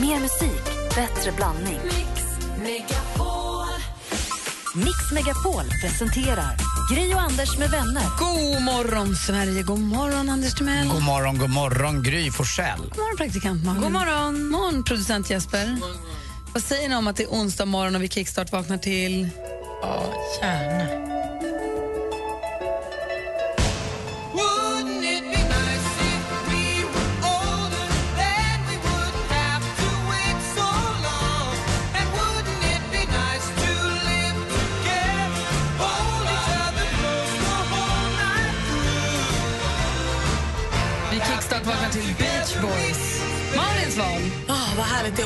Mer 0.00 0.20
musik, 0.20 0.64
bättre 0.94 1.32
blandning. 1.36 1.80
Mix 4.74 5.12
Megapol 5.12 5.64
presenterar 5.82 6.56
Gri 6.90 7.14
och 7.14 7.20
Anders 7.20 7.58
med 7.58 7.70
vänner. 7.70 8.02
God 8.18 8.62
morgon, 8.62 9.16
Sverige. 9.16 9.62
God 9.62 9.80
morgon, 9.80 10.28
Anders 10.28 10.54
Timell. 10.54 10.88
God 10.88 11.02
morgon, 11.02 11.38
god 11.38 11.50
morgon, 11.50 12.02
Gry 12.02 12.30
Forssell. 12.30 12.78
God 12.78 12.96
morgon, 12.96 13.16
praktikant 13.16 13.64
Malin. 13.64 13.82
God 13.82 13.92
morgon. 13.92 14.48
morgon, 14.48 14.84
producent 14.84 15.30
Jesper. 15.30 15.78
Vad 16.52 16.62
säger 16.62 16.88
ni 16.88 16.94
om 16.94 17.06
att 17.06 17.16
det 17.16 17.22
är 17.22 17.28
onsdag 17.28 17.64
morgon 17.64 17.94
och 17.94 18.02
vi 18.02 18.08
kickstart 18.08 18.52
vaknar 18.52 18.78
till... 18.78 19.28
Ja, 19.82 20.02
gärna. 20.42 21.15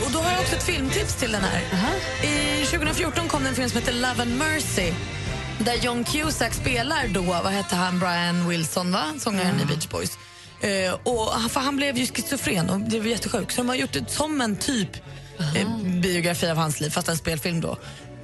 Och 0.04 0.10
då 0.12 0.18
har 0.18 0.30
jag 0.30 0.40
också 0.40 0.56
ett 0.56 0.62
filmtips 0.62 1.14
till 1.14 1.32
den 1.32 1.42
här. 1.42 1.60
I 2.22 2.64
2014 2.64 3.28
kom 3.28 3.42
det 3.42 3.48
en 3.48 3.54
film 3.54 3.68
som 3.68 3.78
heter 3.78 3.92
Love 3.92 4.22
and 4.22 4.36
Mercy 4.38 4.92
där 5.64 5.74
John 5.74 6.04
Cusack 6.04 6.54
spelar 6.54 7.08
då, 7.08 7.22
vad 7.22 7.46
hette 7.46 7.76
han, 7.76 7.98
Brian 7.98 8.48
Wilson, 8.48 8.92
va? 8.92 9.04
sångaren 9.18 9.60
i 9.60 9.64
Beach 9.64 9.88
Boys. 9.88 10.18
Eh, 10.60 10.92
och 10.92 11.50
för 11.50 11.60
han 11.60 11.76
blev 11.76 11.98
ju 11.98 12.06
schizofren 12.06 12.70
och 12.70 12.80
blev 12.80 13.06
jättesjuk 13.06 13.50
så 13.50 13.56
de 13.56 13.68
har 13.68 13.76
gjort 13.76 13.92
det 13.92 14.10
som 14.10 14.40
en 14.40 14.56
typ 14.56 14.88
eh, 15.56 15.68
biografi 16.00 16.50
av 16.50 16.56
hans 16.56 16.80
liv, 16.80 16.90
fast 16.90 17.08
en 17.08 17.16
spelfilm 17.16 17.60
då. 17.60 17.78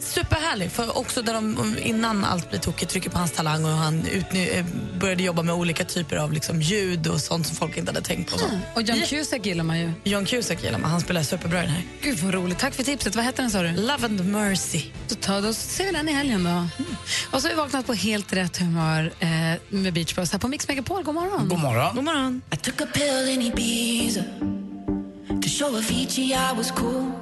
Superhärlig, 0.06 0.70
för 0.70 0.98
också 0.98 1.22
där 1.22 1.34
de 1.34 1.76
innan 1.82 2.24
allt 2.24 2.50
blir 2.50 2.60
tokigt 2.60 2.90
trycker 2.90 3.10
på 3.10 3.18
hans 3.18 3.32
talang 3.32 3.64
och 3.64 3.70
han 3.70 4.02
utny- 4.02 4.58
eh, 4.58 4.64
började 5.00 5.22
jobba 5.22 5.42
med 5.42 5.54
olika 5.54 5.84
typer 5.84 6.16
av 6.16 6.32
liksom, 6.32 6.60
ljud 6.62 7.06
och 7.06 7.20
sånt 7.20 7.46
som 7.46 7.56
folk 7.56 7.76
inte 7.76 7.92
hade 7.92 8.06
tänkt 8.06 8.32
på. 8.32 8.44
Mm. 8.46 8.60
Och 8.74 8.82
John 8.82 9.00
Cusack 9.06 9.46
gillar 9.46 9.64
man 9.64 9.78
ju. 9.80 9.92
John 10.04 10.24
Cusack 10.24 10.64
gillar 10.64 10.78
man, 10.78 10.90
han 10.90 11.00
spelar 11.00 11.22
superbra 11.22 11.58
i 11.58 11.62
den 11.62 11.70
här. 11.70 11.82
Gud 12.02 12.18
vad 12.18 12.34
roligt. 12.34 12.58
Tack 12.58 12.74
för 12.74 12.82
tipset. 12.82 13.16
Vad 13.16 13.24
heter 13.24 13.42
den 13.42 13.50
sa 13.50 13.62
du? 13.62 13.72
Love 13.72 14.04
and 14.04 14.24
Mercy. 14.24 14.82
Då, 15.08 15.14
tar, 15.14 15.42
då 15.42 15.52
ser 15.52 15.84
vi 15.84 15.92
den 15.92 16.08
i 16.08 16.12
helgen 16.12 16.44
då. 16.44 16.68
Och 17.30 17.42
så 17.42 17.48
har 17.48 17.54
vi 17.54 17.56
vaknat 17.56 17.86
på 17.86 17.94
helt 17.94 18.32
rätt 18.32 18.56
humör 18.56 19.12
eh, 19.20 19.28
med 19.68 19.92
Beach 19.94 20.14
Boys 20.14 20.32
här 20.32 20.38
på 20.38 20.48
Mix 20.48 20.68
Megapol. 20.68 21.02
God 21.02 21.14
morgon. 21.14 21.48
God 21.48 21.58
morgon. 21.58 21.94
God 21.94 22.04
morgon. 22.04 22.42
I 22.52 22.56
took 22.56 22.80
a 22.80 22.86
pill 22.94 23.28
in 23.28 23.42
Ibiza 23.42 24.20
to 25.42 25.48
show 25.48 25.76
Avicii 25.76 26.32
I 26.34 26.56
was 26.56 26.70
cool. 26.70 27.12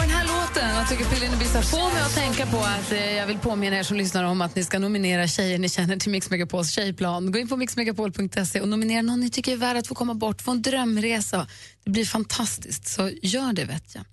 Och 0.00 0.06
den 0.06 0.14
här 0.16 0.26
låten, 0.26 0.70
jag 0.76 0.88
tycker 0.88 1.04
Pillin 1.04 1.32
Ibiza, 1.32 1.62
får 1.62 1.94
mig 1.94 2.02
att 2.02 2.14
tänka 2.14 2.46
på 2.46 2.58
att 2.58 2.92
eh, 2.92 3.12
jag 3.12 3.26
vill 3.26 3.38
påminna 3.38 3.76
er 3.78 3.82
som 3.82 3.96
lyssnar 3.96 4.24
om 4.24 4.40
att 4.40 4.56
ni 4.56 4.64
ska 4.64 4.78
nominera 4.78 5.26
tjejer 5.26 5.58
ni 5.58 5.68
känner 5.68 5.96
till 5.96 6.10
Mix 6.10 6.30
Megapols 6.30 6.70
tjejplan. 6.70 7.32
Gå 7.32 7.38
in 7.38 7.48
på 7.48 7.56
mixmegapol.se 7.56 8.60
och 8.60 8.68
nominera 8.68 9.02
någon 9.02 9.20
ni 9.20 9.30
tycker 9.30 9.52
är 9.52 9.56
värd 9.56 9.76
att 9.76 9.86
få 9.86 9.94
komma 9.94 10.14
bort, 10.14 10.42
få 10.42 10.50
en 10.50 10.62
drömresa. 10.62 11.46
Det 11.84 11.90
blir 11.90 12.04
fantastiskt, 12.04 12.88
så 12.88 13.10
gör 13.22 13.52
det 13.52 13.64
vet 13.64 13.94
jag. 13.94 14.04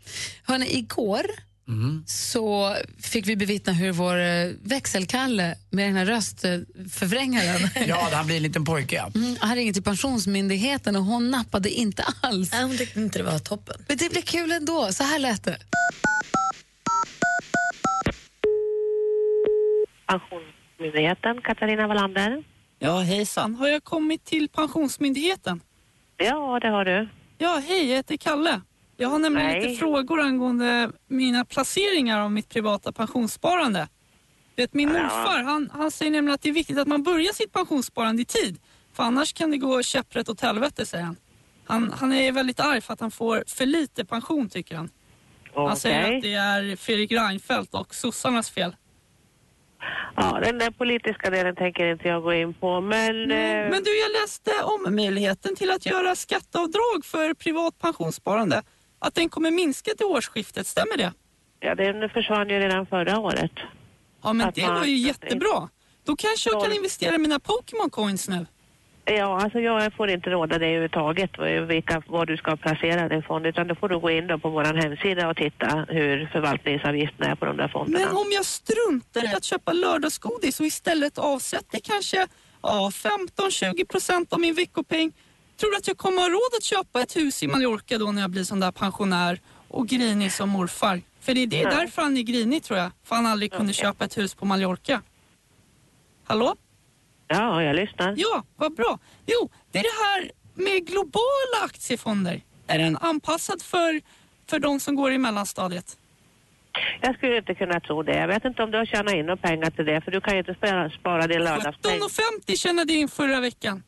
Hörrni, 0.44 0.78
igår 0.78 1.26
så 2.06 2.76
fick 3.02 3.28
vi 3.28 3.36
bevittna 3.36 3.74
hur 3.74 3.92
vår 3.92 4.18
eh, 4.20 4.52
växelkalle 4.64 5.56
med 5.70 5.88
den 5.88 5.96
här 5.96 6.06
röstförvrängaren 6.06 7.70
Ja, 7.88 8.10
han 8.12 8.26
blir 8.26 8.38
en 8.38 8.44
liten 8.44 8.66
pojke. 8.66 8.96
Ja. 8.96 9.12
Mm, 9.16 9.36
han 9.40 9.56
ringde 9.56 9.74
till 9.74 9.84
Pensionsmyndigheten 9.84 10.96
och 10.96 11.04
hon 11.04 11.32
nappade 11.32 11.70
inte 11.70 12.04
alls. 12.22 12.52
Nej, 12.52 12.64
hon 12.64 12.78
tyckte 12.78 13.00
inte 13.00 13.20
det 13.20 13.24
var 13.24 13.40
toppen. 13.40 13.86
Men 13.88 13.98
det 13.98 14.12
blev 14.12 14.22
kul 14.22 14.52
ändå. 14.52 14.92
Så 14.92 15.04
här 15.04 15.20
lät 15.20 15.44
det. 15.44 15.58
Pensionsmyndigheten, 20.08 21.42
Katarina 21.42 21.88
Wallander. 21.88 22.44
Ja, 22.80 23.00
hejsan. 23.00 23.56
Har 23.56 23.68
jag 23.68 23.84
kommit 23.84 24.26
till 24.26 24.50
Pensionsmyndigheten? 24.50 25.62
Ja, 26.18 26.60
det 26.62 26.68
har 26.68 26.86
du. 26.86 27.10
Ja, 27.38 27.62
hej, 27.68 27.90
jag 27.90 27.96
heter 27.96 28.18
Kalle. 28.18 28.62
Jag 29.00 29.10
har 29.10 29.20
nämligen 29.20 29.48
Nej. 29.48 29.62
lite 29.68 29.80
frågor 29.80 30.20
angående 30.22 30.92
mina 31.08 31.46
placeringar 31.46 32.20
av 32.22 32.32
mitt 32.32 32.50
privata 32.50 32.92
pensionssparande. 32.92 33.88
Vet, 34.56 34.74
min 34.74 34.90
morfar, 34.90 35.44
han, 35.44 35.70
han 35.74 35.92
säger 35.92 36.12
nämligen 36.12 36.34
att 36.36 36.42
det 36.42 36.50
är 36.50 36.54
viktigt 36.54 36.78
att 36.78 36.88
man 36.88 37.04
börjar 37.04 37.34
sitt 37.34 37.54
pensionssparande 37.54 38.22
i 38.22 38.26
tid. 38.26 38.60
För 38.94 39.04
annars 39.04 39.34
kan 39.34 39.52
det 39.52 39.58
gå 39.58 39.84
käpprätt 39.84 40.30
åt 40.30 40.42
helvete, 40.42 40.86
säger 40.86 41.04
han. 41.04 41.16
Han, 41.66 41.94
han 42.00 42.14
är 42.14 42.32
väldigt 42.32 42.60
arg 42.60 42.82
för 42.82 42.94
att 42.94 43.00
han 43.00 43.12
får 43.12 43.44
för 43.48 43.66
lite 43.66 44.06
pension, 44.06 44.50
tycker 44.50 44.76
han. 44.76 44.90
Han 45.56 45.66
Okej. 45.66 45.78
säger 45.80 46.16
att 46.16 46.22
det 46.22 46.34
är 46.34 46.76
Fredrik 46.76 47.12
Reinfeldt 47.12 47.74
och 47.74 47.96
sossarnas 47.96 48.50
fel. 48.50 48.76
Ja, 50.16 50.40
den 50.44 50.58
där 50.58 50.72
politiska 50.72 51.30
delen 51.30 51.56
tänker 51.56 51.92
inte 51.92 52.08
jag 52.08 52.24
gå 52.24 52.34
in 52.34 52.54
på, 52.54 52.82
men... 52.82 53.32
eh, 53.32 53.70
Men 53.70 53.84
du, 53.84 54.00
jag 54.00 54.12
läste 54.22 54.52
om 54.64 54.96
möjligheten 54.96 55.56
till 55.56 55.72
att 55.72 55.86
göra 55.86 56.16
skatteavdrag 56.16 57.06
för 57.06 57.34
privat 57.34 57.80
pensionssparande. 57.80 58.64
Att 59.00 59.16
den 59.16 59.30
kommer 59.30 59.52
minska 59.52 59.92
till 59.98 60.06
årsskiftet, 60.06 60.68
stämmer 60.68 60.98
det? 60.98 61.14
Ja, 61.60 61.76
den 61.76 62.10
försvann 62.10 62.50
ju 62.50 62.60
redan 62.60 62.86
förra 62.86 63.20
året. 63.20 63.52
Ja, 64.24 64.34
men 64.34 64.48
Att 64.48 64.56
det 64.56 64.68
var 64.68 64.86
ju 64.86 64.98
jättebra. 64.98 65.70
Då 66.04 66.16
kanske 66.16 66.50
jag 66.50 66.64
kan 66.64 66.74
investera 66.74 67.16
i 67.16 67.18
mina 67.18 67.40
Pokémon 67.40 67.90
coins 67.90 68.30
nu. 68.30 68.46
Ja, 69.06 69.42
alltså 69.42 69.60
jag 69.60 69.94
får 69.94 70.10
inte 70.10 70.30
råda 70.30 70.60
dig 70.60 70.70
överhuvudtaget 70.70 71.32
vilka, 71.70 72.04
var 72.08 72.26
du 72.26 72.38
ska 72.38 72.56
placera 72.56 73.10
din 73.10 73.24
fond, 73.24 73.46
utan 73.46 73.68
då 73.68 73.76
får 73.76 73.90
du 73.90 74.00
gå 74.00 74.12
in 74.12 74.28
då 74.28 74.40
på 74.40 74.50
vår 74.50 74.64
hemsida 74.64 75.30
och 75.30 75.38
titta 75.38 75.86
hur 75.90 76.30
förvaltningsavgifterna 76.32 77.32
är 77.32 77.36
på 77.36 77.46
de 77.46 77.58
där 77.58 77.68
fonderna. 77.68 78.06
Men 78.06 78.18
om 78.18 78.32
jag 78.32 78.46
struntar 78.46 79.34
i 79.34 79.36
att 79.36 79.44
köpa 79.44 79.74
lördagsgodis 79.74 80.60
och 80.60 80.66
istället 80.66 81.18
avsätter 81.18 81.80
kanske 81.84 82.28
ja, 82.62 82.92
15-20 82.94 83.86
procent 83.88 84.34
av 84.34 84.40
min 84.40 84.56
veckopeng. 84.56 85.12
Tror 85.58 85.72
du 85.72 85.78
att 85.78 85.88
jag 85.88 85.98
kommer 85.98 86.22
ha 86.22 86.30
råd 86.30 86.58
att 86.58 86.64
köpa 86.64 87.02
ett 87.02 87.16
hus 87.16 87.44
i 87.44 87.48
Mallorca 87.48 87.98
då 87.98 88.12
när 88.12 88.22
jag 88.22 88.32
blir 88.32 88.44
sån 88.44 88.60
där 88.60 88.72
pensionär 88.72 89.42
och 89.68 89.88
grinig 89.88 90.32
som 90.32 90.50
morfar? 90.50 91.02
För 91.20 91.34
det 91.34 91.44
är 91.44 91.48
det, 91.48 91.64
Nej. 91.64 91.76
därför 91.76 92.02
han 92.02 92.18
är 92.18 92.22
grinig 92.22 92.64
tror 92.64 92.80
jag. 92.80 92.92
För 93.04 93.16
han 93.16 93.26
aldrig 93.26 93.54
kunde 93.54 93.74
köpa 93.74 94.06
ett 94.06 94.18
hus 94.18 94.36
på 94.36 94.46
Mallorca. 94.46 95.02
Hallå? 96.24 96.56
Ja, 97.28 97.64
jag 97.64 97.76
lyssnar. 97.76 98.14
Ja, 98.18 98.44
vad 98.56 98.76
bra. 98.76 99.00
Jo, 99.26 99.50
det 99.72 99.80
är 99.80 99.84
det 99.84 100.06
här 100.06 100.32
med 100.54 100.88
globala 100.88 101.66
aktiefonder. 101.66 102.42
Är 102.68 102.78
den 102.80 102.98
anpassad 102.98 103.62
för, 103.62 104.02
för 104.50 104.60
de 104.60 104.80
som 104.80 104.96
går 104.96 105.12
i 105.12 105.18
mellanstadiet? 105.18 105.98
Jag 107.02 107.16
skulle 107.16 107.38
inte 107.38 107.54
kunna 107.56 107.80
tro 107.80 108.04
det. 108.04 108.16
Jag 108.18 108.28
vet 108.28 108.46
inte 108.46 108.64
om 108.64 108.72
du 108.72 108.78
har 108.78 108.86
tjänat 108.86 109.14
in 109.14 109.26
några 109.26 109.38
pengar 109.38 109.70
till 109.70 109.86
det, 109.86 110.02
för 110.02 110.12
du 110.12 110.22
kan 110.22 110.34
ju 110.34 110.40
inte 110.40 110.54
spara, 110.54 110.90
spara 110.90 111.28
din 111.28 111.44
lördagspeng. 111.44 112.00
17,50 112.00 112.56
tjänade 112.58 112.94
jag 112.94 113.02
in 113.02 113.08
förra 113.08 113.40
veckan. 113.40 113.84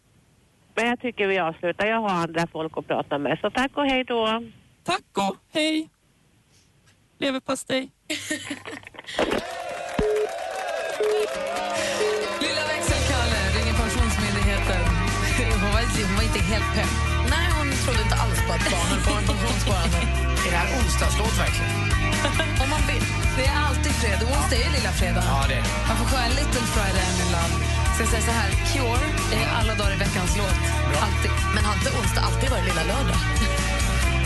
Men 0.80 0.88
jag 0.88 1.00
tycker 1.00 1.28
vi 1.28 1.40
avslutar. 1.40 1.86
Jag 1.86 2.02
har 2.02 2.10
andra 2.10 2.48
folk 2.48 2.74
att 2.78 2.88
prata 2.88 3.18
med, 3.18 3.40
så 3.42 3.50
tack 3.50 3.72
och 3.78 3.86
hej 3.86 4.04
då. 4.04 4.44
Tack 4.84 5.10
och 5.26 5.36
hej. 5.54 5.90
Leverpastej. 7.18 7.82
Lilla 12.46 12.64
växelkalle 12.74 13.40
ringer 13.56 13.76
Pensionsmyndigheten. 13.84 14.82
Hon 15.62 15.72
var, 15.74 15.82
hon 16.08 16.16
var 16.20 16.26
inte 16.30 16.42
helt 16.52 16.70
pepp. 16.76 16.94
Nej, 17.34 17.48
hon 17.58 17.68
trodde 17.84 18.02
inte 18.08 18.18
alls 18.24 18.40
på 18.48 18.52
att 18.58 18.66
barnen 18.76 19.00
får 19.06 19.16
en 19.22 19.26
pensionssparande. 19.32 20.00
Är 20.46 20.50
det 20.54 20.60
här 20.64 20.70
onsdagslåt 20.80 21.36
verkligen? 21.44 21.74
Om 22.64 22.68
man 22.76 22.84
vill. 22.92 23.06
Det 23.38 23.46
är 23.52 23.56
alltid 23.68 23.94
fredag. 24.02 24.26
Onsdag 24.34 24.56
är 24.60 24.64
ju 24.68 24.72
lilla 24.78 24.92
fredag. 25.00 25.24
Ja, 25.32 25.40
det 25.50 25.56
är 25.60 25.64
det. 25.66 25.72
Man 25.88 25.96
får 26.00 26.06
sjunga 26.12 26.30
Little 26.40 26.66
Friday 26.74 27.04
I'm 27.10 27.18
in 27.24 27.32
love. 27.36 27.79
Ska 28.00 28.08
säga 28.08 28.22
så 28.22 28.32
här, 28.32 28.50
Cure 28.74 29.06
är 29.42 29.48
alla 29.60 29.76
dagar 29.76 29.94
i 29.94 29.96
veckans 29.96 30.38
låt. 30.38 30.56
Alltid. 31.02 31.32
Men 31.56 31.66
har 31.66 31.74
inte 31.74 31.90
onsdag 32.00 32.22
alltid 32.22 32.50
varit 32.50 32.66
lilla 32.66 32.84
lördag? 32.84 33.18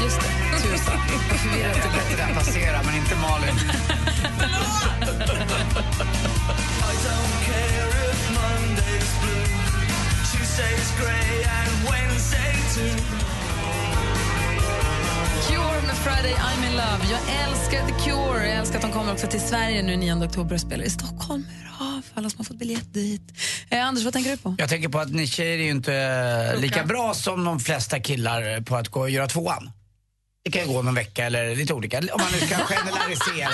Just 0.03 0.19
det, 0.21 0.59
tusan. 0.61 0.97
Förvirrat 1.37 1.73
till 1.73 1.91
Det 2.09 2.15
där 2.23 2.33
passerar, 2.33 2.83
men 2.85 2.95
inte 2.95 3.15
Malin. 3.15 3.55
Cure 15.47 15.81
med 15.87 15.95
Friday 15.95 16.33
I'm 16.33 16.65
in 16.67 16.71
love. 16.71 17.05
Jag 17.11 17.21
älskar 17.43 17.87
The 17.87 17.93
Cure. 18.03 18.47
Jag 18.47 18.57
älskar 18.57 18.75
att 18.75 18.81
de 18.81 18.91
kommer 18.91 19.13
också 19.13 19.27
till 19.27 19.41
Sverige 19.41 19.83
nu 19.83 19.97
9 19.97 20.25
oktober 20.25 20.55
och 20.55 20.61
spelar 20.61 20.83
i 20.85 20.89
Stockholm. 20.89 21.45
Hurra 21.63 21.72
för 22.01 22.19
alla 22.19 22.29
som 22.29 22.37
har 22.39 22.45
fått 22.45 22.57
biljett 22.57 22.93
dit. 22.93 23.21
Eh, 23.69 23.85
Anders, 23.87 24.03
vad 24.03 24.13
tänker 24.13 24.31
du 24.31 24.37
på? 24.37 24.55
Jag 24.57 24.69
tänker 24.69 24.89
på 24.89 24.99
att 24.99 25.11
ni 25.11 25.27
tjejer 25.27 25.57
är 25.57 25.63
ju 25.63 25.69
inte 25.69 25.95
eh, 26.53 26.61
lika 26.61 26.83
bra 26.83 27.13
som 27.13 27.43
de 27.45 27.59
flesta 27.59 27.99
killar 27.99 28.61
på 28.61 28.75
att 28.75 28.87
gå 28.89 28.99
och 28.99 29.09
göra 29.09 29.27
tvåan. 29.27 29.71
Det 30.45 30.51
kan 30.51 30.61
ju 30.61 30.67
gå 30.73 30.81
någon 30.81 30.95
vecka 30.95 31.25
eller 31.25 31.55
lite 31.55 31.73
olika, 31.73 31.97
om 31.97 32.05
man 32.17 32.31
nu 32.31 32.47
ska 32.47 32.55
generalisera. 32.65 33.49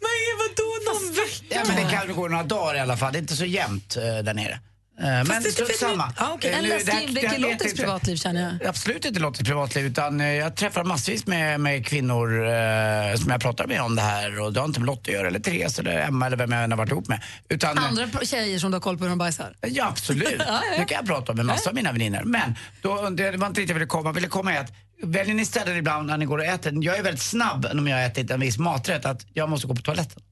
Men 0.00 0.20
vadå 0.38 0.92
någon 0.92 1.14
vecka? 1.14 1.54
Ja, 1.54 1.62
men 1.66 1.84
det 1.84 1.92
kan 1.92 2.08
ju 2.08 2.14
gå 2.14 2.28
några 2.28 2.44
dagar 2.44 2.74
i 2.74 2.80
alla 2.80 2.96
fall, 2.96 3.12
det 3.12 3.18
är 3.18 3.20
inte 3.20 3.36
så 3.36 3.44
jämnt 3.44 3.96
eh, 3.96 4.02
där 4.02 4.34
nere. 4.34 4.60
Eh, 5.00 5.04
Men 5.06 5.24
strunt 5.42 5.56
finns 5.68 5.80
samma. 5.80 6.12
ja, 6.18 6.32
okej. 6.34 6.50
Eh, 6.50 6.58
En 6.58 6.64
läskig 6.64 7.02
inblick 7.02 7.24
i 7.24 7.50
inte- 7.50 7.76
privatliv 7.76 8.16
känner 8.16 8.58
jag. 8.60 8.68
Absolut 8.68 9.04
inte 9.04 9.20
Lottes 9.20 9.46
privatliv 9.46 9.86
utan 9.86 10.20
eh, 10.20 10.26
jag 10.26 10.56
träffar 10.56 10.84
massvis 10.84 11.26
med, 11.26 11.60
med 11.60 11.86
kvinnor 11.86 12.46
eh, 12.46 13.16
som 13.16 13.30
jag 13.30 13.40
pratar 13.40 13.66
med 13.66 13.80
om 13.82 13.96
det 13.96 14.02
här 14.02 14.40
och 14.40 14.52
det 14.52 14.60
har 14.60 14.66
inte 14.66 14.80
med 14.80 14.86
Lotte 14.86 15.10
att 15.10 15.14
göra 15.14 15.26
eller 15.28 15.38
Therese 15.40 15.78
eller 15.78 15.98
Emma 16.00 16.26
eller 16.26 16.36
vem 16.36 16.52
jag 16.52 16.64
än 16.64 16.70
har 16.70 16.78
varit 16.78 16.90
ihop 16.90 17.08
med. 17.08 17.22
Utan, 17.48 17.78
Andra 17.78 18.06
tjejer 18.22 18.58
som 18.58 18.70
du 18.70 18.74
har 18.74 18.80
koll 18.80 18.96
på 18.98 19.04
hur 19.04 19.08
de 19.10 19.18
bajsar. 19.18 19.56
Ja, 19.60 19.86
absolut. 19.88 20.38
Det 20.78 20.84
kan 20.88 20.96
jag 20.96 21.06
prata 21.06 21.32
om 21.32 21.36
med 21.36 21.46
massa 21.46 21.70
av 21.70 21.74
mina 21.76 21.92
vänner. 21.92 22.22
Men 22.24 22.54
då, 22.82 23.10
det 23.10 23.30
var 23.36 23.46
inte 23.46 23.60
dit 23.60 23.68
jag 23.68 23.74
ville 23.74 23.86
komma. 23.86 24.08
Jag 24.08 24.14
ville 24.14 24.28
komma 24.28 24.52
är 24.54 24.60
att 24.60 24.72
väljer 25.02 25.34
ni 25.34 25.44
ställen 25.44 25.76
ibland 25.76 26.06
när 26.06 26.16
ni 26.18 26.24
går 26.24 26.38
och 26.38 26.44
äter. 26.44 26.84
Jag 26.84 26.98
är 26.98 27.02
väldigt 27.02 27.22
snabb 27.22 27.66
om 27.72 27.88
jag 27.88 27.96
har 27.96 28.04
ätit 28.04 28.30
en 28.30 28.40
viss 28.40 28.58
maträtt 28.58 29.04
att 29.04 29.26
jag 29.32 29.48
måste 29.48 29.66
gå 29.66 29.74
på 29.74 29.82
toaletten. 29.82 30.22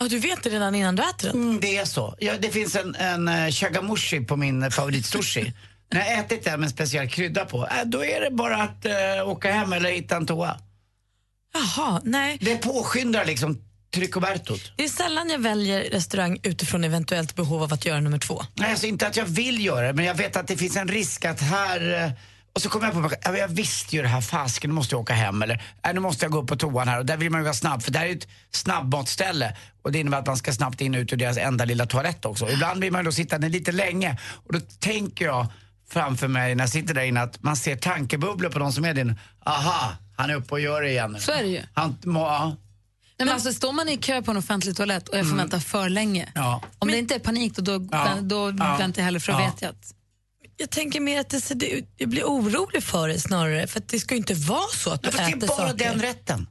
Ja, 0.00 0.08
du 0.08 0.18
vet 0.18 0.42
det 0.42 0.50
redan 0.50 0.74
innan 0.74 0.96
du 0.96 1.02
äter 1.02 1.28
den? 1.28 1.42
Mm, 1.42 1.60
det 1.60 1.76
är 1.76 1.84
så. 1.84 2.14
Ja, 2.18 2.32
det 2.40 2.50
finns 2.50 2.76
en, 2.76 2.94
en 2.94 3.28
uh, 3.28 3.50
chagamushi 3.50 4.20
på 4.20 4.36
min 4.36 4.62
uh, 4.62 4.70
favoritsushi. 4.70 5.52
när 5.92 6.00
jag 6.00 6.18
ätit 6.18 6.44
den 6.44 6.60
med 6.60 6.66
en 6.66 6.70
speciell 6.70 7.08
krydda 7.08 7.44
på, 7.44 7.66
äh, 7.66 7.84
då 7.86 8.04
är 8.04 8.20
det 8.20 8.30
bara 8.30 8.62
att 8.62 8.84
eh, 8.84 9.28
åka 9.28 9.52
hem 9.52 9.72
eller 9.72 9.90
hitta 9.90 10.16
en 10.16 10.26
toa. 10.26 10.56
Jaha, 11.54 12.00
nej. 12.04 12.38
Det 12.40 12.56
påskyndar 12.56 13.24
liksom 13.24 13.58
tryckobertot. 13.94 14.72
Det 14.76 14.84
är 14.84 14.88
sällan 14.88 15.30
jag 15.30 15.38
väljer 15.38 15.90
restaurang 15.90 16.38
utifrån 16.42 16.84
eventuellt 16.84 17.34
behov 17.34 17.62
av 17.62 17.72
att 17.72 17.86
göra 17.86 18.00
nummer 18.00 18.18
två. 18.18 18.42
Nej, 18.54 18.70
alltså 18.70 18.86
inte 18.86 19.06
att 19.06 19.16
jag 19.16 19.24
vill 19.24 19.64
göra 19.64 19.86
det, 19.86 19.92
men 19.92 20.04
jag 20.04 20.14
vet 20.14 20.36
att 20.36 20.46
det 20.48 20.56
finns 20.56 20.76
en 20.76 20.88
risk 20.88 21.24
att 21.24 21.40
här... 21.40 22.04
eh, 22.04 22.10
Och 22.54 22.62
så 22.62 22.68
kommer 22.68 22.86
jag 22.86 22.94
på 22.94 23.00
mig 23.00 23.10
själv, 23.10 23.20
ja, 23.36 23.40
jag 23.40 23.48
visste 23.48 23.96
ju 23.96 24.02
det 24.02 24.08
här, 24.08 24.20
fasken, 24.20 24.70
nu 24.70 24.74
måste 24.74 24.94
jag 24.94 25.00
åka 25.00 25.12
hem 25.14 25.42
eller 25.42 25.62
nej, 25.84 25.94
nu 25.94 26.00
måste 26.00 26.24
jag 26.24 26.32
gå 26.32 26.38
upp 26.42 26.48
på 26.48 26.56
toan 26.56 26.88
här 26.88 26.98
och 26.98 27.06
där 27.06 27.16
vill 27.16 27.30
man 27.30 27.40
ju 27.40 27.44
vara 27.44 27.54
snabb 27.54 27.82
för 27.82 27.90
det 27.92 27.98
här 27.98 28.06
är 28.06 28.10
ju 28.10 28.16
ett 28.18 28.28
snabbmatsställe 28.50 29.56
och 29.82 29.92
det 29.92 29.98
innebär 29.98 30.18
att 30.18 30.26
man 30.26 30.36
ska 30.36 30.52
snabbt 30.52 30.80
in 30.80 30.94
och 30.94 30.98
ut 31.00 31.12
ur 31.12 31.16
deras 31.16 31.36
enda 31.36 31.64
lilla 31.64 31.86
toalett 31.86 32.24
också. 32.24 32.50
Ibland 32.50 32.80
vill 32.80 32.92
man 32.92 33.00
ju 33.00 33.04
då 33.04 33.12
sitta 33.12 33.38
där 33.38 33.48
lite 33.48 33.72
länge 33.72 34.18
och 34.46 34.52
då 34.52 34.60
tänker 34.78 35.24
jag 35.24 35.46
framför 35.88 36.28
mig 36.28 36.54
när 36.54 36.64
jag 36.64 36.70
sitter 36.70 36.94
där 36.94 37.02
inne 37.02 37.22
att 37.22 37.42
man 37.42 37.56
ser 37.56 37.76
tankebubblor 37.76 38.50
på 38.50 38.58
de 38.58 38.72
som 38.72 38.84
är 38.84 38.94
din. 38.94 39.18
Aha, 39.46 39.92
han 40.16 40.30
är 40.30 40.34
uppe 40.34 40.50
och 40.54 40.60
gör 40.60 40.82
det 40.82 40.90
igen. 40.90 41.16
Så 41.20 41.32
är 41.32 41.42
det 41.42 41.48
ju. 41.48 41.62
Han, 41.74 41.96
må. 42.04 42.28
Nej, 43.18 43.26
men 43.26 43.28
alltså, 43.28 43.52
står 43.52 43.72
man 43.72 43.88
i 43.88 43.96
kö 43.96 44.22
på 44.22 44.30
en 44.30 44.36
offentlig 44.36 44.76
toalett 44.76 45.08
och 45.08 45.18
jag 45.18 45.28
får 45.30 45.36
vänta 45.36 45.60
för 45.60 45.88
länge. 45.88 46.22
Mm. 46.22 46.32
Ja. 46.34 46.62
Om 46.78 46.88
det 46.88 46.98
inte 46.98 47.14
är 47.14 47.18
panik 47.18 47.56
då, 47.56 47.78
då, 47.78 47.88
Ja. 47.92 48.08
då 48.22 48.54
Ja. 48.58 48.76
väntar 48.76 49.00
jag 49.02 49.04
hellre 49.04 49.20
för 49.20 49.32
då 49.32 49.38
vet 49.38 49.62
jag 49.62 49.68
att... 49.70 49.94
Jag 50.56 50.70
tänker 50.70 51.00
mer 51.00 51.20
att 51.20 51.28
det, 51.30 51.40
ser- 51.40 51.54
det, 51.54 51.84
jag 51.96 52.08
blir 52.08 52.24
orolig 52.24 52.82
för 52.82 53.08
det 53.08 53.20
snarare, 53.20 53.66
för 53.66 53.78
att 53.80 53.88
det 53.88 54.00
ska 54.00 54.14
ju 54.14 54.18
inte 54.18 54.34
vara 54.34 54.68
så 54.74 54.90
att 54.90 55.02
du 55.02 55.10
Fast 55.10 55.18
det 55.18 55.32
är 55.32 55.36
äter 55.36 55.46
bara 55.48 55.56
saker. 55.70 55.84
den 55.84 56.00
rätten. 56.02 56.46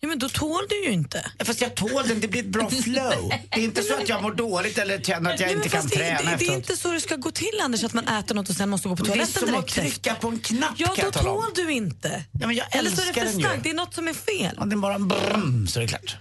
Ja, 0.00 0.08
men 0.08 0.18
då 0.18 0.28
tål 0.28 0.60
du 0.68 0.84
ju 0.84 0.90
inte. 0.90 1.30
Ja, 1.38 1.44
Fast 1.44 1.60
jag 1.60 1.74
tål 1.74 2.08
den, 2.08 2.20
det 2.20 2.28
blir 2.28 2.40
ett 2.40 2.46
bra 2.48 2.70
flow. 2.82 3.28
Det 3.50 3.60
är 3.60 3.64
inte 3.64 3.82
så 3.82 3.94
att 3.94 4.08
jag 4.08 4.22
mår 4.22 4.32
dåligt 4.34 4.78
eller 4.78 4.98
känner 5.00 5.34
att 5.34 5.40
jag 5.40 5.48
men 5.48 5.56
inte 5.56 5.68
kan 5.68 5.86
det, 5.86 5.96
träna 5.96 6.30
det, 6.30 6.36
det 6.36 6.46
är 6.48 6.54
inte 6.54 6.76
så 6.76 6.92
det 6.92 7.00
ska 7.00 7.16
gå 7.16 7.30
till 7.30 7.60
Anders, 7.62 7.84
att 7.84 7.92
man 7.94 8.08
äter 8.08 8.34
något 8.34 8.48
och 8.48 8.56
sen 8.56 8.68
måste 8.68 8.88
gå 8.88 8.96
på 8.96 9.04
Men 9.04 9.18
det 9.18 9.22
är 9.22 9.26
toaletten 9.26 9.48
som 9.48 9.58
att 9.58 9.66
direkt 9.74 9.92
trycka 9.94 10.14
på 10.14 10.28
en 10.28 10.38
knapp 10.38 10.74
Ja, 10.76 10.94
då 11.02 11.10
tål 11.10 11.44
du 11.54 11.72
inte. 11.72 12.24
Ja, 12.40 12.46
men 12.46 12.56
jag 12.56 12.76
Eller 12.76 12.90
så 12.90 12.96
är 13.02 13.04
det 13.14 13.20
älskar 13.20 13.24
för 13.26 13.40
starkt, 13.40 13.62
det 13.64 13.70
är 13.70 13.74
något 13.74 13.94
som 13.94 14.08
är 14.08 14.12
fel. 14.14 14.54
Ja, 14.58 14.64
den 14.64 14.80
bara 14.80 14.98
brum 14.98 15.66
så 15.68 15.78
är 15.78 15.82
det 15.82 15.88
klart. 15.88 16.16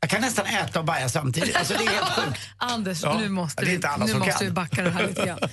Jag 0.00 0.10
kan 0.10 0.20
nästan 0.20 0.46
äta 0.46 0.78
och 0.78 0.84
baja 0.84 1.08
samtidigt. 1.08 1.56
Alltså 1.56 1.74
det 1.74 1.84
är 1.84 1.88
helt 1.88 2.06
sjukt. 2.10 2.40
Anders, 2.56 3.02
Ja. 3.02 3.18
nu 3.20 3.28
måste, 3.28 3.60
Ja, 3.62 3.64
det 3.64 3.66
är 3.66 3.70
vi, 3.70 3.74
inte 3.76 3.88
alla 3.88 4.04
nu 4.04 4.10
som 4.10 4.18
måste 4.20 4.32
kan. 4.32 4.46
vi 4.46 4.50
backa 4.52 4.82
det 4.82 4.90
här 4.90 5.06
lite 5.08 5.26
grann. 5.26 5.38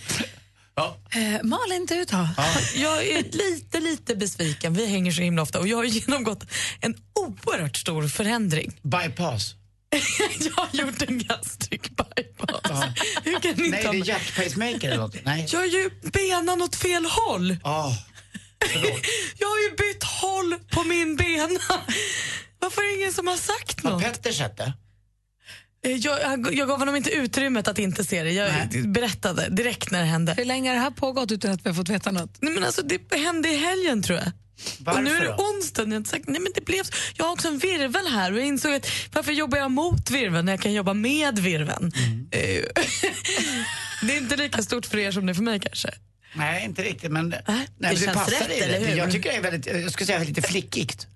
Ja. 0.75 0.97
Eh, 1.11 1.43
Malin, 1.43 1.85
du 1.85 2.03
då? 2.05 2.27
Jag 2.75 3.07
är 3.07 3.23
lite, 3.23 3.79
lite 3.79 4.15
besviken. 4.15 4.73
Vi 4.73 4.85
hänger 4.87 5.11
så 5.11 5.21
himla 5.21 5.41
ofta 5.41 5.59
och 5.59 5.67
jag 5.67 5.77
har 5.77 5.83
genomgått 5.83 6.43
en 6.81 6.95
oerhört 7.13 7.77
stor 7.77 8.07
förändring. 8.07 8.79
Bypass. 8.81 9.55
jag 10.39 10.51
har 10.53 10.69
gjort 10.71 11.01
en 11.01 11.17
gastric 11.19 11.81
bypass. 11.81 12.83
Hur 13.23 13.39
kan 13.39 13.53
ni 13.57 13.69
Nej, 13.69 13.83
ta 13.83 13.91
det 13.91 13.97
är 13.97 14.07
hjärtpacemaker 14.07 14.87
eller 14.87 14.97
något. 14.97 15.25
Nej. 15.25 15.47
Jag 15.51 15.59
har 15.59 15.65
ju 15.65 15.89
benan 16.03 16.61
åt 16.61 16.75
fel 16.75 17.05
håll. 17.05 17.57
Ja. 17.63 17.97
Förlåt. 18.65 18.99
Jag 19.37 19.47
har 19.47 19.59
ju 19.59 19.69
bytt 19.75 20.03
håll 20.03 20.55
på 20.71 20.83
min 20.83 21.15
bena. 21.15 21.59
Varför 22.59 22.81
är 22.81 22.87
det 22.87 23.01
ingen 23.01 23.13
som 23.13 23.27
har 23.27 23.37
sagt 23.37 23.83
Har 23.83 23.91
något? 23.91 24.03
Petter 24.03 24.31
sett 24.31 24.57
det? 24.57 24.73
Eh, 25.85 25.91
Jag, 25.91 26.53
jag, 26.53 26.67
gav 26.67 26.79
honom 26.79 26.95
inte 26.95 27.09
utrymmet 27.09 27.67
att 27.67 27.79
inte 27.79 28.03
se 28.03 28.23
det. 28.23 28.31
Jag 28.31 28.51
Nej. 28.71 28.87
berättade 28.87 29.49
direkt 29.49 29.91
när 29.91 29.99
det 29.99 30.05
hände. 30.05 30.33
Hur 30.37 30.45
länge 30.45 30.69
har 30.69 30.75
det 30.75 30.81
här 30.81 30.91
pågått 30.91 31.31
utan 31.31 31.51
att 31.51 31.65
vi 31.65 31.69
har 31.69 31.75
fått 31.75 31.89
veta 31.89 32.11
något? 32.11 32.37
Nej, 32.41 32.53
men 32.53 32.63
alltså, 32.63 32.81
det 32.81 33.17
hände 33.17 33.49
i 33.49 33.57
helgen 33.57 34.03
tror 34.03 34.19
jag. 34.19 34.31
Varför 34.79 34.99
och 34.99 35.03
nu 35.03 35.15
är 35.17 35.21
det 35.21 35.27
då? 35.27 35.43
onsdag. 35.43 35.83
Jag, 35.83 35.89
har 35.89 35.95
inte 35.97 36.09
sagt, 36.09 36.27
nej, 36.27 36.41
men 36.41 36.51
det 36.55 36.65
blev, 36.65 36.83
så. 36.83 36.91
jag 37.17 37.25
har 37.25 37.31
också 37.31 37.47
en 37.47 37.57
virvel 37.57 38.07
här 38.07 38.31
och 38.31 38.39
jag 38.39 38.45
insåg 38.45 38.73
att 38.73 38.87
varför 39.13 39.31
jobbar 39.31 39.57
jag 39.57 39.71
mot 39.71 40.11
virveln 40.11 40.45
när 40.45 40.53
jag 40.53 40.61
kan 40.61 40.73
jobba 40.73 40.93
med 40.93 41.39
virveln? 41.39 41.91
Mm. 41.95 42.27
Eh, 42.31 42.39
det 44.01 44.13
är 44.13 44.17
inte 44.17 44.35
lika 44.35 44.63
stort 44.63 44.85
för 44.85 44.97
er 44.97 45.11
som 45.11 45.25
det 45.25 45.31
är 45.31 45.33
för 45.33 45.43
mig 45.43 45.59
kanske. 45.59 45.89
Nej, 46.35 46.65
inte 46.65 46.83
riktigt. 46.83 47.11
Men 47.11 47.29
nej, 47.29 47.39
det 47.47 47.65
men 47.77 47.95
känns 47.95 48.13
passar 48.13 48.31
rätt, 48.31 48.47
dig 48.47 48.61
eller 48.61 48.79
det. 48.79 48.85
hur? 48.85 48.97
Jag 48.97 49.11
tycker 49.11 49.29
det 49.29 49.35
är 49.35 49.41
väldigt, 49.41 49.65
jag 49.65 49.91
skulle 49.91 50.07
säga 50.07 50.19
lite 50.19 50.41
flickigt. 50.41 51.07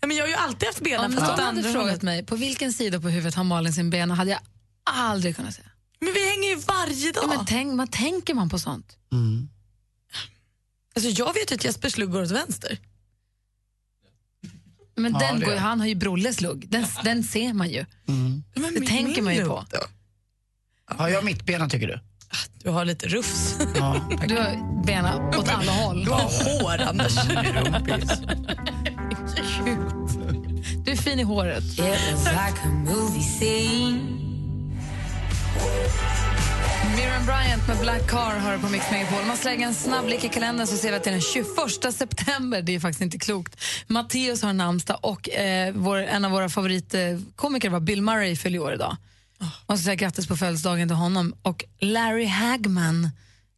Ja, 0.00 0.06
men 0.08 0.16
jag 0.16 0.24
har 0.24 0.28
ju 0.28 0.34
alltid 0.34 0.66
haft 0.68 0.80
benen 0.80 1.04
Om 1.04 1.10
någon 1.14 1.38
hade 1.40 1.62
frågat 1.72 2.02
mig 2.02 2.24
på 2.26 2.36
vilken 2.36 2.72
sida 2.72 3.00
på 3.00 3.08
huvudet 3.08 3.34
har 3.34 3.44
Malin 3.44 3.72
sin 3.72 3.90
bena 3.90 4.14
hade 4.14 4.30
jag 4.30 4.40
aldrig 4.84 5.36
kunnat 5.36 5.54
säga. 5.54 5.68
Men 6.00 6.12
vi 6.14 6.30
hänger 6.30 6.48
ju 6.48 6.56
varje 6.56 7.12
dag. 7.12 7.24
Ja, 7.24 7.28
men 7.36 7.46
tänk, 7.46 7.74
man 7.74 7.88
tänker 7.88 8.34
man 8.34 8.48
på 8.48 8.58
sånt? 8.58 8.96
alltså, 10.94 11.10
jag 11.10 11.34
vet 11.34 11.50
ju 11.50 11.54
att 11.54 11.64
Jespers 11.64 11.98
lugg 11.98 12.10
går 12.12 12.22
åt 12.22 12.30
vänster. 12.30 12.78
Men 14.96 15.12
Ja, 15.12 15.18
den 15.18 15.40
går, 15.40 15.52
ju- 15.52 15.58
han 15.58 15.80
har 15.80 15.86
ju 15.86 15.94
Brolles 15.94 16.40
lugg. 16.40 16.68
Den, 16.68 16.86
den 17.04 17.24
ser 17.24 17.52
man 17.52 17.68
ju. 17.70 17.84
Men 18.06 18.42
Det 18.54 18.60
min- 18.80 18.86
tänker 18.86 19.14
min 19.14 19.24
man 19.24 19.34
ju 19.34 19.40
lugg 19.40 19.48
på. 19.50 19.64
då? 19.70 19.78
Har 20.94 21.08
jag 21.08 21.24
mittbena 21.24 21.68
tycker 21.68 21.86
du? 21.86 22.00
Du 22.62 22.70
har 22.70 22.84
lite 22.84 23.08
rufs. 23.08 23.56
Ja. 23.76 24.08
Du 24.28 24.36
har 24.36 24.84
benen 24.86 25.20
åt 25.38 25.48
alla 25.48 25.72
håll. 25.72 26.04
Du 26.04 26.10
har 26.10 26.20
hår, 26.62 26.78
Anders. 26.80 27.16
Du 30.84 30.90
är 30.90 30.96
fin 30.96 31.20
i 31.20 31.22
håret. 31.22 31.64
Miriam 36.96 37.26
Bryant 37.26 37.68
med 37.68 37.78
Black 37.80 38.10
Car 38.10 38.38
har 38.38 38.58
på 38.58 38.68
Mix 38.68 38.90
Megapol. 38.90 39.24
Man 39.26 39.36
slänger 39.36 39.66
en 39.66 39.74
snabb 39.74 40.04
blick 40.06 40.24
i 40.24 40.28
kalendern 40.28 40.66
så 40.66 40.76
ser 40.76 40.90
vi 40.90 40.96
att 40.96 41.04
det 41.04 41.10
är 41.10 41.12
den 41.12 41.20
21 41.20 41.94
september. 41.94 42.62
Det 42.62 42.74
är 42.74 42.80
faktiskt 42.80 43.02
inte 43.02 43.18
klokt. 43.18 43.64
Matteus 43.86 44.42
har 44.42 44.52
namnsdag 44.52 44.98
och 45.02 45.30
eh, 45.30 45.72
vår, 45.74 45.96
en 45.96 46.24
av 46.24 46.30
våra 46.30 46.48
favoritkomiker 46.48 47.70
var 47.70 47.80
Bill 47.80 48.02
Murray 48.02 48.36
fyller 48.36 48.58
år 48.58 48.74
idag. 48.74 48.96
Man 49.66 49.78
ska 49.78 49.84
säga 49.84 49.94
grattis 49.94 50.26
på 50.26 50.36
födelsedagen 50.36 50.88
till 50.88 50.96
honom. 50.96 51.34
Och 51.42 51.64
Larry 51.78 52.26
Hagman, 52.26 53.10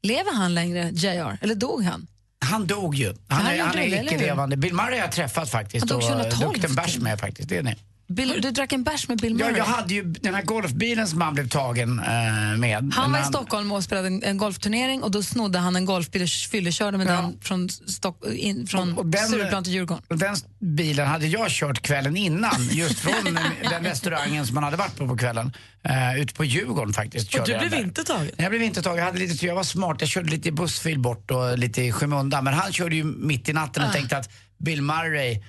lever 0.03 0.35
han 0.35 0.55
längre, 0.55 0.91
JR? 0.91 1.39
Eller 1.41 1.55
dog 1.55 1.85
han? 1.85 2.07
Han 2.45 2.67
dog 2.67 2.95
ju. 2.95 3.07
Han, 3.07 3.43
Han 3.43 3.55
är, 3.55 3.63
han 3.63 3.79
är 3.79 4.05
icke-levande. 4.05 4.57
Bill 4.57 4.75
Murray 4.75 4.91
har 4.91 4.99
jag 4.99 5.13
träffat 5.13 5.51
faktiskt. 5.51 5.91
Han 5.91 6.01
dog 6.01 6.11
och 6.11 6.17
2012 6.17 6.41
druckit 6.41 6.65
en 6.65 6.75
bärs 6.75 6.99
med 6.99 7.21
faktiskt. 7.21 7.49
Det 7.49 7.57
är 7.57 7.63
ni. 7.63 7.77
Bill, 8.15 8.39
du 8.43 8.51
drack 8.51 8.73
en 8.73 8.83
bärs 8.85 9.09
med 9.09 9.19
Bill 9.19 9.37
Ja, 9.41 9.47
Murray? 9.47 9.59
jag 9.59 9.65
hade 9.65 9.95
ju 9.95 10.03
den 10.05 10.35
här 10.35 10.43
golfbilen 10.43 11.09
som 11.09 11.21
han 11.21 11.35
blev 11.35 11.49
tagen 11.49 11.99
eh, 11.99 12.59
med. 12.59 12.93
Han 12.95 13.13
var 13.13 13.21
i 13.21 13.25
Stockholm 13.25 13.73
och 13.73 13.85
spelade 13.85 14.07
en, 14.09 14.23
en 14.23 14.37
golfturnering 14.39 15.03
och 15.03 15.11
då 15.11 15.23
snodde 15.23 15.59
han 15.59 15.77
en 15.77 15.85
golfbil 15.85 16.23
och 16.23 16.29
fyllekörde 16.29 16.99
med 16.99 17.07
Ja. 17.07 17.13
den 17.13 17.41
från, 17.43 17.69
Stock, 17.69 18.25
in, 18.33 18.67
från 18.67 18.93
Och- 18.93 18.99
och 18.99 19.07
den- 19.07 19.29
Stureplan 19.29 19.65
till 19.65 19.73
Djurgården. 19.73 20.05
Och 20.09 20.19
den 20.19 20.37
bilen 20.61 21.07
hade 21.07 21.27
jag 21.27 21.51
kört 21.51 21.83
kvällen 21.83 22.17
innan, 22.17 22.69
just 22.71 22.99
från 22.99 23.13
den 23.71 23.85
restaurangen 23.85 24.47
som 24.47 24.55
man 24.55 24.65
hade 24.65 24.77
varit 24.77 24.97
på 24.97 25.09
på 25.09 25.17
kvällen. 25.17 25.53
Uh, 25.89 26.21
ute 26.23 26.35
på 26.35 26.45
Djurgården 26.45 26.93
faktiskt. 26.95 27.35
Och 27.35 27.47
du 27.47 27.53
jag 27.53 27.69
blev 27.69 27.81
inte 27.81 28.05
tagen? 28.05 28.31
Jag 28.37 28.51
blev 28.51 28.63
inte 28.63 28.83
tagen. 28.83 28.99
Jag, 28.99 29.05
hade 29.05 29.19
lite, 29.19 29.37
tur. 29.37 29.47
jag 29.49 29.55
var 29.55 29.63
smart. 29.65 29.97
Jag 30.01 30.09
körde 30.09 30.31
lite 30.31 30.49
i 30.49 30.53
bussfil 30.53 30.99
bort 30.99 31.31
och 31.31 31.59
lite 31.59 31.83
i 31.83 31.93
skymundan. 31.93 32.45
Men 32.45 32.55
han 32.55 32.73
körde 32.73 32.97
ju 32.97 33.05
mitt 33.05 33.49
i 33.49 33.53
natten 33.53 33.85
och 33.85 33.93
tänkte 33.93 34.17
att 34.17 34.31
Bill 34.59 34.83
Murray, 34.83 35.43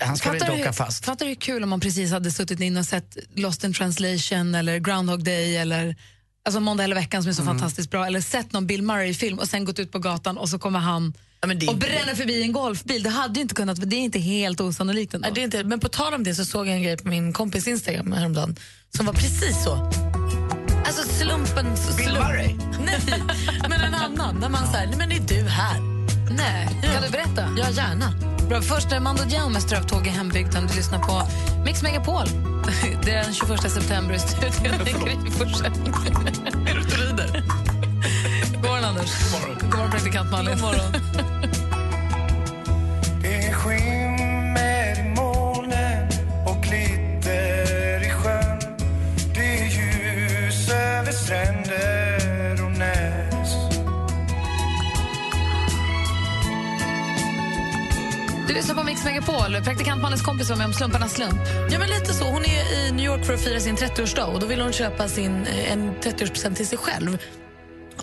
han 0.00 0.16
ska 0.16 0.30
väl 0.30 0.42
inte 0.42 0.52
du, 0.56 0.60
åka 0.62 0.72
fast. 0.72 1.04
fattar 1.04 1.24
du 1.26 1.28
hur 1.28 1.36
kul 1.36 1.62
om 1.62 1.68
man 1.70 1.80
precis 1.80 2.10
hade 2.10 2.30
suttit 2.30 2.60
in 2.60 2.76
och 2.76 2.84
sett 2.84 3.16
Lost 3.34 3.64
in 3.64 3.74
translation 3.74 4.54
eller 4.54 4.78
Groundhog 4.78 5.24
Day 5.24 5.56
eller 5.56 5.96
alltså 6.44 6.60
Måndag 6.60 6.82
hela 6.82 6.94
veckan 6.94 7.22
som 7.22 7.30
är 7.30 7.34
så 7.34 7.42
Mm. 7.42 7.54
fantastiskt 7.58 7.90
bra 7.90 8.06
eller 8.06 8.20
sett 8.20 8.52
någon 8.52 8.66
Bill 8.66 8.82
Murray-film 8.82 9.38
och 9.38 9.48
sen 9.48 9.64
gått 9.64 9.78
ut 9.78 9.92
på 9.92 9.98
gatan 9.98 10.38
och 10.38 10.48
så 10.48 10.58
kommer 10.58 10.78
han 10.78 11.12
Ja, 11.40 11.46
men 11.48 11.58
det 11.58 11.68
och 11.68 11.76
bränner 11.76 12.14
förbi 12.14 12.42
en 12.42 12.52
golfbil. 12.52 13.02
Det 13.02 13.10
hade 13.10 13.34
ju 13.34 13.42
inte 13.42 13.54
kunnat, 13.54 13.90
det 13.90 13.96
är 13.96 14.00
inte 14.00 14.18
helt 14.18 14.60
osannolikt 14.60 15.14
ändå. 15.14 15.26
Nej, 15.26 15.34
det 15.34 15.40
är 15.40 15.44
inte, 15.44 15.64
men 15.64 15.80
på 15.80 15.88
tal 15.88 16.14
om 16.14 16.24
det 16.24 16.34
så 16.34 16.44
såg 16.44 16.66
jag 16.68 16.74
en 16.74 16.82
grej 16.82 16.96
på 16.96 17.08
min 17.08 17.32
kompis 17.32 17.68
Instagram 17.68 18.12
häromdagen 18.12 18.56
som 18.96 19.06
var 19.06 19.12
precis 19.12 19.64
så. 19.64 19.90
Alltså 20.86 21.02
slumpen... 21.08 21.66
Bill 21.96 22.06
Slump, 22.06 22.18
Murray? 22.18 22.54
nej, 22.84 23.00
men 23.68 23.80
en 23.80 23.94
annan. 23.94 24.40
Där 24.40 24.48
man 24.48 24.72
säger, 24.72 24.86
nej 24.86 24.96
men 24.98 25.08
det 25.08 25.16
är 25.16 25.42
du 25.42 25.48
här. 25.48 25.97
Nej, 26.30 26.68
kan 26.82 27.02
du 27.02 27.10
berätta? 27.10 27.48
Ja, 27.58 27.70
gärna. 27.70 28.12
Bra, 28.48 28.60
först 28.62 28.92
är 28.92 29.00
Mando 29.00 29.24
Diao 29.24 29.48
med 29.48 29.62
Strövtåg 29.62 30.06
i 30.06 30.10
hembygden. 30.10 30.66
Du 30.66 30.76
lyssnar 30.76 30.98
på 30.98 31.22
Mix 31.64 31.82
Megapol. 31.82 32.26
Det 33.04 33.10
är 33.10 33.24
den 33.24 33.34
21 33.34 33.72
september 33.72 34.14
i 34.14 34.18
studion. 34.18 34.78
Det 34.84 34.90
är 34.90 34.98
Gry 35.04 35.30
Forssell. 35.30 35.72
Är 36.66 36.74
du 36.74 36.80
ute 36.80 36.94
och 36.94 37.00
rider? 37.00 37.26
God 38.54 38.64
morgon, 38.64 38.84
Anders. 38.84 39.32
God 39.32 39.40
morgon, 39.40 39.58
God 39.60 39.74
morgon 39.74 39.90
praktikant 39.90 40.30
Malin. 40.30 40.52
God 40.52 40.60
morgon. 40.62 40.92
Lyssnar 58.58 58.74
på 58.74 58.82
Mix 58.84 59.04
Megapol. 59.04 59.62
Praktikant 59.64 60.02
Malins 60.02 60.22
kompis 60.22 60.50
var 60.50 60.56
med 60.56 60.66
om 60.66 60.72
Slumparnas 60.72 61.12
slump. 61.14 61.40
Ja, 61.70 61.78
men 61.78 61.88
lite 61.88 62.14
så. 62.14 62.24
Hon 62.24 62.44
är 62.44 62.86
i 62.88 62.92
New 62.92 63.04
York 63.06 63.26
för 63.26 63.34
att 63.34 63.40
fira 63.44 63.60
sin 63.60 63.76
30-årsdag 63.76 64.24
och 64.34 64.40
då 64.40 64.46
vill 64.46 64.60
hon 64.60 64.72
köpa 64.72 65.08
sin, 65.08 65.46
eh, 65.46 65.72
en 65.72 65.90
30-årspresent 66.00 66.54
till 66.56 66.66
sig 66.66 66.78
själv 66.78 67.18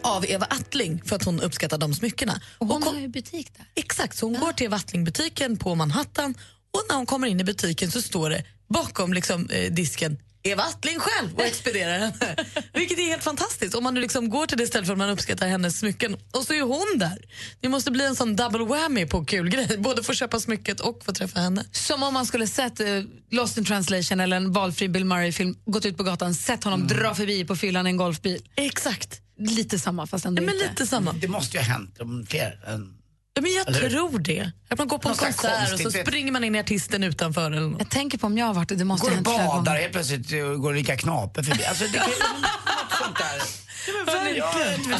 av 0.01 0.25
Eva 0.25 0.45
Attling 0.45 1.01
för 1.05 1.15
att 1.15 1.23
hon 1.23 1.41
uppskattar 1.41 1.77
de 1.77 1.93
smyckena. 1.93 2.41
Och 2.57 2.67
hon 2.67 2.81
kom- 2.81 2.93
har 2.93 3.01
ju 3.01 3.07
butik 3.07 3.51
där. 3.57 3.65
Exakt, 3.75 4.17
så 4.17 4.25
hon 4.25 4.39
går 4.39 4.51
till 4.51 4.65
Eva 4.65 4.77
Attling-butiken 4.77 5.57
på 5.57 5.75
Manhattan 5.75 6.35
och 6.73 6.81
när 6.89 6.95
hon 6.95 7.05
kommer 7.05 7.27
in 7.27 7.39
i 7.39 7.43
butiken 7.43 7.91
så 7.91 8.01
står 8.01 8.29
det 8.29 8.43
bakom 8.69 9.13
liksom, 9.13 9.49
eh, 9.49 9.71
disken 9.73 10.17
Eva 10.47 10.63
Attling 10.63 10.99
själv 10.99 11.35
och 11.35 11.45
expedierar 11.45 11.99
henne. 11.99 12.35
Vilket 12.73 12.99
är 12.99 13.03
helt 13.03 13.23
fantastiskt. 13.23 13.75
Om 13.75 13.83
man 13.83 13.93
nu 13.93 14.01
liksom 14.01 14.29
går 14.29 14.45
till 14.45 14.57
det 14.57 14.67
stället 14.67 14.87
för 14.87 14.93
att 14.93 14.97
man 14.97 15.09
uppskattar 15.09 15.47
hennes 15.47 15.79
smycken 15.79 16.17
och 16.31 16.43
så 16.43 16.53
är 16.53 16.61
hon 16.61 16.99
där. 16.99 17.17
Det 17.59 17.69
måste 17.69 17.91
bli 17.91 18.05
en 18.05 18.15
sån 18.15 18.35
double 18.35 18.65
whammy 18.65 19.05
på 19.05 19.25
kul 19.25 19.49
grej. 19.49 19.77
Både 19.77 20.03
få 20.03 20.13
köpa 20.13 20.39
smycket 20.39 20.79
och 20.79 21.03
få 21.05 21.11
träffa 21.11 21.39
henne. 21.39 21.65
Som 21.71 22.03
om 22.03 22.13
man 22.13 22.25
skulle 22.25 22.47
sett 22.47 22.79
eh, 22.79 22.87
Lost 23.31 23.57
in 23.57 23.65
translation 23.65 24.19
eller 24.19 24.37
en 24.37 24.51
valfri 24.51 24.89
Bill 24.89 25.05
Murray-film, 25.05 25.55
gått 25.65 25.85
ut 25.85 25.97
på 25.97 26.03
gatan, 26.03 26.33
sett 26.33 26.63
honom 26.63 26.87
dra 26.87 27.15
förbi 27.15 27.45
på 27.45 27.55
fyllan 27.55 27.87
i 27.87 27.89
en 27.89 27.97
golfbil. 27.97 28.41
Exakt. 28.55 29.21
Lite 29.39 29.79
samma 29.79 30.07
fast 30.07 30.25
ändå 30.25 30.41
Ja, 30.41 30.45
men 30.45 30.55
inte. 30.55 30.69
lite 30.69 30.87
samma. 30.87 31.13
Det 31.13 31.27
måste 31.27 31.57
ju 31.57 31.63
ha 31.63 31.69
hänt 31.73 31.97
om 31.99 32.25
fler 32.29 32.59
än... 32.67 32.97
Ja, 33.35 33.41
men 33.41 33.51
jag 33.53 33.67
Eller 33.67 33.89
tror 33.89 34.19
det. 34.19 34.51
Att 34.69 34.77
man 34.77 34.87
går 34.87 34.97
på 34.97 35.09
en 35.09 35.15
konsert 35.15 35.73
och 35.73 35.79
så 35.79 35.91
springer 35.91 36.31
man 36.31 36.43
in 36.43 36.55
i 36.55 36.59
artisten 36.59 37.03
utanför. 37.03 37.51
Eller 37.51 37.61
något. 37.67 37.79
Jag 37.79 37.89
tänker 37.89 38.17
på 38.17 38.27
om 38.27 38.37
jag 38.37 38.45
har 38.45 38.53
varit 38.53 38.69
det, 38.69 38.75
det 38.75 38.85
måste 38.85 39.03
Går 39.05 39.09
ha 39.09 39.15
hänt 39.15 39.27
flera 39.27 39.47
badar 39.47 39.63
gånger. 39.65 39.79
helt 39.81 39.93
plötsligt 39.93 40.33
och 40.43 40.59
går 40.61 40.73
lika 40.73 40.97
knaper 40.97 41.43
förbi. 41.43 41.65
Alltså 41.65 41.83
det 41.83 41.97
kan 41.97 42.07
ju 42.09 42.15
något 42.19 42.91
sånt 43.03 43.17
där. 43.17 43.41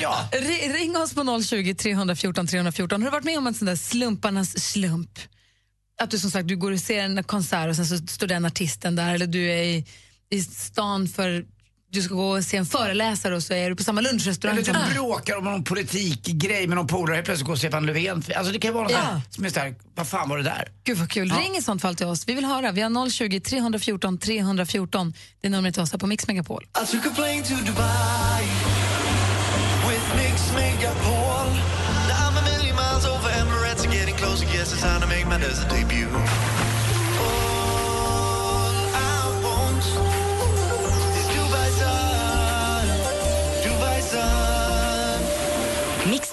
Ja, 0.01 0.30
Ring 0.74 0.98
oss 0.98 1.13
på 1.13 1.42
020 1.44 1.74
314 1.75 2.48
314. 2.48 3.01
Har 3.01 3.06
du 3.08 3.12
varit 3.12 3.24
med 3.24 3.38
om 3.38 3.48
en 3.48 3.54
sån 3.54 3.65
där 3.65 3.75
slumparnas 3.75 4.60
slump? 4.72 5.20
Att 6.01 6.12
du 6.12 6.20
som 6.20 6.32
sagt 6.32 6.48
du 6.48 6.56
går 6.58 6.72
och 6.72 6.80
ser 6.80 7.04
en 7.04 7.24
konsert 7.24 7.70
och 7.70 7.75
sen 7.75 7.86
så 7.86 7.98
står 7.98 8.27
den 8.27 8.46
artisten 8.46 8.96
där 8.96 9.13
eller 9.13 9.27
du 9.27 9.51
är 9.51 9.63
i, 9.63 9.86
i 10.30 10.42
stan 10.42 11.08
för 11.08 11.46
du 11.95 12.01
ska 12.01 12.13
gå 12.15 12.29
och 12.29 12.43
se 12.43 12.57
en 12.57 12.65
föreläsare 12.65 13.35
och 13.35 13.43
så 13.43 13.53
är 13.53 13.69
du 13.69 13.75
på 13.75 13.83
samma 13.83 14.01
lunchrestaurang. 14.01 14.57
Eller 14.57 14.65
som- 14.73 14.83
typ 14.85 14.93
bråkar 14.93 15.37
om 15.37 15.43
någon 15.43 15.63
politikgrej 15.63 16.67
med 16.67 16.75
någon 16.77 16.87
polare. 16.87 17.15
Helt 17.15 17.25
plötsligt 17.25 17.47
går 17.47 17.55
Stefan 17.55 17.85
Löfven. 17.85 18.23
Alltså 18.35 18.53
det 18.53 18.59
kan 18.59 18.69
ju 18.69 18.73
vara 18.73 18.83
något 18.83 18.91
Ja. 18.91 19.21
som 19.29 19.45
är 19.45 19.49
såhär, 19.49 19.75
vad 19.95 20.07
fan 20.07 20.29
var 20.29 20.37
det 20.37 20.43
där? 20.43 20.67
Gud 20.83 20.97
vad 20.97 21.09
kul. 21.11 21.31
Ring 21.31 21.55
i 21.57 21.61
sånt 21.61 21.81
fall 21.81 21.95
till 21.95 22.05
oss. 22.05 22.27
Vi 22.27 22.33
vill 22.33 22.45
höra. 22.45 22.71
Vi 22.71 22.81
har 22.81 23.09
020 23.09 23.39
314 23.39 24.17
314. 24.17 25.13
Det 25.41 25.47
är 25.47 25.51
numret 25.51 25.73
till 25.73 25.83
oss 25.83 25.91
här 25.91 25.99
på 25.99 26.07
Mix 26.07 26.27
Megapol. 26.27 26.63
I 26.83 26.91
took 26.91 27.05
a 27.05 27.11
plane 27.15 27.43
to 27.43 27.53
Dubai 27.53 28.43
with 29.89 30.05
Mix 30.15 30.51
Megapol. 30.55 31.47
Now 32.09 32.15
I'm 32.27 32.37
a 32.37 32.43
million 32.51 32.75
miles 32.75 33.05
over 33.05 33.29
Emirates 33.41 33.85
and 33.85 33.93
getting 33.93 34.15
closer. 34.15 34.45
Guess 34.45 34.73
it's 34.73 34.81
time 34.81 35.01
to 35.01 35.07
make 35.07 35.25
my 35.25 35.37
desert 35.47 35.69
debut. 35.69 36.07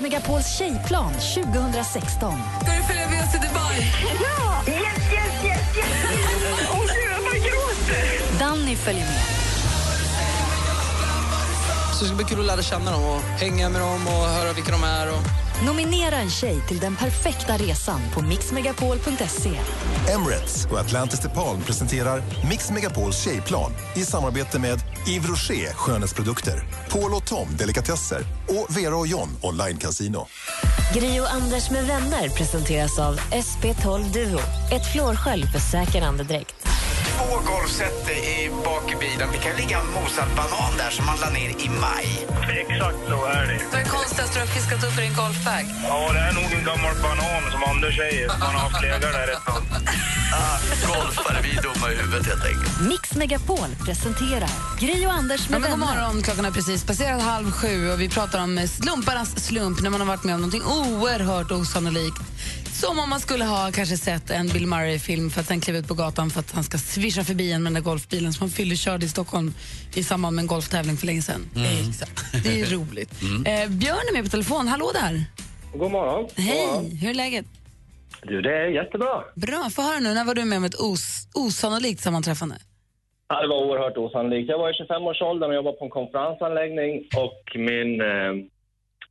Megapols 0.03 0.59
tjejplan 0.59 1.13
2016. 1.13 2.35
Ska 2.63 2.73
du 2.73 2.83
följa 2.83 3.09
med 3.11 3.25
oss 3.25 3.31
till 3.33 3.41
Dubai? 3.41 3.93
Danny 8.39 8.77
följer 8.77 9.05
med. 9.05 9.23
Så 11.95 12.05
det 12.05 12.07
ska 12.07 12.17
bli 12.17 12.25
kul 12.25 12.41
att 12.41 12.47
lära 12.47 12.63
känna 12.63 12.91
dem 12.91 13.05
och 13.05 13.21
hänga 13.21 13.69
med 13.69 13.81
dem 13.81 14.07
och 14.07 14.29
höra 14.29 14.53
vilka 14.53 14.73
de 14.73 14.85
är. 14.85 15.09
Och... 15.09 15.42
Nominera 15.67 16.17
en 16.17 16.31
tjej 16.31 16.61
till 16.69 16.79
den 16.79 16.97
perfekta 16.97 17.57
resan 17.57 18.01
på 18.15 18.23
mixmegapol.se. 18.23 19.51
Emirates 20.13 20.67
och 20.67 20.79
Atlantis 20.79 21.21
DePaul 21.21 21.61
presenterar 21.63 22.23
Mix 22.51 22.71
Megapols 22.71 23.25
tjejplan 23.25 23.73
i 23.97 24.01
samarbete 24.05 24.59
med 24.59 24.79
Yves 25.09 25.29
Rocher 25.29 25.75
skönhetsprodukter, 25.75 26.65
Paul 26.91 27.15
och 27.15 27.27
Tom 27.27 27.49
delikatesser 27.59 28.21
och 28.49 28.77
Vera 28.77 28.97
och 28.97 29.07
John 29.07 29.29
online 29.43 29.77
casino. 29.79 30.27
Gri 30.95 31.21
och 31.21 31.33
Anders 31.33 31.71
med 31.71 31.87
vänner 31.87 32.29
presenteras 32.29 32.99
av 32.99 33.17
SP12 33.17 34.13
Duo. 34.13 34.41
Ett 34.73 34.93
flårskölj 34.93 35.47
för 35.47 35.59
säker 35.59 36.03
andedräkt. 36.03 36.62
Två 37.17 37.53
golfset 37.53 38.09
i 38.09 38.51
bak 38.65 38.93
i 38.93 38.97
bilen. 39.05 39.29
Det 39.33 39.39
kan 39.39 39.57
ligga 39.57 39.79
en 39.81 39.91
mosad 39.99 40.29
banan 40.37 40.73
där 40.79 40.91
som 40.91 41.07
man 41.07 41.17
la 41.21 41.31
ner 41.31 41.51
i 41.67 41.69
maj. 41.85 42.09
Exakt 42.61 42.97
så 43.09 43.25
är 43.25 43.47
det. 43.47 43.61
Vad 43.73 43.81
är 43.81 43.85
konstigast 43.85 44.33
du 44.35 44.41
har 44.41 44.47
fiskat 44.47 44.85
upp 44.85 44.99
i 44.99 45.01
din 45.01 45.15
golfbag? 45.15 45.65
Ja, 45.89 46.13
det 46.13 46.19
är 46.19 46.33
nog 46.33 46.45
en 46.59 46.65
gammal 46.65 46.95
banan 47.03 47.43
som 47.53 47.61
Anders 47.71 47.97
säger. 47.97 48.29
Man 48.29 48.41
har 48.41 48.61
haft 48.69 48.83
legat 48.83 49.01
där 49.03 49.29
ett 49.33 49.45
tag. 49.47 49.63
Ah, 50.35 50.59
golfare, 50.87 51.39
vi 51.43 51.51
är 51.59 51.63
dumma 51.63 51.93
i 51.93 51.97
huvudet 51.97 52.27
helt 52.27 52.45
enkelt. 52.45 52.81
Mix 52.81 53.15
Megapol 53.15 53.69
presenterar 53.87 54.51
Gri 54.81 55.07
och 55.07 55.13
Anders 55.13 55.41
Ja, 55.45 55.51
med 55.51 55.61
men 55.61 55.71
god 55.71 55.81
vänner. 55.81 55.95
morgon, 56.03 56.23
klockan 56.23 56.45
är 56.45 56.51
precis 56.51 56.85
passerat 56.85 57.23
halv 57.23 57.51
sju 57.53 57.91
och 57.93 58.01
vi 58.01 58.09
pratar 58.09 58.43
om 58.43 58.69
slumparnas 58.69 59.45
slump 59.47 59.81
när 59.81 59.91
man 59.91 60.01
har 60.01 60.09
varit 60.09 60.25
med 60.25 60.35
om 60.35 60.41
någonting 60.41 60.63
oerhört 60.65 61.51
osannolikt. 61.51 62.23
Som 62.85 62.99
om 62.99 63.11
man 63.11 63.21
skulle 63.21 63.45
ha 63.45 63.71
kanske 63.75 63.97
sett 63.97 64.31
en 64.31 64.49
Bill 64.49 64.67
Murray-film 64.67 65.31
för 65.31 65.41
att 65.41 65.47
sen 65.47 65.61
kliva 65.61 65.79
ut 65.79 65.89
på 65.89 65.95
gatan 65.95 66.31
för 66.31 66.41
att 66.41 66.53
han 66.55 66.65
ska 66.65 66.79
svischa 66.79 67.25
förbi 67.25 67.53
en 67.53 67.63
med 67.63 67.73
den 67.73 67.83
där 67.83 67.91
golfbilen 67.91 68.33
som 68.33 68.41
han 68.45 68.51
fyllekörde 68.51 69.05
i 69.05 69.09
Stockholm 69.09 69.55
i 69.95 70.03
samband 70.03 70.37
med 70.37 70.43
en 70.43 70.47
golftävling 70.47 70.97
för 70.97 71.07
länge 71.07 71.23
sedan. 71.23 71.43
Exakt. 71.89 72.45
Det 72.45 72.61
är 72.61 72.67
roligt. 72.77 73.13
Eh, 73.23 73.71
Björn 73.71 74.07
är 74.11 74.13
med 74.13 74.25
på 74.25 74.31
telefon. 74.31 74.69
Hallå 74.69 74.91
där! 74.95 75.15
God 75.79 75.91
morgon. 75.91 76.29
Hej! 76.37 76.97
Hur 77.01 77.11
är 77.11 77.15
läget? 77.15 77.47
Du, 78.23 78.43
det 78.43 78.55
är 78.57 78.67
jättebra. 78.67 79.25
Bra. 79.35 79.71
Få 79.71 79.83
höra 79.83 80.01
nu, 80.01 80.15
när 80.15 80.25
var 80.25 80.35
du 80.35 80.45
med 80.45 80.59
om 80.59 80.65
ett 80.65 80.81
os 80.81 81.29
osannolikt 81.35 82.01
sammanträffande? 82.01 82.55
Ja, 83.29 83.43
det 83.43 83.49
var 83.49 83.57
oerhört 83.67 83.97
osannolikt. 83.97 84.49
Jag 84.49 84.59
var 84.59 84.71
i 84.71 84.73
25-årsåldern 84.73 85.51
och 85.51 85.57
jobbade 85.57 85.77
på 85.77 85.85
en 85.85 85.91
konferensanläggning 85.91 86.93
och 87.17 87.43
min 87.55 88.01
eh, 88.01 88.33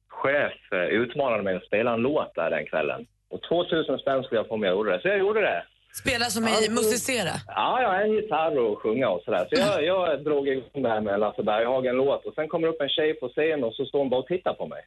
chef 0.07 0.57
eh, 0.71 0.79
utmanade 1.01 1.43
mig 1.43 1.55
att 1.55 1.65
spela 1.65 1.93
en 1.93 1.99
låt 2.01 2.35
där 2.35 2.49
den 2.49 2.65
kvällen. 2.65 3.05
Och 3.31 3.41
2000 3.41 3.99
spänn 3.99 4.23
skulle 4.23 4.39
jag 4.39 4.47
få 4.47 4.53
om 4.53 4.63
jag 4.63 4.75
gjorde 4.75 4.91
det, 4.91 5.01
så 5.01 5.07
jag 5.07 5.19
gjorde 5.19 5.41
det. 5.41 5.63
Spela 5.93 6.25
som 6.25 6.43
i 6.47 6.69
musicera. 6.69 7.33
Ja, 7.47 7.81
jag 7.81 7.89
har 7.89 8.01
en 8.01 8.13
gitarr 8.13 8.57
och 8.57 8.79
sjunga 8.81 9.09
och 9.09 9.21
sådär. 9.25 9.47
Så 9.49 9.61
jag, 9.61 9.83
jag 9.85 10.23
drog 10.23 10.47
igång 10.47 10.83
det 10.83 10.89
här 10.89 11.01
med 11.01 11.19
Lasse 11.19 11.43
Berghagen-låt 11.43 12.25
och 12.25 12.33
sen 12.33 12.47
kommer 12.47 12.67
upp 12.67 12.81
en 12.81 12.89
tjej 12.89 13.13
på 13.13 13.29
scen 13.29 13.63
och 13.63 13.73
så 13.73 13.85
står 13.85 13.99
hon 13.99 14.09
bara 14.09 14.19
och 14.19 14.27
tittar 14.27 14.53
på 14.53 14.67
mig. 14.67 14.81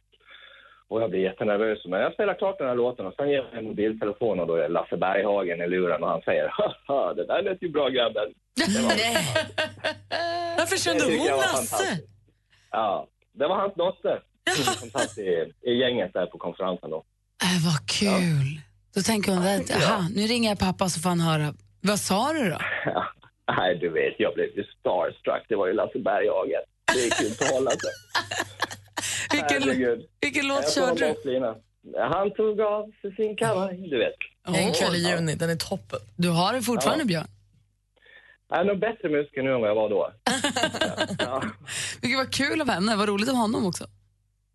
Och 0.87 1.01
jag 1.01 1.09
blir 1.09 1.19
jättenervös. 1.19 1.85
Men 1.85 1.99
jag 2.01 2.13
spelar 2.13 2.33
klart 2.33 2.57
den 2.57 2.67
här 2.67 2.75
låten 2.75 3.05
och 3.05 3.13
sen 3.13 3.29
ger 3.29 3.37
jag 3.37 3.57
en 3.59 3.65
mobiltelefon 3.65 4.39
och 4.39 4.47
då 4.47 4.55
är 4.55 4.69
Lasse 4.69 4.97
Berghagen 4.97 5.61
i 5.61 5.67
luren 5.67 6.03
och 6.03 6.09
han 6.09 6.21
säger 6.21 6.47
Haha, 6.87 7.13
det 7.13 7.25
där 7.25 7.41
lät 7.41 7.63
ju 7.63 7.69
bra 7.69 7.89
grabben. 7.89 8.33
Det 8.55 8.81
var, 8.81 8.91
Varför 10.57 10.77
kände 10.77 11.03
hon 11.03 11.27
Lasse? 11.27 11.99
ja, 12.71 13.07
det 13.33 13.47
var 13.47 13.55
hans 13.55 13.73
dotter 13.75 14.21
som 14.79 14.89
satt 14.89 15.17
i, 15.17 15.53
i 15.61 15.73
gänget 15.73 16.13
där 16.13 16.25
på 16.25 16.37
konferensen 16.37 16.89
då. 16.89 17.03
Äh, 17.43 17.65
vad 17.65 17.89
kul! 17.89 18.61
Då 18.95 19.01
tänker 19.01 19.31
hon, 19.31 19.47
att, 19.47 19.71
aha, 19.75 20.07
nu 20.15 20.21
ringer 20.21 20.49
jag 20.49 20.59
pappa 20.59 20.89
så 20.89 20.99
får 20.99 21.09
han 21.09 21.19
höra. 21.19 21.53
Vad 21.81 21.99
sa 21.99 22.33
du 22.33 22.49
då? 22.49 22.57
Nej, 23.57 23.77
du 23.79 23.89
vet, 23.89 24.13
jag 24.17 24.33
blev 24.33 24.45
ju 24.55 24.63
starstruck. 24.79 25.45
Det 25.49 25.55
var 25.55 25.67
ju 25.67 25.73
Lasse 25.73 25.99
Berghagen. 25.99 26.61
Det 26.93 26.99
gick 26.99 27.21
ju 27.21 27.27
inte 27.27 27.45
att 27.45 27.51
hålla 27.51 27.71
sig. 27.71 27.91
Vilken, 29.31 30.01
vilken 30.21 30.47
låt 30.47 30.73
körde 30.73 31.15
du? 31.23 31.53
Han 31.99 32.33
tog 32.33 32.61
av 32.61 32.91
sig 33.01 33.15
sin 33.15 33.35
kavaj, 33.37 33.87
du 33.89 33.97
vet. 33.97 34.13
En 34.57 34.73
kväll 34.73 34.95
i 34.95 35.09
juni, 35.09 35.35
den 35.35 35.49
är 35.49 35.55
toppen. 35.55 35.99
Du 36.15 36.29
har 36.29 36.53
det 36.53 36.61
fortfarande, 36.61 37.03
Ja. 37.03 37.07
Björn. 37.07 37.27
Jag 38.49 38.59
är 38.59 38.63
nog 38.63 38.79
bättre 38.79 39.09
musiker 39.09 39.43
nu 39.43 39.53
än 39.53 39.61
vad 39.61 39.69
jag 39.69 39.75
var 39.75 39.89
då. 39.89 40.11
ja. 41.19 41.43
Vilket 42.01 42.17
var 42.17 42.31
kul 42.31 42.61
av 42.61 42.69
henne. 42.69 42.95
Vad 42.95 43.07
roligt 43.09 43.29
av 43.29 43.35
honom 43.35 43.65
också. 43.65 43.85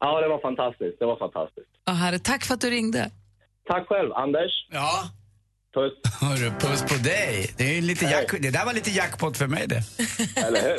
Ja, 0.01 0.21
det 0.21 0.29
var 0.29 0.41
fantastiskt. 0.41 0.99
Det 0.99 1.07
var 1.07 1.17
fantastiskt. 1.17 1.69
Ja, 1.85 1.93
herre, 1.93 2.19
tack 2.19 2.45
för 2.45 2.55
att 2.55 2.61
du 2.61 2.71
ringde. 2.71 3.11
Tack 3.69 3.89
själv, 3.89 4.13
Anders. 4.13 4.53
Ja, 4.71 5.11
Puss. 5.75 5.93
hörru, 6.21 6.51
puss 6.59 6.83
på 6.83 6.95
dig. 6.95 7.55
Det, 7.57 7.79
är 7.79 7.83
lite 7.83 8.05
jack, 8.05 8.33
det 8.41 8.51
där 8.51 8.65
var 8.65 8.73
lite 8.73 8.91
jackpot 8.91 9.37
för 9.37 9.47
mig 9.47 9.67
det. 9.67 9.83
Eller 10.37 10.63
hur? 10.63 10.77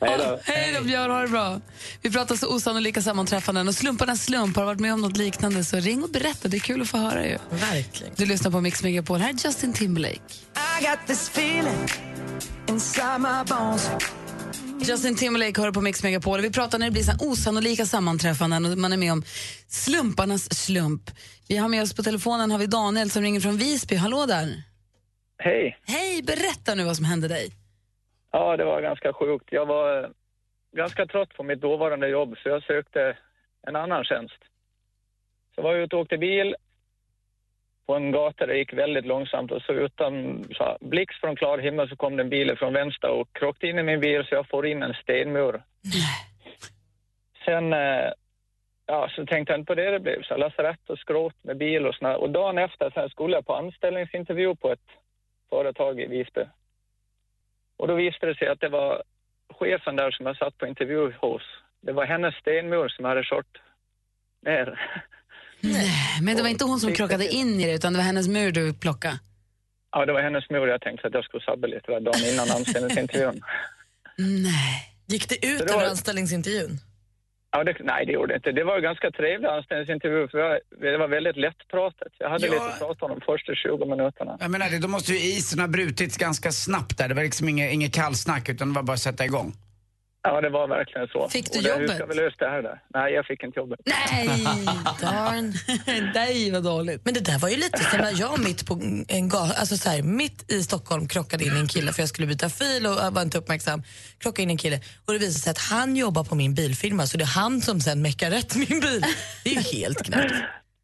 Hej 0.06 0.18
då. 0.18 0.38
Hej 0.44 0.74
då, 0.78 0.84
Björn. 0.84 1.10
Ha 1.10 1.20
det 1.22 1.28
bra. 1.28 1.60
Vi 2.02 2.10
pratar 2.10 2.36
så 2.36 2.54
osannolika 2.54 3.02
sammanträffanden 3.02 3.68
och 3.68 3.74
slumparnas 3.74 4.24
slump. 4.24 4.56
Har 4.56 4.62
du 4.62 4.66
varit 4.66 4.80
med 4.80 4.94
om 4.94 5.00
något 5.00 5.16
liknande 5.16 5.64
så 5.64 5.76
ring 5.76 6.02
och 6.02 6.10
berätta. 6.10 6.48
Det 6.48 6.56
är 6.56 6.60
kul 6.60 6.82
att 6.82 6.88
få 6.88 6.96
höra 6.96 7.26
ju. 7.26 7.38
Verkligen. 7.50 8.12
Du 8.16 8.26
lyssnar 8.26 8.50
på 8.50 8.60
Mix 8.60 8.82
Megapol. 8.82 9.18
Här 9.18 9.28
är 9.28 9.46
Justin 9.46 9.72
Timberlake. 9.72 10.20
I 10.80 10.84
got 10.84 10.98
this 11.06 11.28
feeling 11.28 11.88
inside 12.68 13.20
my 13.20 13.44
bones. 13.48 13.90
Justin 14.88 15.16
Timberlake 15.16 15.60
hör 15.60 15.72
på 15.72 15.80
Mix 15.80 16.02
Megapol. 16.02 16.40
Vi 16.40 16.52
pratar 16.52 16.78
när 16.78 16.86
det 16.86 16.92
blir 16.92 17.02
så 17.02 17.30
osannolika 17.30 17.84
sammanträffanden 17.84 18.64
och 18.64 18.78
man 18.78 18.92
är 18.92 18.96
med 18.96 19.12
om 19.12 19.22
slumparnas 19.68 20.54
slump. 20.64 21.02
Vi 21.48 21.56
har 21.56 21.68
med 21.68 21.82
oss 21.82 21.96
på 21.96 22.02
telefonen 22.02 22.50
har 22.50 22.58
vi 22.58 22.66
Daniel 22.66 23.10
som 23.10 23.22
ringer 23.22 23.40
från 23.40 23.56
Visby. 23.56 23.96
Hallå 23.96 24.26
där! 24.26 24.46
Hej. 25.38 25.78
Hej, 25.86 26.22
berätta 26.22 26.74
nu 26.74 26.84
vad 26.84 26.96
som 26.96 27.04
hände 27.04 27.28
dig. 27.28 27.50
Ja, 28.32 28.56
det 28.56 28.64
var 28.64 28.82
ganska 28.82 29.12
sjukt. 29.12 29.48
Jag 29.50 29.66
var 29.66 30.04
eh, 30.04 30.10
ganska 30.76 31.06
trött 31.06 31.36
på 31.36 31.42
mitt 31.42 31.60
dåvarande 31.60 32.08
jobb 32.08 32.34
så 32.42 32.48
jag 32.48 32.62
sökte 32.62 33.16
en 33.66 33.76
annan 33.76 34.04
tjänst. 34.04 34.40
Så 35.54 35.62
var 35.62 35.74
jag 35.74 35.82
ute 35.82 35.96
och 35.96 36.02
åkte 36.02 36.18
bil 36.18 36.54
på 37.90 37.96
en 37.96 38.12
gata 38.12 38.46
där 38.46 38.52
det 38.52 38.58
gick 38.58 38.72
väldigt 38.72 39.06
långsamt 39.06 39.52
och 39.52 39.62
så 39.62 39.72
utan 39.72 40.44
så 40.54 40.76
blixt 40.80 41.20
från 41.20 41.36
klar 41.36 41.58
himmel 41.58 41.88
så 41.88 41.96
kom 41.96 42.16
det 42.16 42.22
en 42.22 42.28
bil 42.28 42.56
från 42.56 42.72
vänster 42.72 43.10
och 43.10 43.28
krockade 43.32 43.70
in 43.70 43.78
i 43.78 43.82
min 43.82 44.00
bil 44.00 44.24
så 44.24 44.34
jag 44.34 44.48
får 44.48 44.66
in 44.66 44.82
en 44.82 44.94
stenmur. 44.94 45.62
Sen 47.44 47.72
eh, 47.72 48.12
ja, 48.86 49.08
så 49.14 49.26
tänkte 49.26 49.52
jag 49.52 49.60
inte 49.60 49.66
på 49.66 49.74
det 49.74 49.90
det 49.90 50.00
blev. 50.00 50.22
Så 50.22 50.36
lasarett 50.36 50.90
och 50.90 50.98
skrot 50.98 51.34
med 51.42 51.56
bil 51.56 51.86
och 51.86 51.94
såna. 51.94 52.16
Och 52.16 52.30
dagen 52.30 52.58
efter 52.58 52.90
sen 52.90 53.08
skulle 53.10 53.34
jag 53.34 53.46
på 53.46 53.54
anställningsintervju 53.54 54.54
på 54.56 54.72
ett 54.72 54.88
företag 55.48 56.00
i 56.00 56.06
Visby. 56.06 56.44
Och 57.76 57.88
då 57.88 57.94
visade 57.94 58.26
det 58.26 58.38
sig 58.38 58.48
att 58.48 58.60
det 58.60 58.68
var 58.68 59.02
chefen 59.58 59.96
där 59.96 60.10
som 60.10 60.26
jag 60.26 60.36
satt 60.36 60.58
på 60.58 60.66
intervju 60.66 61.12
hos. 61.20 61.42
Det 61.80 61.92
var 61.92 62.04
hennes 62.04 62.34
stenmur 62.34 62.88
som 62.88 63.04
jag 63.04 63.08
hade 63.10 63.24
kört 63.24 63.60
ner. 64.42 64.80
Nej, 65.60 65.90
men 66.22 66.36
det 66.36 66.42
var 66.42 66.48
inte 66.48 66.64
hon 66.64 66.80
som 66.80 66.92
krockade 66.92 67.28
in 67.28 67.60
i 67.60 67.66
det, 67.66 67.72
utan 67.74 67.92
det 67.92 67.96
var 67.98 68.04
hennes 68.04 68.28
mur 68.28 68.52
du 68.52 68.72
plockade. 68.74 69.18
Ja, 69.92 70.06
det 70.06 70.12
var 70.12 70.22
hennes 70.22 70.50
mur 70.50 70.66
jag 70.66 70.80
tänkte 70.80 71.06
att 71.06 71.14
jag 71.14 71.24
skulle 71.24 71.42
sabba 71.44 71.66
lite 71.66 71.92
där 71.92 72.00
dagen 72.00 72.24
innan 72.32 72.50
anställningsintervjun. 72.50 73.40
Nej. 74.18 74.86
Gick 75.06 75.28
det 75.28 75.46
ut 75.46 75.60
över 75.60 75.74
var- 75.74 75.84
anställningsintervjun? 75.84 76.78
Ja, 77.52 77.64
det, 77.64 77.76
nej, 77.80 78.06
det 78.06 78.12
gjorde 78.12 78.32
det 78.32 78.36
inte. 78.36 78.52
Det 78.52 78.64
var 78.64 78.76
ju 78.76 78.82
ganska 78.82 79.10
trevlig 79.10 79.48
anställningsintervju 79.48 80.28
för 80.28 80.38
jag, 80.38 80.58
det 80.80 80.96
var 80.98 81.08
väldigt 81.08 81.36
lättpratat. 81.36 82.12
Jag 82.18 82.30
hade 82.30 82.46
Ja. 82.46 82.52
lite 82.52 82.64
att 82.64 82.78
prata 82.78 83.04
om 83.06 83.10
de 83.10 83.20
första 83.20 83.54
20 83.54 83.84
minuterna. 83.84 84.36
Jag 84.40 84.50
menar 84.50 84.70
det, 84.70 84.78
då 84.78 84.88
måste 84.88 85.12
ju 85.12 85.18
isen 85.18 85.58
ha 85.60 85.68
brutits 85.68 86.16
ganska 86.16 86.52
snabbt 86.52 86.98
där. 86.98 87.08
Det 87.08 87.14
var 87.14 87.22
liksom 87.22 87.48
inget, 87.48 87.72
inget 87.72 87.94
kallsnack 87.94 88.48
utan 88.48 88.68
det 88.68 88.74
var 88.74 88.82
bara 88.82 88.92
att 88.92 89.00
sätta 89.00 89.24
igång. 89.24 89.54
Ja, 90.22 90.40
det 90.40 90.50
var 90.50 90.68
verkligen 90.68 91.08
så. 91.08 91.28
Fick 91.28 91.52
du 91.52 91.58
Och 91.58 91.64
det, 91.64 91.72
Hur 91.72 91.80
jobbet? 91.80 91.96
ska 91.96 92.06
vi 92.06 92.14
lösa 92.14 92.36
det 92.38 92.50
här 92.50 92.62
där? 92.62 92.82
Nej, 92.94 93.12
jag 93.12 93.26
fick 93.26 93.42
inte 93.42 93.58
jobbet. 93.60 93.80
Nej, 93.86 94.28
darn. 95.00 95.52
Nej, 96.14 96.50
vad 96.50 96.62
dåligt. 96.64 97.04
Men 97.04 97.14
det 97.14 97.20
där 97.20 97.38
var 97.38 97.48
ju 97.48 97.56
lite 97.56 97.84
som 97.84 98.00
när 98.00 98.20
jag 98.20 98.40
mitt 98.40 98.66
på 98.66 98.74
en 99.08 99.32
alltså 99.34 99.76
så 99.76 99.90
här, 99.90 100.02
mitt 100.02 100.52
i 100.52 100.62
Stockholm 100.62 101.08
krockade 101.08 101.44
in 101.44 101.56
en 101.56 101.68
kille 101.68 101.92
för 101.92 102.02
jag 102.02 102.08
skulle 102.08 102.26
byta 102.26 102.48
fil 102.48 102.86
och 102.86 102.92
jag 102.92 103.10
var 103.10 103.22
inte 103.22 103.38
uppmärksam. 103.38 103.82
Krockade 104.18 104.42
in 104.42 104.50
en 104.50 104.58
kille 104.58 104.80
och 105.06 105.12
det 105.12 105.18
visade 105.18 105.40
sig 105.40 105.50
att 105.50 105.58
han 105.58 105.96
jobbar 105.96 106.24
på 106.24 106.34
min 106.34 106.54
bilfirma 106.54 107.06
så 107.06 107.18
det 107.18 107.24
är 107.24 107.26
han 107.26 107.60
som 107.60 107.80
sen 107.80 108.02
meckar 108.02 108.30
rätt 108.30 108.56
min 108.56 108.80
bil. 108.80 109.04
Det 109.44 109.50
är 109.50 109.54
ju 109.54 109.60
helt 109.60 110.02
knäppt. 110.02 110.34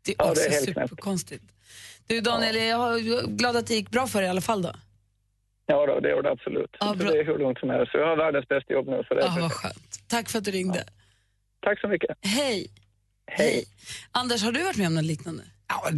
Det 0.05 0.13
är 0.13 0.17
Ja, 0.19 0.25
det 0.25 0.31
också 0.31 0.43
är 0.45 0.67
superkonstigt. 0.67 1.45
Du 2.07 2.21
Daniel, 2.21 2.57
jag 2.57 2.99
är 2.99 3.27
glad 3.27 3.57
att 3.57 3.67
det 3.67 3.75
gick 3.75 3.91
bra 3.91 4.07
för 4.07 4.19
dig 4.19 4.27
i 4.27 4.31
alla 4.31 4.41
fall 4.41 4.63
då. 4.63 4.73
Ja, 5.67 5.87
då, 5.87 6.01
det 6.01 6.11
gjorde 6.11 6.23
det 6.23 6.33
absolut. 6.33 6.77
Ja, 6.81 6.95
det 6.99 7.05
är 7.05 7.25
hur 7.25 7.39
långt 7.39 7.59
som 7.59 7.71
helst. 7.71 7.93
Så 7.93 7.99
jag 7.99 8.07
har 8.07 8.17
världens 8.17 8.49
bästa 8.49 8.73
jobb 8.73 8.87
nu. 8.89 9.03
Så 9.09 9.15
det 9.15 9.21
är 9.21 9.25
Ja, 9.27 9.37
vad 9.41 9.53
skönt. 9.53 10.09
Tack 10.09 10.29
för 10.31 10.39
att 10.39 10.45
du 10.45 10.51
ringde. 10.51 10.85
Tack 11.65 11.81
så 11.81 11.89
mycket. 11.89 12.11
Hej. 12.23 12.71
Hej. 13.31 13.65
Anders, 14.13 14.43
har 14.43 14.53
du 14.53 14.65
varit 14.65 14.77
med 14.77 14.87
om 14.87 14.95
något 14.95 15.05
liknande? 15.05 15.43
Ja, 15.69 15.91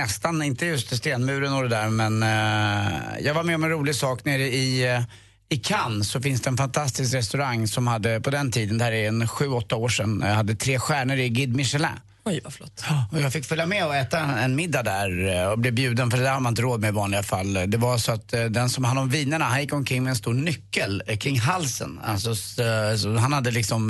nästan, 0.00 0.42
inte 0.42 0.66
just 0.66 0.96
stenmuren 0.96 1.52
och 1.52 1.62
det 1.62 1.68
där 1.68 1.88
men 1.88 2.22
eh, 2.22 3.24
jag 3.26 3.34
var 3.34 3.42
med 3.42 3.54
om 3.54 3.64
en 3.64 3.70
rolig 3.70 3.94
sak 3.94 4.24
nere 4.24 4.42
i, 4.42 4.94
eh, 4.94 5.02
i 5.48 5.56
Cannes 5.56 6.10
så 6.10 6.20
finns 6.20 6.40
det 6.42 6.50
en 6.50 6.56
fantastisk 6.56 7.14
restaurang 7.14 7.66
som 7.66 7.86
hade 7.86 8.20
på 8.20 8.30
den 8.30 8.50
tiden, 8.52 8.78
det 8.78 8.84
här 8.84 8.92
är 8.92 9.08
en 9.08 9.28
sju, 9.28 9.48
åtta 9.48 9.76
år 9.76 9.88
sedan, 9.88 10.22
eh, 10.22 10.28
hade 10.28 10.54
tre 10.54 10.78
stjärnor 10.78 11.16
i 11.16 11.28
Guide 11.28 11.56
Michelin. 11.56 11.88
Oj, 12.26 12.40
vad 12.44 12.52
flott. 12.52 12.84
Och 13.12 13.20
jag 13.20 13.32
fick 13.32 13.44
följa 13.44 13.66
med 13.66 13.86
och 13.86 13.94
äta 13.96 14.18
en, 14.18 14.56
middag 14.56 14.82
där 14.82 15.36
eh, 15.42 15.46
och 15.48 15.58
blev 15.58 15.74
bjuden, 15.74 16.10
för 16.10 16.18
det 16.18 16.24
där 16.24 16.32
har 16.32 16.40
man 16.40 16.52
inte 16.52 16.62
råd 16.62 16.80
med 16.80 16.88
i 16.88 16.92
vanliga 16.92 17.22
fall. 17.22 17.52
Det 17.66 17.76
var 17.76 17.98
så 17.98 18.12
att 18.12 18.32
eh, 18.32 18.44
den 18.44 18.68
som 18.70 18.84
hade 18.84 19.00
om 19.00 19.08
vinerna, 19.08 19.44
han 19.44 19.60
gick 19.60 19.72
omkring 19.72 20.02
med 20.02 20.10
en 20.10 20.16
stor 20.16 20.34
nyckel 20.34 21.02
eh, 21.06 21.16
kring 21.16 21.40
halsen. 21.40 22.00
Alltså, 22.04 22.34
så 22.34 23.16
han 23.18 23.32
hade 23.32 23.50
liksom, 23.50 23.86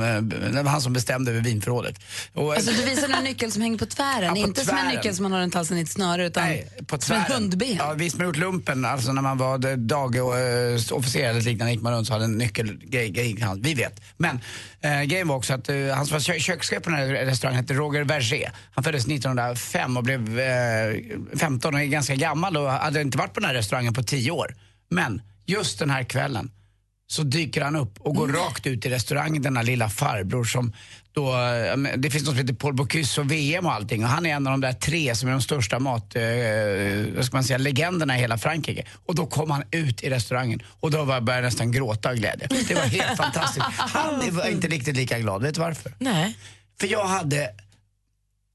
det 0.55 0.63
var 0.63 0.71
han 0.71 0.81
som 0.81 0.93
bestämde 0.93 1.31
över 1.31 1.41
vinförrådet. 1.41 1.99
Och, 2.33 2.55
Alltså, 2.55 2.71
du 2.73 2.83
visar 2.85 3.09
en 3.09 3.25
nyckel 3.25 3.53
som 3.53 3.63
hänger 3.63 3.79
på 3.79 3.87
tvären, 3.87 4.25
Ja, 4.25 4.31
på 4.33 4.39
inte 4.39 4.65
som 4.65 4.77
en 4.77 4.85
tvären. 4.85 4.97
nyckel 4.97 5.15
som 5.15 5.23
man 5.23 5.33
har 5.33 5.41
runt 5.41 5.55
halsen 5.55 5.79
i 5.79 5.81
ett 5.81 5.89
snöre, 5.91 6.27
utan 6.27 6.45
på 6.87 7.01
som 7.01 7.17
en 7.17 7.25
tvären. 7.25 7.43
hundben. 7.43 7.77
Ja, 7.79 7.93
visst 7.93 8.17
man 8.19 8.27
gjort 8.27 8.37
lumpen, 8.37 8.85
alltså 8.85 9.13
när 9.13 9.23
man 9.23 9.39
var 9.39 9.77
dagofficer 9.77 11.25
eller 11.31 11.41
liknande 11.41 11.73
gick 11.73 11.83
man 11.83 11.93
runt 11.93 12.09
och 12.09 12.13
hade 12.13 12.25
en 12.25 12.39
nyckelgrej. 12.39 13.11
grej 13.11 13.39
i 13.39 13.41
hand. 13.41 13.63
Vi 13.65 13.75
vet. 13.75 14.01
Men 14.17 14.41
eh, 14.81 15.03
grejen 15.03 15.29
var 15.29 15.37
också 15.37 15.55
att 15.55 15.69
eh, 15.69 15.77
han 15.95 16.07
som 16.07 16.15
var 16.15 16.21
kö- 16.21 16.39
kökschef 16.39 16.83
på 16.83 16.91
den 16.91 16.99
här 16.99 17.07
restaurangen 17.07 17.61
hette 17.61 17.75
Roger 17.75 18.05
Verger. 18.33 18.53
Han 18.75 18.85
föddes 18.85 19.07
1905 19.07 19.97
och 19.97 20.03
blev 20.03 20.39
eh, 20.41 20.95
15 21.39 21.75
och 21.75 21.81
är 21.81 21.85
ganska 21.85 22.15
gammal 22.15 22.57
och 22.57 22.71
hade 22.71 23.01
inte 23.01 23.19
varit 23.19 23.35
på 23.35 23.41
den 23.41 23.47
här 23.49 23.55
restaurangen 23.55 23.95
på 23.95 24.03
10 24.03 24.31
år. 24.31 24.55
Men 24.91 25.23
just 25.47 25.79
den 25.79 25.91
här 25.91 26.05
kvällen 26.05 26.51
så 27.07 27.23
dyker 27.23 27.63
han 27.63 27.77
upp 27.77 28.01
och 28.01 28.15
går 28.15 28.29
rakt 28.29 28.67
ut 28.67 28.87
i 28.87 28.91
restaurangen, 28.91 29.43
denna 29.43 29.63
lilla 29.63 29.89
farbror 29.89 30.45
som 30.45 30.73
då, 31.13 31.33
eh, 31.33 31.77
det 31.97 32.11
finns 32.11 32.25
något 32.25 32.31
som 32.31 32.39
heter 32.39 32.55
Paul 32.55 32.75
Bocuse 32.75 33.21
och 33.21 33.31
VM 33.31 33.67
och 33.67 33.73
allting 33.73 34.05
och 34.05 34.11
han 34.11 34.27
är 34.27 34.31
en 34.35 34.47
av 34.47 34.51
de 34.51 34.61
där 34.61 34.73
tre 34.73 35.15
som 35.15 35.29
är 35.29 35.33
de 35.33 35.41
största 35.43 35.79
mat, 35.79 36.17
eh, 36.17 36.23
vad 37.17 37.25
ska 37.25 37.37
man 37.37 37.45
säga, 37.45 37.59
legenderna 37.59 38.17
i 38.17 38.21
hela 38.21 38.39
Frankrike. 38.39 38.85
Och 39.07 39.15
då 39.15 39.27
kom 39.27 39.51
han 39.51 39.63
ut 39.71 40.03
i 40.03 40.11
restaurangen 40.11 40.63
och 40.81 40.91
då 40.91 41.05
var- 41.05 41.21
började 41.21 41.43
jag 41.43 41.51
nästan 41.51 41.73
gråta 41.73 42.09
av 42.09 42.15
glädje. 42.15 42.49
Det 42.69 42.75
var 42.75 42.83
helt 42.83 43.17
fantastiskt. 43.17 43.67
Han 43.79 44.35
var 44.37 44.49
inte 44.49 44.69
riktigt 44.69 44.97
lika 44.97 45.19
glad, 45.19 45.43
vet 45.43 45.55
du 45.55 45.61
varför? 45.61 45.93
Nej. 45.99 46.37
För 46.81 46.87
jag 46.87 47.05
hade 47.07 47.51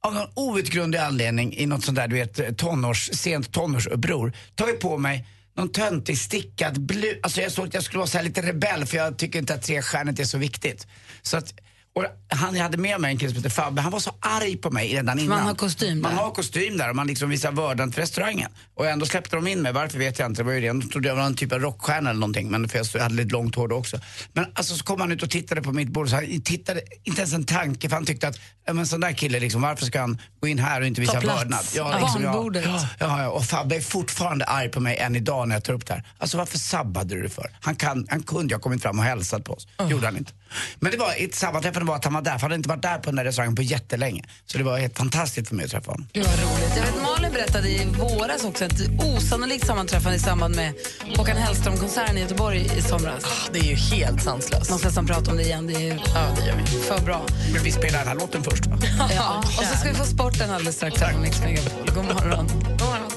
av 0.02 0.14
någon 0.14 0.28
outgrundlig 0.36 1.00
anledning 1.00 1.54
i 1.58 1.66
något 1.66 1.84
sånt 1.84 1.96
där, 1.96 2.08
du 2.08 2.16
vet, 2.16 2.58
tonårs, 2.58 3.10
sent 3.14 3.52
tonårsuppror, 3.52 4.34
tagit 4.56 4.80
på 4.80 4.98
mig 4.98 5.28
någon 5.58 5.70
töntig 5.70 6.18
stickad 6.18 6.82
blus. 6.82 7.18
Alltså 7.24 7.42
jag 7.42 7.52
såg 7.52 7.68
att 7.68 7.74
jag 7.74 7.84
skulle 7.84 7.98
vara 7.98 8.08
så 8.08 8.18
här 8.18 8.26
lite 8.26 8.42
rebell 8.42 8.86
för 8.86 8.98
jag 8.98 9.18
tycker 9.18 9.40
inte 9.40 9.54
att 9.54 9.64
trestjärnet 9.64 10.20
är 10.20 10.24
så 10.24 10.38
viktigt. 10.38 10.88
Så 11.22 11.38
att, 11.38 11.54
och 12.00 12.38
han, 12.38 12.56
jag 12.56 12.64
hade 12.64 12.78
med 12.78 13.02
mig 13.02 13.12
en 13.12 13.18
kille 13.18 13.30
som 13.32 13.38
heter 13.38 13.50
Fabbe, 13.50 13.82
han 13.82 13.92
var 13.92 14.00
så 14.00 14.12
arg 14.20 14.58
på 14.58 14.72
mig 14.72 14.94
redan 14.96 15.20
innan. 15.20 15.38
man 15.38 15.48
har 15.48 15.56
kostym 15.56 16.02
Man 16.02 16.16
där. 16.16 16.22
har 16.22 16.32
kostym 16.32 16.78
där 16.78 16.90
och 16.90 16.96
man 16.96 17.08
liksom 17.08 17.30
visar 17.30 17.52
vördnad 17.52 17.94
för 17.96 18.02
restaurangen. 18.02 18.52
Och 18.76 18.88
ändå 18.88 19.06
släppte 19.06 19.36
de 19.36 19.48
in 19.48 19.62
mig, 19.62 19.74
varför 19.74 19.98
vet 20.00 20.20
jag 20.20 20.26
inte. 20.32 20.42
Det 20.42 20.46
var 20.46 20.54
ju 20.54 20.62
det, 20.62 20.68
de 20.68 20.90
trodde 20.90 21.08
jag 21.08 21.16
var 21.16 21.24
en 21.24 21.36
typ 21.36 21.52
av 21.54 21.60
rockstjärna 21.60 22.10
eller 22.10 22.20
någonting, 22.20 22.52
men 22.52 22.70
för 22.70 22.86
jag 22.94 23.02
hade 23.04 23.16
lite 23.16 23.30
långt 23.34 23.56
hår 23.56 23.68
då 23.68 23.76
också. 23.76 24.00
Men 24.34 24.46
alltså 24.54 24.76
så 24.76 24.84
kom 24.84 25.02
han 25.02 25.12
ut 25.12 25.24
och 25.24 25.30
tittade 25.30 25.62
på 25.62 25.72
mitt 25.72 25.90
bord 25.90 26.10
så 26.10 26.16
han 26.16 26.42
tittade 26.42 26.82
inte 27.04 27.22
ens 27.22 27.34
en 27.34 27.46
tanke 27.46 27.90
för 27.90 27.96
han 27.96 28.06
tyckte 28.06 28.28
att, 28.28 28.40
ja 28.66 28.74
men 28.74 28.88
sån 28.88 29.00
där 29.02 29.12
kille 29.14 29.40
liksom, 29.40 29.62
varför 29.62 29.86
ska 29.86 30.00
han 30.00 30.22
gå 30.40 30.48
in 30.48 30.60
här 30.60 30.82
och 30.82 30.88
inte 30.88 31.02
visa 31.02 31.14
Ta 31.14 31.20
plats. 31.22 31.40
vördnad? 31.40 31.66
Ja, 31.76 32.00
liksom, 32.00 32.24
ja, 32.24 32.52
ja, 33.00 33.22
ja, 33.24 33.30
och 33.30 33.46
Fabbe 33.46 33.76
är 33.76 33.82
fortfarande 33.82 34.46
arg 34.46 34.70
på 34.70 34.80
mig 34.80 34.98
än 34.98 35.16
idag 35.16 35.48
när 35.48 35.56
jag 35.56 35.64
tar 35.64 35.74
upp 35.74 35.86
det 35.86 35.94
här. 35.94 36.04
Alltså 36.18 36.38
varför 36.38 36.58
sabbade 36.58 37.16
du 37.16 37.22
det 37.22 37.30
för? 37.30 37.52
Han, 37.62 37.76
kan, 37.76 38.08
han 38.10 38.24
kunde 38.24 38.52
ju 38.54 38.56
ha 38.56 38.62
kommit 38.62 38.82
fram 38.82 39.00
och 39.00 39.06
hälsat 39.06 39.44
på 39.44 39.54
oss. 39.54 39.68
gjorde 39.90 40.06
han 40.06 40.18
inte. 40.18 40.32
Men 40.80 40.92
det 40.92 40.98
var 40.98 41.14
ett 41.18 41.36
sammanträffande 41.36 41.88
var 41.88 41.96
att 41.96 42.04
han 42.04 42.14
var 42.14 42.22
där, 42.22 42.32
för 42.32 42.40
han 42.40 42.52
hade 42.52 42.56
inte 42.56 42.70
varit 42.70 42.82
där 42.82 42.98
på 42.98 43.04
den 43.06 43.16
där 43.16 43.24
restaurangen 43.24 43.56
på 43.56 43.62
jättelänge. 43.62 44.24
Så 44.46 44.58
det 44.58 44.64
var 44.64 44.78
helt 44.78 44.98
fantastiskt 44.98 45.48
för 45.48 45.56
mig 45.56 45.66
att 45.66 45.72
träffa 45.72 45.92
honom. 45.92 46.08
Gud 46.14 46.26
vad 46.26 46.36
roligt. 46.40 46.74
Jag 46.78 46.84
vet, 46.84 47.02
Malin 47.04 47.32
berättade 47.34 47.70
i 47.70 47.86
våras 47.86 48.44
också 48.44 48.66
ett 48.66 48.82
osannolikt 49.04 49.68
sammanträffande 49.68 50.18
i 50.18 50.20
samband 50.20 50.56
med 50.56 50.74
Håkan 51.18 51.38
Hellström-konserten 51.38 52.18
i 52.18 52.22
Göteborg 52.22 52.70
i 52.78 52.82
somras. 52.82 53.50
Det 53.54 53.60
är 53.60 53.64
ju 53.64 53.76
helt 53.76 54.24
sanslöst. 54.24 54.72
Måste 54.72 54.88
nästan 54.88 55.08
prata 55.08 55.32
om 55.32 55.38
det 55.38 55.44
igen. 55.44 55.68
Det 55.68 55.74
är 55.74 55.80
ju 55.80 56.00
Ja, 56.16 56.28
det 56.38 56.46
gör 56.48 56.56
vi. 56.56 56.66
för 56.82 57.00
bra. 57.06 57.26
Men 57.54 57.64
vi 57.64 57.72
spelar 57.72 58.00
den 58.00 58.08
här 58.08 58.16
låten 58.16 58.44
först 58.44 58.66
va? 58.66 58.78
Ja, 59.16 59.38
och 59.58 59.64
så 59.64 59.78
ska 59.78 59.90
vi 59.90 59.96
få 59.96 60.06
sporten 60.06 60.52
alldeles 60.52 60.76
strax 60.76 61.02
här 61.02 61.14
på 61.14 61.20
Mix 61.20 61.40
Megapol. 61.40 61.90
God 61.96 62.06
morgon. 62.06 62.48
God 62.48 62.82
morgon. 62.82 63.12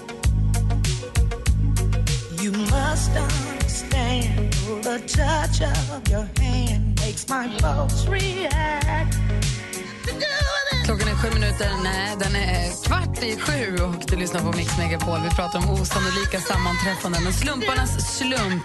You 2.43 2.53
must 2.57 3.11
understand 3.11 4.53
the 4.83 4.99
touch 4.99 5.63
of 5.63 6.11
your 6.11 6.29
hand 6.39 6.92
makes 7.13 7.29
my 7.29 7.49
pulse 7.59 8.09
react. 8.09 9.17
Klockan 10.85 11.09
är 11.09 11.15
sju 11.15 11.29
minuter, 11.35 11.71
nej, 11.83 12.17
den 12.19 12.37
är 12.37 12.85
kvart 12.85 13.23
i 13.23 13.37
sju 13.37 13.85
och 13.85 13.95
du 14.07 14.17
lyssnar 14.17 14.41
på 14.41 14.57
Mix 14.57 14.79
Megapol. 14.79 15.21
Vi 15.23 15.31
pratar 15.31 15.59
om 15.59 15.71
osannolika 15.71 16.41
sammanträffanden, 16.41 17.25
men 17.25 17.33
slumparnas 17.33 18.19
slump. 18.19 18.65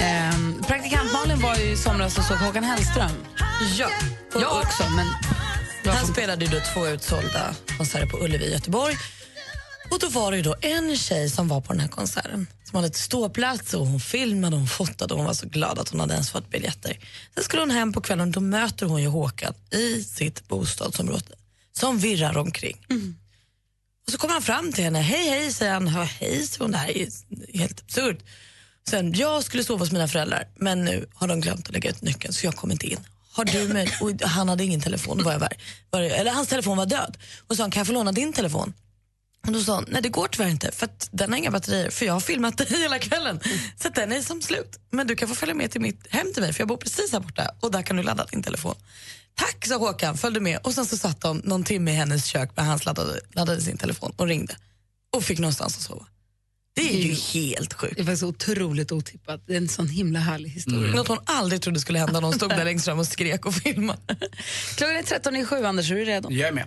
Ehm, 0.00 0.62
praktikant 0.66 1.12
Malin 1.12 1.40
var 1.40 1.56
ju 1.56 1.64
i 1.64 1.76
somras 1.76 2.18
och 2.18 2.24
såg 2.24 2.36
Håkan 2.36 2.64
Hellström. 2.64 3.10
Ja. 3.78 3.88
Jag 4.32 4.56
också, 4.62 4.82
men... 4.96 5.06
Han 5.94 6.06
spelade 6.06 6.44
ju 6.44 6.50
då 6.50 6.60
två 6.74 6.86
utsålda 6.86 7.54
konserter 7.78 8.06
på 8.06 8.18
Ullevi 8.18 8.44
i 8.44 8.52
Göteborg. 8.52 8.94
Och 9.90 9.98
då 9.98 10.08
var 10.08 10.30
det 10.30 10.36
ju 10.36 10.42
då 10.42 10.56
en 10.60 10.96
tjej 10.96 11.30
som 11.30 11.48
var 11.48 11.60
på 11.60 11.72
den 11.72 11.80
här 11.80 11.88
konserten 11.88 12.46
som 12.64 12.76
hade 12.76 12.86
ett 12.86 12.96
ståplats 12.96 13.74
och 13.74 13.86
hon 13.86 14.00
filmade 14.00 14.56
och 14.56 14.60
hon 14.60 14.68
fotade 14.68 15.14
och 15.14 15.18
hon 15.18 15.26
var 15.26 15.34
så 15.34 15.48
glad 15.48 15.78
att 15.78 15.88
hon 15.88 16.00
hade 16.00 16.14
ens 16.14 16.30
fått 16.30 16.50
biljetter. 16.50 16.98
Sen 17.34 17.44
skulle 17.44 17.62
hon 17.62 17.70
hem 17.70 17.92
på 17.92 18.00
kvällen 18.00 18.28
och 18.28 18.32
då 18.34 18.40
möter 18.40 18.86
hon 18.86 19.02
ju 19.02 19.08
Håkan 19.08 19.54
i 19.70 20.04
sitt 20.04 20.48
bostadsområde 20.48 21.34
som 21.72 21.98
virrar 21.98 22.36
omkring. 22.38 22.86
Och 24.06 24.12
så 24.12 24.18
kommer 24.18 24.34
han 24.34 24.42
fram 24.42 24.72
till 24.72 24.84
henne. 24.84 25.00
Hej, 25.00 25.28
hej, 25.28 25.52
säger 25.52 25.72
han. 25.72 25.86
Ja, 25.86 26.02
hej, 26.02 26.46
säger 26.46 26.64
hon. 26.64 26.70
Det 26.72 26.78
här 26.78 26.96
är 26.96 27.08
helt 27.58 27.80
absurt. 27.80 28.18
Sen, 28.88 29.12
jag 29.12 29.44
skulle 29.44 29.64
sova 29.64 29.78
hos 29.82 29.92
mina 29.92 30.08
föräldrar 30.08 30.48
men 30.56 30.84
nu 30.84 31.06
har 31.14 31.28
de 31.28 31.40
glömt 31.40 31.66
att 31.66 31.72
lägga 31.72 31.90
ut 31.90 32.02
nyckeln 32.02 32.34
så 32.34 32.46
jag 32.46 32.56
kom 32.56 32.70
inte 32.70 32.86
in. 32.86 32.98
Har 33.32 33.44
du 33.44 33.68
med? 33.68 33.90
Och 34.00 34.28
han 34.28 34.48
hade 34.48 34.64
ingen 34.64 34.80
telefon, 34.80 35.22
var 35.22 35.32
jag 35.32 35.38
var, 35.38 35.52
var, 35.90 36.00
eller 36.00 36.30
hans 36.30 36.48
telefon 36.48 36.76
var 36.76 36.86
död. 36.86 37.16
Och 37.48 37.56
sa 37.56 37.62
han, 37.62 37.70
kan 37.70 37.80
jag 37.80 37.86
få 37.86 37.92
låna 37.92 38.12
din 38.12 38.32
telefon? 38.32 38.72
Och 39.46 39.52
då 39.52 39.60
sa 39.60 39.74
hon, 39.74 39.84
nej 39.88 40.02
det 40.02 40.08
går 40.08 40.28
tyvärr 40.28 40.48
inte 40.48 40.70
för 40.72 40.84
att 40.86 41.08
den 41.12 41.30
har 41.30 41.38
inga 41.38 41.50
batterier 41.50 41.90
för 41.90 42.06
jag 42.06 42.12
har 42.12 42.20
filmat 42.20 42.58
dig 42.58 42.66
hela 42.70 42.98
kvällen. 42.98 43.40
Så 43.82 43.88
att 43.88 43.94
den 43.94 44.12
är 44.12 44.20
som 44.22 44.42
slut. 44.42 44.78
Men 44.90 45.06
du 45.06 45.16
kan 45.16 45.28
få 45.28 45.34
följa 45.34 45.54
med 45.54 45.70
till 45.70 45.80
mitt, 45.80 46.06
hem 46.10 46.32
till 46.32 46.42
mig 46.42 46.52
för 46.52 46.60
jag 46.60 46.68
bor 46.68 46.76
precis 46.76 47.12
här 47.12 47.20
borta 47.20 47.50
och 47.60 47.70
där 47.70 47.82
kan 47.82 47.96
du 47.96 48.02
ladda 48.02 48.24
din 48.24 48.42
telefon. 48.42 48.74
Tack 49.36 49.66
sa 49.66 49.76
Håkan, 49.76 50.16
följde 50.18 50.40
med 50.40 50.58
och 50.62 50.74
sen 50.74 50.86
så 50.86 50.96
satt 50.96 51.20
de 51.20 51.36
någon 51.44 51.64
timme 51.64 51.90
i 51.90 51.94
hennes 51.94 52.26
kök 52.26 52.50
när 52.56 52.64
han 52.64 52.78
laddade, 52.86 53.20
laddade 53.32 53.60
sin 53.60 53.76
telefon 53.78 54.12
och 54.16 54.26
ringde. 54.26 54.56
och 55.16 55.24
fick 55.24 55.38
någonstans 55.38 55.76
att 55.76 55.82
sova. 55.82 56.06
Det 56.76 56.94
är 56.94 56.98
ju 56.98 57.12
helt 57.14 57.74
sjukt. 57.74 57.96
Det 57.96 58.02
är 58.02 58.04
faktiskt 58.04 58.22
otroligt 58.22 58.92
otippat. 58.92 59.42
Det 59.46 59.52
är 59.52 59.56
en 59.56 59.68
sån 59.68 59.88
himla 59.88 60.18
härlig 60.18 60.50
historia. 60.50 60.94
Något 60.94 61.08
hon 61.08 61.18
aldrig 61.24 61.62
trodde 61.62 61.80
skulle 61.80 61.98
hända 61.98 62.12
när 62.12 62.22
hon 62.26 62.32
stod 62.34 62.50
där 62.50 62.64
längst 62.70 62.84
fram 62.84 62.98
och 62.98 63.06
skrek 63.06 63.46
och 63.46 63.54
filmade. 63.54 64.16
Klockan 64.76 64.96
är 64.96 65.02
13 65.02 65.36
i 65.36 65.44
sju, 65.44 65.64
Anders. 65.64 65.90
Är 65.90 65.94
du 65.94 66.04
redo? 66.04 66.32
Jag 66.32 66.48
är 66.48 66.52
med. 66.52 66.66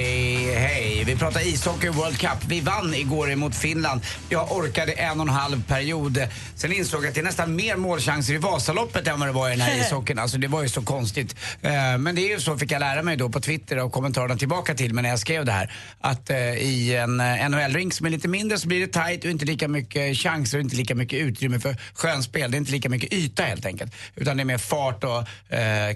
vi 1.05 1.15
pratar 1.15 1.47
ishockey 1.47 1.89
World 1.89 2.17
Cup. 2.17 2.43
Vi 2.47 2.61
vann 2.61 2.93
igår 2.93 3.31
emot 3.31 3.55
Finland. 3.55 4.01
Jag 4.29 4.51
orkade 4.51 4.91
en 4.91 5.19
och 5.19 5.27
en 5.27 5.33
halv 5.33 5.63
period. 5.63 6.27
Sen 6.55 6.73
insåg 6.73 7.03
jag 7.03 7.09
att 7.09 7.15
det 7.15 7.21
är 7.21 7.23
nästan 7.23 7.55
mer 7.55 7.75
målchanser 7.75 8.33
i 8.33 8.37
Vasaloppet 8.37 9.07
än 9.07 9.19
vad 9.19 9.29
det 9.29 9.31
var 9.31 9.47
i 9.49 9.51
den 9.51 9.61
här 9.61 9.81
ishockeyn. 9.87 10.19
Alltså 10.19 10.37
det 10.37 10.47
var 10.47 10.61
ju 10.61 10.69
så 10.69 10.81
konstigt. 10.81 11.35
Eh, 11.61 11.97
Men 11.97 12.15
det 12.15 12.21
är 12.21 12.29
ju 12.29 12.39
så, 12.39 12.57
fick 12.57 12.71
jag 12.71 12.79
lära 12.79 13.03
mig 13.03 13.17
då 13.17 13.29
på 13.29 13.39
Twitter 13.41 13.77
och 13.77 13.91
kommentarerna 13.91 14.35
tillbaka 14.35 14.73
till 14.75 14.93
mig 14.93 15.01
när 15.01 15.09
jag 15.09 15.19
skrev 15.19 15.45
det 15.45 15.51
här. 15.51 15.73
Att 15.99 16.29
eh, 16.29 16.37
i 16.53 16.95
en 16.95 17.19
eh, 17.19 17.49
NHL-rink 17.49 17.93
som 17.93 18.05
är 18.05 18.09
lite 18.09 18.27
mindre 18.27 18.59
så 18.59 18.67
blir 18.67 18.79
det 18.79 18.87
tight 18.87 19.25
och 19.25 19.31
inte 19.31 19.45
lika 19.45 19.67
mycket 19.67 20.17
chanser 20.17 20.57
och 20.57 20.63
inte 20.63 20.75
lika 20.75 20.95
mycket 20.95 21.19
utrymme 21.19 21.59
för 21.59 21.75
skönspel. 21.93 22.51
Det 22.51 22.57
är 22.57 22.59
inte 22.59 22.71
lika 22.71 22.89
mycket 22.89 23.13
yta 23.13 23.43
helt 23.43 23.65
enkelt. 23.65 23.93
Utan 24.15 24.37
det 24.37 24.43
är 24.43 24.45
mer 24.45 24.57
fart 24.57 25.03
och 25.03 25.27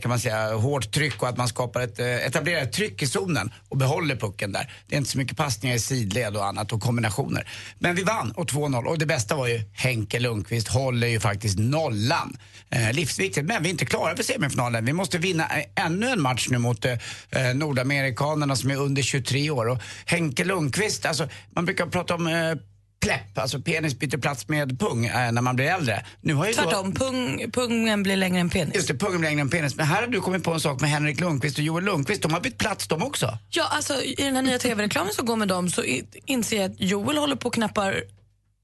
kan 0.01 0.09
man 0.09 0.19
säga 0.19 0.53
hårt 0.53 0.91
tryck 0.91 1.21
och 1.21 1.29
att 1.29 1.37
man 1.37 1.47
skapar 1.47 1.81
ett, 1.81 1.99
etablerar 1.99 2.61
ett 2.61 2.73
tryck 2.73 3.01
i 3.01 3.07
zonen 3.07 3.53
och 3.69 3.77
behåller 3.77 4.15
pucken 4.15 4.51
där. 4.51 4.71
Det 4.95 4.97
är 4.97 5.01
inte 5.01 5.11
så 5.11 5.17
mycket 5.17 5.37
passningar 5.37 5.75
i 5.75 5.79
sidled 5.79 6.37
och 6.37 6.45
annat 6.45 6.73
och 6.73 6.81
kombinationer. 6.81 7.47
Men 7.79 7.95
vi 7.95 8.03
vann 8.03 8.31
och 8.31 8.45
2-0 8.45 8.85
och 8.85 8.97
det 8.97 9.05
bästa 9.05 9.35
var 9.35 9.47
ju 9.47 9.61
Henke 9.73 10.19
Lundqvist 10.19 10.67
håller 10.67 11.07
ju 11.07 11.19
faktiskt 11.19 11.59
nollan. 11.59 12.37
Eh, 12.69 12.93
livsviktigt, 12.93 13.45
men 13.45 13.63
vi 13.63 13.69
är 13.69 13.71
inte 13.71 13.85
klara 13.85 14.15
för 14.15 14.23
semifinalen. 14.23 14.85
Vi 14.85 14.93
måste 14.93 15.17
vinna 15.17 15.43
eh, 15.43 15.85
ännu 15.85 16.07
en 16.07 16.21
match 16.21 16.47
nu 16.49 16.57
mot 16.57 16.85
eh, 16.85 16.91
eh 16.91 17.55
nordamerikanerna 17.55 18.55
som 18.55 18.71
är 18.71 18.75
under 18.75 19.01
23 19.01 19.49
år. 19.49 19.69
Och 19.69 19.79
Henke 20.05 20.43
Lundqvist, 20.43 21.05
alltså 21.05 21.29
man 21.55 21.65
brukar 21.65 21.85
prata 21.85 22.15
om 22.15 22.27
eh, 22.27 22.55
plepp, 22.99 23.37
alltså 23.37 23.61
penis 23.61 23.99
byter 23.99 24.17
plats 24.17 24.47
med 24.47 24.79
pung 24.79 25.05
eh, 25.05 25.31
när 25.31 25.41
man 25.41 25.55
blir 25.55 25.65
äldre. 25.65 26.05
Nu 26.21 26.33
har 26.33 26.47
ju 26.47 26.53
då- 26.53 26.61
Tvärtom, 26.61 26.91
pung, 26.93 27.51
pungen 27.51 28.03
blir 28.03 28.15
längre 28.15 28.39
än 28.39 28.49
penis. 28.49 28.75
Just 28.75 28.87
det, 28.87 28.93
pungen 28.93 29.19
blir 29.19 29.29
längre 29.29 29.41
än 29.41 29.49
penis. 29.49 29.75
Men 29.75 29.85
här 29.85 30.01
har 30.01 30.07
du 30.07 30.21
kommit 30.21 30.43
på 30.43 30.53
en 30.53 30.59
sak 30.59 30.81
med 30.81 30.89
Henrik 30.89 31.19
Lundqvist 31.19 31.57
och 31.57 31.63
Joel 31.63 31.83
Lundqvist. 31.83 32.21
De 32.21 32.33
har 32.33 32.41
bytt 32.41 32.57
plats 32.57 32.87
de 32.87 33.03
också. 33.03 33.37
Ja, 33.49 33.67
alltså 33.71 34.01
i 34.03 34.15
den 34.17 34.35
här 34.35 34.41
nya 34.43 34.59
tv-reklamen 34.59 35.13
som 35.13 35.25
går 35.25 35.35
med 35.35 35.47
dem 35.47 35.69
så 35.69 35.83
i- 35.83 36.05
inser 36.25 36.61
jag 36.61 36.71
att 36.71 36.81
Joel 36.81 37.17
håller 37.17 37.35
på 37.35 37.47
och 37.47 37.53
knappar 37.53 38.03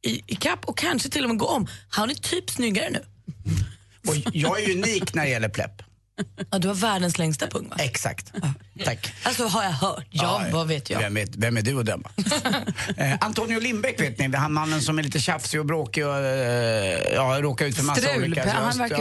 i, 0.08 0.22
i 0.28 0.36
kapp 0.36 0.66
och 0.66 0.78
kanske 0.78 1.10
till 1.10 1.24
och 1.24 1.30
med 1.30 1.38
går 1.38 1.52
om. 1.56 1.68
Han 1.90 2.10
är 2.10 2.14
typ 2.16 2.50
snyggare 2.50 2.90
nu. 2.90 3.00
Och 4.08 4.16
jag 4.34 4.62
är 4.62 4.68
ju 4.68 4.74
unik 4.74 5.14
när 5.14 5.24
det 5.24 5.30
gäller 5.30 5.50
plepp. 5.50 5.82
Ja, 6.52 6.60
du 6.60 6.68
har 6.68 6.76
världens 6.76 7.18
längsta 7.18 7.48
pung 7.48 7.70
va? 7.70 7.76
Exakt. 7.80 8.34
Tack. 8.86 9.14
Alltså 9.24 9.46
har 9.46 9.64
jag 9.64 9.72
hört? 9.72 10.06
Ja, 10.10 10.42
vad 10.52 10.68
vet 10.68 10.90
jag? 10.90 11.00
Vem, 11.00 11.14
vet, 11.14 11.36
vem 11.36 11.58
är 11.58 11.62
du 11.62 11.80
att 11.80 11.86
döma? 11.86 12.10
eh, 12.98 13.14
Antonio 13.22 13.60
Lindbäck 13.60 14.02
vet 14.02 14.18
ni, 14.20 14.36
han 14.38 14.54
mannen 14.54 14.82
som 14.82 15.00
är 15.00 15.04
lite 15.04 15.20
tjafsig 15.20 15.60
och 15.60 15.66
bråkig 15.66 16.06
och 16.08 16.18
eh, 16.18 17.14
ja, 17.14 17.38
råkar 17.42 17.66
ut 17.66 17.76
för 17.76 17.84
massa 17.84 18.02
Strul- 18.02 18.24
olika... 18.24 18.52
han 18.52 18.78
verkar 18.78 18.98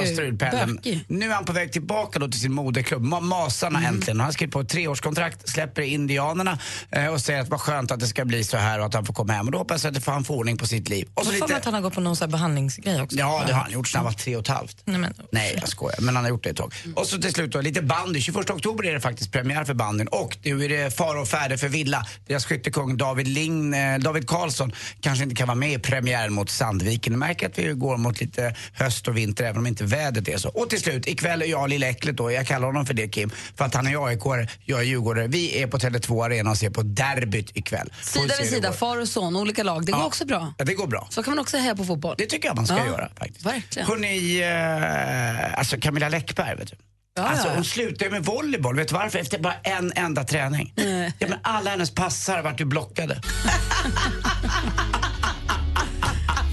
bökig. 0.66 1.04
Nu 1.08 1.30
är 1.30 1.34
han 1.34 1.44
på 1.44 1.52
väg 1.52 1.72
tillbaka 1.72 2.18
då 2.18 2.28
till 2.28 2.40
sin 2.40 2.52
moderklubb, 2.52 3.02
Ma- 3.02 3.20
Masarna 3.20 3.78
Mm. 3.78 3.94
äntligen. 3.94 4.20
Han 4.20 4.24
har 4.24 4.32
skrivit 4.32 4.52
på 4.52 4.60
ett 4.60 4.68
treårskontrakt, 4.68 5.48
släpper 5.48 5.82
Indianerna 5.82 6.58
eh, 6.90 7.06
och 7.06 7.20
säger 7.20 7.40
att 7.40 7.48
vad 7.48 7.60
skönt 7.60 7.90
att 7.90 8.00
det 8.00 8.06
ska 8.06 8.24
bli 8.24 8.44
så 8.44 8.56
här 8.56 8.78
och 8.80 8.86
att 8.86 8.94
han 8.94 9.04
får 9.06 9.14
komma 9.14 9.32
hem. 9.32 9.46
Och 9.46 9.52
då 9.52 9.58
hoppas 9.58 9.84
jag 9.84 9.96
att 9.96 10.06
han 10.06 10.24
får 10.24 10.34
ordning 10.34 10.56
på 10.56 10.66
sitt 10.66 10.88
liv. 10.88 11.08
Och 11.14 11.26
så 11.26 11.32
för 11.32 11.48
mig 11.48 11.56
att 11.56 11.64
han 11.64 11.74
har 11.74 11.80
gått 11.80 11.94
på 11.94 12.00
någon 12.00 12.16
här 12.20 12.26
behandlingsgrej 12.26 13.02
också. 13.02 13.16
Ja, 13.16 13.42
det 13.46 13.52
har 13.52 13.62
han 13.62 13.72
gjort 13.72 13.88
sedan 13.88 13.98
han 13.98 14.04
var 14.04 14.12
tre 14.12 14.36
och 14.36 14.42
ett 14.42 14.48
halvt. 14.48 14.76
Nej, 14.84 14.98
men, 14.98 15.14
Nej, 15.32 15.56
jag 15.60 15.68
skojar. 15.68 16.00
Men 16.00 16.16
han 16.16 16.24
har 16.24 16.28
gjort 16.30 16.44
det 16.44 16.50
ett 16.50 16.56
tag. 16.56 16.74
Och 16.96 17.06
så 17.10 17.18
till 17.18 17.32
slut 17.32 17.52
då, 17.52 17.60
lite 17.60 17.82
bandy. 17.82 18.20
21 18.20 18.50
oktober 18.50 18.86
är 18.86 18.92
det 18.94 19.00
faktiskt 19.00 19.32
premiär 19.32 19.64
för 19.64 19.74
bandyn. 19.74 20.08
Och 20.08 20.38
nu 20.42 20.64
är 20.64 20.68
det 20.68 20.96
fara 20.96 21.20
och 21.20 21.28
färde 21.28 21.58
för 21.58 21.68
Villa. 21.68 22.06
Deras 22.26 22.44
skyttekung 22.46 22.96
David, 22.96 23.28
Ling, 23.28 23.74
eh, 23.74 23.98
David 23.98 24.26
Karlsson 24.28 24.72
kanske 25.00 25.24
inte 25.24 25.36
kan 25.36 25.48
vara 25.48 25.54
med 25.54 25.72
i 25.72 25.78
premiären 25.78 26.32
mot 26.32 26.50
Sandviken. 26.50 27.12
Ni 27.12 27.16
märker 27.18 27.46
att 27.48 27.58
vi 27.58 27.72
går 27.72 27.96
mot 27.96 28.20
lite 28.20 28.54
höst 28.72 29.08
och 29.08 29.16
vinter 29.16 29.44
även 29.44 29.56
om 29.58 29.66
inte 29.66 29.84
vädret 29.84 30.28
är 30.28 30.36
så. 30.38 30.48
Och 30.48 30.70
till 30.70 30.80
slut, 30.80 31.06
ikväll 31.08 31.42
är 31.42 31.46
jag 31.46 31.70
Lilla 31.70 31.88
Äcklet 31.88 32.16
då. 32.16 32.32
Jag 32.32 32.46
kallar 32.46 32.66
honom 32.66 32.86
för 32.86 32.94
det 32.94 33.08
Kim. 33.08 33.30
För 33.56 33.64
att 33.64 33.74
han 33.74 33.86
är 33.86 34.06
aik 34.06 34.20
jag 34.64 34.80
är 34.80 34.84
djurgårdare. 34.84 35.26
Vi 35.26 35.62
är 35.62 35.66
på 35.66 35.78
Tele2 35.78 36.24
Arena 36.24 36.50
och 36.50 36.56
ser 36.56 36.70
på 36.70 36.82
derbyt 36.82 37.56
ikväll. 37.56 37.92
Sida 38.02 38.34
vid 38.40 38.50
sida, 38.50 38.68
går. 38.68 38.74
far 38.76 39.00
och 39.00 39.08
son, 39.08 39.36
olika 39.36 39.62
lag. 39.62 39.86
Det 39.86 39.92
går 39.92 40.00
Ja. 40.00 40.06
också 40.06 40.26
bra. 40.26 40.54
Ja, 40.58 40.64
det 40.64 40.74
går 40.74 40.86
bra. 40.86 41.06
Så 41.10 41.22
kan 41.22 41.30
man 41.30 41.38
också 41.38 41.56
heja 41.56 41.74
på 41.76 41.84
fotboll. 41.84 42.14
Det 42.18 42.26
tycker 42.26 42.48
jag 42.48 42.56
man 42.56 42.66
ska 42.66 42.78
Ja, 42.78 42.86
göra 42.86 43.10
faktiskt. 43.18 43.46
Verkligen. 43.46 43.88
Hörrni, 43.88 44.40
eh, 44.40 45.58
alltså 45.58 45.76
Camilla 45.80 46.08
Läckberg 46.08 46.56
vet 46.56 46.70
du. 46.70 46.76
Ja, 47.16 47.22
alltså, 47.22 47.48
hon 47.48 47.64
slutade 47.64 48.10
med 48.10 48.24
volleyboll, 48.24 48.76
vet 48.76 48.88
du 48.88 48.94
varför? 48.94 49.18
Efter 49.18 49.38
bara 49.38 49.54
en 49.62 49.92
enda 49.96 50.24
träning. 50.24 50.72
Ja, 51.18 51.26
men 51.28 51.38
alla 51.42 51.70
hennes 51.70 51.94
passar 51.94 52.42
vart 52.42 52.60
ju 52.60 52.64
blockade. 52.64 53.20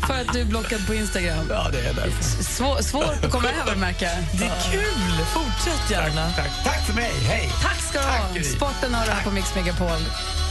För 0.07 0.13
att 0.13 0.33
du 0.33 0.41
är 0.41 0.45
blockad 0.45 0.87
på 0.87 0.93
Instagram. 0.93 1.45
Ja, 1.49 1.67
det 1.71 1.79
är 1.79 1.93
därför. 1.93 2.23
Svår, 2.43 2.81
svårt 2.81 3.23
att 3.25 3.31
komma 3.31 3.49
över, 3.49 3.75
märker. 3.79 4.09
Det 4.39 4.45
är 4.45 4.71
kul! 4.71 5.25
Fortsätt 5.33 5.91
gärna. 5.91 6.29
Tack, 6.31 6.63
tack 6.63 6.85
för 6.85 6.93
mig, 6.93 7.11
hej! 7.27 7.49
Tack 7.61 7.77
ska 7.81 7.99
du 7.99 8.05
ha. 8.05 8.43
Sporten 8.55 8.93
har 8.93 9.05
du 9.05 9.11
här 9.11 9.23
på 9.23 9.31
Mix 9.31 9.55
Megapol. 9.55 9.89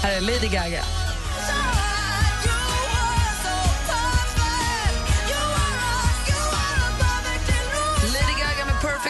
Här 0.02 0.16
är 0.16 0.20
Lady 0.20 0.48
Gaga. 0.48 0.82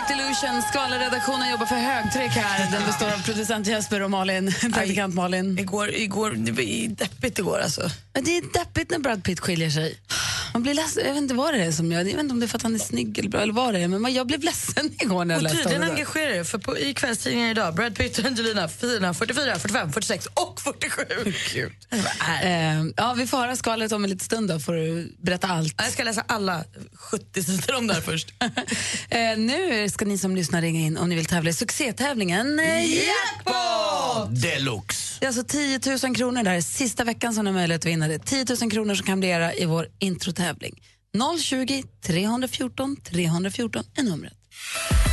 Perfect 0.06 0.20
Illusion. 0.20 0.62
Skvallerredaktionen 0.62 1.50
jobbar 1.50 1.66
för 1.66 1.76
högtryck 1.76 2.30
här. 2.30 2.70
Den 2.70 2.86
består 2.86 3.06
av 3.06 3.24
producent 3.24 3.66
Jesper 3.66 4.02
och 4.02 4.10
Malin, 4.10 4.52
praktikant 4.74 5.14
Malin. 5.14 5.58
Igår, 5.58 5.94
igår, 5.94 6.30
det 6.30 6.52
var 6.52 6.88
deppigt 6.88 7.38
igår 7.38 7.58
alltså. 7.58 7.90
Men 8.14 8.24
det 8.24 8.36
är 8.36 8.42
deppigt 8.52 8.90
när 8.90 8.98
Brad 8.98 9.24
Pitt 9.24 9.40
skiljer 9.40 9.70
sig. 9.70 9.98
Man 10.56 10.62
blir 10.62 10.74
ledsen. 10.74 11.02
Jag 11.06 11.12
vet 11.14 11.22
inte 11.22 11.34
vad 11.34 11.54
det 11.54 11.64
är 11.64 11.72
som 11.72 11.92
gör 11.92 12.04
det. 12.04 12.10
Jag 12.10 12.16
vet 12.16 12.22
inte 12.22 12.32
om 12.32 12.40
det 12.40 12.46
är 12.46 12.48
för 12.48 12.58
att 12.58 12.62
han 12.62 12.74
är 12.74 12.78
snygg 12.78 13.18
eller 13.18 13.28
bra 13.30 13.40
eller 13.40 13.52
vad 13.52 13.74
det 13.74 13.80
är. 13.80 13.88
Men 13.88 14.02
man- 14.02 14.14
jag 14.14 14.26
blev 14.26 14.42
ledsen 14.42 14.90
igår 15.00 15.24
när 15.24 15.34
jag 15.34 15.38
Och 15.38 15.42
läste 15.42 15.58
tydligen 15.58 15.82
om 15.82 15.88
det. 15.88 15.94
engagerar 15.94 16.32
det, 16.38 16.44
för 16.44 16.58
på, 16.58 16.78
i 16.78 16.94
kvällstidningen 16.94 17.50
idag, 17.50 17.74
Brad 17.74 17.94
Pitt 17.96 18.18
och 18.18 18.24
Angelina, 18.24 18.68
fina 18.68 19.14
44, 19.14 19.58
45, 19.58 19.92
46 19.92 20.26
och 20.26 20.60
47. 20.60 21.02
Gud. 21.54 21.72
Eh, 22.42 22.84
ja, 22.96 23.14
vi 23.18 23.26
får 23.26 23.38
höra 23.38 23.56
skvallret 23.56 23.92
om 23.92 24.04
en 24.04 24.10
liten 24.10 24.24
stund. 24.24 24.48
Då 24.48 24.58
får 24.60 24.72
du 24.72 25.12
berätta 25.22 25.46
allt. 25.46 25.74
Jag 25.78 25.92
ska 25.92 26.04
läsa 26.04 26.24
alla 26.28 26.64
70 26.94 27.42
sidor 27.42 27.74
om 27.76 27.86
det 27.86 27.94
här 27.94 28.00
först. 28.00 28.32
Eh, 29.08 29.38
nu 29.38 29.88
ska 29.88 30.04
ni 30.04 30.18
som 30.18 30.36
lyssnar 30.36 30.60
ringa 30.62 30.80
in 30.80 30.96
om 30.98 31.08
ni 31.08 31.14
vill 31.14 31.26
tävla 31.26 31.50
i 31.50 31.52
succétävlingen 31.52 32.58
eh, 32.58 32.66
Deluxe. 34.24 35.16
Det 35.20 35.26
är 35.26 35.28
alltså 35.28 35.44
10 35.44 35.80
000 36.04 36.16
kronor. 36.16 36.42
Det 36.42 36.50
här 36.50 36.56
är 36.56 36.60
sista 36.60 37.04
veckan 37.04 37.34
som 37.34 37.44
ni 37.44 37.50
har 37.50 37.58
möjlighet 37.58 37.82
att 37.82 37.86
vinna 37.86 38.08
det. 38.08 38.18
10 38.18 38.44
000 38.60 38.70
kronor 38.70 38.94
som 38.94 39.06
kan 39.06 39.20
bli 39.20 39.28
era 39.28 39.54
i 39.54 39.64
vår 39.64 39.88
introtävling. 39.98 40.82
020 41.40 41.82
314 42.06 42.96
314 42.96 43.84
är 43.96 44.02
numret. 44.02 44.32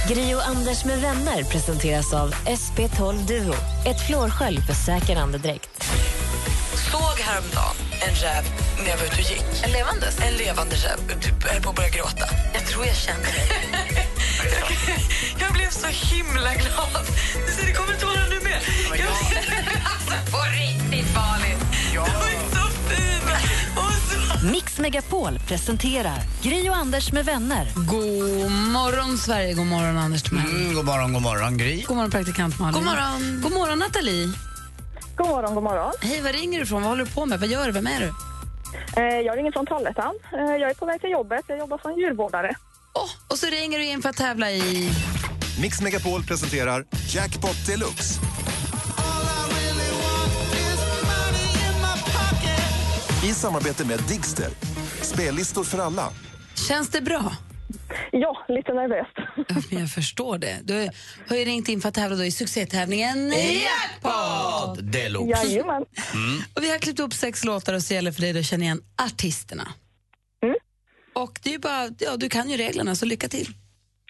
Gri 0.10 0.36
och 0.36 0.48
Anders 0.48 0.86
med 0.86 1.02
vänner 1.02 1.44
presenteras 1.44 2.14
av 2.14 2.34
SP12 2.34 3.28
Duo. 3.28 3.54
Ett 3.86 4.08
flårskölj 4.08 4.58
för 4.58 4.74
säker 4.74 5.16
andedräkt. 5.16 5.84
Såg 6.92 7.20
häromdagen 7.20 7.76
en 8.08 8.16
räv 8.16 8.44
när 8.80 8.90
jag 8.90 8.98
var 8.98 9.06
ute 9.06 9.16
och 9.16 9.30
gick. 9.32 9.64
En 9.64 9.72
levande? 9.72 10.08
En 10.28 10.34
levande 10.34 10.76
räv. 10.76 11.00
Jag 11.46 11.54
höll 11.54 11.62
på 11.62 11.70
att 11.70 11.76
börja 11.76 11.90
gråta. 11.90 12.26
Jag 12.54 12.66
tror 12.66 12.86
jag 12.86 12.96
känner 12.96 13.24
dig. 13.24 13.48
jag 15.40 15.54
blev 15.54 15.70
så 15.70 15.88
himla 15.88 16.54
glad. 16.54 17.06
Du 17.48 17.52
ser, 17.54 17.66
det 17.68 17.74
kommer 17.74 17.94
tårar 18.00 18.30
nu 18.30 18.33
Jag, 19.00 19.08
alltså 19.86 20.32
på 20.32 20.38
riktigt, 20.54 21.16
Malin. 21.16 21.58
De 21.94 21.98
var 22.00 22.30
ju 22.30 22.38
så 22.52 22.68
fina. 22.90 23.40
Så... 24.40 24.46
Mix 24.52 24.78
Megapol 24.80 25.40
presenterar 25.48 26.20
Gri 26.42 26.70
och 26.70 26.76
Anders 26.76 27.12
med 27.12 27.26
vänner. 27.26 27.68
God 27.76 28.52
morgon, 28.52 29.18
Sverige. 29.18 29.54
God 29.54 29.66
morgon, 29.66 29.98
Anders. 29.98 30.32
Mm, 30.32 30.74
god 30.76 30.86
morgon, 30.86 31.14
god 31.14 31.22
morgon 31.22 31.58
Gry. 31.58 31.82
God 31.88 31.96
morgon, 31.96 32.12
praktikant 32.12 32.60
Malin. 32.60 32.74
God 32.74 32.84
morgon. 32.84 33.42
God 33.44 33.52
morgon, 33.54 33.80
Nathalie. 33.80 34.30
God 35.18 35.28
morgon, 35.28 35.54
god 35.56 35.64
morgon. 35.64 35.92
Hej, 36.02 36.22
var 36.22 36.34
ringer 36.34 36.60
du 36.60 36.64
ifrån? 36.66 36.82
Vad 36.82 36.90
håller 36.90 37.06
du 37.06 37.12
på 37.12 37.26
med? 37.26 37.40
Vad 37.40 37.50
gör 37.50 37.66
du? 37.66 37.72
Vem 37.72 37.88
är 37.88 38.00
du? 38.00 38.14
Eh, 39.02 39.04
Jag 39.26 39.38
ringer 39.38 39.52
från 39.52 39.66
Trollhättan. 39.66 40.14
Eh, 40.34 40.40
Jag 40.40 40.70
är 40.70 40.74
på 40.74 40.86
väg 40.86 41.02
till 41.02 41.10
jobbet. 41.12 41.42
Jag 41.48 41.58
jobbar 41.58 41.78
som 41.78 41.92
djurvårdare. 42.00 42.56
Oh, 42.94 43.10
och 43.28 43.38
så 43.40 43.46
ringer 43.48 43.80
du 43.80 43.86
in 43.86 44.02
för 44.02 44.10
att 44.10 44.16
tävla 44.18 44.52
i... 44.52 44.90
Mix 45.62 45.82
Megapol 45.82 46.24
presenterar 46.24 46.86
Jackpot 47.08 47.66
Deluxe. 47.68 48.20
I 53.24 53.34
samarbete 53.34 53.88
med 53.88 54.00
Digster. 54.08 54.50
Spellistor 55.02 55.64
för 55.64 55.78
alla. 55.78 56.10
Känns 56.68 56.90
det 56.90 57.02
bra? 57.02 57.32
Ja, 58.12 58.46
lite 58.48 58.74
nervöst. 58.74 59.18
Ja, 59.72 59.80
jag 59.80 59.90
förstår 59.90 60.38
det. 60.38 60.60
Du 60.64 60.90
har 61.30 61.36
ju 61.36 61.46
ringt 61.46 61.70
in 61.70 61.82
för 61.82 61.90
att 61.90 61.96
tävla 61.96 62.16
då 62.16 62.24
i 62.26 62.32
succétävlingen 62.32 63.30
Jackpot! 63.30 64.92
Deluxe. 64.92 65.48
Jajamän. 65.48 65.82
Och 66.56 66.64
vi 66.64 66.72
har 66.72 66.78
klippt 66.78 67.00
upp 67.00 67.14
sex 67.14 67.44
låtar 67.44 67.74
och 67.74 67.82
så 67.82 67.94
gäller 67.94 68.12
för 68.12 68.22
dig 68.22 68.40
att 68.40 68.46
känna 68.46 68.64
igen 68.64 68.82
artisterna. 69.06 69.68
Mm. 70.44 70.56
Och 71.16 71.40
det 71.44 71.54
är 71.54 71.60
bara, 71.60 71.90
ja, 72.00 72.18
du 72.18 72.30
kan 72.30 72.50
ju 72.50 72.58
reglerna, 72.58 72.96
så 72.96 73.06
lycka 73.06 73.28
till. 73.28 73.48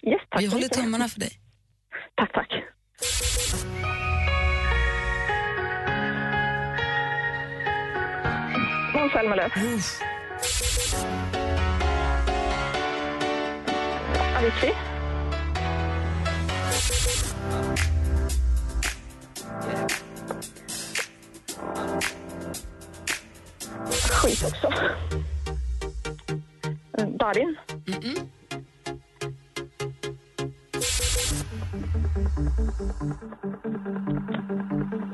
Yes, 0.06 0.20
tack 0.30 0.42
Vi 0.42 0.46
håller 0.46 0.68
tummarna 0.68 1.08
för 1.08 1.20
dig. 1.20 1.32
Tack, 2.16 2.32
tack. 2.32 2.48
Måns 8.94 9.12
Zelmerlöw. 9.12 9.50
Avicii. 14.36 14.74
Skit 24.10 24.44
också. 24.44 24.72
Darin. 27.18 27.56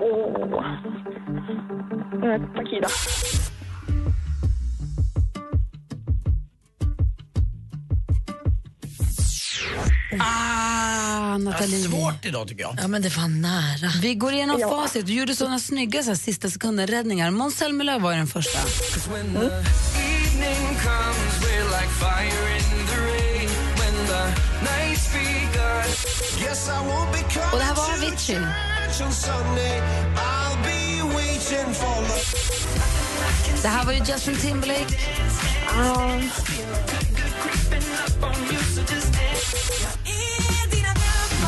Åh. 0.00 0.64
Eh, 2.24 2.40
Takida. 2.56 2.88
Ah, 10.18 11.38
Nathalie. 11.38 11.83
Svårt 11.88 12.24
idag 12.24 12.48
tycker 12.48 12.62
jag. 12.62 12.78
Ja, 12.83 12.88
men 12.88 13.02
det 13.02 13.16
var 13.16 13.28
nära. 13.28 13.92
Vi 14.02 14.14
går 14.14 14.33
igenom 14.33 14.61
Ja. 14.61 14.68
facit. 14.70 15.06
Du 15.06 15.12
gjorde 15.12 15.37
såna 15.37 15.59
snygga 15.59 16.02
så 16.02 16.09
här, 16.09 16.14
sista 16.16 16.50
sekunden-räddningar. 16.50 17.30
Måns 17.30 17.54
Zelmerlöw 17.56 18.02
var 18.02 18.12
den 18.12 18.26
första. 18.26 18.59
Och 27.52 27.59
det 27.59 27.64
här 27.64 27.74
var 27.74 27.92
Avicii. 27.94 28.38
Det 33.62 33.68
här 33.68 33.85
var 33.85 33.92
ju 33.92 33.98
Justin 33.98 34.37
Timberlake. 34.37 34.96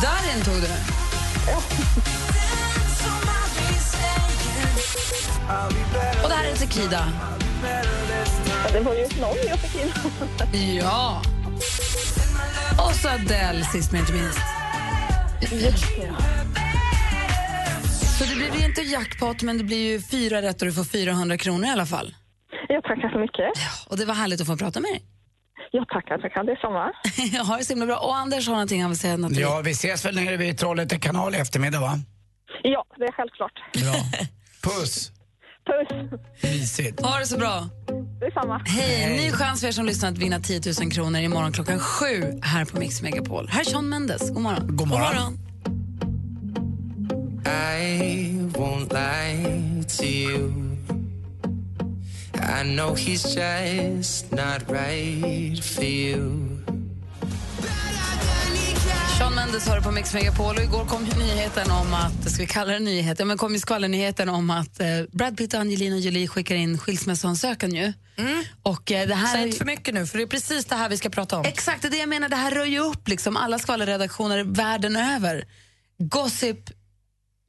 Darin 0.02 0.44
tog 0.44 0.54
du. 0.54 0.68
Och 6.22 6.28
det 6.28 6.34
här 6.34 6.44
är 6.44 6.56
Takida. 6.56 7.12
Ja, 8.64 8.72
det 8.72 8.80
var 8.80 8.94
ju 8.94 9.20
någon 9.20 9.36
jag 9.48 9.58
fick 9.58 9.82
in. 9.82 9.92
Ja. 10.80 11.22
Och 12.78 12.94
så 12.94 13.08
Adele 13.08 13.64
sist 13.64 13.92
men 13.92 14.00
inte 14.00 14.12
minst. 14.12 14.40
Så 18.18 18.24
det 18.24 18.34
blir 18.34 18.64
inte 18.64 18.80
jackpot 18.80 19.42
men 19.42 19.58
det 19.58 19.64
blir 19.64 19.92
ju 19.92 20.02
fyra 20.02 20.42
rätt 20.42 20.62
och 20.62 20.66
du 20.66 20.72
får 20.72 20.84
400 20.84 21.36
kronor 21.36 21.66
i 21.66 21.70
alla 21.70 21.86
fall. 21.86 22.14
Ja, 22.68 22.80
tackar 22.82 23.08
så 23.12 23.18
mycket. 23.18 23.52
Och 23.88 23.96
det 23.96 24.04
var 24.04 24.14
härligt 24.14 24.40
att 24.40 24.46
få 24.46 24.56
prata 24.56 24.80
med 24.80 24.90
dig. 24.90 25.02
Ja, 25.74 25.84
tackar, 25.88 26.18
tackar. 26.18 26.44
Detsamma. 26.44 26.92
ha 27.46 27.56
det 27.56 27.64
så 27.64 27.72
himla 27.72 27.86
bra. 27.86 27.96
Och 27.98 28.16
Anders 28.16 28.46
har 28.48 28.54
någonting 28.54 28.82
han 28.82 28.90
vill 28.90 28.98
säga. 28.98 29.18
Ja, 29.30 29.60
vi 29.64 29.70
ses 29.70 30.04
väl 30.04 30.14
nere 30.14 30.36
vid 30.36 30.58
Trollhätte 30.58 30.98
kanal 30.98 31.34
i 31.34 31.38
eftermiddag 31.38 31.80
va? 31.80 31.98
Ja, 32.62 32.84
det 32.98 33.04
är 33.04 33.12
självklart. 33.12 33.52
Bra. 33.82 33.94
Puss. 34.62 35.12
Puss. 35.66 36.20
Mysigt. 36.42 37.00
Ha 37.06 37.18
det 37.18 37.26
så 37.26 37.38
bra. 37.38 37.68
Detsamma. 38.20 38.62
Hej! 38.66 39.16
Ny 39.16 39.30
chans 39.32 39.60
för 39.60 39.68
er 39.68 39.72
som 39.72 39.86
lyssnar 39.86 40.08
att 40.10 40.18
vinna 40.18 40.40
10 40.40 40.60
000 40.80 40.90
kronor 40.92 41.20
imorgon 41.20 41.52
klockan 41.52 41.78
sju 41.78 42.40
här 42.42 42.64
på 42.64 42.78
Mix 42.78 43.02
Megapol. 43.02 43.48
Här 43.48 43.60
är 43.60 43.64
Sean 43.64 43.88
Mendes. 43.88 44.30
God 44.30 44.42
morgon. 44.42 44.76
God 44.76 44.88
morgon. 44.88 45.38
I 47.46 48.32
won't 48.52 48.92
lie 48.92 49.84
to 49.98 50.04
you. 50.04 50.71
I 52.42 52.62
know 52.64 52.94
he's 52.94 53.34
just 53.34 54.30
not 54.30 54.68
right 54.68 55.64
for 55.64 55.84
you. 55.84 56.48
Sean 59.18 59.34
Mendes 59.34 59.68
har 59.68 59.76
det 59.76 59.82
på 59.82 59.90
Mix 59.90 60.14
Megapol 60.14 60.56
och 60.56 60.62
igår 60.62 60.84
kom 60.84 61.04
nyheten 61.18 61.70
om 61.70 61.94
att, 61.94 62.30
ska 62.30 62.42
vi 62.42 62.46
kalla 62.46 62.72
det 62.72 62.78
nyheten, 62.78 63.28
men 63.28 63.38
kom 63.38 63.52
ju 63.52 63.58
skvallernyheten 63.58 64.28
om 64.28 64.50
att 64.50 64.80
eh, 64.80 64.86
Brad 65.12 65.36
Pitt 65.36 65.54
och 65.54 65.60
Angelina 65.60 65.96
Jolie 65.96 66.28
skickar 66.28 66.54
in 66.54 66.78
skilsmässoansökan 66.78 67.74
ju. 67.74 67.92
Och 68.62 68.92
eh, 68.92 69.08
det 69.08 69.14
här 69.14 69.32
Säg 69.32 69.42
är 69.42 69.46
inte 69.46 69.58
för 69.58 69.64
mycket 69.64 69.94
nu, 69.94 70.06
för 70.06 70.18
det 70.18 70.24
är 70.24 70.28
precis 70.28 70.64
det 70.64 70.74
här 70.74 70.88
vi 70.88 70.96
ska 70.96 71.10
prata 71.10 71.38
om. 71.38 71.44
Exakt, 71.44 71.82
det 71.82 71.88
är 71.88 71.90
det 71.90 71.98
jag 71.98 72.08
menar. 72.08 72.28
Det 72.28 72.36
här 72.36 72.50
rör 72.50 72.64
ju 72.64 72.78
upp 72.78 73.08
liksom 73.08 73.36
alla 73.36 73.58
skvallerredaktioner 73.58 74.44
världen 74.44 74.96
över. 74.96 75.44
Gossip 75.98 76.70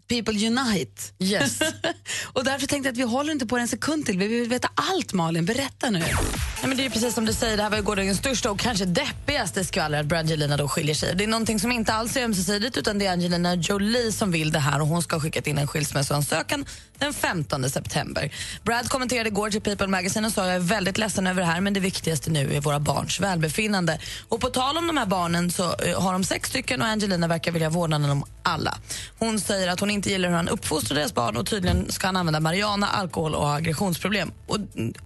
People 0.07 0.47
Unite. 0.47 1.01
Yes. 1.19 1.59
och 2.33 2.43
därför 2.43 2.67
tänkte 2.67 2.87
jag 2.87 2.93
att 2.93 2.97
vi 2.97 3.03
håller 3.03 3.31
inte 3.31 3.45
på 3.45 3.57
en 3.57 3.67
sekund 3.67 4.05
till. 4.05 4.17
Vi 4.17 4.27
vill 4.27 4.49
veta 4.49 4.69
allt, 4.75 5.13
Malin. 5.13 5.45
Berätta 5.45 5.89
nu. 5.89 5.99
Nej, 5.99 6.67
men 6.67 6.77
det 6.77 6.85
är 6.85 6.89
precis 6.89 7.13
som 7.13 7.25
du 7.25 7.33
säger, 7.33 7.57
det 7.57 7.63
här 7.63 7.69
var 7.69 7.77
ju 7.77 7.83
gårdagens 7.83 8.17
största 8.17 8.51
och 8.51 8.59
kanske 8.59 8.85
deppigaste 8.85 9.63
skvaller 9.63 9.99
att 9.99 10.05
Brangelina 10.05 10.57
då 10.57 10.67
skiljer 10.67 10.95
sig. 10.95 11.15
Det 11.15 11.23
är 11.23 11.27
någonting 11.27 11.59
som 11.59 11.71
inte 11.71 11.93
alls 11.93 12.17
är 12.17 12.23
ömsesidigt 12.23 12.77
utan 12.77 12.99
det 12.99 13.05
är 13.05 13.11
Angelina 13.11 13.55
Jolie 13.55 14.11
som 14.11 14.31
vill 14.31 14.51
det 14.51 14.59
här 14.59 14.81
och 14.81 14.87
hon 14.87 15.03
ska 15.03 15.15
ha 15.15 15.21
skickat 15.21 15.47
in 15.47 15.57
en 15.57 15.67
skilsmässoansökan 15.67 16.65
den 17.03 17.13
15 17.13 17.69
september. 17.69 18.33
Brad 18.63 18.89
kommenterade 18.89 19.29
igår 19.29 19.49
till 19.49 19.61
People 19.61 19.87
Magazine 19.87 20.27
och 20.27 20.33
sa 20.33 20.45
jag 20.45 20.55
är 20.55 20.59
väldigt 20.59 20.97
ledsen 20.97 21.27
över 21.27 21.41
det 21.41 21.47
här 21.47 21.61
men 21.61 21.73
det 21.73 21.79
viktigaste 21.79 22.29
nu 22.29 22.55
är 22.55 22.61
våra 22.61 22.79
barns 22.79 23.19
välbefinnande. 23.19 23.99
Och 24.29 24.41
på 24.41 24.49
tal 24.49 24.77
om 24.77 24.87
de 24.87 24.97
här 24.97 25.05
barnen 25.05 25.51
så 25.51 25.63
eh, 25.63 26.01
har 26.01 26.13
de 26.13 26.23
sex 26.23 26.49
stycken 26.49 26.81
och 26.81 26.87
Angelina 26.87 27.27
verkar 27.27 27.51
vilja 27.51 27.69
vårdnaden 27.69 28.09
om 28.09 28.23
alla. 28.43 28.77
Hon 29.19 29.39
säger 29.39 29.67
att 29.67 29.79
hon 29.79 29.89
inte 29.89 30.09
gillar 30.09 30.29
hur 30.29 30.35
han 30.35 30.49
uppfostrar 30.49 30.97
deras 30.97 31.13
barn 31.13 31.37
och 31.37 31.47
tydligen 31.47 31.91
ska 31.91 32.07
han 32.07 32.15
använda 32.15 32.39
marijuana, 32.39 32.87
alkohol 32.87 33.35
och 33.35 33.55
aggressionsproblem. 33.55 34.31
Och 34.47 34.57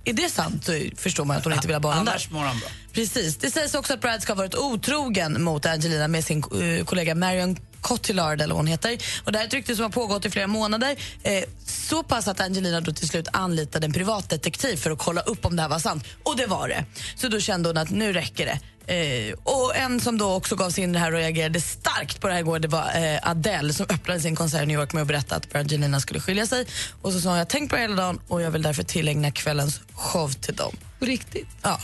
är 0.05 0.13
det 0.13 0.29
sant 0.29 0.65
så 0.65 0.71
förstår 0.95 1.25
man 1.25 1.38
att 1.38 1.43
hon 1.43 1.53
inte 1.53 1.67
vill 1.67 1.75
ha 1.75 1.81
där. 1.81 1.99
Annars 1.99 2.31
mår 2.31 2.43
han 2.43 2.60
bra. 2.60 2.69
Precis. 2.93 3.38
Det 3.38 3.51
sägs 3.51 3.75
också 3.75 3.93
att 3.93 4.01
Brad 4.01 4.21
ska 4.21 4.33
ha 4.33 4.38
varit 4.38 4.55
otrogen 4.55 5.43
mot 5.43 5.65
Angelina 5.65 6.07
med 6.07 6.25
sin 6.25 6.38
eh, 6.39 6.86
kollega 6.86 7.15
Marion 7.15 7.57
Cotillard 7.88 8.41
eller 8.41 8.54
vad 8.54 8.60
hon 8.60 8.67
heter. 8.67 8.97
Och 9.23 9.32
det 9.32 9.38
här 9.38 9.45
är 9.45 9.47
ett 9.47 9.54
rykte 9.54 9.76
som 9.76 9.84
har 9.84 9.89
pågått 9.89 10.26
i 10.26 10.30
flera 10.30 10.47
månader. 10.47 10.95
Eh, 11.23 11.43
så 11.65 12.04
pass 12.04 12.28
att 12.28 12.39
Angelina 12.39 12.82
då 12.82 12.91
till 12.91 13.08
slut 13.08 13.28
anlitade 13.34 13.86
en 13.86 13.93
privatdetektiv 13.93 14.76
för 14.76 14.91
att 14.91 15.00
kolla 15.00 15.21
upp 15.21 15.45
om 15.45 15.56
det 15.56 15.62
här 15.62 15.69
var 15.69 15.80
sant. 15.80 16.04
Och 16.23 16.38
det 16.38 16.45
var 16.45 16.67
det. 16.67 16.86
Så 17.15 17.28
då 17.28 17.39
kände 17.39 17.69
hon 17.69 17.78
att 17.78 17.89
nu 17.89 18.13
räcker 18.13 18.45
det. 18.45 18.60
Eh, 18.88 19.34
och 19.43 19.76
en 19.76 20.00
som 20.00 20.17
då 20.17 20.34
också 20.34 20.56
gav 20.56 20.69
sig 20.69 20.84
in 20.84 20.89
i 20.89 20.93
det 20.93 21.00
här 21.00 21.13
och 21.13 21.19
reagerade 21.19 21.62
starkt 21.62 22.21
på 22.21 22.28
det 22.28 22.34
här 22.34 22.39
igår, 22.39 22.60
det 22.60 22.67
var 22.67 22.95
eh, 22.95 23.30
Adele 23.30 23.73
som 23.73 23.86
öppnade 23.89 24.19
sin 24.19 24.36
konsert 24.36 24.63
i 24.63 24.65
New 24.65 24.80
York 24.80 24.93
med 24.93 25.02
att 25.02 25.08
berätta 25.08 25.36
att 25.36 25.56
Angelina 25.56 26.00
skulle 26.00 26.19
skilja 26.19 26.47
sig. 26.47 26.65
Och 27.02 27.13
så 27.13 27.21
sa 27.21 27.30
hon, 27.30 27.38
jag 27.38 27.45
har 27.45 27.50
tänkt 27.50 27.69
på 27.69 27.76
det 27.76 27.82
hela 27.82 27.95
dagen 27.95 28.19
och 28.28 28.41
jag 28.41 28.52
vill 28.52 28.62
därför 28.62 28.84
tillägna 28.84 29.32
kvällens 29.32 29.82
show 29.93 30.34
till 30.34 30.56
dem. 30.56 30.76
På 31.00 31.06
riktigt? 31.06 31.47
Ja. 31.62 31.80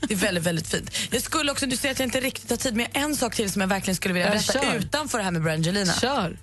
Det 0.00 0.14
är 0.14 0.18
väldigt, 0.18 0.44
väldigt 0.44 0.68
fint. 0.68 0.90
Jag 1.10 1.22
skulle 1.22 1.52
också, 1.52 1.66
du 1.66 1.76
säger 1.76 1.92
att 1.92 1.98
jag 1.98 2.06
inte 2.06 2.20
riktigt 2.20 2.50
har 2.50 2.56
tid, 2.56 2.76
men 2.76 2.86
jag 2.92 3.00
har 3.00 3.08
en 3.08 3.16
sak 3.16 3.34
till 3.34 3.52
som 3.52 3.60
jag 3.60 3.68
verkligen 3.68 3.96
skulle 3.96 4.14
vilja 4.14 4.26
Ja, 4.26 4.32
berätta 4.32 4.52
kör. 4.52 4.74
utanför 4.74 5.18
det 5.18 5.24
här 5.24 5.30
med 5.30 5.42
Brangelina. 5.42 5.92
Kör. 5.92 6.38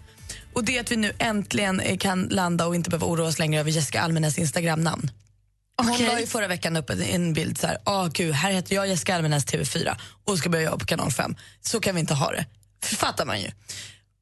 Och 0.54 0.64
det 0.64 0.78
är 0.78 0.82
att 0.82 0.92
vi 0.92 0.96
nu 0.96 1.12
äntligen 1.20 1.80
eh, 1.80 1.98
kan 1.98 2.24
landa 2.24 2.66
och 2.68 2.76
inte 2.76 2.90
behöva 2.90 3.08
oroa 3.08 3.28
oss 3.28 3.40
längre 3.40 3.60
över 3.60 3.72
Jessica 3.72 4.02
Almenäs 4.02 4.38
Instagramnamn. 4.38 5.12
Hon 5.78 6.06
la 6.06 6.20
ju 6.20 6.28
förra 6.28 6.48
veckan 6.48 6.78
upp 6.78 6.90
en, 6.90 7.34
bild 7.34 7.58
så 7.58 7.68
här, 7.68 8.10
gud, 8.10 8.34
här 8.34 8.52
heter 8.52 8.76
jag 8.76 8.88
Jessica 8.88 9.16
Almenäs 9.16 9.46
TV4 9.46 9.96
och 10.24 10.38
ska 10.38 10.50
börja 10.50 10.66
jobba 10.66 10.78
på 10.78 10.86
kanal 10.86 11.12
5. 11.12 11.36
Så 11.62 11.80
kan 11.80 11.96
vi 11.96 12.02
inte 12.02 12.14
ha 12.14 12.32
det. 12.32 12.46
Fattar 12.86 13.26
man 13.26 13.42
ju. 13.42 13.52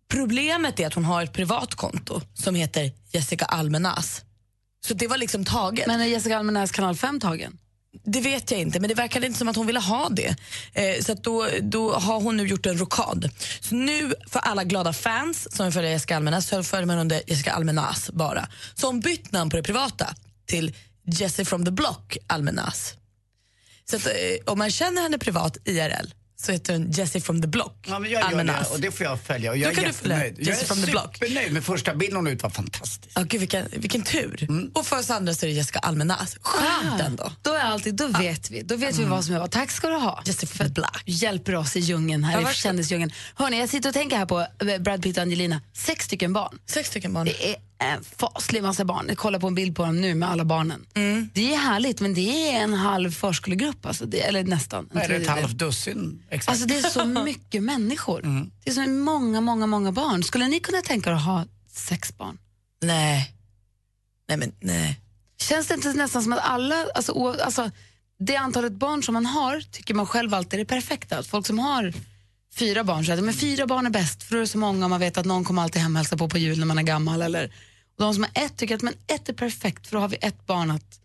Problemet 0.09 0.79
är 0.79 0.87
att 0.87 0.93
hon 0.93 1.05
har 1.05 1.23
ett 1.23 1.33
privat 1.33 1.75
konto 1.75 2.21
som 2.33 2.55
heter 2.55 2.91
Jessica 3.11 3.45
Almenäs. 3.45 4.21
Så 4.87 4.93
det 4.93 5.07
var 5.07 5.17
liksom 5.17 5.45
taget. 5.45 5.87
Men 5.87 6.01
är 6.01 6.05
Jessica 6.05 6.37
Almenäs 6.37 6.71
kanal 6.71 6.95
5 6.95 7.19
tagen? 7.19 7.57
Det 8.03 8.21
vet 8.21 8.51
jag 8.51 8.59
inte, 8.59 8.79
men 8.79 8.87
det 8.87 8.95
verkade 8.95 9.25
inte 9.25 9.39
som 9.39 9.47
att 9.47 9.55
hon 9.55 9.67
ville 9.67 9.79
ha 9.79 10.09
det. 10.09 10.35
Eh, 10.73 11.03
så 11.03 11.11
att 11.11 11.23
då, 11.23 11.47
då 11.61 11.93
har 11.93 12.21
hon 12.21 12.37
nu 12.37 12.47
gjort 12.47 12.65
en 12.65 12.77
rokad. 12.77 13.29
Så 13.59 13.75
nu, 13.75 14.13
för 14.27 14.39
alla 14.39 14.63
glada 14.63 14.93
fans 14.93 15.55
som 15.55 15.65
vill 15.65 15.73
följa 15.73 15.91
Jessica 15.91 16.15
Almenäs, 16.15 16.47
så 16.47 16.63
följer 16.63 16.87
man 16.87 16.97
under 16.97 17.21
Jessica 17.27 17.51
Almenäs 17.51 18.09
bara. 18.13 18.47
Så 18.75 18.87
hon 18.87 18.99
bytt 18.99 19.31
namn 19.31 19.49
på 19.49 19.57
det 19.57 19.63
privata 19.63 20.15
till 20.45 20.75
Jessie 21.05 21.45
from 21.45 21.65
the 21.65 21.71
Block 21.71 22.17
Almenäs. 22.27 22.93
Så 23.89 23.95
att, 23.95 24.07
eh, 24.07 24.13
om 24.45 24.59
man 24.59 24.71
känner 24.71 25.01
henne 25.01 25.17
privat 25.17 25.57
IRL 25.65 26.07
så 26.45 26.51
heter 26.51 26.73
hon 26.73 26.91
Jessie 26.91 27.21
from 27.21 27.41
the 27.41 27.47
Block 27.47 27.85
Ja, 27.87 27.99
men 27.99 28.11
jag 28.11 28.31
gör 28.31 28.43
det 28.43 28.65
och 28.71 28.79
det 28.79 28.91
får 28.91 29.05
jag 29.05 29.19
följa. 29.21 29.51
Och 29.51 29.57
jag 29.57 29.71
är 29.71 29.75
kan 29.75 29.83
du 29.83 29.93
följa 29.93 30.17
jättenöjd. 30.17 30.35
Jag 30.39 30.47
Jessie 30.47 30.63
är 30.63 30.67
from 30.67 30.85
the 30.85 30.91
Block. 30.91 31.17
supernöjd 31.17 31.53
med 31.53 31.63
första 31.63 31.95
bilden 31.95 32.15
hon 32.15 32.27
ut 32.27 32.43
var 32.43 32.49
fantastisk. 32.49 33.11
Ja, 33.15 33.21
gud, 33.21 33.39
vilken, 33.39 33.65
vilken 33.71 34.01
tur. 34.03 34.47
Och 34.73 34.85
för 34.85 34.99
oss 34.99 35.09
andra 35.09 35.33
så 35.33 35.45
är 35.45 35.49
det 35.49 35.55
Jessica 35.55 35.79
Almenäs. 35.79 36.37
Skönt 36.41 37.01
ändå. 37.01 37.31
Då 37.41 37.53
är 37.53 37.59
alltid, 37.59 37.95
då 37.95 38.07
vet 38.07 38.51
vi. 38.51 38.61
Då 38.61 38.75
vet 38.75 38.97
vi 38.99 39.03
vad 39.03 39.25
som 39.25 39.35
är 39.35 39.39
vad. 39.39 39.51
Tack 39.51 39.71
ska 39.71 39.87
du 39.89 39.95
ha. 39.95 40.23
Jessie 40.25 40.47
from 40.47 40.67
the 40.67 40.73
Block. 40.73 41.03
Hjälper 41.05 41.55
oss 41.55 41.75
i 41.75 41.79
djungeln 41.79 42.23
här 42.23 42.41
Ja, 42.41 42.51
i 42.51 42.53
kändisdjungeln. 42.53 43.11
Hörrni, 43.35 43.59
jag 43.59 43.69
sitter 43.69 43.89
och 43.89 43.93
tänker 43.93 44.17
här 44.17 44.25
på 44.25 44.39
eh, 44.39 44.77
Brad 44.79 45.03
Pitt 45.03 45.17
och 45.17 45.23
Angelina. 45.23 45.61
Sex 45.73 46.05
stycken 46.05 46.33
barn. 46.33 46.59
Sex 46.69 46.89
stycken 46.89 47.13
barn. 47.13 47.25
Det 47.25 47.49
är 47.51 47.55
en 47.81 48.03
faslig 48.03 48.63
massa 48.63 48.85
barn. 48.85 49.05
Jag 49.07 49.17
kollar 49.17 49.39
på 49.39 49.47
en 49.47 49.55
bild 49.55 49.75
på 49.75 49.85
dem 49.85 50.01
nu 50.01 50.15
med 50.15 50.29
alla 50.29 50.45
barnen. 50.45 50.85
Det 51.33 51.53
är 51.53 51.57
härligt, 51.57 52.01
men 52.01 52.13
det 52.13 52.51
är 52.51 52.63
en 52.63 52.73
halv 52.73 53.11
förskolegrupp, 53.11 53.85
alltså 53.85 54.05
det, 54.05 54.19
eller 54.21 54.43
nästan. 54.43 54.89
En 54.93 54.97
Är 55.01 55.07
det 55.09 55.15
ett 55.15 55.27
halvt 55.27 55.57
dussin? 55.57 56.23
Exakt. 56.29 56.49
Alltså 56.49 56.65
det 56.65 56.77
är 56.77 56.89
så 56.89 57.05
mycket 57.25 57.63
människor. 57.63 58.21
Det 58.63 58.69
är 58.69 58.73
så 58.73 58.89
många, 58.89 59.41
många, 59.41 59.67
många 59.67 59.91
barn. 59.91 60.23
Skulle 60.23 60.47
ni 60.47 60.59
kunna 60.59 60.81
tänka 60.81 61.09
er 61.09 61.13
att 61.13 61.25
ha 61.25 61.45
sex 61.71 62.17
barn? 62.17 62.37
Nej. 62.81 63.31
Nej, 64.27 64.37
men 64.37 64.51
nej. 64.59 64.99
Känns 65.39 65.67
det 65.67 65.73
inte 65.73 65.93
nästan 65.93 66.23
som 66.23 66.33
att 66.33 66.39
alla, 66.43 66.85
alltså, 66.95 67.11
o- 67.11 67.35
alltså, 67.43 67.71
det 68.19 68.35
antalet 68.35 68.73
barn 68.73 69.03
som 69.03 69.13
man 69.13 69.25
har 69.25 69.61
tycker 69.71 69.93
man 69.93 70.05
själv 70.05 70.33
alltid 70.33 70.53
är 70.53 70.63
det 70.63 70.69
perfekta. 70.69 71.17
Att 71.17 71.27
Folk 71.27 71.47
som 71.47 71.59
har 71.59 71.93
fyra 72.55 72.83
barn 72.83 73.05
säger 73.05 73.29
att 73.29 73.35
fyra 73.35 73.67
barn 73.67 73.85
är 73.85 73.89
bäst 73.89 74.23
för 74.23 74.31
då 74.31 74.37
är 74.37 74.41
det 74.41 74.47
så 74.47 74.57
många 74.57 74.85
och 74.85 74.89
man 74.89 74.99
vet 74.99 75.17
att 75.17 75.25
någon 75.25 75.43
kommer 75.43 75.61
alltid 75.61 75.81
hem 75.81 75.95
och 75.95 75.97
hälsa 75.97 76.17
på 76.17 76.29
på 76.29 76.37
jul 76.37 76.59
när 76.59 76.65
man 76.65 76.77
är 76.77 76.83
gammal. 76.83 77.21
Eller, 77.21 77.53
de 78.01 78.13
som 78.13 78.23
har 78.23 78.43
ett 78.45 78.57
tycker 78.57 78.75
att 78.75 78.81
men 78.81 78.93
ett 79.07 79.29
är 79.29 79.33
perfekt 79.33 79.87
för 79.87 79.95
då 79.95 80.01
har 80.01 80.07
vi 80.09 80.17
ett 80.21 80.45
barn 80.47 80.71
att 80.71 80.99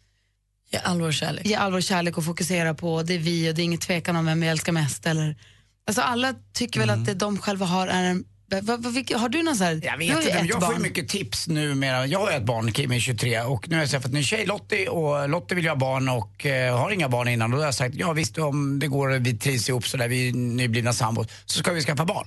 ge 0.71 0.79
allvar 0.79 1.07
och 1.09 1.15
kärlek, 1.15 1.47
ge 1.47 1.55
allvar 1.55 1.79
och 1.79 1.83
kärlek 1.83 2.19
och 2.19 2.25
fokusera 2.25 2.75
på. 2.75 3.03
Det 3.03 3.15
är 3.15 3.19
vi 3.19 3.51
och 3.51 3.55
det 3.55 3.63
är 3.63 3.65
ingen 3.65 3.79
tvekan 3.79 4.17
om 4.17 4.27
vem 4.27 4.41
vi 4.41 4.47
älskar 4.47 4.73
mest. 4.73 5.07
Eller, 5.07 5.37
alltså 5.87 6.03
alla 6.03 6.35
tycker 6.53 6.81
väl 6.81 6.91
att 6.91 7.07
det 7.07 7.15
de 7.15 7.39
själva 7.39 7.67
har 7.67 7.87
är 7.87 8.05
en... 8.05 8.25
Vad, 8.63 8.83
vad, 8.83 8.95
vilka- 8.95 9.19
har 9.19 9.29
du 9.29 9.43
någon 9.43 9.57
så 9.57 9.65
här... 9.65 9.81
Jag 9.85 9.99
vet 9.99 10.17
inte, 10.17 10.35
men 10.35 10.47
jag 10.47 10.61
får 10.61 10.69
ju 10.69 10.75
barn. 10.75 10.83
mycket 10.83 11.09
tips 11.09 11.49
numera. 11.49 12.07
Jag 12.07 12.19
har 12.19 12.31
ett 12.31 12.45
barn, 12.45 12.73
Kim 12.73 12.93
är 12.93 13.01
23 13.01 13.41
och 13.41 13.69
nu 13.69 13.75
har 13.75 13.83
jag 13.83 13.91
träffat 13.91 14.13
en 14.13 14.23
tjej, 14.23 14.47
Lottie, 14.47 14.89
och 14.89 15.29
Lottie 15.29 15.55
vill 15.55 15.65
ju 15.65 15.71
ha 15.71 15.77
barn 15.77 16.09
och 16.09 16.47
eh, 16.47 16.79
har 16.79 16.91
inga 16.91 17.09
barn 17.09 17.29
innan. 17.29 17.53
Och 17.53 17.57
då 17.57 17.63
har 17.63 17.67
jag 17.67 17.75
sagt, 17.75 17.95
ja 17.95 18.13
visst 18.13 18.39
om 18.39 18.79
det 18.79 18.87
går 18.87 19.09
vi 19.09 19.39
trivs 19.39 19.69
ihop 19.69 19.87
sådär, 19.87 20.09
vi 20.09 20.29
är 20.29 20.33
nyblivna 20.33 20.93
sambos, 20.93 21.27
så 21.45 21.59
ska 21.59 21.73
vi 21.73 21.83
skaffa 21.83 22.05
barn. 22.05 22.27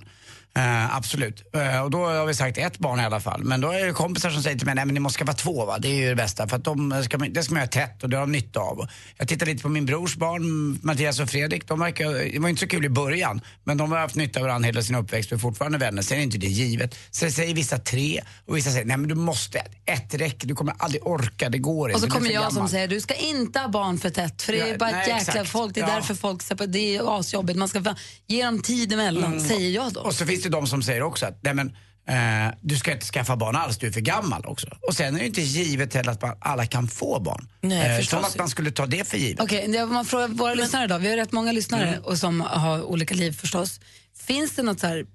Eh, 0.58 0.96
absolut. 0.96 1.44
Eh, 1.56 1.82
och 1.82 1.92
då 1.92 2.06
har 2.06 2.26
vi 2.26 2.34
sagt 2.34 2.58
ett 2.58 2.78
barn 2.78 3.00
i 3.00 3.04
alla 3.06 3.20
fall. 3.20 3.44
Men 3.44 3.62
då 3.62 3.72
är 3.72 3.86
det 3.86 3.92
kompisar 3.94 4.30
som 4.30 4.44
säger 4.44 4.58
till 4.58 4.66
mig, 4.66 4.76
nej 4.76 4.86
men 4.86 4.94
ni 4.94 5.00
måste 5.00 5.18
skaffa 5.20 5.34
två 5.34 5.66
va, 5.66 5.78
det 5.80 5.88
är 5.88 5.94
ju 5.94 6.10
det 6.10 6.16
bästa. 6.16 6.48
För 6.48 6.56
att 6.58 6.64
de 6.64 7.04
ska, 7.04 7.18
det 7.18 7.44
ska 7.44 7.54
man 7.54 7.62
göra 7.62 7.70
tätt 7.72 8.04
och 8.04 8.10
det 8.10 8.18
har 8.18 8.22
de 8.22 8.32
nytta 8.32 8.60
av. 8.60 8.88
Jag 9.18 9.28
tittar 9.28 9.46
lite 9.46 9.64
på 9.64 9.70
min 9.70 9.86
brors 9.86 10.16
barn, 10.16 10.80
Mattias 10.84 11.20
och 11.20 11.30
Fredrik. 11.30 11.68
De 11.68 11.80
verkar, 11.80 12.32
det 12.34 12.40
var 12.40 12.50
inte 12.50 12.60
så 12.60 12.68
kul 12.68 12.86
i 12.86 12.90
början, 12.90 13.42
men 13.64 13.78
de 13.78 13.92
har 13.92 14.00
haft 14.00 14.16
nytta 14.16 14.40
av 14.40 14.46
varandra 14.46 14.66
hela 14.68 14.82
sin 14.82 14.96
uppväxt 14.96 15.32
och 15.32 15.36
är 15.38 15.40
fortfarande 15.42 15.78
vänner. 15.78 16.02
Sen 16.02 16.18
är 16.20 16.22
inte 16.24 16.38
det 16.38 16.48
givet. 16.48 16.96
Sen 17.12 17.32
säger 17.32 17.54
vissa 17.54 17.78
tre 17.78 18.22
och 18.46 18.58
vissa 18.58 18.70
säger, 18.72 18.86
nej 18.86 18.98
men 18.98 19.10
du 19.10 19.16
måste, 19.16 19.60
ett 19.86 20.14
räcker, 20.14 20.48
du 20.48 20.56
kommer 20.56 20.74
aldrig 20.80 21.08
orka, 21.08 21.50
det 21.50 21.58
går 21.58 21.90
inte. 21.90 22.06
Och 22.06 22.12
så 22.12 22.18
kommer 22.18 22.32
jag 22.32 22.44
som 22.46 22.56
gammal." 22.56 22.70
säger 22.70 22.88
du 22.88 23.02
ska 23.02 23.14
inte 23.14 23.60
ha 23.60 23.68
barn 23.68 23.98
för 23.98 24.10
tätt 24.10 24.42
för 24.42 24.54
det 24.54 24.60
är 24.60 24.68
Ja, 24.68 24.78
bara 24.78 24.90
ett 24.90 24.96
nej, 24.96 25.08
jäkla 25.08 25.18
exakt. 25.34 25.50
folk. 25.50 25.74
Det 25.74 25.82
är 25.82 25.88
Ja. 25.88 25.94
därför 25.96 26.16
folk 26.16 26.42
säger 26.42 26.68
det 26.68 26.96
är 26.96 27.20
asjobbigt. 27.20 27.60
Man 27.60 27.68
ska 27.68 27.96
ge 28.28 28.46
dem 28.46 28.62
tid 28.62 28.94
emellan, 28.94 29.34
Mm. 29.34 29.40
säger 29.48 29.70
jag 29.70 29.94
då. 29.94 30.02
Finns 30.40 30.52
det 30.52 30.58
de 30.58 30.68
som 30.68 30.84
säger 30.84 31.02
också 31.04 31.26
att 31.26 31.40
nej 31.44 31.54
men, 31.54 31.68
eh, 32.10 32.54
du 32.62 32.78
ska 32.78 32.92
inte 32.92 33.06
skaffa 33.06 33.36
barn 33.36 33.56
alls, 33.56 33.78
du 33.78 33.88
är 33.88 33.92
för 33.92 34.02
gammal 34.02 34.46
också. 34.46 34.68
Och 34.88 34.96
sen 34.96 35.16
är 35.16 35.20
det 35.20 35.26
inte 35.26 35.42
givet 35.42 35.94
heller 35.94 36.12
att 36.12 36.22
man, 36.22 36.36
alla 36.42 36.66
kan 36.66 36.88
få 36.88 37.20
barn. 37.20 37.50
Nej, 37.62 38.00
eh, 38.00 38.06
som 38.06 38.20
att 38.24 38.38
man 38.38 38.50
skulle 38.50 38.72
ta 38.72 38.86
det 38.86 39.08
för 39.08 39.18
givet. 39.18 39.42
Okej, 39.42 39.70
okay, 39.70 39.86
man 39.86 40.06
frågar 40.06 40.28
våra 40.28 40.54
lyssnare 40.54 40.88
då. 40.88 40.98
Vi 40.98 41.10
har 41.10 41.18
rätt 41.18 41.32
många 41.32 41.52
lyssnare 41.52 41.88
Mm. 41.88 42.04
och 42.04 42.18
som 42.18 42.42
har 42.42 42.84
olika 42.84 43.16
liv 43.16 43.32
förstås. 43.32 43.80
Finns 44.18 44.56
det 44.56 44.64
något 44.64 44.80
så 44.80 44.88
här, 44.88 45.06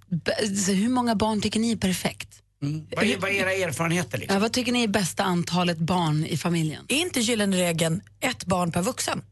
hur 0.74 0.88
många 0.88 1.14
barn 1.14 1.40
tycker 1.40 1.60
ni 1.60 1.72
är 1.72 1.76
perfekt? 1.76 2.28
Mm. 2.62 2.86
Vad, 2.96 3.04
är, 3.04 3.18
vad 3.18 3.30
är 3.30 3.34
era 3.34 3.52
erfarenheter 3.52 4.18
liksom? 4.18 4.34
Ja, 4.36 4.40
vad 4.40 4.52
tycker 4.52 4.72
ni 4.72 4.82
är 4.82 4.88
bästa 4.88 5.22
antalet 5.22 5.78
barn 5.78 6.26
i 6.26 6.36
familjen? 6.36 6.84
Är 6.88 6.96
inte 6.96 7.20
gyllene 7.20 7.56
regeln 7.56 8.02
ett 8.20 8.44
barn 8.44 8.72
per 8.72 8.82
vuxen? 8.82 9.22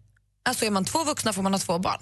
Alltså 0.48 0.64
är 0.64 0.70
man 0.70 0.84
två 0.84 1.04
vuxna 1.04 1.32
får 1.32 1.42
man 1.42 1.52
ha 1.52 1.58
två 1.58 1.78
barn. 1.78 2.00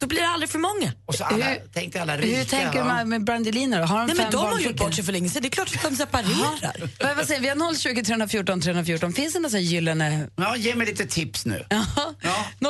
Då 0.00 0.06
blir 0.06 0.20
det 0.20 0.28
aldrig 0.28 0.50
för 0.50 0.58
många. 0.58 0.92
Och 1.06 1.14
så 1.14 1.24
alla, 1.24 1.46
tänk 1.74 1.92
dig 1.92 2.02
alla 2.02 2.16
rika. 2.16 2.36
Hur 2.38 2.44
tänker 2.44 2.98
du 3.00 3.04
med, 3.04 3.24
Brangelina 3.24 3.78
då? 3.80 3.84
Har 3.86 3.98
de 3.98 4.06
Nej, 4.06 4.16
fem 4.16 4.24
men 4.24 4.32
de 4.32 4.36
barn 4.36 4.52
har 4.52 4.60
gjort 4.60 4.76
bort 4.76 4.94
sig 4.94 5.04
för 5.04 5.12
länge 5.12 5.28
sedan. 5.28 5.42
Det 5.42 5.48
är 5.48 5.50
klart 5.50 5.76
att 5.76 5.82
de 5.82 5.96
separerar. 5.96 6.90
Vad, 7.04 7.16
vad 7.16 7.26
säger 7.26 7.40
vi? 7.40 7.50
Vi 7.54 7.60
har 7.60 7.74
020 7.74 8.02
314 8.02 8.60
314. 8.60 9.12
Finns 9.12 9.32
det 9.32 9.40
några 9.40 9.58
gyllene... 9.58 10.28
Ja, 10.36 10.56
ge 10.56 10.74
mig 10.74 10.86
lite 10.86 11.06
tips 11.06 11.46
nu. 11.46 11.66
Ja. 11.68 11.86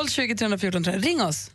020 0.08 0.36
314 0.36 0.84
314. 0.84 1.02
Ring 1.02 1.22
oss. 1.22 1.50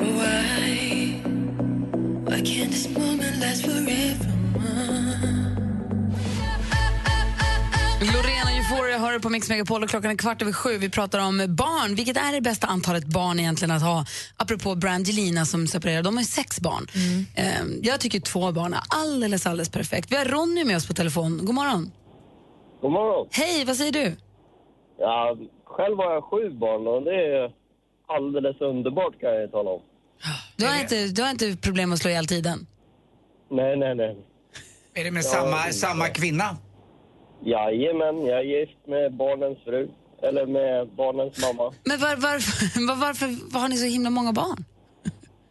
Why? 0.00 1.20
Why 2.24 2.40
can't 2.42 2.70
this 2.72 2.88
moment 2.88 3.40
last 3.40 3.64
forever? 3.64 5.39
På 9.20 9.28
Mix 9.28 9.48
Megapol 9.48 9.82
och 9.82 9.88
klockan 9.90 10.10
är 10.10 10.16
kvart 10.16 10.42
över 10.42 10.52
sju. 10.52 10.78
Vi 10.78 10.90
pratar 10.90 11.18
om 11.18 11.36
barn. 11.48 11.94
Vilket 11.94 12.16
är 12.16 12.32
det 12.32 12.40
bästa 12.40 12.66
antalet 12.66 13.04
barn 13.04 13.40
egentligen 13.40 13.70
att 13.76 13.82
ha? 13.82 14.04
Apropå 14.36 14.74
Brangelina 14.74 15.44
som 15.44 15.66
separerar. 15.66 16.02
De 16.02 16.14
har 16.16 16.22
ju 16.22 16.26
sex 16.26 16.60
barn. 16.60 16.86
Ehm, 17.36 17.78
jag 17.82 18.00
tycker 18.00 18.20
två 18.20 18.52
barn 18.52 18.74
är 18.74 18.80
alldeles, 18.88 19.46
alldeles 19.46 19.68
perfekt. 19.68 20.12
Vi 20.12 20.16
har 20.16 20.24
Ronny 20.24 20.64
med 20.64 20.76
oss 20.76 20.86
på 20.86 20.94
telefon. 20.94 21.40
God 21.44 21.54
morgon. 21.54 21.90
God 22.80 22.92
morgon. 22.92 23.28
Hej, 23.30 23.64
vad 23.64 23.76
säger 23.76 23.92
du? 23.92 24.16
Ja, 24.98 25.36
själv 25.64 25.96
har 25.96 26.12
jag 26.14 26.24
sju 26.24 26.50
barn 26.58 26.86
och 26.86 27.02
det 27.02 27.14
är 27.36 27.52
alldeles 28.16 28.60
underbart 28.60 29.20
kan 29.20 29.30
jag 29.34 29.50
tala 29.52 29.70
om. 29.70 29.80
Du 30.56 30.66
har, 30.66 30.80
inte, 30.80 31.06
du 31.06 31.22
har 31.22 31.30
inte 31.30 31.56
problem 31.56 31.92
att 31.92 31.98
slå 31.98 32.10
ihjäl 32.10 32.26
tiden? 32.26 32.66
Nej, 33.50 33.76
nej, 33.76 33.94
nej. 33.94 34.16
Är 34.94 35.04
det 35.04 35.10
med 35.10 35.24
Ja, 35.24 35.28
samma, 35.28 35.66
det- 35.66 35.72
samma 35.72 36.08
kvinna? 36.08 36.56
Jajamän, 37.44 38.26
jag 38.26 38.38
är 38.38 38.42
gift 38.42 38.86
med 38.86 39.12
barnens 39.14 39.58
fru. 39.64 39.88
Eller 40.22 40.46
med 40.46 40.88
barnens 40.88 41.42
mamma. 41.42 41.72
Men 41.84 41.98
var, 42.00 42.16
varför, 42.16 42.86
var, 42.86 42.96
varför 42.96 43.52
var 43.52 43.60
har 43.60 43.68
ni 43.68 43.76
så 43.76 43.86
himla 43.86 44.10
många 44.10 44.32
barn? 44.32 44.64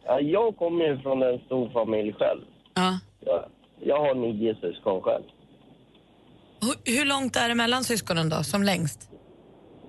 Ja, 0.04 0.20
jag 0.20 0.56
kommer 0.56 0.84
ju 0.84 0.98
från 0.98 1.22
en 1.22 1.38
stor 1.38 1.68
familj 1.70 2.12
själv. 2.12 2.40
Ja. 2.74 2.98
Jag, 3.20 3.44
jag 3.80 4.00
har 4.00 4.14
nio 4.14 4.54
syskon 4.54 5.00
själv. 5.02 5.24
Hur, 6.60 6.96
hur 6.98 7.04
långt 7.04 7.36
är 7.36 7.48
det 7.48 7.54
mellan 7.54 7.84
syskonen 7.84 8.28
då, 8.28 8.42
som 8.42 8.62
längst? 8.62 9.10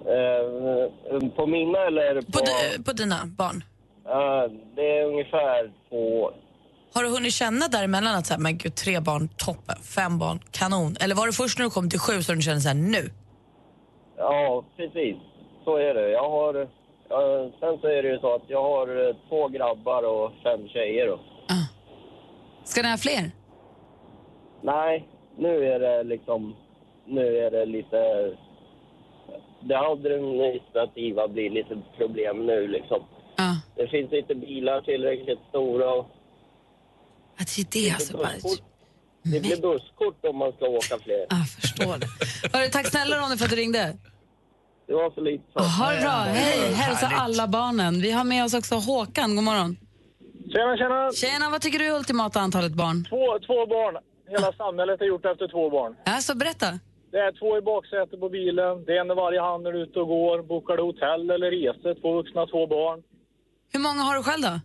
Eh, 0.05 1.29
på 1.35 1.47
mina 1.47 1.79
eller 1.79 2.21
på... 2.21 2.31
På, 2.31 2.39
di- 2.39 2.83
på 2.83 2.91
dina 2.91 3.15
barn? 3.25 3.63
Ja, 4.05 4.47
det 4.75 4.97
är 4.99 5.05
ungefär 5.05 5.71
två 5.89 6.21
år. 6.21 6.33
Har 6.93 7.04
du 7.04 7.10
hunnit 7.10 7.34
känna 7.34 7.67
däremellan 7.67 8.15
att 8.15 8.25
så 8.25 8.34
här, 8.34 8.41
men 8.41 8.58
gud, 8.58 8.75
tre 8.75 8.99
barn, 8.99 9.30
toppen, 9.38 9.75
fem 9.95 10.19
barn, 10.19 10.39
kanon? 10.51 10.95
Eller 11.01 11.15
var 11.15 11.27
det 11.27 11.34
först 11.34 11.58
när 11.58 11.65
du 11.65 11.71
kom 11.71 11.89
till 11.89 11.99
sju 11.99 12.23
som 12.23 12.36
du 12.36 12.41
kände 12.41 12.62
så 12.62 12.67
här, 12.67 12.75
nu? 12.75 13.10
Ja, 14.17 14.65
precis. 14.77 15.15
Så 15.65 15.77
är 15.77 15.93
det. 15.93 16.10
Jag 16.10 16.30
har... 16.30 16.67
ja, 17.10 17.51
sen 17.60 17.77
så 17.82 17.88
är 17.88 18.04
det 18.04 18.10
ju 18.10 18.19
så 18.19 18.36
att 18.36 18.47
jag 18.47 18.63
har 18.63 19.08
eh, 19.08 19.15
två 19.30 19.47
grabbar 19.47 20.04
och 20.04 20.32
fem 20.43 20.67
tjejer. 20.67 21.08
Då. 21.08 21.19
Ska 22.63 22.82
ni 22.82 22.89
ha 22.89 22.97
fler? 22.97 23.32
Nej, 24.62 25.08
nu 25.38 25.65
är 25.73 25.80
det 25.80 26.04
liksom... 26.04 26.56
Nu 27.06 27.38
är 27.38 27.51
det 27.51 27.65
lite... 27.65 27.97
Det 29.63 29.80
administrativa 29.80 31.27
blir 31.27 31.49
lite 31.49 31.82
problem 31.97 32.45
nu 32.45 32.67
liksom. 32.67 33.04
Det 33.75 33.88
finns 33.88 34.13
inte 34.13 34.36
bilar 34.36 34.82
tillräckligt 34.82 35.39
stora. 35.49 35.93
Och 35.93 36.06
Att 37.41 37.56
det 37.56 37.80
är 37.80 37.84
det 37.84 37.91
alltså 37.91 38.17
bara... 38.17 38.30
Det 39.23 39.39
blir 39.39 39.62
busskort 39.62 40.25
om 40.30 40.38
man 40.38 40.51
ska 40.51 40.65
åka 40.65 40.99
fler. 41.06 41.25
Jag 41.30 41.49
förstår 41.49 41.97
det. 41.97 42.08
Hörru, 42.58 42.69
tack 42.69 42.88
snälla 42.88 43.15
Ronny 43.21 43.38
för 43.38 43.45
att 43.45 43.51
du 43.51 43.58
ringde. 43.58 43.97
Det 44.88 44.93
var 44.93 45.12
så 45.12 45.21
lite 45.21 45.43
så. 45.54 45.60
Ha 45.60 45.91
det 45.93 46.01
bra. 46.01 46.12
Hej, 46.12 46.73
hälsa 46.73 47.06
Härligt. 47.06 47.21
alla 47.21 47.47
barnen. 47.47 48.01
Vi 48.01 48.12
har 48.12 48.23
med 48.23 48.43
oss 48.45 48.54
också 48.54 48.75
Håkan. 48.75 49.36
God 49.36 49.43
morgon. 49.43 49.77
Tjena, 50.54 50.77
tjena. 50.77 51.12
Tjena, 51.12 51.49
vad 51.49 51.62
tycker 51.62 51.80
du 51.80 51.86
är 51.88 51.95
ultimata 51.97 52.39
antalet 52.39 52.73
barn? 52.73 53.06
Två, 53.10 53.39
två 53.47 53.65
barn. 53.65 53.97
Hela 54.30 54.54
samhället 54.54 55.01
är 55.01 55.06
gjort 55.06 55.25
efter 55.25 55.47
två 55.47 55.69
barn. 55.69 55.95
Alltså, 56.06 56.36
berätta. 56.36 56.80
Det 57.12 57.17
är 57.17 57.32
två 57.39 57.58
i 57.58 57.62
baksätet 57.62 58.19
på 58.19 58.30
bilen. 58.30 58.86
Det 58.86 58.91
är 58.97 59.01
en 59.01 59.12
i 59.12 59.15
varje 59.15 59.41
hand 59.41 59.63
när 59.63 59.71
du 59.71 59.80
är 59.80 59.84
ute 59.84 59.99
och 59.99 60.08
går. 60.08 60.41
Bokar 60.43 60.77
du 60.77 60.84
hotell 60.84 61.30
eller 61.36 61.51
resor. 61.51 61.93
Två 62.01 62.13
vuxna, 62.13 62.47
två 62.47 62.67
barn. 62.67 63.04
Hur 63.73 63.80
många 63.80 64.01
har 64.08 64.15
du 64.15 64.23
själv 64.23 64.43
då? 64.43 64.60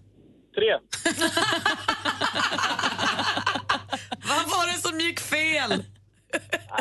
Tre. 0.56 0.70
Vad 4.30 4.44
var 4.54 4.66
det 4.72 4.78
som 4.88 5.00
gick 5.00 5.20
fel? 5.20 5.70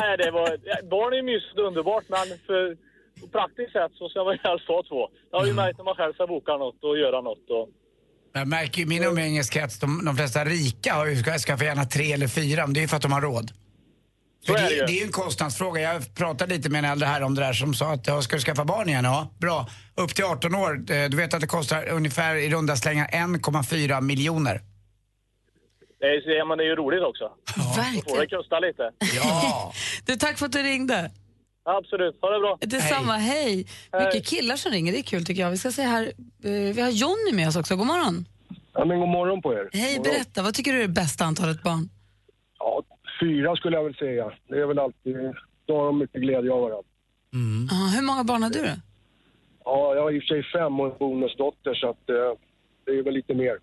Nej, 0.00 0.16
det 0.18 0.30
var, 0.30 0.48
barn 0.90 1.12
är 1.12 1.16
ju 1.16 1.22
mysigt 1.22 1.58
och 1.58 1.64
underbart, 1.66 2.04
men 2.08 2.26
för 2.46 2.76
på 3.20 3.26
praktiskt 3.28 3.72
sätt 3.72 3.92
så 3.94 4.08
ska 4.08 4.24
man 4.24 4.32
ju 4.34 4.40
helst 4.48 4.68
ha 4.68 4.82
två. 4.88 5.08
Det 5.30 5.36
har 5.36 5.42
Mm. 5.44 5.48
ju 5.50 5.54
märkt 5.62 5.78
när 5.78 5.84
man 5.84 5.94
själv 5.94 6.12
ska 6.14 6.26
boka 6.26 6.52
något 6.56 6.84
och 6.84 6.98
göra 6.98 7.20
något. 7.20 7.50
Och... 7.50 7.68
Jag 8.32 8.48
märker 8.48 8.78
ju 8.78 8.82
i 8.84 8.86
min 8.88 9.04
umgängeskrets, 9.04 9.78
de, 9.80 10.04
de 10.04 10.16
flesta 10.16 10.44
rika 10.44 10.94
har 10.94 11.06
ju 11.06 11.16
ska- 11.16 11.38
skaffar 11.38 11.64
gärna 11.64 11.84
tre 11.84 12.12
eller 12.12 12.28
fyra, 12.28 12.66
men 12.66 12.74
det 12.74 12.80
är 12.80 12.82
ju 12.82 12.88
för 12.88 12.96
att 12.96 13.02
de 13.02 13.12
har 13.12 13.20
råd. 13.20 13.50
Så 14.46 14.52
är 14.54 14.62
det, 14.62 14.68
det 14.68 14.86
det 14.86 14.92
är 14.92 14.98
ju 15.00 15.02
en 15.02 15.12
kostnadsfråga. 15.12 15.80
Jag 15.80 16.14
pratade 16.14 16.54
lite 16.54 16.70
med 16.70 16.78
en 16.78 16.90
äldre 16.90 17.06
här 17.06 17.22
om 17.22 17.34
det 17.34 17.40
där 17.40 17.52
som 17.52 17.74
sa 17.74 17.92
att 17.92 18.06
ja, 18.06 18.22
ska 18.22 18.36
du 18.36 18.42
skaffa 18.42 18.64
barn 18.64 18.88
igen? 18.88 19.04
Ja, 19.04 19.30
bra. 19.38 19.66
Upp 19.94 20.14
till 20.14 20.24
18 20.24 20.54
år, 20.54 20.74
eh, 20.90 21.08
du 21.08 21.16
vet 21.16 21.34
att 21.34 21.40
det 21.40 21.46
kostar 21.46 21.88
ungefär 21.88 22.34
i 22.34 22.50
runda 22.50 22.76
slängar 22.76 23.08
1,4 23.08 24.00
miljoner. 24.00 24.60
Det 26.00 26.06
är, 26.06 26.48
men 26.48 26.58
det 26.58 26.64
är 26.64 26.68
ju 26.68 26.76
roligt 26.76 27.02
också. 27.02 27.30
Verkligen. 27.76 28.04
Då 28.06 28.14
får 28.14 28.20
det 28.20 28.26
kosta 28.26 28.60
lite. 28.60 28.90
Ja. 29.16 29.72
Du, 30.06 30.16
tack 30.16 30.38
för 30.38 30.46
att 30.46 30.52
du 30.52 30.62
ringde. 30.62 31.10
Absolut. 31.64 32.18
Ha 32.20 32.30
det 32.30 32.40
bra. 32.40 32.58
Detsamma, 32.60 33.16
hej. 33.16 33.66
Mycket 34.04 34.26
killar 34.26 34.56
som 34.56 34.72
ringer, 34.72 34.92
det 34.92 34.98
är 34.98 35.02
kul 35.02 35.24
tycker 35.24 35.42
jag. 35.42 35.50
Vi 35.50 35.58
ska 35.58 35.72
se 35.72 35.82
här, 35.82 36.12
eh, 36.44 36.50
vi 36.50 36.80
har 36.80 36.90
Jonny 36.90 37.32
med 37.32 37.48
oss 37.48 37.56
också. 37.56 37.76
God 37.76 37.86
morgon. 37.86 38.24
Ja, 38.72 38.84
men 38.84 39.00
god 39.00 39.08
morgon 39.08 39.42
på 39.42 39.52
er. 39.52 39.70
Hej, 39.72 39.98
morgon. 39.98 40.02
berätta. 40.02 40.42
Vad 40.42 40.54
tycker 40.54 40.72
du 40.72 40.78
är 40.78 40.82
det 40.82 40.88
bästa 40.88 41.24
antalet 41.24 41.62
barn? 41.62 41.88
Ja, 42.58 42.82
fyra 43.20 43.56
skulle 43.56 43.76
jag 43.76 43.84
väl 43.84 43.94
säga. 43.94 44.32
Det 44.48 44.58
är 44.60 44.66
väl 44.66 44.78
alltid, 44.78 45.16
då 45.66 45.76
har 45.78 45.86
de 45.86 45.98
mycket 45.98 46.20
glädje 46.22 46.52
av 46.52 46.60
varandra. 46.60 46.88
Ja, 47.70 47.96
hur 47.96 48.06
många 48.06 48.24
barn 48.24 48.42
har 48.42 48.50
du 48.50 48.62
då? 48.62 48.68
Ja, 49.64 49.94
jag 49.94 50.02
har 50.02 50.10
i 50.10 50.18
och 50.18 50.22
för 50.22 50.26
sig 50.34 50.42
fem 50.52 50.80
och 50.80 50.86
en 50.92 50.98
bonusdotter 50.98 51.74
så 51.74 51.90
att 51.90 52.10
eh, 52.10 52.32
det 52.84 52.92
är 52.98 53.02
väl 53.02 53.14
lite 53.14 53.34
mer. 53.34 53.58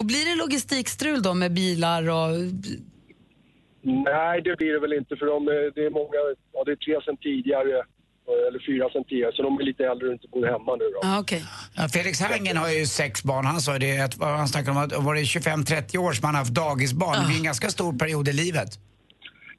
Och 0.00 0.06
blir 0.06 0.24
det 0.30 0.42
logistikstrul 0.44 1.22
då 1.22 1.34
med 1.34 1.52
bilar 1.54 2.02
och... 2.10 2.32
Nej, 3.82 4.42
det 4.42 4.56
blir 4.56 4.72
det 4.72 4.80
väl 4.80 4.92
inte 4.92 5.16
för 5.16 5.26
de, 5.26 5.48
är- 5.48 5.70
det 5.74 5.86
är 5.86 5.90
många, 5.90 6.18
ja 6.52 6.64
det 6.64 6.72
är 6.72 6.76
tre 6.76 7.00
sen 7.04 7.16
tidigare, 7.16 7.78
eh, 8.28 8.48
eller 8.48 8.66
fyra 8.66 8.88
sen 8.92 9.04
tidigare, 9.04 9.32
så 9.34 9.42
de 9.42 9.58
är 9.60 9.62
lite 9.64 9.84
äldre 9.86 10.06
och 10.08 10.12
inte 10.12 10.28
bor 10.28 10.46
hemma 10.46 10.76
nu 10.76 10.84
då. 10.94 11.00
Ah, 11.08 11.20
okay. 11.20 11.40
Ja, 11.76 11.88
Felix 11.88 12.20
Herngren 12.20 12.56
har 12.56 12.70
ju 12.70 12.86
sex 12.86 13.24
barn. 13.24 13.44
Han 13.44 13.60
sa 13.60 13.78
det, 13.78 14.00
att, 14.00 14.20
han 14.20 14.48
snackade 14.48 14.70
om 14.70 14.84
att 14.84 15.04
var 15.04 15.14
det 15.14 15.20
25-30 15.20 15.98
år 15.98 16.12
som 16.12 16.24
han 16.24 16.34
har 16.34 16.42
haft 16.42 16.54
dagisbarn. 16.54 17.20
Det 17.20 17.26
blir 17.26 17.36
en 17.36 17.44
ganska 17.44 17.70
stor 17.70 17.92
period 17.92 18.28
i 18.28 18.32
livet. 18.32 18.68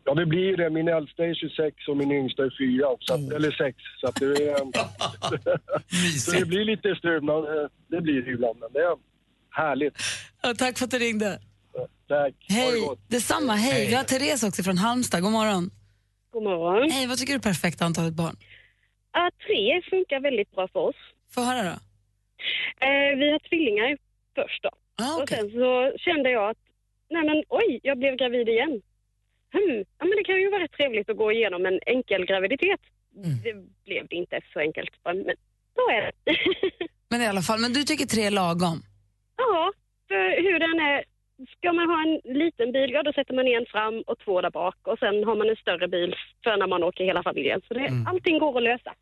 Ja, 0.04 0.14
det 0.14 0.26
blir 0.26 0.46
ju 0.46 0.56
det. 0.56 0.70
Min 0.70 0.88
äldsta 0.88 1.26
är 1.26 1.34
26 1.34 1.88
och 1.88 1.98
min 1.98 2.12
yngsta 2.12 2.44
är 2.44 2.54
4, 2.60 2.88
så 3.00 3.14
att, 3.14 3.34
eller 3.34 3.52
6. 3.52 3.78
Så 4.02 4.08
att 4.08 4.16
det 4.16 4.26
är... 4.26 4.58
så 6.20 6.32
det 6.32 6.46
blir 6.46 6.66
lite 6.66 6.96
strul, 6.96 7.24
men 7.24 7.36
det 7.88 8.02
blir 8.02 8.22
det 8.22 8.32
ibland. 8.32 8.60
Men 8.60 8.74
det 8.74 8.80
är 8.80 8.96
härligt. 9.50 9.94
Ja, 10.42 10.54
tack 10.58 10.78
för 10.78 10.86
att 10.86 10.92
du 10.92 11.00
ringde. 11.00 11.40
Tack. 12.08 12.34
Ha 12.50 12.56
det 12.56 12.56
Hej, 12.56 12.98
detsamma. 13.08 13.54
Hej. 13.54 13.74
Hej. 13.74 13.88
Vi 13.88 13.96
har 13.96 14.04
Therese 14.04 14.44
också 14.44 14.64
från 14.64 14.78
Halmstad. 14.78 15.22
God 15.22 15.32
morgon. 15.32 15.70
God 16.32 16.44
morgon. 16.44 16.92
Hej, 16.92 17.08
vad 17.08 17.18
tycker 17.18 17.34
du 17.34 17.38
är 17.38 17.42
perfekta 17.42 17.86
antalet 17.86 18.14
barn? 18.14 18.36
Ja, 19.14 19.32
tre 19.48 19.82
funkar 19.90 20.20
väldigt 20.20 20.52
bra 20.52 20.68
för 20.68 20.80
oss. 20.80 20.96
Få 21.34 21.42
höra 21.42 21.64
då. 21.64 21.76
Eh, 22.82 23.18
vi 23.20 23.32
har 23.32 23.40
tvillingar 23.40 23.98
först 24.36 24.64
då. 24.64 24.70
Ah, 25.02 25.22
Och 25.22 25.30
sen 25.30 25.52
så 25.52 25.94
kände 25.98 26.30
jag 26.32 26.50
att, 26.50 26.58
nej 27.10 27.24
men 27.26 27.44
oj, 27.50 27.80
jag 27.84 27.98
blev 27.98 28.16
gravid 28.16 28.50
igen. 28.50 28.82
Hmm, 29.54 29.78
ja 30.00 30.06
men 30.06 30.16
det 30.18 30.24
kan 30.24 30.36
ju 30.42 30.50
vara 30.50 30.64
rätt 30.64 30.72
trevligt 30.72 31.10
att 31.10 31.18
gå 31.18 31.32
igenom 31.32 31.66
en 31.66 31.80
enkel 31.86 32.26
graviditet. 32.26 32.80
Mm. 33.16 33.30
Det 33.44 33.54
blev 33.86 34.08
det 34.08 34.16
inte 34.16 34.42
så 34.54 34.60
enkelt, 34.60 34.90
men 35.06 35.24
så 35.76 35.90
är 35.90 36.02
det. 36.02 36.12
Men 37.10 37.22
i 37.22 37.28
alla 37.28 37.42
fall, 37.42 37.60
men 37.62 37.74
du 37.74 37.84
tycker 37.84 38.06
tre 38.06 38.24
är 38.24 38.32
lagom? 38.32 38.78
ja, 39.38 39.72
för 40.08 40.42
hur 40.42 40.60
den 40.60 40.80
är, 40.80 41.04
ska 41.58 41.74
man 41.74 41.90
ha 41.90 42.02
en 42.06 42.34
liten 42.44 42.72
bil, 42.72 42.92
ja 42.92 43.04
då 43.04 43.14
sätter 43.14 43.34
man 43.34 43.48
en 43.48 43.66
fram 43.66 44.02
och 44.08 44.20
två 44.20 44.42
där 44.42 44.50
bak 44.50 44.76
och 44.84 45.00
sen 45.00 45.24
har 45.24 45.36
man 45.36 45.50
en 45.50 45.56
större 45.56 45.88
bil 45.88 46.16
för 46.44 46.58
när 46.58 46.68
man 46.68 46.84
åker 46.84 47.04
hela 47.04 47.24
familjen. 47.24 47.62
Så 47.68 47.74
det, 47.74 47.80
Mm. 47.80 48.08
allting 48.08 48.40
går 48.40 48.58
att 48.58 48.64
lösa. 48.64 48.94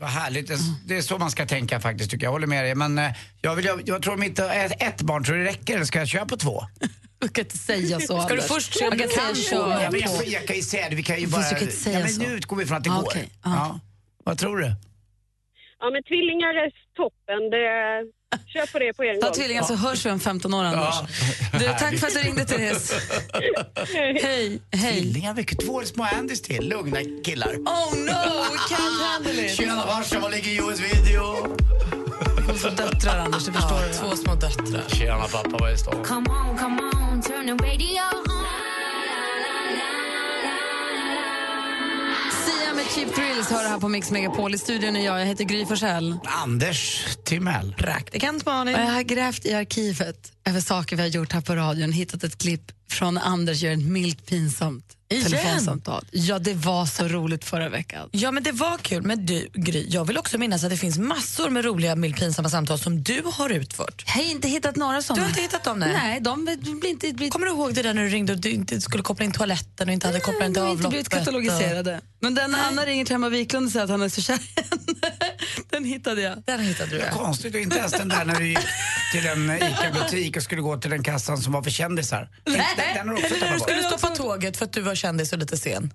Vad 0.00 0.10
härligt. 0.10 0.48
Det, 0.48 0.56
det 0.86 0.96
är 0.96 1.02
så 1.02 1.18
man 1.18 1.30
ska 1.30 1.46
tänka 1.46 1.80
faktiskt 1.80 2.10
tycker 2.10 2.24
jag. 2.26 2.28
Jag 2.28 2.32
håller 2.32 2.46
med 2.46 2.64
dig. 2.64 2.74
Men 2.74 2.98
eh, 2.98 3.10
jag, 3.42 3.54
vill, 3.56 3.64
jag, 3.64 3.82
jag 3.84 4.02
tror 4.02 4.14
om 4.14 4.22
inte 4.22 4.44
ett, 4.44 4.82
ett 4.82 5.02
barn 5.02 5.24
tror 5.24 5.36
det 5.36 5.44
räcker. 5.44 5.74
Eller 5.74 5.84
ska 5.84 5.98
jag 5.98 6.08
köra 6.08 6.26
på 6.26 6.36
två? 6.36 6.62
Du 7.18 7.28
kan 7.28 7.44
inte 7.44 7.58
säga 7.58 8.00
så, 8.00 8.20
Ska 8.22 8.34
du 8.34 8.42
först 8.42 8.78
köra 8.78 8.88
Man 8.88 8.98
kan 8.98 9.08
på 9.08 9.14
säga 9.14 9.26
två? 9.28 9.34
kör 9.34 9.82
Ja, 9.82 9.90
men 9.90 10.00
jag, 10.30 10.46
kan 10.46 10.56
ju 10.56 10.62
säga 10.62 10.88
det. 10.88 10.96
Vi 10.96 11.02
kan 11.02 11.20
ju 11.20 11.26
bara... 11.26 11.42
du 11.42 11.48
kan 11.54 11.62
inte 11.62 11.76
säga 11.76 12.00
ja, 12.00 12.06
men 12.18 12.28
nu 12.28 12.34
utgår 12.36 12.56
vi 12.56 12.66
från 12.66 12.76
att 12.78 12.84
det 12.84 12.90
Ah, 12.90 13.00
går. 13.00 13.06
okej. 13.06 13.28
Ja. 13.44 13.80
Vad 14.24 14.38
tror 14.38 14.56
du? 14.56 14.66
Ja 15.80 15.90
men 15.90 16.02
tvillingar 16.10 16.54
är 16.64 16.70
toppen, 17.00 17.40
det, 17.54 17.66
kör 18.46 18.66
på 18.72 18.78
det 18.78 18.92
på 18.92 19.02
en 19.02 19.20
Ta 19.20 19.26
gång. 19.26 19.34
tvillingar 19.34 19.62
så 19.62 19.74
hörs 19.74 20.06
vi 20.06 20.10
om 20.10 20.20
15 20.20 20.54
år, 20.54 20.64
Anders. 20.64 20.94
Du, 21.52 21.64
tack 21.78 21.98
för 21.98 22.06
att 22.06 22.14
du 22.14 22.20
ringde, 22.20 22.44
Therese. 22.44 22.92
Hej, 24.22 24.62
hej. 24.72 25.00
Tvillingar, 25.00 25.34
vilket 25.34 25.60
två 25.66 25.82
små 25.84 26.06
Andys 26.18 26.42
till. 26.42 26.68
Lugna 26.68 26.98
killar. 27.24 27.54
Oh 27.56 27.94
no, 27.96 28.12
we 28.52 28.58
can't 28.76 29.02
handle 29.02 29.46
it. 29.46 29.56
Tjena 29.56 29.82
farsan, 29.82 30.20
var 30.22 30.30
ligger 30.30 30.50
Joels 30.52 30.80
video? 30.80 31.56
Två 32.60 32.68
döttrar, 32.68 33.18
Anders, 33.18 33.46
det 33.46 33.52
förstår 33.52 33.80
du. 33.88 33.92
Två 33.94 34.16
små 34.16 34.34
döttrar. 34.34 34.84
Tjena 34.88 35.24
pappa, 35.32 35.56
vad 35.60 35.72
är 35.72 35.76
stan? 35.76 36.04
Come 36.04 36.30
on, 36.30 36.58
come 36.58 36.82
on, 36.82 37.22
turn 37.22 37.58
the 37.58 37.64
radio 37.64 38.00
on. 38.26 38.69
Cheap 42.94 43.14
Thrills 43.14 43.50
hör 43.50 43.68
här 43.68 43.78
på 43.78 43.88
Mix 43.88 44.10
Megapol. 44.10 44.54
I 44.54 44.58
studion 44.58 44.96
är 44.96 45.04
jag, 45.04 45.20
jag 45.20 45.26
heter 45.26 45.44
Gry 45.44 45.66
Forssell. 45.66 46.18
Anders 46.24 47.06
Timell. 47.24 47.74
Praktikant 47.78 48.46
Malin. 48.46 48.74
Och 48.74 48.80
jag 48.80 48.86
har 48.86 49.02
grävt 49.02 49.46
i 49.46 49.54
arkivet 49.54 50.32
över 50.44 50.60
saker 50.60 50.96
vi 50.96 51.02
har 51.02 51.08
gjort 51.08 51.32
här 51.32 51.40
på 51.40 51.54
radion. 51.54 51.92
Hittat 51.92 52.24
ett 52.24 52.38
klipp 52.38 52.72
från 52.90 53.18
Anders 53.18 53.62
gör 53.62 53.72
ett 53.72 53.84
milt 53.84 54.26
pinsamt 54.26 54.96
Igen? 55.10 55.24
telefonsamtal. 55.24 56.04
Ja, 56.10 56.38
det 56.38 56.54
var 56.54 56.86
så 56.86 57.08
roligt 57.08 57.44
förra 57.44 57.68
veckan. 57.68 58.08
Ja, 58.12 58.30
men 58.30 58.42
det 58.42 58.52
var 58.52 58.78
kul. 58.78 59.02
Men 59.02 59.26
du, 59.26 59.48
Gry, 59.54 59.86
jag 59.88 60.04
vill 60.04 60.18
också 60.18 60.38
minnas 60.38 60.64
att 60.64 60.70
det 60.70 60.76
finns 60.76 60.98
massor 60.98 61.50
med 61.50 61.64
roliga, 61.64 61.96
pinsamma 61.96 62.48
samtal 62.48 62.78
som 62.78 63.02
du 63.02 63.22
har 63.24 63.50
utfört. 63.50 64.04
Jag 64.06 64.12
har 64.12 64.30
inte 64.30 64.48
hittat 64.48 64.76
några 64.76 65.02
sådana. 65.02 65.20
Du 65.20 65.22
har 65.22 65.28
inte 65.28 65.40
hittat 65.40 65.64
dem? 65.64 65.78
Nej, 65.78 65.92
Nej 65.92 66.20
de 66.20 66.44
blir 66.80 66.90
inte... 66.90 67.12
Blir... 67.12 67.30
Kommer 67.30 67.46
du 67.46 67.52
ihåg 67.52 67.74
det 67.74 67.82
där 67.82 67.94
när 67.94 68.02
du 68.02 68.08
ringde 68.08 68.32
och 68.32 68.38
du 68.38 68.50
inte 68.50 68.80
skulle 68.80 69.02
koppla 69.02 69.24
in 69.24 69.32
toaletten 69.32 69.88
och 69.88 69.92
inte 69.94 70.06
hade 70.06 70.20
kopplat 70.20 70.46
in 70.46 70.54
till 70.54 70.54
De 70.54 70.60
har 70.60 70.66
avloppet? 70.66 70.84
inte 70.84 70.88
blivit 70.88 71.08
katalogiserade. 71.08 72.00
Men 72.20 72.34
den 72.34 72.54
Anna 72.54 72.86
ringer 72.86 73.04
till 73.04 73.14
Emma 73.14 73.28
Wiklund 73.28 73.66
och 73.66 73.72
säger 73.72 73.84
att 73.84 73.90
han 73.90 74.02
är 74.02 74.08
så 74.08 74.20
kär. 74.22 74.38
Den 75.70 75.84
hittade 75.84 76.22
jag. 76.22 76.42
Den 76.46 76.60
hittade 76.60 76.90
du, 76.90 77.00
är 77.00 77.10
konstigt, 77.10 77.54
och 77.54 77.60
inte 77.60 77.78
ens 77.78 77.92
den 77.92 78.08
där 78.08 78.24
när 78.24 78.34
du 78.34 78.48
gick 78.48 78.58
till 79.12 79.26
en 79.26 79.50
ICA-butik 79.50 80.36
och 80.36 80.42
skulle 80.42 80.60
gå 80.62 80.76
till 80.76 80.90
den 80.90 81.02
kassan 81.02 81.38
som 81.38 81.52
var 81.52 81.62
för 81.62 81.70
kändisar. 81.70 82.28
Den, 82.44 82.52
den, 82.54 82.64
den 82.94 83.08
har 83.08 83.14
du 83.16 83.22
också 83.22 83.34
Eller 83.34 83.46
när 83.46 83.52
du 83.52 83.58
tappat 83.58 83.62
skulle 83.62 83.82
bort. 83.82 84.00
stoppa 84.00 84.14
tåget 84.16 84.56
för 84.56 84.64
att 84.64 84.72
du 84.72 84.80
var 84.80 84.94
kändis 85.00 85.32
och 85.32 85.38
lite 85.38 85.56
sen. 85.56 85.92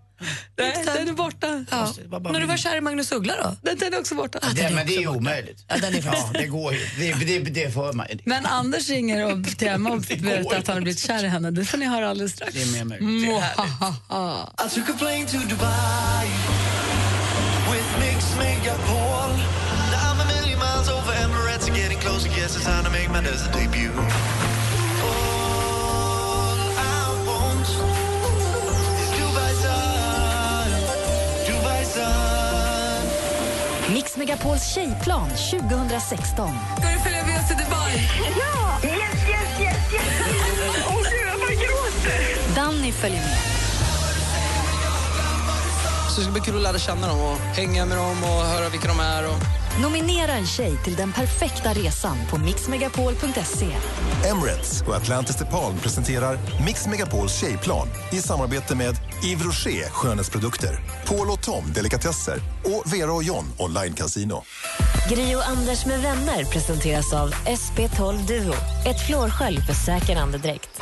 Nej, 0.57 0.83
den 0.85 1.07
är 1.09 1.13
borta. 1.13 1.65
Ja. 1.71 1.93
När 2.31 2.39
du 2.39 2.45
var 2.45 2.57
kär 2.57 2.75
i 2.77 2.81
Magnus 2.81 3.11
Uggla 3.11 3.33
då? 3.43 3.55
Den 3.75 3.93
är 3.93 3.99
också 3.99 4.15
borta. 4.15 4.39
Det, 4.55 4.69
men 4.75 4.87
det 4.87 4.95
är 4.95 4.99
ju 4.99 5.07
omöjligt. 5.07 5.65
Ja, 5.67 5.77
den 5.77 5.93
är 5.95 6.01
Ja, 6.05 6.29
det 6.33 6.47
går 6.47 6.73
ju. 6.73 6.79
Det, 6.99 7.13
det, 7.25 7.39
det 7.39 7.73
får 7.73 7.93
man. 7.93 8.07
Men 8.23 8.45
Anders 8.45 8.89
ringer 8.89 9.25
och 9.25 9.45
till 9.57 9.67
Emma 9.67 9.89
och 9.91 10.01
berättar 10.01 10.57
att 10.59 10.67
han 10.67 10.75
har 10.75 10.81
blivit 10.81 10.99
kär 10.99 11.23
i 11.23 11.27
henne. 11.27 11.51
Det 11.51 11.65
får 11.65 11.77
ni 11.77 11.85
höra 11.85 12.09
alldeles 12.09 12.31
strax. 12.31 12.53
Det 12.53 12.61
är 12.61 12.71
mer 12.71 12.83
möjligt. 12.83 13.29
Mwahaha. 13.29 14.49
I 14.65 14.69
took 14.75 14.89
a 14.89 14.93
plane 14.99 15.25
to 15.25 15.37
Dubai 15.37 16.27
with 17.71 17.89
Mix 17.99 18.35
Megapol. 18.37 19.29
Now 19.91 20.11
I'm 20.11 20.19
a 20.21 20.25
million 20.35 20.59
miles 20.59 20.89
over 20.89 21.13
Emirates 21.23 21.67
getting 21.77 21.99
closer. 21.99 22.29
Guess 22.29 22.55
it's 22.57 22.65
time 22.65 22.83
to 22.83 22.89
make 22.91 23.09
my 23.09 23.21
desert 23.21 23.53
debut. 23.53 23.91
Mix 33.93 34.17
Megapols 34.17 34.73
tjejplan 34.73 35.29
2016. 35.29 36.49
Ska 36.77 36.89
du 36.89 36.99
följa 36.99 37.25
med 37.25 37.39
oss 37.39 37.47
till 37.47 37.57
Dubai? 37.57 38.09
Ja! 38.39 38.89
Yes, 38.89 38.95
yes, 39.29 39.61
yes, 39.61 39.93
yes! 39.93 40.03
Åh 40.87 40.95
gud, 40.95 41.27
jag 41.27 41.39
bara 41.39 41.49
gråter! 41.49 42.55
Danny 42.55 42.91
följer 42.91 43.21
med. 43.21 43.37
Så 46.09 46.19
det 46.19 46.23
ska 46.23 46.31
bli 46.31 46.41
kul 46.41 46.55
att 46.55 46.61
lära 46.61 46.79
känna 46.79 47.07
dem 47.07 47.19
och 47.19 47.37
hänga 47.37 47.85
med 47.85 47.97
dem 47.97 48.23
och 48.23 48.45
höra 48.45 48.69
vilka 48.69 48.87
de 48.87 48.99
är. 48.99 49.27
Och... 49.27 49.64
Nominera 49.81 50.31
en 50.31 50.45
tjej 50.45 50.77
till 50.83 50.95
den 50.95 51.11
perfekta 51.11 51.73
resan 51.73 52.17
på 52.29 52.37
mixmegapol.se. 52.37 53.67
Emirates 54.29 54.81
och 54.87 54.95
Atlantis 54.95 55.35
DePaul 55.35 55.73
presenterar 55.73 56.37
Mix 56.65 56.87
Megapols 56.87 57.39
tjejplan 57.41 57.87
i 58.11 58.15
samarbete 58.15 58.75
med 58.75 58.95
Yves 59.23 59.45
Rocher 59.45 59.89
skönhetsprodukter, 59.89 60.79
Paul 61.07 61.29
och 61.29 61.41
Tom 61.41 61.73
delikatesser 61.73 62.37
och 62.63 62.93
Vera 62.93 63.13
och 63.13 63.23
John 63.23 63.45
online 63.59 63.93
casino. 63.93 64.43
Gri 65.09 65.35
och 65.35 65.47
Anders 65.47 65.85
med 65.85 66.01
vänner 66.01 66.43
presenteras 66.43 67.13
av 67.13 67.31
SP12 67.31 68.27
Duo. 68.27 68.53
Ett 68.85 69.07
flårskölj 69.07 69.57
för 69.57 69.73
säker 69.73 70.15
andedräkt. 70.15 70.81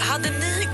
Hade 0.00 0.30
ni 0.30 0.68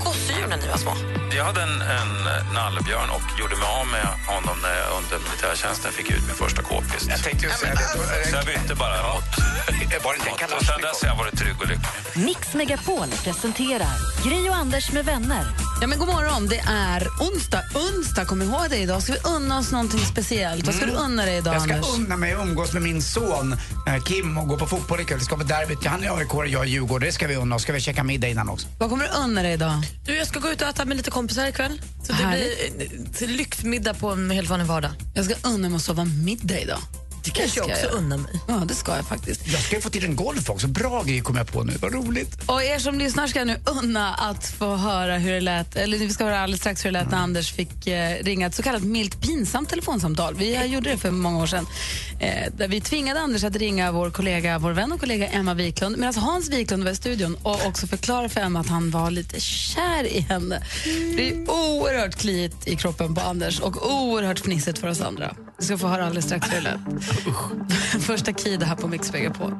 gosedjur 0.45 0.57
när 0.57 0.57
ni 0.57 0.71
var 0.71 0.77
små? 0.77 0.93
Jag 1.35 1.45
hade 1.45 1.61
en, 1.61 1.81
en 1.81 2.53
nallebjörn 2.53 3.09
och 3.09 3.39
gjorde 3.39 3.55
mig 3.55 3.67
av 3.79 3.87
med 3.87 4.07
honom 4.35 4.57
när 4.61 4.75
jag 4.79 4.87
under 4.99 5.17
militärtjänsten 5.25 5.91
fick 5.91 6.09
ut 6.11 6.23
min 6.27 6.35
första 6.35 6.61
k-pist. 6.61 7.07
Jag 7.09 7.23
tänkte 7.23 7.45
ju 7.45 7.51
säga 7.51 7.73
det. 7.75 8.29
Så 8.29 8.35
jag 8.35 8.45
bytte 8.45 8.75
bara 8.75 9.13
mot... 9.13 9.23
Var 10.03 10.13
det 10.13 10.17
inte 10.31 10.43
en 10.45 10.53
Och 10.53 10.65
sen 10.65 10.81
dess 10.81 11.01
har 11.01 11.09
jag 11.09 11.15
varit 11.17 11.37
trygg 11.39 11.55
och 11.59 11.67
lycklig. 11.67 12.25
Mix 12.25 12.53
Megapol 12.53 13.07
presenterar 13.23 14.23
Gri 14.23 14.49
och 14.49 14.55
Anders 14.55 14.91
med 14.91 15.05
vänner. 15.05 15.45
Ja, 15.81 15.87
men 15.87 15.99
god 15.99 16.07
morgon, 16.07 16.47
det 16.47 16.63
är 16.67 17.07
onsdag. 17.19 17.61
Onsdag, 17.75 18.25
kom 18.25 18.41
ihåg 18.41 18.69
det 18.69 18.77
idag. 18.77 19.03
Ska 19.03 19.13
vi 19.13 19.19
unna 19.35 19.59
oss 19.59 19.71
någonting 19.71 19.99
speciellt? 19.99 20.65
Vad 20.65 20.75
ska 20.75 20.85
du 20.85 20.91
unna 20.91 21.25
dig 21.25 21.37
idag, 21.37 21.55
Jag 21.55 21.61
ska 21.61 21.73
Anders? 21.73 21.97
unna 21.97 22.17
mig 22.17 22.33
att 22.33 22.41
umgås 22.41 22.73
med 22.73 22.81
min 22.81 23.01
son 23.01 23.53
eh, 23.87 24.03
Kim 24.03 24.37
och 24.37 24.47
gå 24.47 24.57
på 24.57 24.67
fotboll 24.67 24.99
ikväll. 24.99 25.19
Det 25.19 25.25
ska 25.25 25.35
vara 25.35 25.47
derbyt. 25.47 25.85
Han 25.85 26.03
är 26.03 26.17
AIK 26.17 26.33
och 26.33 26.47
jag 26.47 26.61
är 26.61 26.67
Djurgården. 26.67 27.07
Det 27.07 27.11
ska 27.13 27.27
vi 27.27 27.35
unna 27.35 27.55
oss. 27.55 27.61
Ska 27.61 27.73
vi 27.73 27.79
käka 27.79 28.03
middag 28.03 28.27
innan 28.27 28.49
också? 28.49 28.67
Vad 28.79 28.89
kommer 28.89 29.03
du 29.07 29.11
unna 29.23 29.41
dig 29.41 29.53
idag? 29.53 29.71
Du, 30.05 30.15
jag 30.15 30.27
ska 30.35 30.47
gå 30.47 30.53
ut 30.53 30.61
och 30.61 30.67
äta 30.67 30.85
med 30.85 30.97
lite 30.97 31.11
kompisar 31.11 31.47
ikväll. 31.47 31.81
Så 32.03 32.11
det 32.11 32.13
Härligt. 32.13 33.17
blir 33.17 33.29
eh, 33.29 33.35
lyxmiddag 33.35 33.93
på 33.93 34.09
en 34.09 34.31
helt 34.31 34.49
vanlig 34.49 34.65
vardag. 34.65 34.91
Jag 35.13 35.25
ska 35.25 35.47
unna 35.47 35.69
mig 35.69 35.75
att 35.75 35.81
sova 35.81 36.05
middag 36.05 36.59
idag. 36.59 36.79
Det 37.25 37.31
kanske 37.31 37.59
jag 37.59 37.69
också 37.69 37.87
unnar 37.87 38.17
mig. 38.17 38.41
Ja, 38.47 38.53
det 38.53 38.75
ska 38.75 38.95
jag 38.95 39.05
faktiskt. 39.05 39.47
Jag 39.47 39.61
ska 39.61 39.75
ju 39.75 39.81
få 39.81 39.89
till 39.89 40.05
en 40.05 40.15
golf 40.15 40.49
också. 40.49 40.67
Bra 40.67 41.03
grej 41.03 41.21
kom 41.21 41.35
jag 41.35 41.47
på 41.51 41.63
nu. 41.63 41.73
Vad 41.81 41.93
roligt. 41.93 42.37
Och 42.45 42.63
er 42.63 42.79
som 42.79 42.97
lyssnar 42.99 43.27
ska 43.27 43.45
nu 43.45 43.57
unna 43.83 44.13
att 44.13 44.47
få 44.47 44.75
höra 44.75 45.17
hur 45.17 45.33
det 45.33 45.41
lät, 45.41 45.75
eller 45.75 45.97
vi 45.97 46.09
ska 46.09 46.23
höra 46.23 46.39
alldeles 46.39 46.59
strax 46.61 46.85
hur 46.85 46.91
det 46.91 46.99
lät 46.99 47.11
när 47.11 47.17
Anders 47.17 47.51
fick 47.51 47.87
eh, 47.87 48.23
ringa 48.23 48.47
ett 48.47 48.55
så 48.55 48.63
kallat 48.63 48.83
milt 48.83 49.21
pinsamt 49.21 49.69
telefonsamtal. 49.69 50.35
Vi 50.35 50.55
eh, 50.55 50.65
gjorde 50.65 50.89
det 50.89 50.97
för 50.97 51.11
många 51.11 51.43
år 51.43 51.47
sedan. 51.47 51.67
Eh, 52.19 52.53
där 52.57 52.67
vi 52.67 52.81
tvingade 52.81 53.19
Anders 53.19 53.43
att 53.43 53.55
ringa 53.55 53.91
vår 53.91 54.09
kollega, 54.09 54.59
vår 54.59 54.71
vän 54.71 54.91
och 54.91 54.99
kollega 54.99 55.27
Emma 55.27 55.53
Wiklund 55.53 55.97
medan 55.97 56.13
Hans 56.15 56.49
Wiklund 56.49 56.83
var 56.83 56.91
i 56.91 56.95
studion 56.95 57.37
och 57.43 57.65
också 57.65 57.87
förklara 57.87 58.29
för 58.29 58.41
Emma 58.41 58.59
att 58.59 58.67
han 58.67 58.91
var 58.91 59.11
lite 59.11 59.39
kär 59.39 60.03
i 60.07 60.19
henne. 60.19 60.63
Det 61.17 61.29
är 61.29 61.49
oerhört 61.49 62.15
kliigt 62.15 62.67
i 62.67 62.75
kroppen 62.75 63.15
på 63.15 63.21
Anders 63.21 63.59
och 63.59 63.91
oerhört 63.91 64.39
fnissigt 64.39 64.79
för 64.79 64.87
oss 64.87 65.01
andra. 65.01 65.35
Vi 65.59 65.65
ska 65.65 65.77
få 65.77 65.87
höra 65.87 66.05
alldeles 66.05 66.25
strax 66.25 66.47
hur 66.51 66.55
det 66.55 66.61
lät. 66.61 66.79
Första 67.99 68.33
Kid 68.33 68.63
här 68.63 68.75
på 68.75 68.87
Mix 68.87 69.13
Megapol. 69.13 69.51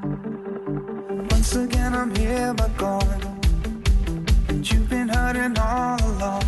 Once 1.31 1.59
again, 1.59 1.93
I'm 1.93 2.17
here 2.17 2.53
but 2.53 2.77
gone. 2.77 3.35
And 4.49 4.65
you've 4.65 4.89
been 4.89 5.09
hurting 5.09 5.57
all 5.57 6.01
along. 6.01 6.43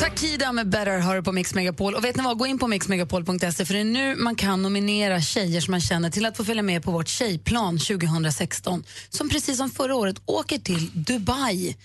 Takida 0.00 0.52
med 0.52 0.68
Better 0.68 0.98
hör 0.98 1.22
på 1.22 1.32
Mix 1.32 1.54
Megapol. 1.54 1.94
Och 1.94 2.04
vet 2.04 2.16
ni 2.16 2.22
vad, 2.22 2.38
gå 2.38 2.46
in 2.46 2.58
på 2.58 2.68
mixmegapol.se 2.68 3.64
för 3.64 3.74
det 3.74 3.80
är 3.80 3.84
nu 3.84 4.16
man 4.16 4.34
kan 4.34 4.62
nominera 4.62 5.20
tjejer 5.20 5.60
som 5.60 5.70
man 5.70 5.80
känner 5.80 6.10
till 6.10 6.26
att 6.26 6.36
få 6.36 6.44
följa 6.44 6.62
med 6.62 6.82
på 6.82 6.90
vårt 6.90 7.08
tjejplan 7.08 7.78
2016 7.78 8.84
som 9.08 9.28
precis 9.28 9.56
som 9.56 9.70
förra 9.70 9.94
året 9.94 10.16
åker 10.26 10.58
till 10.58 10.90
Dubai. 10.94 11.76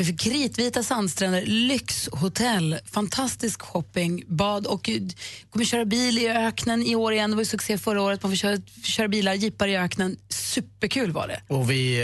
Vi 0.00 0.06
får 0.06 0.16
kritvita 0.16 0.82
sandstränder, 0.82 1.42
lyxhotell, 1.46 2.78
fantastisk 2.92 3.62
shopping, 3.62 4.24
bad 4.26 4.66
och 4.66 4.88
eh, 4.88 5.02
kommer 5.50 5.64
köra 5.64 5.84
bil 5.84 6.18
i 6.18 6.28
öknen 6.28 6.82
i 6.82 6.94
år 6.94 7.12
igen. 7.12 7.30
Det 7.30 7.36
var 7.36 7.42
ju 7.42 7.46
succé 7.46 7.78
förra 7.78 8.02
året. 8.02 8.22
Man 8.22 8.32
får 8.32 8.36
köra, 8.36 8.58
köra 8.84 9.08
bilar, 9.08 9.34
jeepar 9.34 9.68
i 9.68 9.76
öknen. 9.76 10.16
Superkul 10.28 11.12
var 11.12 11.28
det. 11.28 11.54
Och 11.54 11.70
vi, 11.70 12.00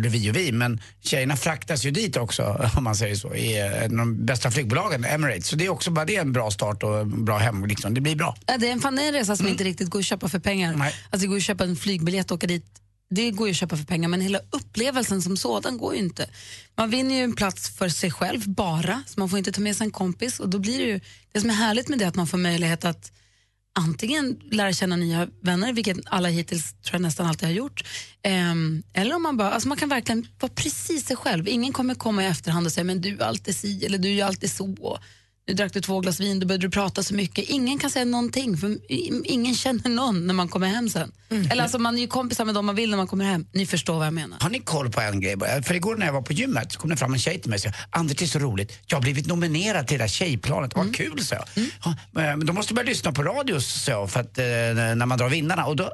eller 0.00 0.08
vi 0.08 0.30
och 0.30 0.36
vi, 0.36 0.52
men 0.52 0.80
tjejerna 1.00 1.36
fraktas 1.36 1.84
ju 1.84 1.90
dit 1.90 2.16
också 2.16 2.42
om 2.76 2.84
man 2.84 2.96
säger 2.96 3.14
så. 3.14 3.34
I 3.34 3.60
eh, 3.60 3.88
de 3.88 4.26
bästa 4.26 4.50
flygbolagen, 4.50 5.04
Emirates. 5.04 5.46
Så 5.46 5.56
det 5.56 5.66
är 5.66 5.68
också 5.68 5.90
bara 5.90 6.04
det 6.04 6.16
är 6.16 6.20
en 6.20 6.32
bra 6.32 6.50
start 6.50 6.82
och 6.82 6.98
en 6.98 7.24
bra 7.24 7.38
hem. 7.38 7.66
Liksom. 7.66 7.94
Det 7.94 8.00
blir 8.00 8.16
bra. 8.16 8.36
Ja, 8.46 8.58
det 8.58 8.68
är 8.68 8.72
en, 8.72 8.80
fan, 8.80 8.96
det 8.96 9.02
är 9.02 9.08
en 9.08 9.14
resa 9.14 9.36
som 9.36 9.48
inte 9.48 9.64
riktigt 9.64 9.90
går 9.90 9.98
att 9.98 10.04
köpa 10.04 10.28
för 10.28 10.38
pengar. 10.38 10.72
Alltså, 10.74 11.18
det 11.18 11.26
går 11.26 11.36
att 11.36 11.42
köpa 11.42 11.64
en 11.64 11.76
flygbiljett 11.76 12.30
och 12.30 12.34
åka 12.34 12.46
dit. 12.46 12.64
Det 13.10 13.30
går 13.30 13.48
ju 13.48 13.50
att 13.50 13.56
köpa 13.56 13.76
för 13.76 13.84
pengar, 13.84 14.08
men 14.08 14.20
hela 14.20 14.40
upplevelsen 14.50 15.22
som 15.22 15.36
sådan 15.36 15.78
går 15.78 15.94
ju 15.94 16.00
inte. 16.00 16.30
Man 16.76 16.90
vinner 16.90 17.14
ju 17.14 17.22
en 17.24 17.36
plats 17.36 17.70
för 17.70 17.88
sig 17.88 18.10
själv 18.10 18.48
bara, 18.48 19.02
så 19.06 19.20
man 19.20 19.28
får 19.28 19.38
inte 19.38 19.52
ta 19.52 19.60
med 19.60 19.76
sig 19.76 19.84
en 19.84 19.90
kompis. 19.90 20.40
Och 20.40 20.48
då 20.48 20.58
blir 20.58 20.78
det, 20.78 20.84
ju, 20.84 21.00
det 21.32 21.40
som 21.40 21.50
är 21.50 21.54
härligt 21.54 21.88
med 21.88 21.98
det 21.98 22.04
är 22.04 22.08
att 22.08 22.14
man 22.14 22.26
får 22.26 22.38
möjlighet 22.38 22.84
att 22.84 23.12
antingen 23.72 24.40
lära 24.50 24.72
känna 24.72 24.96
nya 24.96 25.28
vänner, 25.42 25.72
vilket 25.72 25.98
alla 26.06 26.28
hittills 26.28 26.72
tror 26.72 26.94
jag 26.94 27.02
nästan 27.02 27.26
alltid 27.26 27.48
har 27.48 27.54
gjort. 27.54 27.84
Ehm, 28.22 28.82
eller 28.92 29.14
om 29.14 29.22
man 29.22 29.36
bara, 29.36 29.50
alltså 29.50 29.68
man 29.68 29.78
kan 29.78 29.88
verkligen 29.88 30.26
vara 30.40 30.52
precis 30.54 31.06
sig 31.06 31.16
själv. 31.16 31.48
Ingen 31.48 31.72
kommer 31.72 31.94
komma 31.94 32.24
i 32.24 32.26
efterhand 32.26 32.66
och 32.66 32.72
säga 32.72 32.84
men 32.84 33.00
du 33.00 33.18
är 33.18 33.24
alltid 33.24 33.56
si 33.56 33.86
eller 33.86 33.98
du 33.98 34.08
är 34.08 34.24
alltid 34.24 34.50
så. 34.50 34.98
Nu 35.50 35.54
drack 35.54 35.72
du 35.72 35.80
två 35.80 36.00
glas 36.00 36.20
vin, 36.20 36.40
då 36.40 36.46
började 36.46 36.66
du 36.66 36.70
prata 36.70 37.02
så 37.02 37.14
mycket. 37.14 37.48
Ingen 37.48 37.78
kan 37.78 37.90
säga 37.90 38.04
någonting, 38.04 38.56
för 38.56 38.78
ingen 39.26 39.54
känner 39.54 39.88
någon 39.88 40.26
när 40.26 40.34
man 40.34 40.48
kommer 40.48 40.66
hem 40.66 40.88
sen. 40.88 41.12
Eller 41.50 41.62
alltså 41.62 41.78
man 41.78 41.96
är 41.96 42.00
ju 42.00 42.06
kompisar 42.06 42.44
med 42.44 42.54
dem 42.54 42.66
man 42.66 42.74
vill 42.74 42.90
när 42.90 42.96
man 42.96 43.06
kommer 43.06 43.24
hem. 43.24 43.46
Ni 43.52 43.66
förstår 43.66 43.98
vad 43.98 44.06
jag 44.06 44.14
menar. 44.14 44.38
Har 44.40 44.50
ni 44.50 44.60
koll 44.60 44.90
på 44.90 45.00
en 45.00 45.20
grej? 45.20 45.36
För 45.62 45.74
igår 45.74 45.96
när 45.96 46.06
jag 46.06 46.12
var 46.12 46.22
på 46.22 46.32
gymmet 46.32 46.72
så 46.72 46.80
kom 46.80 46.90
det 46.90 46.96
fram 46.96 47.12
en 47.12 47.18
tjej 47.18 47.40
till 47.40 47.50
mig 47.50 47.56
och 47.56 47.60
sa 47.60 47.70
Anders 47.90 48.16
det 48.16 48.24
är 48.24 48.26
så 48.26 48.38
roligt, 48.38 48.78
jag 48.86 48.96
har 48.96 49.02
blivit 49.02 49.26
nominerad 49.26 49.86
till 49.86 49.98
det 49.98 50.04
där 50.04 50.08
tjejplanet, 50.08 50.76
vad 50.76 50.96
kul 50.96 51.24
sa 51.24 51.34
jag. 51.34 51.66
Ja, 51.84 51.94
men 52.12 52.46
då 52.46 52.52
måste 52.52 52.74
börja 52.74 52.88
lyssna 52.88 53.12
på 53.12 53.22
radio 53.22 53.58
jag, 53.88 54.10
för 54.10 54.20
att, 54.20 54.38
eh, 54.38 54.44
när 54.44 55.06
man 55.06 55.18
drar 55.18 55.28
vinnarna. 55.28 55.66
Och 55.66 55.76
då, 55.76 55.92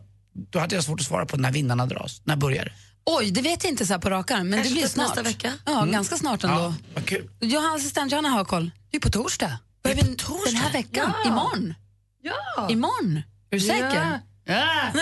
då 0.51 0.59
hade 0.59 0.75
jag 0.75 0.85
svårt 0.85 1.01
att 1.01 1.07
svara 1.07 1.27
på 1.27 1.37
när 1.37 1.53
vinnarna 1.53 1.87
dras. 1.87 2.23
När 2.25 2.37
börjar 2.37 2.65
det? 2.65 2.73
Oj, 3.07 3.31
det 3.31 3.41
vet 3.43 3.65
jag 3.65 3.71
inte 3.73 3.87
så 3.87 3.93
här 3.93 4.01
på 4.01 4.11
rak 4.11 4.31
arm, 4.31 4.49
men 4.49 4.59
Kanske 4.59 4.69
det 4.71 4.75
blir 4.75 4.83
typ 4.83 4.93
snart. 4.93 5.07
nästa 5.09 5.23
vecka? 5.23 5.53
Ja, 5.65 5.79
Mm. 5.83 5.93
ganska 5.93 6.17
snart 6.17 6.45
ändå. 6.45 6.75
Ja, 6.95 7.01
kul. 7.07 7.31
Johanna, 7.41 7.75
assistent 7.75 8.13
Johanna 8.13 8.29
har 8.29 8.45
koll. 8.45 8.71
Det 8.91 8.97
är 8.97 9.01
på 9.01 9.11
torsdag. 9.11 9.59
Börjar 9.83 9.97
vi 9.97 10.03
Den 10.47 10.57
här 10.57 10.73
veckan, 10.73 11.13
Ja. 11.25 11.29
imorgon. 11.31 11.75
Ja. 12.23 12.69
Imorgon. 12.71 13.17
Är 13.51 13.57
du 13.57 13.61
säker? 13.61 14.21
Ja. 14.45 14.91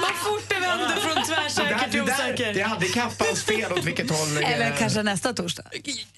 Vad 0.00 0.10
fort 0.14 0.48
det 0.48 0.54
vänder 0.60 0.96
från 0.96 1.24
tvärsäker 1.24 1.88
till 1.90 2.04
det, 2.06 2.12
osäker. 2.12 2.54
det 2.54 2.60
är 2.60 2.64
handikappans 2.66 3.42
fel 3.42 3.72
åt 3.72 3.84
vilket 3.84 4.10
håll. 4.10 4.36
eh, 4.42 4.52
Eller 4.52 4.76
kanske 4.78 5.02
nästa 5.02 5.32
torsdag. 5.32 5.62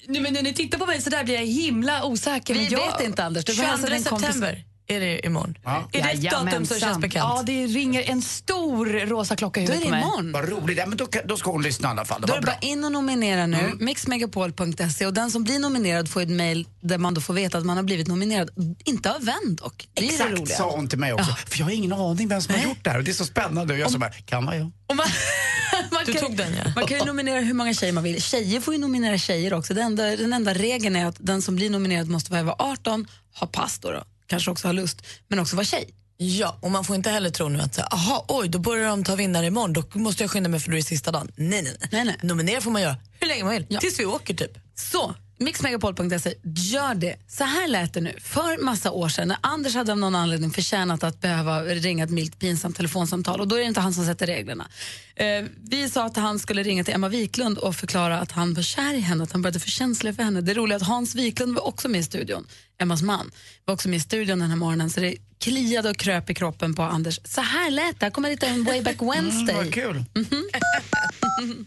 Nej, 0.07 0.21
men 0.21 0.33
när 0.33 0.41
ni 0.41 0.53
tittar 0.53 0.77
på 0.77 0.85
mig 0.85 1.01
så 1.01 1.09
där 1.09 1.23
blir 1.23 1.35
jag 1.35 1.45
himla 1.45 2.03
osäker. 2.03 2.53
Vi 2.53 2.67
jag... 2.67 2.91
vet 2.91 3.01
inte, 3.07 3.23
Anders. 3.23 3.45
Du 3.45 3.55
får 3.55 3.63
hälsa 3.63 3.87
22 3.87 3.95
din 3.95 4.03
kompis. 4.03 4.41
Är 4.87 4.99
det 4.99 5.25
imorgon. 5.25 5.57
Ja. 5.63 5.89
Är 5.91 6.01
det 6.03 6.09
ett 6.09 6.21
datum 6.21 6.21
som 6.21 6.49
Jajamensan. 6.49 6.79
känns 6.79 6.97
bekant? 6.97 7.25
Ja, 7.37 7.43
det 7.45 7.65
ringer 7.67 8.01
en 8.11 8.21
stor 8.21 8.85
rosa 8.85 9.35
klocka 9.35 9.61
i 9.61 9.65
Då 9.65 9.71
är 9.71 9.75
huvudet 9.75 9.93
det 9.93 10.01
på 10.01 10.07
mig. 10.07 10.19
imorgon. 10.23 10.31
Vad 10.31 10.49
roligt. 10.63 10.77
Ja, 10.77 10.85
men 10.85 10.97
då, 10.97 11.05
kan- 11.05 11.21
då 11.27 11.37
ska 11.37 11.51
hon 11.51 11.61
lyssna 11.63 11.87
i 11.87 11.91
alla 11.91 12.05
fall. 12.05 12.21
Det 12.21 12.27
Då 12.27 12.31
var 12.33 12.37
är 12.37 12.41
det 12.41 12.45
bra. 12.45 12.53
bara 12.61 12.67
in 12.67 12.83
och 12.85 12.91
nominera 12.91 13.45
nu. 13.47 13.71
Mixmegapol.se 13.79 15.05
och 15.05 15.13
den 15.13 15.31
som 15.31 15.43
blir 15.43 15.59
nominerad 15.59 16.09
får 16.09 16.21
ett 16.21 16.29
mejl 16.29 16.67
där 16.81 16.97
man 16.97 17.13
då 17.13 17.21
får 17.21 17.33
veta 17.33 17.57
att 17.57 17.65
man 17.65 17.77
har 17.77 17.83
blivit 17.83 18.07
nominerad. 18.07 18.49
Inte 18.85 19.11
av 19.15 19.25
vän 19.25 19.55
dock. 19.61 19.87
Det 19.93 20.01
är 20.01 20.07
det 20.07 20.13
Exakt 20.13 20.31
roliga. 20.31 20.57
sa 20.57 20.71
hon 20.71 20.87
till 20.89 20.99
mig 20.99 21.13
också. 21.13 21.35
För 21.47 21.59
jag 21.59 21.65
har 21.65 21.71
ingen 21.71 21.93
aning 21.93 22.27
vem 22.27 22.41
som 22.41 22.55
har 22.55 22.61
gjort 22.61 22.83
det 22.83 22.89
här 22.89 22.97
och 22.97 23.03
det 23.03 23.11
är 23.11 23.13
så 23.13 23.25
spännande. 23.25 23.73
Och 23.73 23.79
jag 23.79 23.91
som 23.91 23.99
bara, 23.99 24.09
kan. 24.11 24.47
Och 24.47 24.51
man, 24.95 25.05
man, 25.91 26.03
Du 26.05 26.13
kan, 26.13 26.21
tog 26.21 26.37
den, 26.37 26.53
ja. 26.53 26.71
man 26.75 26.85
kan 26.87 26.97
ju 26.99 27.05
nominera 27.05 27.39
hur 27.39 27.53
många 27.53 27.73
tjejer 27.73 27.93
man 27.93 28.03
vill. 28.03 28.21
Tjejer 28.21 28.59
får 28.61 28.73
ju 28.73 28.79
nominera 28.79 29.17
tjejer 29.17 29.53
också. 29.53 29.73
Den 29.73 29.85
enda, 29.85 30.03
den 30.15 30.33
enda 30.33 30.53
regeln 30.53 30.95
är 30.95 31.05
att 31.05 31.15
den 31.19 31.41
som 31.41 31.55
blir 31.55 31.69
nominerad 31.69 32.07
måste 32.09 32.31
vara 32.31 32.41
över 32.41 32.55
18, 32.59 33.07
ha 33.39 33.47
pass 33.47 33.79
då, 33.79 33.91
då 33.91 34.03
kanske 34.27 34.51
också 34.51 34.67
ha 34.67 34.71
lust, 34.71 35.05
men 35.27 35.39
också 35.39 35.55
vara 35.55 35.65
tjej. 35.65 35.93
Ja, 36.17 36.57
och 36.61 36.71
man 36.71 36.83
får 36.83 36.95
inte 36.95 37.09
heller 37.09 37.29
tro 37.29 37.49
nu 37.49 37.61
att 37.61 37.93
aha, 37.93 38.25
oj, 38.27 38.47
då 38.49 38.59
börjar 38.59 38.89
de 38.89 39.03
ta 39.03 39.15
vinnare 39.15 39.45
imorgon, 39.45 39.73
då 39.73 39.83
måste 39.93 40.23
jag 40.23 40.31
skynda 40.31 40.49
mig 40.49 40.59
för 40.59 40.69
då 40.69 40.75
är 40.75 40.81
det 40.81 40.83
sista 40.87 41.11
dagen. 41.11 41.31
Nej, 41.35 41.61
nej, 41.61 41.75
nej. 41.79 41.89
Nej, 41.91 42.05
nej. 42.05 42.17
Nominera 42.21 42.61
får 42.61 42.71
man 42.71 42.81
göra 42.81 42.95
hur 43.19 43.27
länge 43.27 43.43
man 43.43 43.53
vill, 43.53 43.77
tills 43.79 43.99
vi 43.99 44.05
åker 44.05 44.33
typ. 44.33 44.51
Så, 44.75 45.15
mixmegapol.se, 45.37 46.33
gör 46.43 46.95
det. 46.95 47.15
Så 47.27 47.43
här 47.43 47.67
lät 47.67 47.93
det 47.93 48.01
nu. 48.01 48.13
För 48.21 48.63
massa 48.63 48.91
år 48.91 49.09
sedan 49.09 49.27
när 49.27 49.37
Anders 49.41 49.75
hade 49.75 49.91
av 49.91 49.97
någon 49.97 50.15
anledning 50.15 50.51
förtjänat 50.51 51.03
att 51.03 51.21
behöva 51.21 51.63
ringa 51.63 52.03
ett 52.03 52.09
milt 52.09 52.39
pinsamt 52.39 52.75
telefonsamtal 52.75 53.41
och 53.41 53.47
då 53.47 53.55
är 53.55 53.59
det 53.59 53.65
inte 53.65 53.79
han 53.79 53.93
som 53.93 54.05
sätter 54.05 54.27
reglerna. 54.27 54.67
Eh, 55.15 55.45
vi 55.69 55.89
sa 55.89 56.05
att 56.05 56.17
han 56.17 56.39
skulle 56.39 56.63
ringa 56.63 56.83
till 56.83 56.93
Emma 56.93 57.09
Wiklund 57.09 57.57
och 57.57 57.75
förklara 57.75 58.19
att 58.19 58.31
han 58.31 58.53
var 58.53 58.63
kär 58.63 58.93
i 58.93 58.99
henne, 58.99 59.23
att 59.23 59.31
han 59.31 59.41
började 59.41 59.59
få 59.59 59.67
känslor 59.67 60.13
för 60.13 60.23
henne. 60.23 60.41
Det 60.41 60.53
roliga 60.53 60.75
är 60.75 60.81
att 60.81 60.87
Hans 60.87 61.15
Wiklund 61.15 61.55
var 61.55 61.67
också 61.67 61.89
med 61.89 61.99
i 61.99 62.03
studion, 62.03 62.47
Emmas 62.79 63.01
man, 63.01 63.31
var 63.65 63.73
också 63.73 63.89
med 63.89 63.97
i 63.97 63.99
studion 63.99 64.39
den 64.39 64.49
här 64.49 64.57
morgonen 64.57 64.89
så 64.89 64.99
det 64.99 65.15
kliade 65.39 65.89
och 65.89 65.97
kröp 65.97 66.29
i 66.29 66.33
kroppen 66.33 66.75
på 66.75 66.81
Anders. 66.81 67.19
Så 67.23 67.41
här 67.41 67.71
lät 67.71 67.99
det. 67.99 68.05
Här 68.05 68.11
kommer 68.11 68.29
lite 68.29 68.47
en 68.47 68.63
way 68.63 68.81
back 68.81 69.01
Wednesday. 69.01 69.55
Mm, 69.57 69.65
vad 69.65 69.73
kul. 69.73 70.05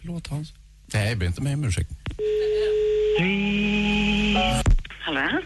Förlåt 0.00 0.26
Hans. 0.26 0.52
Nej, 0.86 1.16
ber 1.16 1.26
inte 1.26 1.42
mig 1.42 1.54
om 1.54 1.64
ursäkt. 1.64 1.90
Hallå? 5.04 5.40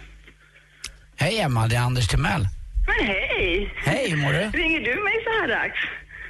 Hej 1.17 1.41
Emma, 1.41 1.67
det 1.69 1.77
är 1.77 1.81
Anders 1.81 2.09
Timell. 2.09 2.49
Men 2.87 3.07
hej! 3.07 3.75
Hej, 3.85 4.17
mår 4.17 4.33
du? 4.33 4.39
Ringer 4.59 4.81
du 4.81 5.03
mig 5.05 5.15
så 5.25 5.31
här 5.41 5.49
dags? 5.49 5.79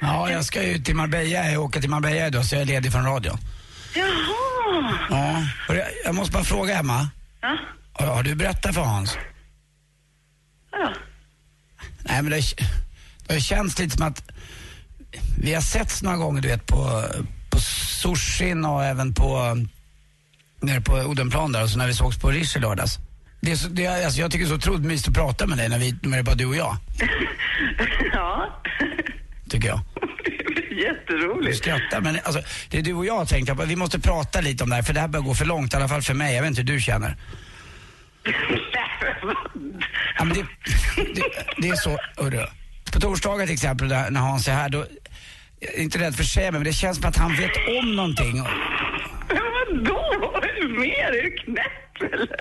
Ja, 0.01 0.31
jag 0.31 0.45
ska 0.45 0.63
ju 0.63 0.79
till 0.79 0.95
Marbella, 0.95 1.51
jag 1.51 1.63
åker 1.63 1.81
till 1.81 1.89
Marbella 1.89 2.27
idag 2.27 2.45
så 2.45 2.55
jag 2.55 2.61
är 2.61 2.65
ledig 2.65 2.91
från 2.91 3.05
radion. 3.05 3.37
Jaha! 3.95 4.97
Ja, 5.09 5.73
jag- 5.75 5.87
jag 6.05 6.15
måste 6.15 6.31
bara 6.33 6.43
fråga 6.43 6.79
Emma. 6.79 7.09
Ja? 7.41 7.57
Har 7.93 8.07
har 8.15 8.23
du 8.23 8.35
berättat 8.35 8.75
för 8.75 8.81
Hans? 8.81 9.17
Ja. 10.71 10.93
Nej 12.03 12.21
men 12.21 12.31
det, 12.31 12.41
det 13.27 13.33
har 13.33 13.39
känts 13.39 13.79
lite 13.79 13.97
som 13.97 14.07
att 14.07 14.23
vi 15.41 15.53
har 15.53 15.61
setts 15.61 16.01
några 16.03 16.17
gånger 16.17 16.41
du 16.41 16.47
vet 16.47 16.65
på, 16.67 17.03
på 17.49 17.59
sushin 17.59 18.65
och 18.65 18.83
även 18.85 19.13
på 19.13 19.57
nere 20.61 20.81
på 20.81 20.93
Odenplan 20.93 21.51
där 21.51 21.63
och 21.63 21.69
så 21.69 21.77
när 21.77 21.87
vi 21.87 21.93
sågs 21.93 22.17
på 22.19 22.29
Rish 22.31 22.57
i 22.57 22.59
lördags. 22.59 22.97
Det 23.41 23.51
är 23.51 23.55
så, 23.55 23.67
det 23.69 23.85
är, 23.85 24.05
alltså 24.05 24.19
jag 24.21 24.31
tycker 24.31 24.45
det 24.45 24.47
är 24.47 24.49
så 24.49 24.55
otroligt 24.55 24.81
mysigt 24.85 25.07
att 25.07 25.13
prata 25.13 25.47
med 25.47 25.57
dig 25.57 25.69
när, 25.69 25.79
vi, 25.79 25.95
när 26.01 26.11
det 26.11 26.17
är 26.17 26.23
bara 26.23 26.35
du 26.35 26.45
och 26.45 26.55
jag, 26.55 26.77
Ja. 28.13 28.61
tycker 29.49 29.67
jag. 29.67 29.79
Du 30.71 30.81
Jätteroligt. 30.87 31.57
skrattar 31.57 32.01
men 32.01 32.19
alltså, 32.23 32.41
det 32.69 32.77
är 32.77 32.81
du 32.81 32.93
och 32.93 33.05
jag 33.05 33.17
har 33.17 33.25
tänkt 33.25 33.57
på. 33.57 33.63
Vi 33.65 33.75
måste 33.75 33.99
prata 33.99 34.41
lite 34.41 34.63
om 34.63 34.69
det 34.69 34.75
här 34.75 34.83
för 34.83 34.93
det 34.93 34.99
här 34.99 35.07
börjar 35.07 35.23
gå 35.23 35.33
för 35.35 35.45
långt, 35.45 35.73
i 35.73 35.77
alla 35.77 35.87
fall 35.87 36.01
för 36.01 36.13
mig. 36.13 36.35
Jag 36.35 36.41
vet 36.41 36.49
inte 36.49 36.61
hur 36.61 36.67
du 36.67 36.81
känner. 36.81 37.15
Ja, 40.17 40.23
men 40.23 40.37
det, 40.37 40.45
det, 41.15 41.23
det 41.57 41.69
är 41.69 41.75
så, 41.75 41.97
hörru. 42.17 42.45
På 42.93 42.99
torsdagar 42.99 43.45
till 43.45 43.53
exempel 43.53 43.87
när 43.87 44.19
Hans 44.19 44.47
är 44.47 44.53
här, 44.53 44.69
då, 44.69 44.85
jag 45.59 45.73
är 45.73 45.79
inte 45.79 45.99
rädd 45.99 46.15
för 46.15 46.23
att 46.23 46.29
säga 46.29 46.51
men 46.51 46.63
det 46.63 46.73
känns 46.73 46.97
som 46.97 47.09
att 47.09 47.17
han 47.17 47.35
vet 47.35 47.51
om 47.81 47.95
någonting. 47.95 48.43
Vadå? 49.29 50.41
Mer? 50.69 51.17
Är 51.17 51.23
du 51.23 51.31
knäpp 51.31 52.13
eller? 52.13 52.35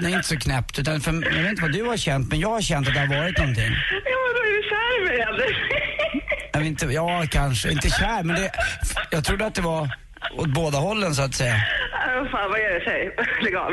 Nej, 0.00 0.12
inte 0.12 0.28
så 0.28 0.36
knäppt. 0.36 0.78
Utan 0.78 1.00
för, 1.00 1.12
jag 1.12 1.42
vet 1.42 1.50
inte 1.50 1.62
vad 1.62 1.72
du 1.72 1.82
har 1.82 1.96
känt, 1.96 2.28
men 2.30 2.40
jag 2.40 2.48
har 2.48 2.60
känt 2.60 2.88
att 2.88 2.94
det 2.94 3.00
har 3.00 3.06
varit 3.06 3.38
någonting. 3.38 3.72
Ja, 3.90 4.16
vadå? 4.26 4.40
Är 4.46 4.52
du 4.56 4.62
kär 4.68 5.04
mig 5.04 5.20
eller? 5.20 5.82
Jag 6.52 6.66
inte, 6.66 6.86
ja, 6.86 7.24
kanske. 7.30 7.70
Inte 7.70 7.88
kär, 7.90 8.22
men 8.22 8.36
det, 8.36 8.50
jag 9.10 9.24
trodde 9.24 9.46
att 9.46 9.54
det 9.54 9.62
var 9.62 9.88
åt 10.36 10.48
båda 10.54 10.78
hållen 10.78 11.14
så 11.14 11.22
att 11.22 11.34
säga. 11.34 11.54
Vad 12.14 12.30
fan, 12.30 12.50
vad 12.50 12.60
är 12.60 12.74
det? 12.74 12.84
Säg. 12.84 13.10
Lägg 13.42 13.56
av. 13.56 13.72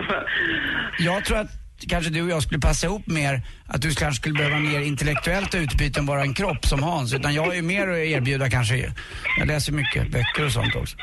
Jag 0.99 1.25
tror 1.25 1.37
att 1.37 1.49
kanske 1.87 2.11
du 2.11 2.21
och 2.21 2.29
jag 2.29 2.43
skulle 2.43 2.59
passa 2.59 2.87
ihop 2.87 3.07
mer, 3.07 3.41
att 3.67 3.81
du 3.81 3.95
kanske 3.95 4.21
skulle 4.21 4.35
behöva 4.35 4.59
mer 4.59 4.79
intellektuellt 4.79 5.55
utbyte 5.55 5.99
än 5.99 6.05
bara 6.05 6.21
en 6.21 6.33
kropp 6.33 6.65
som 6.65 6.83
Hans. 6.83 7.13
Utan 7.13 7.33
jag 7.33 7.45
har 7.45 7.53
ju 7.53 7.61
mer 7.61 7.87
att 7.87 7.97
erbjuda 7.97 8.49
kanske. 8.49 8.93
Jag 9.39 9.47
läser 9.47 9.71
mycket 9.73 10.11
böcker 10.11 10.45
och 10.45 10.51
sånt 10.51 10.75
också. 10.75 10.97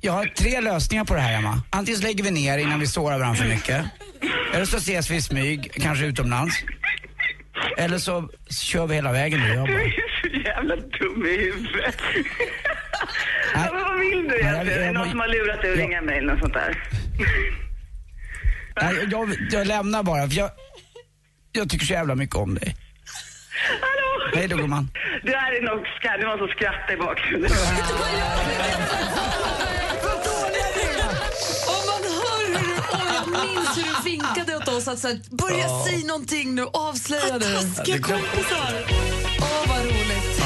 Jag 0.00 0.12
har 0.12 0.24
tre 0.24 0.60
lösningar 0.60 1.04
på 1.04 1.14
det 1.14 1.20
här 1.20 1.38
Emma. 1.38 1.62
Antingen 1.70 2.00
så 2.00 2.06
lägger 2.06 2.24
vi 2.24 2.30
ner 2.30 2.58
innan 2.58 2.80
vi 2.80 2.86
sårar 2.86 3.18
varandra 3.18 3.42
för 3.42 3.48
mycket. 3.50 3.84
Eller 4.54 4.64
så 4.64 4.76
ses 4.76 5.10
vi 5.10 5.16
i 5.16 5.22
smyg, 5.22 5.70
kanske 5.74 6.06
utomlands. 6.06 6.56
Eller 7.76 7.98
så 7.98 8.28
kör 8.50 8.86
vi 8.86 8.94
hela 8.94 9.12
vägen 9.12 9.40
du 9.40 9.50
och 9.50 9.56
jag 9.56 9.66
bara. 9.68 9.90
så 10.22 10.28
jävla 10.28 10.76
dum 10.76 11.26
i 11.26 11.36
huvudet. 11.36 11.96
men 13.54 13.82
vad 13.82 13.98
vill 13.98 14.28
du 14.28 14.38
egentligen? 14.40 14.82
Är 14.82 14.86
det 14.86 14.92
någon 14.92 15.10
som 15.10 15.20
har 15.20 15.28
lurat 15.28 15.62
dig 15.62 15.72
att 15.72 15.78
ringa 15.78 16.02
mig 16.02 16.18
eller 16.18 16.32
något 16.32 16.40
sånt 16.40 16.54
där? 16.54 16.76
Nej, 18.82 19.08
jag, 19.10 19.36
jag 19.50 19.66
lämnar 19.66 20.02
bara 20.02 20.28
för 20.28 20.36
jag, 20.36 20.50
jag 21.52 21.68
tycker 21.70 21.86
så 21.86 21.92
jävla 21.92 22.14
mycket 22.14 22.36
om 22.36 22.54
dig. 22.54 22.76
Hallå? 23.80 24.30
Hej 24.34 24.48
då 24.48 24.56
gumman. 24.56 24.90
Det 25.22 25.36
här 25.36 25.52
är 25.52 25.62
nog 25.62 25.86
ska- 25.86 26.16
det 26.16 26.26
var 26.26 26.38
som 26.38 26.48
skrattade 26.48 26.92
i 26.92 26.96
bakgrunden. 26.96 27.50
Du, 33.24 33.30
minns 33.30 33.76
hur 33.78 33.84
du 33.84 34.10
vinkade 34.10 34.56
åt 34.56 34.68
oss 34.68 34.88
att 34.88 34.98
så 34.98 35.08
här, 35.08 35.20
börja 35.30 35.58
Ja. 35.58 35.84
säga 35.88 36.06
någonting 36.06 36.54
nu, 36.54 36.66
avslöja 36.72 37.38
det. 37.38 37.54
Taskiga 37.74 37.98
kompisar. 37.98 38.72
Åh, 39.40 39.64
vad 39.68 39.84
roligt. 39.84 40.42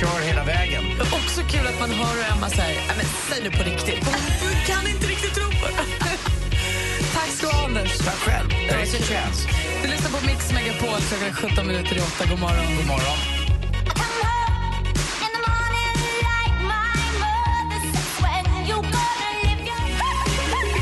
Kör 0.00 0.20
hela 0.26 0.44
vägen. 0.44 0.84
Det 0.96 1.02
är 1.02 1.14
också 1.14 1.40
kul 1.50 1.66
att 1.66 1.80
man 1.80 1.90
hör 1.90 2.36
Emma 2.36 2.48
säger, 2.50 2.80
"Nej, 2.88 2.96
men 2.96 3.06
säg 3.06 3.42
nu 3.42 3.50
på 3.50 3.62
riktigt. 3.70 4.06
Jag 4.42 4.66
kan 4.76 4.86
inte 4.90 5.06
riktigt. 5.06 5.41
Tack 7.14 7.30
ska 7.30 7.46
du 7.46 7.52
ha, 7.52 7.64
Anders. 7.64 7.98
Tack 7.98 8.14
själv. 8.14 8.48
A 8.70 8.84
chance. 8.84 9.48
Du 9.82 9.88
lyssnar 9.88 10.10
på 10.10 10.26
Mix 10.26 10.52
Megapol, 10.52 11.00
klockan 11.08 11.28
är 11.28 11.32
17 11.32 11.66
minuter 11.66 11.96
i 11.96 12.00
8. 12.00 12.26
God 12.30 12.38
morgon. 12.40 12.76
God 12.76 12.86
morgon. 12.86 13.18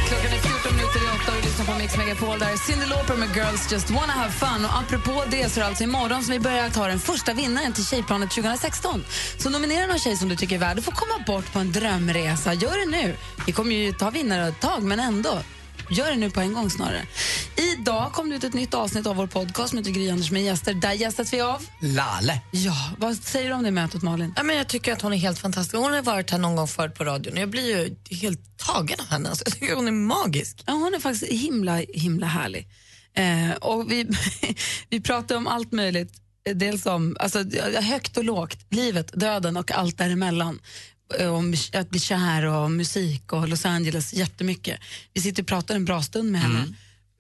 Klockan 0.09 0.33
är 0.33 0.39
14 0.39 0.77
minuter 0.77 0.99
i 0.99 1.09
8 1.23 1.33
och 1.33 1.37
du 1.37 1.49
lyssnar 1.49 1.67
på 1.67 1.79
Mix 1.79 1.97
Megapol. 1.97 2.39
Där 2.39 2.53
är 2.53 2.57
Cyndi 2.57 2.87
Lauper 2.87 3.17
med 3.17 3.37
Girls 3.37 3.73
Just 3.73 3.91
Wanna 3.91 4.13
Have 4.13 4.33
Fun. 4.33 4.65
Och 4.65 4.79
apropå 4.79 5.25
det 5.31 5.49
så 5.49 5.61
är 5.61 5.65
det 5.65 5.69
alltså 5.69 5.85
imorgon 5.85 6.23
som 6.23 6.33
vi 6.33 6.41
börjar 6.41 6.71
ta 6.71 6.87
den 6.87 7.01
första 7.01 7.33
vinnaren 7.33 7.73
till 7.73 7.87
Tjejplanet 7.87 8.31
2016. 8.31 9.05
Så 9.39 9.51
nominera 9.51 9.87
någon 9.87 9.99
tjej 9.99 10.17
som 10.17 10.29
du 10.29 10.37
tycker 10.37 10.57
är 10.57 10.61
värd. 10.61 10.77
Du 10.77 10.83
får 10.83 10.93
komma 10.93 11.25
bort 11.27 11.53
på 11.53 11.59
en 11.59 11.73
drömresa. 11.73 12.55
Gör 12.55 12.87
det 12.87 12.91
nu. 13.03 13.17
Vi 13.47 13.53
kommer 13.53 13.75
ju 13.75 13.93
ta 13.93 14.11
vinnare 14.11 14.49
ett 14.49 14.61
tag, 14.61 14.83
men 14.83 15.01
ändå. 15.01 15.39
Gör 15.93 16.11
det 16.11 16.17
nu 16.17 16.31
på 16.31 16.41
en 16.41 16.55
gång 16.55 16.71
snarare. 16.71 17.07
Idag 17.57 18.13
kom 18.13 18.31
det 18.31 18.37
ut 18.37 18.45
ett 18.45 18.55
nytt 18.55 18.75
avsnitt 18.75 19.07
av 19.07 19.17
vår 19.17 19.27
podcast 19.27 19.75
heter 19.75 19.91
Gry 19.91 20.11
Anders 20.11 20.31
med 20.31 20.43
gäster. 20.43 20.75
Där 20.75 20.93
gästas 20.93 21.33
vi 21.33 21.41
av... 21.41 21.67
Lalle. 21.81 22.41
Ja, 22.51 22.91
vad 22.99 23.17
säger 23.17 23.49
du 23.49 23.55
om 23.55 23.63
det 23.63 23.71
mötet 23.71 24.03
Malin? 24.03 24.35
Ja, 24.37 24.43
men 24.43 24.57
jag 24.57 24.69
tycker 24.69 24.93
att 24.93 25.03
hon 25.03 25.13
är 25.13 25.17
helt 25.17 25.39
fantastisk. 25.39 25.77
Hon 25.77 25.93
har 25.93 26.03
varit 26.03 26.31
här 26.31 26.39
någon 26.39 26.57
gång 26.57 26.69
förut 26.69 26.95
på 26.95 27.05
radion 27.05 27.37
jag 27.37 27.51
blir 27.51 27.79
ju 27.79 27.97
helt 28.17 28.59
tagen 28.59 29.01
av 29.01 29.07
henne. 29.07 29.29
Alltså, 29.29 29.45
jag 29.47 29.55
tycker 29.55 29.75
hon 29.75 29.89
är 29.89 29.93
magisk. 29.93 30.63
Ja, 30.67 30.73
hon 30.73 30.95
är 30.95 30.99
faktiskt 30.99 31.33
himla, 31.33 31.77
himla 31.77 32.27
härlig. 32.27 32.69
Eh, 33.15 33.57
och 33.61 33.93
vi, 33.93 34.07
vi 34.89 35.01
pratar 35.01 35.37
om 35.37 35.47
allt 35.47 35.73
möjligt. 35.73 36.13
Dels 36.55 36.87
om 36.87 37.17
alltså, 37.21 37.45
högt 37.81 38.17
och 38.17 38.25
lågt, 38.25 38.59
livet, 38.71 39.11
döden 39.15 39.57
och 39.57 39.73
allt 39.73 39.99
däremellan. 39.99 40.61
Eh, 41.19 41.35
Om 41.35 41.55
att 41.73 41.91
bli 41.91 42.01
kär 42.01 42.45
och 42.45 42.71
musik 42.71 43.33
och 43.33 43.49
Los 43.49 43.67
Angeles, 43.67 44.13
jättemycket. 44.13 44.81
Vi 45.13 45.21
sitter 45.21 45.43
och 45.43 45.49
pratar 45.49 45.75
en 45.75 45.85
bra 45.85 46.03
stund 46.03 46.33
med 46.33 46.41
henne. 46.41 46.65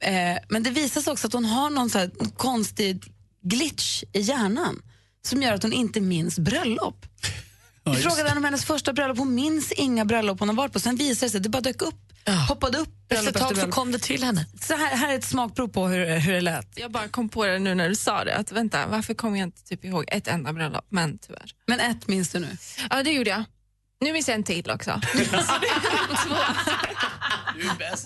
Eh, 0.02 0.38
men 0.48 0.62
det 0.62 0.70
visar 0.70 1.00
sig 1.00 1.12
också 1.12 1.26
att 1.26 1.32
hon 1.32 1.44
har 1.44 1.70
någon 1.70 1.90
så 1.90 1.98
här 1.98 2.10
konstig 2.36 3.04
glitch 3.42 4.02
i 4.12 4.20
hjärnan 4.20 4.82
som 5.22 5.42
gör 5.42 5.54
att 5.54 5.62
hon 5.62 5.72
inte 5.72 6.00
minns 6.00 6.38
bröllop. 6.38 7.06
Vi 7.84 7.96
frågade 7.96 8.28
henne 8.28 8.38
om 8.38 8.44
hennes 8.44 8.64
första 8.64 8.92
bröllop, 8.92 9.18
hon 9.18 9.34
minns 9.34 9.72
inga 9.72 10.04
bröllop 10.04 10.40
hon 10.40 10.48
har 10.48 10.56
varit 10.56 10.72
på. 10.72 10.80
Sen 10.80 10.96
visade 10.96 11.26
det 11.26 11.30
sig 11.30 11.36
att 11.38 11.42
det 11.42 11.48
bara 11.48 11.60
dök 11.60 11.82
upp, 11.82 12.12
hoppade 12.48 12.78
upp 12.78 13.08
bröllop 13.08 13.26
Efter 13.26 13.40
ett 13.40 13.48
tag 13.48 13.58
så 13.58 13.70
kom 13.70 13.92
det 13.92 13.98
till 13.98 14.24
henne. 14.24 14.46
Så 14.60 14.74
här, 14.76 14.96
här 14.96 15.12
är 15.12 15.18
ett 15.18 15.24
smakprov 15.24 15.68
på 15.68 15.88
hur, 15.88 16.18
hur 16.18 16.32
det 16.32 16.40
lät. 16.40 16.68
Jag 16.74 16.90
bara 16.90 17.08
kom 17.08 17.28
på 17.28 17.46
det 17.46 17.58
nu 17.58 17.74
när 17.74 17.88
du 17.88 17.94
sa 17.94 18.24
det, 18.24 18.36
att 18.36 18.52
vänta, 18.52 18.86
varför 18.86 19.14
kommer 19.14 19.38
jag 19.38 19.46
inte 19.46 19.62
typ 19.64 19.84
ihåg 19.84 20.04
ett 20.08 20.28
enda 20.28 20.52
bröllop? 20.52 20.86
Men 20.88 21.18
tyvärr. 21.18 21.50
Men 21.66 21.80
ett 21.80 22.08
minns 22.08 22.28
du 22.28 22.38
nu? 22.38 22.56
Ja, 22.90 23.02
det 23.02 23.10
gjorde 23.10 23.30
jag. 23.30 23.44
Nu 24.00 24.12
minns 24.12 24.28
jag 24.28 24.34
en 24.34 24.44
till 24.44 24.70
också. 24.70 25.00
Du 27.54 27.68
är 27.68 27.74
bäst. 27.74 28.04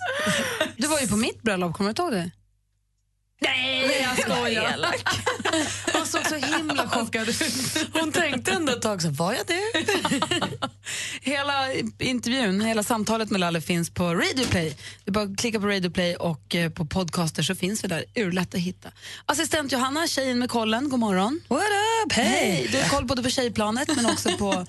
Du 0.76 0.86
var 0.86 1.00
ju 1.00 1.08
på 1.08 1.16
mitt 1.16 1.42
bröllop, 1.42 1.74
kommer 1.76 1.92
du 1.92 2.02
ihåg 2.02 2.12
det? 2.12 2.30
Nej, 3.40 4.06
jag 4.16 4.18
skojar. 4.18 4.76
Hon 5.92 6.06
såg 6.06 6.26
så 6.26 6.34
himla 6.34 6.88
chockad 6.88 7.28
ut. 7.28 7.88
Hon 7.92 8.12
tänkte 8.12 8.50
ändå 8.50 8.72
ett 8.72 8.82
tag 8.82 9.02
så 9.02 9.10
var 9.10 9.32
jag 9.32 9.46
det? 9.46 9.60
Hela 11.30 11.72
intervjun, 11.98 12.60
hela 12.60 12.82
samtalet 12.82 13.30
med 13.30 13.40
Lalle 13.40 13.60
finns 13.60 13.90
på 13.90 14.14
Radio 14.14 14.46
Play. 14.46 14.76
Du 15.04 15.12
bara 15.12 15.34
klicka 15.36 15.60
på 15.60 15.66
Radio 15.66 15.90
Play 15.90 16.16
och 16.16 16.54
eh, 16.54 16.70
på 16.70 16.84
podcaster 16.84 17.42
så 17.42 17.54
finns 17.54 17.84
vi 17.84 17.88
där. 17.88 18.04
Urlätt 18.14 18.54
att 18.54 18.60
hitta. 18.60 18.88
Assistent 19.26 19.72
Johanna, 19.72 20.06
tjejen 20.06 20.38
med 20.38 20.50
kollen, 20.50 20.88
god 20.88 21.00
morgon. 21.00 21.40
What 21.48 21.62
up? 22.06 22.12
Hej! 22.12 22.68
Du 22.72 22.82
har 22.82 22.88
koll 22.88 23.04
både 23.06 23.22
på 23.22 23.30
tjejplanet 23.30 23.96
men 23.96 24.06
också 24.06 24.36
på 24.38 24.66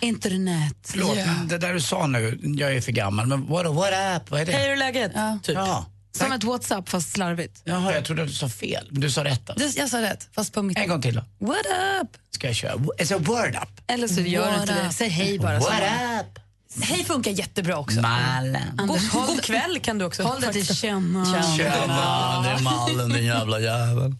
internet. 0.00 0.76
Förlåt, 0.82 1.16
men 1.16 1.48
det 1.48 1.58
där 1.58 1.74
du 1.74 1.80
sa 1.80 2.06
nu, 2.06 2.38
jag 2.42 2.76
är 2.76 2.80
för 2.80 2.92
gammal, 2.92 3.26
men 3.26 3.46
what, 3.46 3.66
what 3.66 3.92
up? 4.16 4.30
Vad 4.30 4.40
är 4.40 4.46
det? 4.46 4.52
Hej, 4.52 4.64
hur 4.64 4.72
är 4.72 4.76
läget? 4.76 5.12
Ja. 5.14 5.38
Typ. 5.42 5.56
Ja. 5.56 5.86
Som 6.16 6.32
ett 6.32 6.44
WhatsApp 6.44 6.88
fast 6.88 7.12
slarvigt. 7.12 7.62
Jaha, 7.64 7.94
jag 7.94 8.04
trodde 8.04 8.22
att 8.22 8.28
du 8.28 8.34
sa 8.34 8.48
fel. 8.48 8.88
Men 8.90 9.00
du 9.00 9.10
sa 9.10 9.24
rätt 9.24 9.50
alltså. 9.50 9.78
Jag 9.78 9.88
sa 9.88 10.02
rätt, 10.02 10.28
fast 10.32 10.52
på 10.52 10.62
mitt... 10.62 10.78
En 10.78 10.88
gång 10.88 11.02
till 11.02 11.14
då. 11.14 11.46
What 11.46 11.66
up? 12.02 12.08
Ska 12.30 12.46
jag 12.46 12.56
köra? 12.56 12.72
Alltså 13.00 13.18
word 13.18 13.58
up. 13.62 13.80
Eller 13.86 14.08
så 14.08 14.20
gör 14.20 14.52
du 14.52 14.60
inte 14.60 14.84
det. 14.84 14.92
Säg 14.92 15.08
hej 15.08 15.38
bara. 15.38 15.60
så. 15.60 15.70
What 15.70 15.82
up? 16.20 16.42
Hej 16.82 17.04
funkar 17.04 17.30
jättebra 17.30 17.78
också. 17.78 18.00
Mallen. 18.00 18.62
Anders, 18.78 19.10
God, 19.10 19.22
håll, 19.22 19.26
god 19.26 19.42
kväll 19.42 19.78
kan 19.80 19.98
du 19.98 20.04
också. 20.04 20.22
håll 20.22 20.40
dig 20.40 20.52
till 20.52 20.76
känna. 20.76 21.42
Tjena, 21.56 22.42
det 22.42 22.48
är 22.48 22.58
Mallen 22.62 23.08
din 23.08 23.24
jävla 23.24 23.60
jävel. 23.60 24.14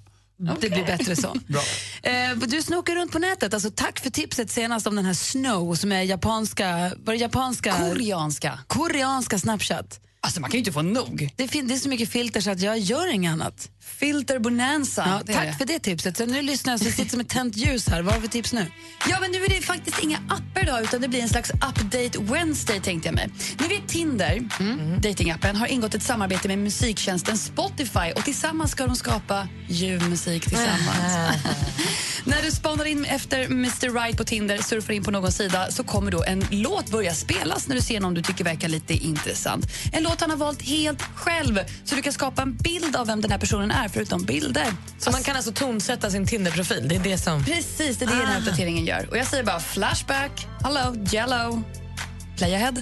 Det 0.60 0.70
blir 0.70 0.84
bättre 0.86 1.16
så. 1.16 1.34
Bra. 1.46 1.62
Eh, 2.02 2.36
du 2.36 2.62
snokar 2.62 2.94
runt 2.94 3.12
på 3.12 3.18
nätet. 3.18 3.54
Alltså, 3.54 3.70
tack 3.70 4.00
för 4.00 4.10
tipset 4.10 4.50
senast 4.50 4.86
om 4.86 4.96
den 4.96 5.04
här 5.04 5.14
Snow 5.14 5.74
som 5.74 5.92
är 5.92 6.02
japanska... 6.02 6.92
Var 6.96 7.14
det 7.14 7.20
japanska? 7.20 7.72
Koreanska. 7.72 8.58
Koreanska 8.66 9.38
Snapchat. 9.38 10.00
Alltså 10.26 10.40
man 10.40 10.50
kan 10.50 10.56
ju 10.56 10.58
inte 10.58 10.72
få 10.72 10.82
nog. 10.82 11.30
Det, 11.36 11.48
fin- 11.48 11.68
det 11.68 11.74
är 11.74 11.78
så 11.78 11.88
mycket 11.88 12.08
filter 12.08 12.40
så 12.40 12.50
att 12.50 12.60
jag 12.60 12.78
gör 12.78 13.12
inget 13.12 13.32
annat. 13.32 13.70
Filter 13.86 14.38
bonanza. 14.38 15.04
Ja, 15.06 15.22
det 15.26 15.32
tack 15.32 15.46
det. 15.46 15.58
för 15.58 15.64
det 15.64 15.78
tipset. 15.78 16.16
Så 16.16 16.26
nu 16.26 16.42
lyssnar 16.42 16.72
jag 16.72 16.80
så 16.80 16.90
sitter 16.90 17.10
som 17.10 17.20
ett 17.20 17.28
tänt 17.28 17.56
ljus 17.56 17.88
här. 17.88 18.02
Vad 18.02 18.14
har 18.14 18.20
vi 18.20 18.28
tips 18.28 18.52
nu? 18.52 18.66
Ja, 19.08 19.20
men 19.20 19.30
nu 19.30 19.44
är 19.44 19.48
det 19.48 19.60
faktiskt 19.60 20.02
inga 20.02 20.18
appar 20.18 20.62
idag 20.62 20.82
utan 20.82 21.00
det 21.00 21.08
blir 21.08 21.20
en 21.22 21.28
slags 21.28 21.50
update 21.50 22.18
Wednesday 22.18 22.80
tänkte 22.80 23.08
jag 23.08 23.14
mig. 23.14 23.28
Ni 23.60 23.68
vet 23.68 23.88
Tinder, 23.88 24.40
datingappen, 25.00 25.56
har 25.56 25.66
ingått 25.66 25.94
ett 25.94 26.02
samarbete 26.02 26.48
med 26.48 26.58
musiktjänsten 26.58 27.38
Spotify 27.38 28.12
och 28.16 28.24
tillsammans 28.24 28.70
ska 28.70 28.86
de 28.86 28.96
skapa 28.96 29.48
ljuv 29.68 30.08
musik 30.08 30.42
tillsammans. 30.42 31.36
När 32.24 32.42
du 32.42 32.50
spanar 32.50 32.84
in 32.84 33.04
efter 33.04 33.44
Mr 33.44 34.02
Right 34.02 34.16
på 34.16 34.24
Tinder, 34.24 34.58
surfar 34.58 34.92
in 34.92 35.04
på 35.04 35.10
någon 35.10 35.32
sida 35.32 35.70
så 35.70 35.84
kommer 35.84 36.10
då 36.10 36.24
en 36.24 36.44
låt 36.50 36.90
börja 36.90 37.14
spelas 37.14 37.68
när 37.68 37.74
du 37.74 37.82
ser 37.82 38.00
någon 38.00 38.14
du 38.14 38.22
tycker 38.22 38.44
verkar 38.44 38.68
lite 38.68 38.94
intressant. 38.94 39.66
En 39.92 40.02
låt 40.02 40.20
han 40.20 40.30
har 40.30 40.36
valt 40.36 40.62
helt 40.62 41.02
själv 41.02 41.60
så 41.84 41.94
du 41.94 42.02
kan 42.02 42.12
skapa 42.12 42.42
en 42.42 42.56
bild 42.56 42.96
av 42.96 43.06
vem 43.06 43.20
den 43.20 43.30
här 43.30 43.38
personen 43.38 43.70
är 43.70 43.75
förutom 43.92 44.24
bilder. 44.24 44.66
Så 44.98 45.10
man 45.10 45.22
kan 45.22 45.36
alltså 45.36 45.52
tonsätta 45.52 46.10
sin 46.10 46.26
Tinder-profil? 46.26 46.88
Det 46.88 46.96
är 46.96 47.00
det 47.00 47.18
som... 47.18 47.44
Precis, 47.44 47.96
det 47.96 48.04
är 48.04 48.06
det 48.08 48.16
den 48.16 48.26
här 48.26 48.38
uppdateringen 48.38 48.84
gör. 48.84 49.08
Och 49.10 49.16
jag 49.16 49.26
säger 49.26 49.44
bara 49.44 49.60
flashback, 49.60 50.46
hello, 50.62 51.04
jello, 51.10 51.62
playahead. 52.36 52.74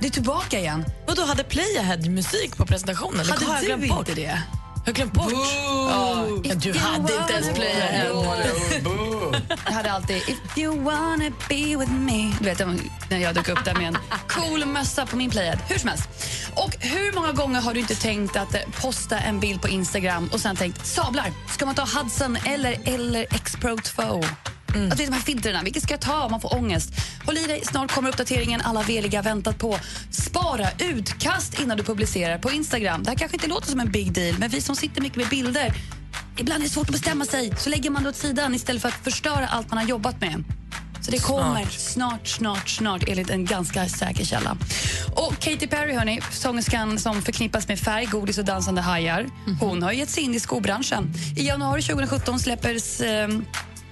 Det 0.00 0.06
är 0.06 0.10
tillbaka 0.10 0.58
igen. 0.58 0.84
Och 1.08 1.16
då 1.16 1.24
hade 1.24 1.44
Playahead 1.44 1.96
musik 1.96 2.56
på 2.56 2.66
presentationen? 2.66 3.26
Hade 3.26 3.76
du 3.76 3.86
inte 3.86 4.14
det? 4.14 4.42
Jag 4.86 4.94
glömt 4.94 5.12
bort. 5.12 5.32
Ja, 5.32 6.26
du 6.56 6.78
hade 6.78 7.12
inte 7.14 7.32
ens 7.32 7.54
Playahead. 7.54 8.08
Jag 9.64 9.72
hade 9.72 9.92
alltid 9.92 10.16
If 10.16 10.58
you 10.58 10.80
wanna 10.80 11.30
be 11.48 11.76
with 11.76 11.92
me. 11.92 12.32
Du 12.38 12.44
vet 12.44 12.60
när 13.10 13.18
jag 13.18 13.34
dök 13.34 13.48
upp 13.48 13.64
där 13.64 13.74
med 13.74 13.86
en 13.86 13.98
cool 14.28 14.64
mössa 14.64 15.06
på 15.06 15.16
min 15.16 15.30
playhead. 15.30 15.58
Hur 15.68 15.78
som 15.78 15.88
helst. 15.88 16.08
Och 16.54 16.76
hur 16.80 17.14
många 17.14 17.32
gånger 17.32 17.60
har 17.60 17.74
du 17.74 17.80
inte 17.80 17.94
tänkt 17.94 18.36
att 18.36 18.54
eh, 18.54 18.60
posta 18.80 19.18
en 19.18 19.40
bild 19.40 19.62
på 19.62 19.68
Instagram 19.68 20.28
och 20.32 20.40
sen 20.40 20.56
tänkt 20.56 20.86
sablar, 20.86 21.32
ska 21.48 21.66
man 21.66 21.74
ta 21.74 21.82
Hudson 21.82 22.36
eller, 22.44 22.78
eller 22.84 23.26
X-Pro 23.30 23.76
2? 23.76 24.02
Mm. 24.74 24.92
Att 24.92 24.98
det 24.98 25.04
är 25.04 25.06
de 25.06 25.12
här 25.12 25.20
filtrerna, 25.20 25.62
vilket 25.62 25.82
ska 25.82 25.92
jag 25.92 26.00
ta? 26.00 26.28
Man 26.28 26.40
får 26.40 26.54
ångest. 26.54 26.90
Håll 27.26 27.38
i 27.38 27.46
dig, 27.46 27.64
snart 27.64 27.92
kommer 27.92 28.08
uppdateringen 28.08 28.60
alla 28.60 28.82
veliga 28.82 29.22
väntat 29.22 29.58
på. 29.58 29.78
Spara 30.10 30.68
utkast 30.78 31.60
innan 31.60 31.76
du 31.76 31.82
publicerar 31.82 32.38
på 32.38 32.50
Instagram. 32.50 33.02
Det 33.02 33.10
här 33.10 33.16
kanske 33.16 33.36
inte 33.36 33.46
låter 33.46 33.68
som 33.68 33.80
en 33.80 33.90
big 33.90 34.12
deal, 34.12 34.38
men 34.38 34.50
vi 34.50 34.60
som 34.60 34.76
sitter 34.76 35.02
mycket 35.02 35.16
med 35.16 35.28
bilder 35.28 35.74
Ibland 36.38 36.60
är 36.60 36.64
det 36.64 36.70
svårt 36.70 36.86
att 36.86 36.92
bestämma 36.92 37.24
sig, 37.24 37.52
så 37.58 37.70
lägger 37.70 37.90
man 37.90 38.02
det 38.02 38.08
åt 38.08 38.16
sidan 38.16 38.54
istället 38.54 38.82
för 38.82 38.88
att 38.88 38.94
förstöra 38.94 39.46
allt 39.46 39.70
man 39.70 39.78
har 39.78 39.84
jobbat 39.86 40.20
med. 40.20 40.44
Så 41.00 41.10
det 41.10 41.18
kommer 41.18 41.64
snart, 41.64 42.26
snart, 42.26 42.68
snart 42.68 43.08
enligt 43.08 43.30
en 43.30 43.44
ganska 43.44 43.88
säker 43.88 44.24
källa. 44.24 44.56
Och 45.14 45.38
Katy 45.38 45.66
Perry, 45.66 45.94
hörni, 45.94 46.20
sångerskan 46.30 46.98
som 46.98 47.22
förknippas 47.22 47.68
med 47.68 47.78
färg, 47.78 48.06
godis 48.06 48.38
och 48.38 48.44
dansande 48.44 48.80
hajar. 48.80 49.26
Hon 49.60 49.82
har 49.82 49.92
gett 49.92 50.10
sig 50.10 50.22
in 50.22 50.34
i 50.34 50.40
skobranschen. 50.40 51.14
I 51.36 51.46
januari 51.46 51.82
2017 51.82 52.38
släpper 52.38 52.74
eh, 53.04 53.28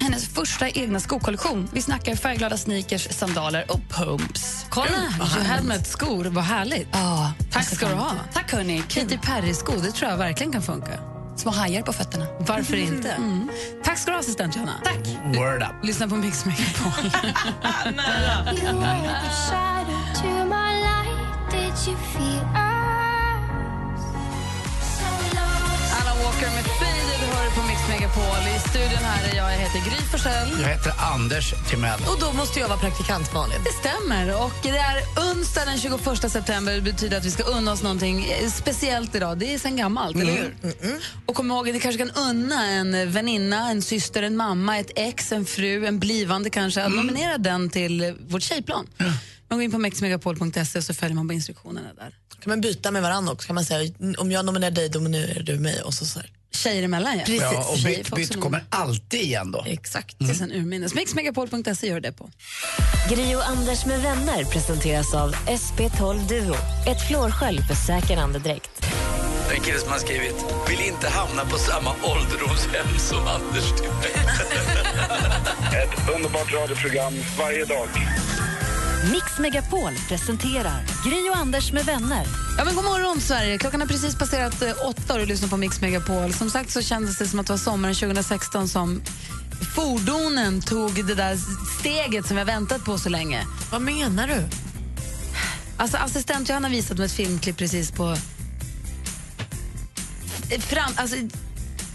hennes 0.04 0.28
första 0.28 0.68
egna 0.68 1.00
skokollektion. 1.00 1.68
Vi 1.72 1.82
snackar 1.82 2.16
färgglada 2.16 2.56
sneakers, 2.56 3.08
sandaler 3.10 3.64
och 3.68 3.80
pumps. 3.88 4.66
Kolla, 4.70 4.96
mm. 4.96 5.46
Helmet-skor, 5.46 6.24
vad 6.24 6.44
härligt. 6.44 6.88
Ja, 6.92 7.32
Tack 7.52 7.64
ska 7.64 7.88
du 7.88 7.94
ha. 7.94 8.12
Tack 8.32 8.52
hörni. 8.52 8.82
Katy 8.88 9.18
Perry-skor, 9.18 9.82
det 9.82 9.90
tror 9.90 10.10
jag 10.10 10.18
verkligen 10.18 10.52
kan 10.52 10.62
funka. 10.62 11.00
Små 11.36 11.52
hajar 11.52 11.82
på 11.82 11.92
fötterna. 11.92 12.26
Varför 12.38 12.76
inte? 12.92 13.10
Mm. 13.10 13.48
Tack 13.84 13.98
ska 13.98 14.10
du 14.10 14.14
ha, 14.16 14.20
assistent 14.20 14.56
Johanna. 14.56 14.80
Tack. 14.84 15.08
Word 15.24 15.62
up. 15.62 15.84
Lyssna 15.84 16.08
på 16.08 16.16
Mix 16.16 16.44
Megapol. 16.44 17.10
Alan 22.04 22.63
studion 28.74 29.04
här 29.04 29.32
är 29.32 29.36
jag, 29.36 29.52
jag 29.52 29.58
heter 29.58 29.78
Gry 29.78 30.06
Forssell. 30.10 30.48
Jag 30.60 30.68
heter 30.68 30.92
Anders 30.98 31.54
Timell. 31.70 32.00
Och 32.06 32.20
då 32.20 32.32
måste 32.32 32.60
jag 32.60 32.68
vara 32.68 32.78
praktikant 32.78 33.34
Malin. 33.34 33.58
Det 33.64 33.88
stämmer. 33.88 34.44
Och 34.44 34.52
det 34.62 34.68
är 34.68 34.96
onsdag 35.30 35.64
den 35.64 35.78
21 35.78 36.32
september. 36.32 36.74
Det 36.74 36.80
betyder 36.80 37.16
att 37.16 37.24
vi 37.24 37.30
ska 37.30 37.42
unna 37.42 37.72
oss 37.72 37.82
någonting 37.82 38.26
speciellt 38.50 39.14
idag. 39.14 39.38
Det 39.38 39.54
är 39.54 39.58
sen 39.58 39.76
gammalt, 39.76 40.16
eller 40.16 40.32
hur? 40.32 40.54
Och 41.26 41.34
kom 41.34 41.50
ihåg, 41.50 41.72
ni 41.72 41.80
kanske 41.80 41.98
kan 41.98 42.10
unna 42.10 42.66
en 42.66 43.12
väninna, 43.12 43.70
en 43.70 43.82
syster, 43.82 44.22
en 44.22 44.36
mamma, 44.36 44.78
ett 44.78 44.90
ex, 44.96 45.32
en 45.32 45.46
fru, 45.46 45.86
en 45.86 45.98
blivande 45.98 46.50
kanske, 46.50 46.84
att 46.84 46.92
nominera 46.92 47.38
den 47.38 47.70
till 47.70 48.14
vårt 48.28 48.42
tjejplan. 48.42 48.86
Man 49.48 49.58
går 49.58 49.62
in 49.62 49.72
på 49.72 49.78
mexmegapol.se 49.78 50.78
och 50.78 50.84
så 50.84 50.94
följer 50.94 51.14
man 51.14 51.28
på 51.28 51.34
instruktionerna 51.34 51.88
där. 51.96 52.14
Kan 52.40 52.50
man 52.50 52.60
byta 52.60 52.90
med 52.90 53.02
varandra 53.02 53.32
också? 53.32 53.46
Kan 53.46 53.54
man 53.54 53.64
säga 53.64 53.92
om 54.18 54.32
jag 54.32 54.44
nominerar 54.44 54.70
dig, 54.70 54.90
nominerar 54.90 55.42
du 55.42 55.58
mig 55.58 55.82
och 55.82 55.94
så, 55.94 56.06
så 56.06 56.18
här. 56.18 56.30
Tjejer 56.54 56.82
emellan, 56.82 57.18
ja. 57.18 57.24
Precis. 57.24 57.42
Ja, 57.42 57.68
och 57.68 57.78
bytt, 57.84 58.14
bytt 58.14 58.40
kommer 58.40 58.64
alltid 58.70 59.20
igen 59.20 59.52
då. 59.52 59.64
Exakt. 59.66 60.16
Det 60.18 60.30
är 60.30 60.34
sen 60.34 60.52
urminnes. 60.52 60.94
Mixmegapol.se 60.94 61.86
gör 61.86 62.00
det 62.00 62.12
på. 62.12 62.30
Gri 63.10 63.34
och 63.34 63.48
Anders 63.48 63.86
med 63.86 64.02
vänner 64.02 64.44
presenteras 64.44 65.14
av 65.14 65.34
SP12 65.34 66.28
Duo. 66.28 66.54
Ett 66.86 67.08
flårskölj 67.08 67.58
för 67.58 67.74
säker 67.74 68.16
andedräkt. 68.16 68.86
En 69.54 69.60
kille 69.60 69.78
som 69.78 69.90
har 69.90 69.98
skrivit 69.98 70.44
vill 70.68 70.80
inte 70.80 71.08
hamna 71.08 71.44
på 71.44 71.58
samma 71.58 71.90
ålderdomshem 71.90 72.98
som 72.98 73.18
Anders. 73.18 73.72
Ett 75.82 76.14
underbart 76.16 76.52
radioprogram 76.52 77.14
varje 77.38 77.64
dag. 77.64 77.88
Mix 79.12 79.38
Megapol 79.38 79.92
presenterar 80.08 80.82
Gri 81.04 81.30
och 81.30 81.36
Anders 81.36 81.72
med 81.72 81.84
vänner. 81.86 82.26
Ja, 82.58 82.64
men 82.64 82.74
god 82.74 82.84
morgon, 82.84 83.20
Sverige. 83.20 83.58
Klockan 83.58 83.80
har 83.80 83.88
precis 83.88 84.14
passerat 84.14 84.62
eh, 84.62 84.72
åtta 84.86 85.12
och 85.12 85.18
du 85.18 85.26
lyssnar 85.26 85.48
på 85.48 85.56
Mix 85.56 85.80
Megapol. 85.80 86.32
Som 86.32 86.50
sagt 86.50 86.70
så 86.70 86.82
kändes 86.82 87.18
det 87.18 87.28
som 87.28 87.38
att 87.40 87.46
det 87.46 87.52
var 87.52 87.58
sommaren 87.58 87.94
2016 87.94 88.68
som 88.68 89.02
fordonen 89.74 90.62
tog 90.62 91.06
det 91.06 91.14
där 91.14 91.38
steget 91.80 92.26
som 92.26 92.36
vi 92.36 92.40
har 92.40 92.46
väntat 92.46 92.84
på 92.84 92.98
så 92.98 93.08
länge. 93.08 93.46
Vad 93.70 93.82
menar 93.82 94.26
du? 94.28 94.44
Alltså, 95.76 95.96
assistent 95.96 96.48
Johanna 96.48 96.68
visade 96.68 96.98
mig 96.98 97.06
ett 97.06 97.12
filmklipp 97.12 97.56
precis 97.56 97.90
på... 97.90 98.16
Eh, 100.50 100.60
Fram, 100.60 100.92
alltså, 100.96 101.16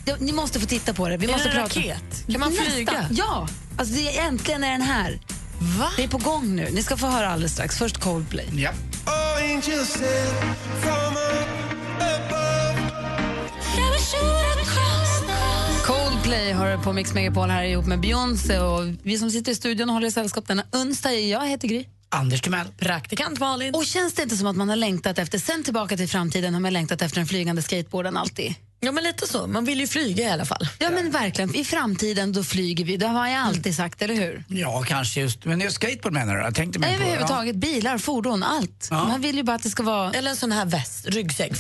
det- 0.05 0.20
ni 0.20 0.32
måste 0.32 0.60
få 0.60 0.66
titta 0.66 0.93
på 0.93 1.10
det. 1.10 1.18
Vi 1.18 1.26
Är 1.26 1.32
måste 1.32 1.47
det 1.49 1.55
en 1.55 1.62
prata. 1.68 1.80
raket? 1.80 2.26
Kan 2.32 2.39
man 2.39 2.51
flyga? 2.51 3.07
Ja! 3.12 3.47
Alltså, 3.78 3.93
det 3.95 4.18
är, 4.18 4.28
äntligen 4.28 4.64
är 4.64 4.72
den 4.72 4.82
här. 4.82 5.20
Va? 5.60 5.89
Det 5.95 6.03
är 6.03 6.07
på 6.07 6.18
gång 6.18 6.55
nu. 6.55 6.70
Ni 6.72 6.84
ska 6.84 6.97
få 6.97 7.07
höra 7.07 7.30
alldeles 7.30 7.53
strax. 7.53 7.78
Först 7.78 7.97
Coldplay. 7.97 8.47
Ja. 8.55 8.72
Coldplay 15.86 16.51
har 16.51 16.84
på 16.84 16.93
Mix 16.93 17.14
Megapol 17.14 17.49
här 17.49 17.64
ihop 17.64 17.86
med 17.86 17.99
Beyoncé 17.99 18.60
och 18.60 18.82
vi 19.03 19.18
som 19.18 19.32
sitter 19.32 19.51
i 19.51 19.55
studion 19.55 19.89
och 19.89 19.93
håller 19.93 20.07
i 20.07 20.12
sällskap 20.12 20.47
denna 20.47 20.64
onsdag. 20.72 21.14
Jag 21.14 21.47
heter 21.47 21.68
Gry. 21.68 21.86
Anders 22.10 22.41
Timell. 22.41 22.68
Praktikant 22.78 23.39
Malin. 23.39 23.76
Och 23.76 23.86
känns 23.86 24.14
det 24.14 24.24
inte 24.24 24.38
som 24.38 24.47
att 24.47 24.55
man 24.55 24.70
har 24.70 24.76
längtat 24.76 25.20
efter, 25.20 25.39
sen 25.39 25.64
tillbaka 25.64 25.97
till 25.97 26.10
framtiden 26.10 26.53
har 26.53 26.62
man 26.62 26.74
längtat 26.74 27.01
efter 27.01 27.18
den 27.18 27.28
flygande 27.28 27.62
skateboarden 27.62 28.18
alltid? 28.18 28.55
Ja, 28.80 28.92
men 28.92 29.04
lite 29.04 29.28
så. 29.28 29.48
Man 29.48 29.66
vill 29.66 29.80
ju 29.80 29.88
flyga 29.88 30.24
i 30.24 30.30
alla 30.32 30.46
fall. 30.46 30.68
Ja 30.80 30.90
men 30.90 31.12
verkligen, 31.12 31.56
i 31.56 31.64
framtiden 31.64 32.34
då 32.34 32.44
flyger 32.44 32.86
vi. 32.86 32.98
Det 32.98 33.08
har 33.08 33.28
jag 33.28 33.40
alltid 33.42 33.76
sagt, 33.76 34.02
eller 34.02 34.14
hur? 34.16 34.44
Ja, 34.48 34.84
kanske 34.88 35.20
just. 35.22 35.46
Men 35.46 35.60
just 35.62 35.76
skateboard 35.76 36.14
menar 36.14 36.36
du? 36.36 36.42
Jag 36.42 36.56
tänkte 36.56 36.80
på... 36.80 36.88
Överhuvudtaget, 36.88 37.56
bilar, 37.56 37.98
fordon, 37.98 38.44
allt. 38.44 38.88
Ja. 38.90 39.08
Man 39.08 39.22
vill 39.22 39.36
ju 39.36 39.44
bara 39.44 39.56
att 39.56 39.64
det 39.64 39.70
ska 39.70 39.84
vara 39.84 40.12
Eller 40.12 40.30
en 40.30 40.38
sån 40.38 40.52
här 40.52 40.66
väst, 40.66 41.06
ryggsäck. 41.08 41.52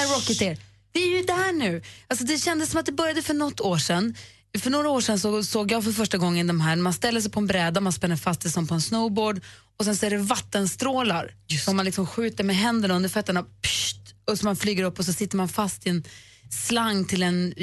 en 0.00 0.08
Rocketeer. 0.14 0.58
Vi 0.92 1.12
är 1.12 1.16
ju 1.16 1.22
där 1.22 1.52
nu. 1.52 1.82
Alltså, 2.08 2.24
det 2.24 2.38
kändes 2.38 2.70
som 2.70 2.80
att 2.80 2.86
det 2.86 2.92
började 2.92 3.22
för 3.22 3.34
något 3.34 3.60
år 3.60 3.78
sedan. 3.78 4.14
För 4.58 4.70
några 4.70 4.88
år 4.88 5.00
sedan 5.00 5.18
så 5.18 5.44
såg 5.44 5.72
jag 5.72 5.84
för 5.84 5.92
första 5.92 6.18
gången 6.18 6.46
de 6.46 6.60
här, 6.60 6.76
man 6.76 6.92
ställer 6.92 7.20
sig 7.20 7.30
på 7.30 7.40
en 7.40 7.46
bräda, 7.46 7.80
man 7.80 7.92
spänner 7.92 8.16
fast 8.16 8.40
det 8.40 8.50
som 8.50 8.66
på 8.66 8.74
en 8.74 8.82
snowboard 8.82 9.40
och 9.78 9.84
sen 9.84 9.96
så 9.96 10.06
är 10.06 10.10
det 10.10 10.16
vattenstrålar 10.18 11.30
som 11.64 11.76
man 11.76 11.84
liksom 11.84 12.06
skjuter 12.06 12.44
med 12.44 12.56
händerna 12.56 12.94
under 12.94 13.08
fötterna 13.08 13.42
pst, 13.42 13.96
och 14.30 14.38
så 14.38 14.44
man 14.44 14.56
flyger 14.56 14.84
upp 14.84 14.98
och 14.98 15.04
så 15.04 15.12
sitter 15.12 15.36
man 15.36 15.48
fast 15.48 15.86
i 15.86 15.90
en 15.90 16.04
slang 16.50 17.04
till 17.04 17.22
en 17.22 17.54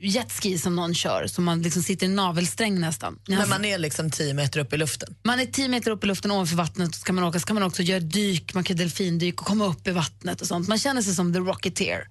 jetski 0.00 0.58
som 0.58 0.76
någon 0.76 0.94
kör, 0.94 1.26
som 1.26 1.44
man 1.44 1.62
liksom 1.62 1.82
sitter 1.82 2.06
i 2.06 2.08
navelsträng 2.08 2.80
nästan. 2.80 3.18
Men 3.38 3.48
man 3.48 3.64
är 3.64 3.78
liksom 3.78 4.10
10 4.10 4.34
meter 4.34 4.60
upp 4.60 4.72
i 4.72 4.76
luften. 4.76 5.14
Man 5.22 5.40
är 5.40 5.46
10 5.46 5.68
meter 5.68 5.90
upp 5.90 6.04
i 6.04 6.06
luften 6.06 6.30
ovanför 6.30 6.56
vattnet 6.56 6.88
och 6.88 6.94
ska 6.94 7.12
man 7.12 7.24
åka 7.24 7.40
så 7.40 7.46
kan 7.46 7.54
man 7.54 7.62
också 7.62 7.82
göra 7.82 8.00
dyk, 8.00 8.54
man 8.54 8.64
kan 8.64 8.76
delfindyk 8.76 9.40
och 9.40 9.46
komma 9.46 9.66
upp 9.66 9.86
i 9.86 9.90
vattnet 9.90 10.40
och 10.40 10.46
sånt. 10.46 10.68
Man 10.68 10.78
känner 10.78 11.02
sig 11.02 11.14
som 11.14 11.32
the 11.32 11.38
Rocketeer. 11.38 12.08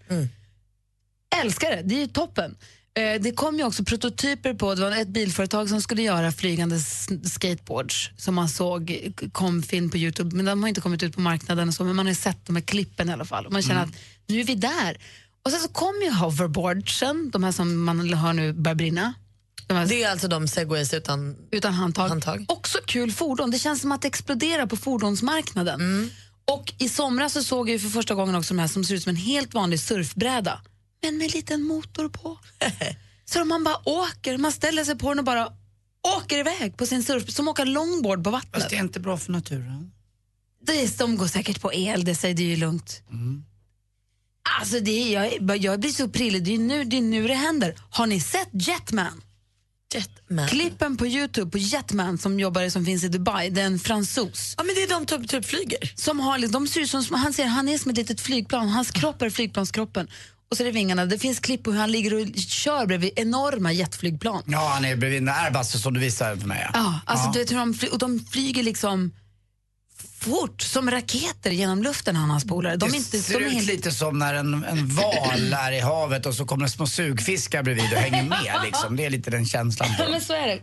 Älskar 1.43 1.69
det, 1.71 1.81
det 1.85 1.95
är 1.95 1.99
ju 1.99 2.07
toppen. 2.07 2.55
Eh, 2.97 3.21
Det 3.21 3.31
kom 3.31 3.57
ju 3.57 3.63
också 3.63 3.83
prototyper 3.83 4.53
på, 4.53 4.75
det 4.75 4.81
var 4.81 4.91
ett 4.91 5.07
bilföretag 5.07 5.69
som 5.69 5.81
skulle 5.81 6.01
göra 6.01 6.31
flygande 6.31 6.79
skateboards 7.23 8.11
som 8.17 8.35
man 8.35 8.49
såg 8.49 9.11
kom 9.31 9.63
film 9.63 9.89
på 9.89 9.97
Youtube, 9.97 10.35
men 10.35 10.45
de 10.45 10.61
har 10.63 10.69
inte 10.69 10.81
kommit 10.81 11.03
ut 11.03 11.15
på 11.15 11.21
marknaden 11.21 11.67
och 11.67 11.73
så, 11.73 11.83
men 11.83 11.95
man 11.95 12.07
har 12.07 12.13
sett 12.13 12.45
de 12.45 12.55
här 12.55 12.63
klippen 12.63 13.09
i 13.09 13.13
alla 13.13 13.25
fall. 13.25 13.45
Och 13.45 13.51
man 13.53 13.61
känner 13.61 13.83
att 13.83 13.89
nu 14.27 14.39
är 14.39 14.43
vi 14.43 14.55
där. 14.55 14.97
Och 15.47 15.53
sen 15.53 15.61
så 15.61 15.67
kom 15.67 16.01
ju 16.03 16.11
hoverboardsen, 16.11 17.29
de 17.31 17.43
här 17.43 17.51
som 17.51 17.83
man 17.83 18.13
hör 18.13 18.33
nu 18.33 18.53
börjar 18.53 18.75
brinna. 18.75 19.13
De 19.67 19.73
här 19.73 19.87
Det 19.87 20.03
är 20.03 20.11
alltså 20.11 20.27
de 20.27 20.47
segways 20.47 20.93
utan... 20.93 21.35
utan 21.51 21.73
handtag. 21.73 22.09
Handtag. 22.09 22.45
Också 22.47 22.77
kul 22.85 23.11
fordon. 23.11 23.51
Det 23.51 23.59
känns 23.59 23.81
som 23.81 23.91
att 23.91 24.01
det 24.01 24.07
exploderar 24.07 24.65
på 24.65 24.77
fordonsmarknaden. 24.77 26.11
Och 26.45 26.73
i 26.77 26.89
somras 26.89 27.33
så 27.33 27.43
såg 27.43 27.69
jag 27.69 27.81
för 27.81 27.89
första 27.89 28.15
gången 28.15 28.35
också 28.35 28.53
de 28.53 28.59
här 28.59 28.67
som 28.67 28.83
ser 28.83 28.95
ut 28.95 29.03
som 29.03 29.09
en 29.09 29.15
helt 29.15 29.53
vanlig 29.53 29.79
surfbräda, 29.79 30.61
men 31.01 31.17
med 31.17 31.25
en 31.25 31.31
liten 31.31 31.63
motor 31.63 32.09
på. 32.09 32.39
så 33.25 33.45
man 33.45 33.63
bara 33.63 33.89
åker, 33.89 34.37
man 34.37 34.51
ställer 34.51 34.83
sig 34.83 34.97
på 34.97 35.09
den 35.09 35.19
och 35.19 35.25
bara 35.25 35.47
åker 36.17 36.37
iväg 36.37 36.77
på 36.77 36.85
sin 36.85 37.03
surf, 37.03 37.31
som 37.31 37.47
åker 37.47 37.65
longboard 37.65 38.23
på 38.23 38.29
vattnet. 38.29 38.53
Fast 38.53 38.69
det 38.69 38.75
är 38.75 38.79
inte 38.79 38.99
bra 38.99 39.17
för 39.17 39.31
naturen. 39.31 39.91
Det 40.65 40.83
är, 40.83 40.97
de 40.97 41.17
går 41.17 41.27
säkert 41.27 41.61
på 41.61 41.73
el, 41.73 42.03
det 42.03 42.15
säger 42.15 42.35
det 42.35 42.43
är 42.43 42.47
ju 42.47 42.55
lugnt. 42.55 43.01
Alltså 44.59 44.79
det 44.79 45.15
är, 45.15 45.39
jag, 45.41 45.57
jag 45.57 45.79
blir 45.79 45.89
så 45.91 46.07
prillig, 46.09 46.43
det 46.43 46.53
är, 46.53 46.57
nu, 46.57 46.83
det 46.83 46.97
är 46.97 47.01
nu 47.01 47.27
det 47.27 47.33
händer. 47.33 47.75
Har 47.89 48.07
ni 48.07 48.19
sett 48.21 48.49
Jetman? 48.51 49.21
Jetman. 49.93 50.47
Klippen 50.47 50.97
på 50.97 51.07
Youtube 51.07 51.51
på 51.51 51.57
Jetman 51.57 52.17
som 52.17 52.39
jobbar 52.39 52.69
som 52.69 52.85
finns 52.85 53.03
i 53.03 53.07
Dubai, 53.07 53.49
det 53.49 53.61
är 53.61 53.65
en 53.65 53.79
fransos. 53.79 54.53
Ja, 54.57 54.63
men 54.63 54.75
det 54.75 54.83
är 54.83 54.89
de 54.89 55.05
typ, 55.05 55.29
typ 55.29 55.45
flyger. 55.45 55.93
Som 55.95 56.19
har, 56.19 56.47
de 56.47 56.67
ser 56.67 56.85
som, 56.85 57.15
han, 57.15 57.33
ser, 57.33 57.45
han 57.45 57.69
är 57.69 57.77
som 57.77 57.91
ett 57.91 57.97
litet 57.97 58.21
flygplan, 58.21 58.69
hans 58.69 58.91
kropp 58.91 59.21
är 59.21 59.29
flygplanskroppen. 59.29 60.07
Och 60.49 60.57
så 60.57 60.63
är 60.63 60.65
det 60.65 60.71
vingarna. 60.71 61.05
Det 61.05 61.19
finns 61.19 61.39
klipp 61.39 61.63
på 61.63 61.71
hur 61.71 61.79
han 61.79 61.91
ligger 61.91 62.13
och 62.13 62.27
kör 62.37 62.85
bredvid 62.85 63.11
enorma 63.15 63.71
jetflygplan. 63.71 64.43
Ja, 64.45 64.71
han 64.73 64.85
är 64.85 64.95
bredvid 64.95 65.21
en 65.21 65.29
Airbus 65.29 65.81
som 65.81 65.93
du 65.93 65.99
visade 65.99 66.39
för 66.41 66.47
mig. 66.47 66.61
Ja. 66.73 66.79
Ja, 66.79 66.99
alltså 67.05 67.27
Ja. 67.27 67.31
Du 67.33 67.39
vet 67.39 67.51
hur 67.51 67.57
de, 67.57 67.73
fly, 67.73 67.87
och 67.89 67.97
de 67.99 68.19
flyger 68.31 68.63
liksom 68.63 69.11
fort 70.19 70.61
som 70.61 70.91
raketer 70.91 71.51
genom 71.51 71.83
luften 71.83 72.15
han 72.15 72.25
och 72.29 72.31
hans 72.31 72.45
polare. 72.45 72.75
De 72.75 72.85
är 72.85 72.91
det 72.91 72.97
inte, 72.97 73.19
ser 73.19 73.33
de 73.33 73.45
är 73.45 73.47
ut 73.47 73.53
helt, 73.53 73.67
lite 73.67 73.91
som 73.91 74.19
när 74.19 74.33
en, 74.33 74.63
en 74.63 74.87
val 74.87 75.53
är 75.53 75.71
i 75.71 75.79
havet 75.79 76.25
och 76.25 76.33
så 76.33 76.45
kommer 76.45 76.65
det 76.65 76.71
små 76.71 76.87
sugfiskar 76.87 77.63
bredvid 77.63 77.93
och 77.93 77.99
hänger 77.99 78.23
med. 78.23 78.61
Liksom. 78.65 78.95
Det 78.95 79.05
är 79.05 79.09
lite 79.09 79.31
den 79.31 79.45
känslan. 79.45 79.89
Ja, 79.99 80.09
men 80.09 80.21
så 80.21 80.33
är 80.33 80.47
det. 80.47 80.61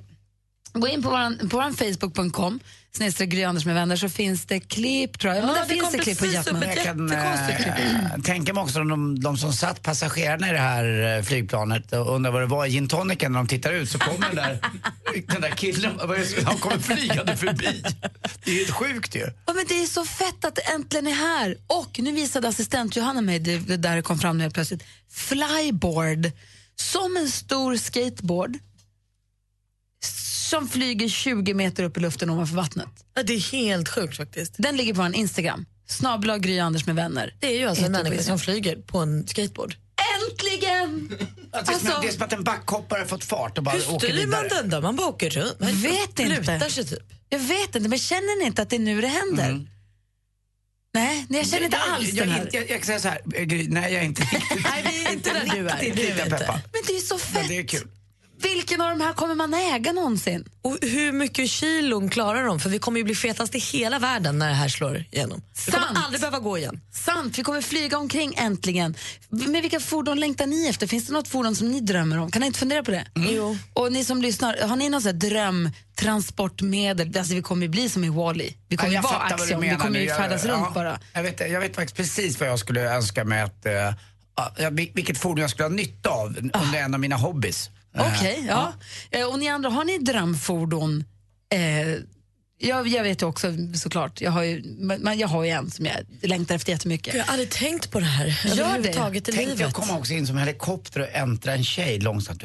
Gå 0.73 0.89
in 0.89 1.03
på 1.03 1.11
vår, 1.11 1.49
på 1.49 1.75
facebook.com, 1.77 2.61
snedstreck 2.97 3.29
Gry 3.29 3.45
Anders 3.45 3.67
med 3.67 3.75
vänner, 3.75 3.97
så 3.97 4.09
finns 4.09 4.45
det 4.45 4.61
klipp 4.61 5.19
tror 5.19 5.35
jag. 5.35 5.45
Men 5.45 5.55
Ja, 5.55 5.61
där 5.61 5.69
det 5.69 5.75
finns 5.75 5.93
det 5.93 5.99
klipp 5.99 6.19
på 6.19 6.27
Jetman. 6.27 6.63
Jag 6.63 6.85
kan 6.85 7.13
äh, 7.13 8.21
tänka 8.25 8.55
mig 8.55 8.63
också 8.63 8.85
de, 8.85 9.21
de 9.21 9.37
som 9.37 9.53
satt 9.53 9.83
passagerarna 9.83 10.49
i 10.49 10.53
det 10.53 10.59
här 10.59 11.17
eh, 11.19 11.23
flygplanet 11.23 11.93
och 11.93 12.15
undrar 12.15 12.33
vad 12.33 12.43
det 12.43 12.47
var 12.47 12.67
i 12.67 12.71
gin 12.71 12.89
tonicen 12.89 13.33
när 13.33 13.39
de 13.39 13.47
tittar 13.49 13.73
ut 13.73 13.91
så 13.91 13.99
kommer 13.99 14.27
den 14.27 14.37
där, 14.37 14.59
den 15.33 15.41
där 15.41 15.51
killen, 15.51 16.01
han 16.45 16.59
kommer 16.59 16.79
flygande 16.79 17.37
förbi. 17.37 17.85
Det 18.45 18.51
är 18.51 18.55
helt 18.55 18.71
sjukt 18.71 19.17
ju. 19.17 19.27
Ja, 19.47 19.53
men 19.53 19.65
det 19.69 19.83
är 19.83 19.87
så 19.87 20.05
fett 20.05 20.45
att 20.45 20.55
det 20.55 20.63
äntligen 20.63 21.07
är 21.07 21.15
här. 21.15 21.57
Och 21.67 21.99
nu 21.99 22.13
visade 22.13 22.49
assistent 22.49 22.97
Johanna 22.97 23.21
mig, 23.21 23.39
det, 23.39 23.59
det 23.59 23.77
där 23.77 24.03
kom 24.03 24.19
fram 24.19 24.39
nu 24.39 24.43
helt 24.43 24.55
plötsligt, 24.55 24.85
flyboard. 25.13 26.31
Som 26.77 27.17
en 27.17 27.29
stor 27.29 27.77
skateboard. 27.77 28.59
Som 30.55 30.69
flyger 30.69 31.09
20 31.09 31.55
meter 31.55 31.83
upp 31.85 31.97
i 31.97 32.01
luften 32.01 32.31
ovanför 32.31 32.57
vattnet. 32.57 32.89
Ja, 33.15 33.23
det 33.23 33.33
är 33.35 33.39
helt 33.53 33.89
sjukt 33.89 34.17
faktiskt. 34.17 34.55
Den 34.59 34.77
ligger 34.77 34.95
på 34.95 35.03
en 35.03 35.15
Instagram. 35.15 35.67
Snabel 35.89 36.39
Gry 36.39 36.59
Anders 36.59 36.87
med 36.87 36.95
vänner. 36.97 37.35
Det 37.41 37.47
är 37.47 37.59
ju 37.59 37.67
alltså 37.69 37.85
en 37.85 37.93
människa 37.93 38.23
som 38.23 38.39
flyger 38.39 38.77
på 38.77 38.99
en 38.99 39.27
skateboard. 39.27 39.77
Äntligen! 40.31 41.09
Det 41.09 41.59
är, 41.59 41.65
som, 41.65 41.75
Alltså- 41.75 41.99
det 42.03 42.09
är 42.09 42.13
som 42.13 42.23
att 42.23 42.33
en 42.33 42.45
backhoppare 42.45 42.99
har 42.99 43.07
fått 43.07 43.25
fart 43.25 43.59
och 43.59 43.65
bara 43.65 43.77
Hur 43.77 43.91
åker 43.95 44.07
styr 44.09 44.27
man 44.27 44.43
vidare. 44.43 44.49
den 44.63 44.71
då? 44.71 44.81
Man 44.81 44.97
bara 44.97 45.07
åker 45.09 45.31
runt. 45.31 45.61
Man 45.61 45.73
vet 45.77 46.19
inte. 46.21 46.27
lutar 46.27 46.69
sig 46.69 46.85
typ. 46.87 46.99
Jag 47.29 47.39
vet 47.39 47.75
inte, 47.77 47.89
men 47.89 47.99
känner 47.99 48.39
ni 48.41 48.47
inte 48.47 48.63
att 48.63 48.71
det 48.71 48.77
är 48.77 48.81
nu 48.81 49.01
det 49.01 49.07
händer? 49.09 49.67
Nej, 50.95 51.27
nej, 51.29 51.41
jag 51.41 51.47
känner 51.49 51.65
inte 51.65 51.77
alls 51.79 52.09
jag, 52.13 52.27
den 52.27 52.35
här. 52.35 52.49
jag, 52.53 52.63
jag, 52.63 52.71
jag 52.71 52.79
kan 52.83 52.87
säga 52.87 53.01
så 53.01 53.09
här, 53.09 53.45
Gry, 53.45 53.69
nej 53.69 53.93
jag 53.93 54.03
är 54.03 54.07
inte 54.07 54.23
riktigt, 54.23 54.65
Nej, 54.65 54.85
vi 54.91 55.05
är 55.07 55.13
inte 55.13 55.31
där 55.33 55.41
du 55.57 55.69
är. 55.69 55.79
Det 55.95 56.11
är 56.11 56.25
inte. 56.25 56.61
Men 56.73 56.83
det 56.87 56.93
är 56.93 56.95
ju 56.95 57.01
så 57.01 57.15
Men 57.15 57.21
fett. 57.21 57.49
det 57.49 57.59
är 57.59 57.63
kul. 57.67 57.89
Vilken 58.45 58.81
av 58.81 58.99
de 58.99 59.05
här 59.05 59.13
kommer 59.13 59.35
man 59.35 59.55
äga 59.55 59.93
någonsin? 59.93 60.45
Och 60.63 60.79
hur 60.83 61.13
mycket 61.13 61.51
kilon 61.51 62.11
klarar 62.11 62.45
de? 62.45 62.61
För 62.61 62.71
vi 62.71 62.79
kommer 62.79 62.99
ju 62.99 63.05
bli 63.05 63.15
fetast 63.15 63.55
i 63.55 63.59
hela 63.59 63.99
världen 63.99 64.39
när 64.39 64.49
det 64.49 64.55
här 64.55 64.69
slår 64.69 65.05
igenom. 65.11 65.43
Vi 65.67 65.73
kommer 65.73 65.87
Sant. 65.87 65.99
aldrig 66.05 66.21
behöva 66.21 66.39
gå 66.39 66.59
igen. 66.59 66.81
Sant, 66.93 67.39
vi 67.39 67.43
kommer 67.43 67.61
flyga 67.63 67.99
omkring 67.99 68.35
äntligen. 68.37 68.95
Men 69.29 69.53
vilka 69.53 69.81
fordon 69.81 70.21
längtar 70.21 70.47
ni 70.47 70.69
efter? 70.69 70.87
Finns 70.87 71.07
det 71.07 71.13
något 71.13 71.29
fordon 71.29 71.57
som 71.57 71.73
ni 71.73 71.81
drömmer 71.81 72.19
om? 72.19 72.31
Kan 72.31 72.41
ni 72.41 72.47
inte 72.47 72.59
fundera 72.59 72.83
på 72.83 72.91
det? 72.91 73.07
Jo. 73.15 73.59
Och 73.73 73.93
ni 73.93 74.05
som 74.05 74.23
lyssnar, 74.23 74.57
har 74.69 74.77
ni 74.77 74.91
här 74.91 75.13
drömtransportmedel? 75.13 77.19
Alltså 77.19 77.35
vi 77.35 77.43
kommer 77.43 77.63
ju 77.63 77.69
bli 77.69 77.89
som 77.89 78.05
i 78.05 78.09
Wall-E. 78.09 78.53
Vi 78.69 78.77
kommer 78.77 78.93
Ja, 78.93 78.99
ju 79.01 79.03
vara 79.03 79.17
Axiom, 79.17 79.61
vi 79.61 79.77
kommer 79.77 80.01
ju 80.01 80.09
färdas 80.09 80.45
ja, 80.45 80.53
runt 80.53 80.75
bara. 80.75 80.99
Jag 81.13 81.23
vet, 81.23 81.41
jag 81.41 81.61
vet 81.61 81.75
faktiskt 81.77 81.97
precis 81.97 82.41
vad 82.41 82.49
jag 82.49 82.59
skulle 82.59 82.95
önska 82.95 83.25
mig 83.25 83.43
att, 83.43 83.67
ja, 84.59 84.71
vil- 84.71 84.91
vilket 84.95 85.19
fordon 85.19 85.41
jag 85.41 85.51
skulle 85.51 85.65
ha 85.65 85.71
nytta 85.75 86.11
av 86.11 86.27
om 86.55 86.73
det 86.73 86.79
är 86.79 86.85
en 86.85 86.95
av 86.95 87.01
mina 87.01 87.17
hobbys. 87.17 87.71
Eh, 87.97 88.13
Okej, 88.17 88.45
ja. 88.49 88.73
Eh, 89.11 89.25
Och 89.27 89.39
ni 89.39 89.49
andra, 89.49 89.71
har 89.71 89.85
ni 89.85 89.99
drömfordon? 89.99 91.05
Eh, 91.53 91.61
jag, 92.59 92.89
jag 92.89 93.03
vet 93.03 93.23
ju 93.23 93.27
också 93.27 93.53
såklart, 93.75 94.21
jag 94.21 94.31
har 94.31 94.43
ju, 94.43 94.63
men 94.79 95.19
jag 95.19 95.29
har 95.29 95.45
ju 95.45 95.51
en 95.51 95.71
som 95.71 95.87
jag 95.87 95.95
längtar 96.23 96.55
efter 96.55 96.73
jättemycket. 96.73 97.15
Jag 97.15 97.25
har 97.25 97.33
aldrig 97.33 97.51
tänkt 97.51 97.91
på 97.91 98.01
det 98.01 98.07
här 98.07 98.27
Gör 98.27 98.57
det. 98.57 98.63
överhuvudtaget 98.63 99.29
i 99.29 99.33
Tänk 99.33 99.49
livet. 99.49 99.67
att 99.67 99.75
komma 99.75 99.99
också 99.99 100.13
in 100.13 100.27
som 100.27 100.39
helikopter 100.39 101.01
och 101.01 101.07
äntra 101.13 101.53
en 101.55 101.65
tjej 101.65 101.99
långsamt. 102.01 102.43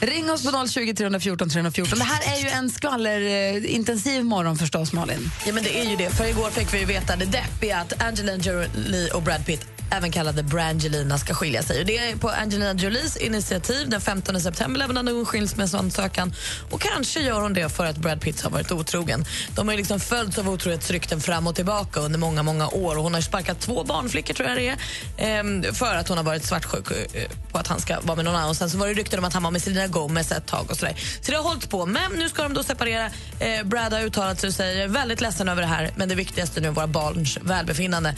Ring 0.00 0.30
oss 0.30 0.42
på 0.42 0.68
020 0.68 0.94
314 0.94 1.48
314. 1.50 1.98
Det 1.98 2.04
här 2.04 2.36
är 2.36 2.40
ju 2.42 2.48
en 2.48 2.70
skvallerintensiv 2.70 4.24
morgon 4.24 4.56
förstås, 4.56 4.92
Malin. 4.92 5.30
Ja, 5.46 5.52
men 5.52 5.64
det 5.64 5.80
är 5.80 5.90
ju 5.90 5.96
det. 5.96 6.10
För 6.10 6.24
igår 6.28 6.50
fick 6.50 6.74
vi 6.74 6.78
ju 6.78 6.84
veta 6.84 7.16
det 7.16 7.24
deppiga 7.26 7.76
att 7.78 8.02
Angelina 8.02 8.42
Jolie 8.42 9.10
och 9.10 9.22
Brad 9.22 9.46
Pitt 9.46 9.66
även 9.90 10.12
kallade 10.12 10.42
Brangelina 10.42 11.18
ska 11.18 11.34
skilja 11.34 11.62
sig. 11.62 11.80
Och 11.80 11.86
det 11.86 11.98
är 11.98 12.16
på 12.16 12.28
Angelina 12.28 12.72
Jolies 12.72 13.16
initiativ. 13.16 13.88
Den 13.88 14.00
15 14.00 14.40
september 14.40 14.78
lämnade 14.78 15.10
hon 15.10 15.26
skilsmässoansökan. 15.26 16.34
Och 16.70 16.80
kanske 16.80 17.20
gör 17.20 17.40
hon 17.40 17.52
det 17.52 17.68
för 17.68 17.86
att 17.86 17.96
Brad 17.96 18.20
Pitt 18.20 18.42
har 18.42 18.50
varit 18.50 18.72
otrogen. 18.72 19.24
De 19.54 19.68
har 19.68 19.76
liksom 19.76 20.00
följts 20.00 20.38
av 20.38 20.48
otrohetsrykten 20.48 21.20
fram 21.20 21.46
och 21.46 21.54
tillbaka 21.54 22.00
under 22.00 22.18
många, 22.18 22.42
många 22.42 22.68
år. 22.68 22.96
Och 22.96 23.02
hon 23.02 23.14
har 23.14 23.20
sparkat 23.20 23.60
två 23.60 23.84
barnflickor 23.84 24.34
tror 24.34 24.48
jag 24.48 24.58
det 24.58 24.68
är, 24.68 24.76
ehm, 25.18 25.62
för 25.74 25.94
att 25.94 26.08
hon 26.08 26.16
har 26.16 26.24
varit 26.24 26.44
svartsjuk 26.44 26.90
eh, 26.90 27.22
på 27.52 27.58
att 27.58 27.66
han 27.66 27.80
ska 27.80 28.00
vara 28.00 28.16
med 28.16 28.24
någon 28.24 28.34
annan. 28.34 28.50
Och 28.50 28.56
sen 28.56 28.70
så 28.70 28.78
var 28.78 28.86
det 28.86 28.94
rykten 28.94 29.18
om 29.18 29.24
att 29.24 29.34
han 29.34 29.42
var 29.42 29.50
med 29.50 29.62
Selena 29.62 29.86
Gomez 29.86 30.32
ett 30.32 30.46
tag 30.46 30.70
och 30.70 30.76
sådär. 30.76 30.94
Så 31.20 31.30
det 31.30 31.36
har 31.36 31.44
hållit 31.44 31.70
på. 31.70 31.86
Men 31.86 32.12
nu 32.12 32.28
ska 32.28 32.42
de 32.42 32.54
då 32.54 32.62
separera. 32.62 33.10
Eh, 33.40 33.64
Brad 33.64 33.92
har 33.92 34.00
uttalat 34.00 34.40
sig 34.40 34.48
och 34.48 34.54
säger 34.54 34.84
är 34.84 34.88
väldigt 34.88 35.20
ledsen 35.20 35.48
över 35.48 35.62
det 35.62 35.68
här 35.68 35.90
men 35.96 36.08
det 36.08 36.14
viktigaste 36.14 36.60
nu 36.60 36.68
är 36.68 36.72
våra 36.72 36.86
barns 36.86 37.38
välbefinnande. 37.42 38.14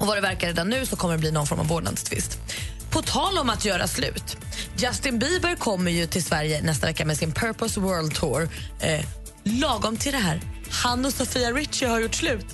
Och 0.00 0.06
vad 0.06 0.16
det 0.16 0.20
verkar 0.20 0.46
redan 0.46 0.68
nu 0.68 0.86
så 0.86 0.96
kommer 0.96 1.14
det 1.14 1.20
bli 1.20 1.32
någon 1.32 1.46
form 1.46 1.60
av 1.60 1.66
vårdnadstvist. 1.66 2.38
På 2.90 3.02
tal 3.02 3.38
om 3.38 3.50
att 3.50 3.64
göra 3.64 3.86
slut. 3.86 4.36
Justin 4.76 5.18
Bieber 5.18 5.54
kommer 5.54 5.90
ju 5.90 6.06
till 6.06 6.24
Sverige 6.24 6.62
nästa 6.62 6.86
vecka 6.86 7.04
med 7.04 7.16
sin 7.16 7.32
Purpose 7.32 7.80
World 7.80 8.14
Tour. 8.14 8.48
Eh, 8.80 9.04
lagom 9.44 9.96
till 9.96 10.12
det 10.12 10.18
här. 10.18 10.40
Han 10.70 11.04
och 11.04 11.12
Sofia 11.12 11.52
Richie 11.52 11.88
har 11.88 12.00
gjort 12.00 12.14
slut. 12.14 12.46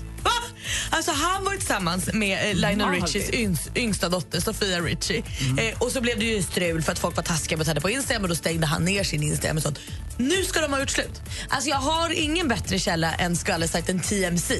Alltså 0.91 1.13
han 1.13 1.45
var 1.45 1.53
tillsammans 1.53 2.13
med 2.13 2.51
eh, 2.51 2.55
Lionel. 2.57 2.91
Richies 2.91 3.31
yngst, 3.31 3.71
yngsta 3.77 4.09
dotter 4.09 4.41
Sofia 4.41 4.81
Richie. 4.81 5.23
Eh, 5.59 5.79
och 5.79 5.93
så 5.93 6.01
blev 6.01 6.19
det 6.19 6.25
ju 6.25 6.43
strul 6.43 6.83
för 6.83 6.93
att 6.93 6.99
folk 6.99 7.17
var 7.17 7.23
taskiga 7.23 7.59
mot 7.59 7.67
henne 7.67 7.81
på 7.81 7.91
Instagram 7.91 8.23
och 8.23 8.29
då 8.29 8.35
stängde 8.35 8.67
han 8.67 8.85
ner 8.85 9.05
sin 9.05 9.23
Instagram 9.23 9.57
och 9.57 9.63
sånt. 9.63 9.79
Nu 10.19 10.45
ska 10.45 10.61
de 10.61 10.73
ha 10.73 10.81
gjort 10.81 10.91
slut. 10.91 11.23
Alltså 11.49 11.71
jag 11.71 11.77
har 11.77 12.11
ingen 12.11 12.49
bättre 12.49 12.79
källa 12.79 13.15
än 13.15 13.37
skvallersajten 13.37 14.01
TMC 14.01 14.55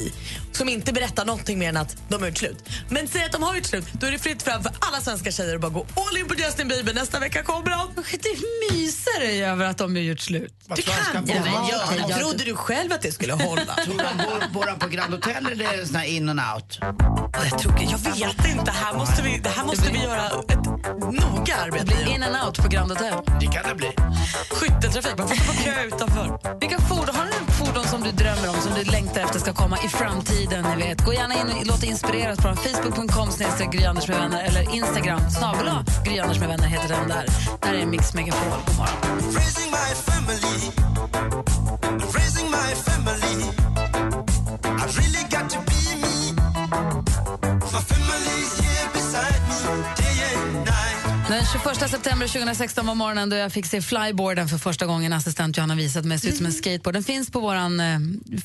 som 0.53 0.69
inte 0.69 0.93
berättar 0.93 1.25
någonting 1.25 1.59
mer 1.59 1.69
än 1.69 1.77
att 1.77 1.97
de 2.09 2.21
har 2.23 2.29
gjort 2.29 2.39
slut. 2.39 2.69
Men 2.89 3.09
säg 3.09 3.25
att 3.25 3.33
de 3.33 3.43
har 3.43 3.57
gjort 3.57 3.65
slut, 3.67 3.85
då 3.93 4.07
är 4.07 4.11
det 4.11 4.19
fritt 4.19 4.43
fram 4.43 4.63
för 4.63 4.73
alla 4.81 5.01
svenska 5.01 5.31
tjejer 5.33 5.55
att 5.55 5.61
bara 5.61 5.71
gå 5.73 5.87
all 6.09 6.17
in 6.17 6.29
på 6.29 6.35
Justin 6.35 6.69
Bieber. 6.69 6.95
Nästa 6.95 7.19
vecka 7.19 7.43
kommer 7.43 7.71
han. 7.71 7.89
Det 8.11 8.73
myser 8.73 9.21
dig 9.21 9.45
över 9.45 9.65
att 9.65 9.79
de 9.79 9.95
har 9.95 10.03
gjort 10.03 10.21
slut. 10.21 10.55
Vad 10.67 10.79
Du 10.79 10.83
kan 10.83 11.27
ju 11.27 11.35
Ja, 11.35 11.71
göra. 12.09 12.19
Trodde 12.19 12.45
du 12.45 12.57
själv 12.57 12.93
att 12.93 13.03
det 13.03 13.13
skulle 13.13 13.33
hålla? 13.33 13.75
Tror 13.85 13.99
du 13.99 14.05
han 14.05 14.17
bor, 14.17 14.53
bor 14.53 14.67
han 14.67 14.79
på 14.79 14.89
Grand 14.89 15.15
Hotel 15.15 15.47
eller 15.53 15.85
det 15.97 16.01
här 16.01 16.09
in 16.09 16.29
and 16.29 16.41
out? 16.55 16.79
Jag, 17.51 17.59
tror, 17.59 17.75
jag 17.81 17.99
vet 17.99 18.47
inte. 18.57 18.71
Här 18.71 18.95
måste 18.95 19.23
vi, 19.23 19.39
det 19.39 19.49
här 19.49 19.65
måste 19.65 19.93
vi 19.93 19.99
göra 19.99 20.27
ett 20.27 20.67
noga 20.97 21.57
arbete 21.57 21.95
i. 21.95 22.15
In 22.15 22.23
and 22.23 22.47
out 22.47 22.63
på 22.63 22.69
Grand 22.69 22.91
Hotel. 22.91 23.15
Det 23.41 23.47
kan 23.47 23.69
det 23.69 23.75
bli. 23.75 23.91
Skytteltrafik, 24.51 25.19
man 25.19 25.29
får 25.29 25.37
stå 25.37 25.53
på 25.53 25.59
kö 25.59 25.85
utanför. 25.87 26.59
Vilka 26.61 26.79
fordon, 26.79 27.15
har 27.15 27.25
du 27.25 27.53
fordon 27.53 27.85
som 27.85 28.03
du 28.03 28.11
drömmer 28.11 28.49
om, 28.49 28.55
som 28.55 28.73
du 28.75 28.91
längtar 28.91 29.21
efter 29.21 29.39
ska 29.39 29.53
komma 29.53 29.79
i 29.85 29.89
framtiden? 29.89 30.65
Ni 30.65 30.85
vet. 30.85 31.05
Gå 31.05 31.13
gärna 31.13 31.35
in 31.35 31.47
och 31.47 31.67
låt 31.67 31.81
dig 31.81 31.91
inspireras 31.91 32.39
på 32.39 32.55
facebook.com 32.55 33.31
snedstreck 33.31 33.75
med 33.75 34.09
vänner 34.09 34.45
eller 34.45 34.75
Instagram 34.75 35.31
snabel 35.31 35.71
Gry 36.05 36.19
Anders 36.19 36.39
med 36.39 36.49
vänner 36.49 36.67
heter 36.67 36.89
den 36.89 37.09
där. 37.09 37.27
Där 37.63 37.75
är 37.75 37.87
Mix 37.87 38.15
Megapol. 38.15 38.59
God 38.67 38.77
morgon. 38.77 38.97
My 47.77 47.83
family's 47.83 48.66
Den 51.29 51.45
21 51.45 51.91
september 51.91 52.27
2016 52.27 52.87
var 52.87 52.95
morgonen 52.95 53.31
då 53.31 53.37
jag 53.37 53.53
fick 53.53 53.67
se 53.67 53.83
flyboarden 53.83 54.49
för 54.49 54.59
första 54.59 54.87
gången. 54.87 55.13
Assistent 55.13 55.57
Johanna 55.57 55.75
visat 55.75 56.05
mig, 56.05 56.19
ser 56.19 56.29
ut 56.29 56.37
som 56.37 56.47
en 56.47 56.53
skateboard. 56.53 56.95
Den 56.95 57.03
finns 57.05 57.31
på 57.31 57.41
våran, 57.41 57.81
eh, 57.81 57.99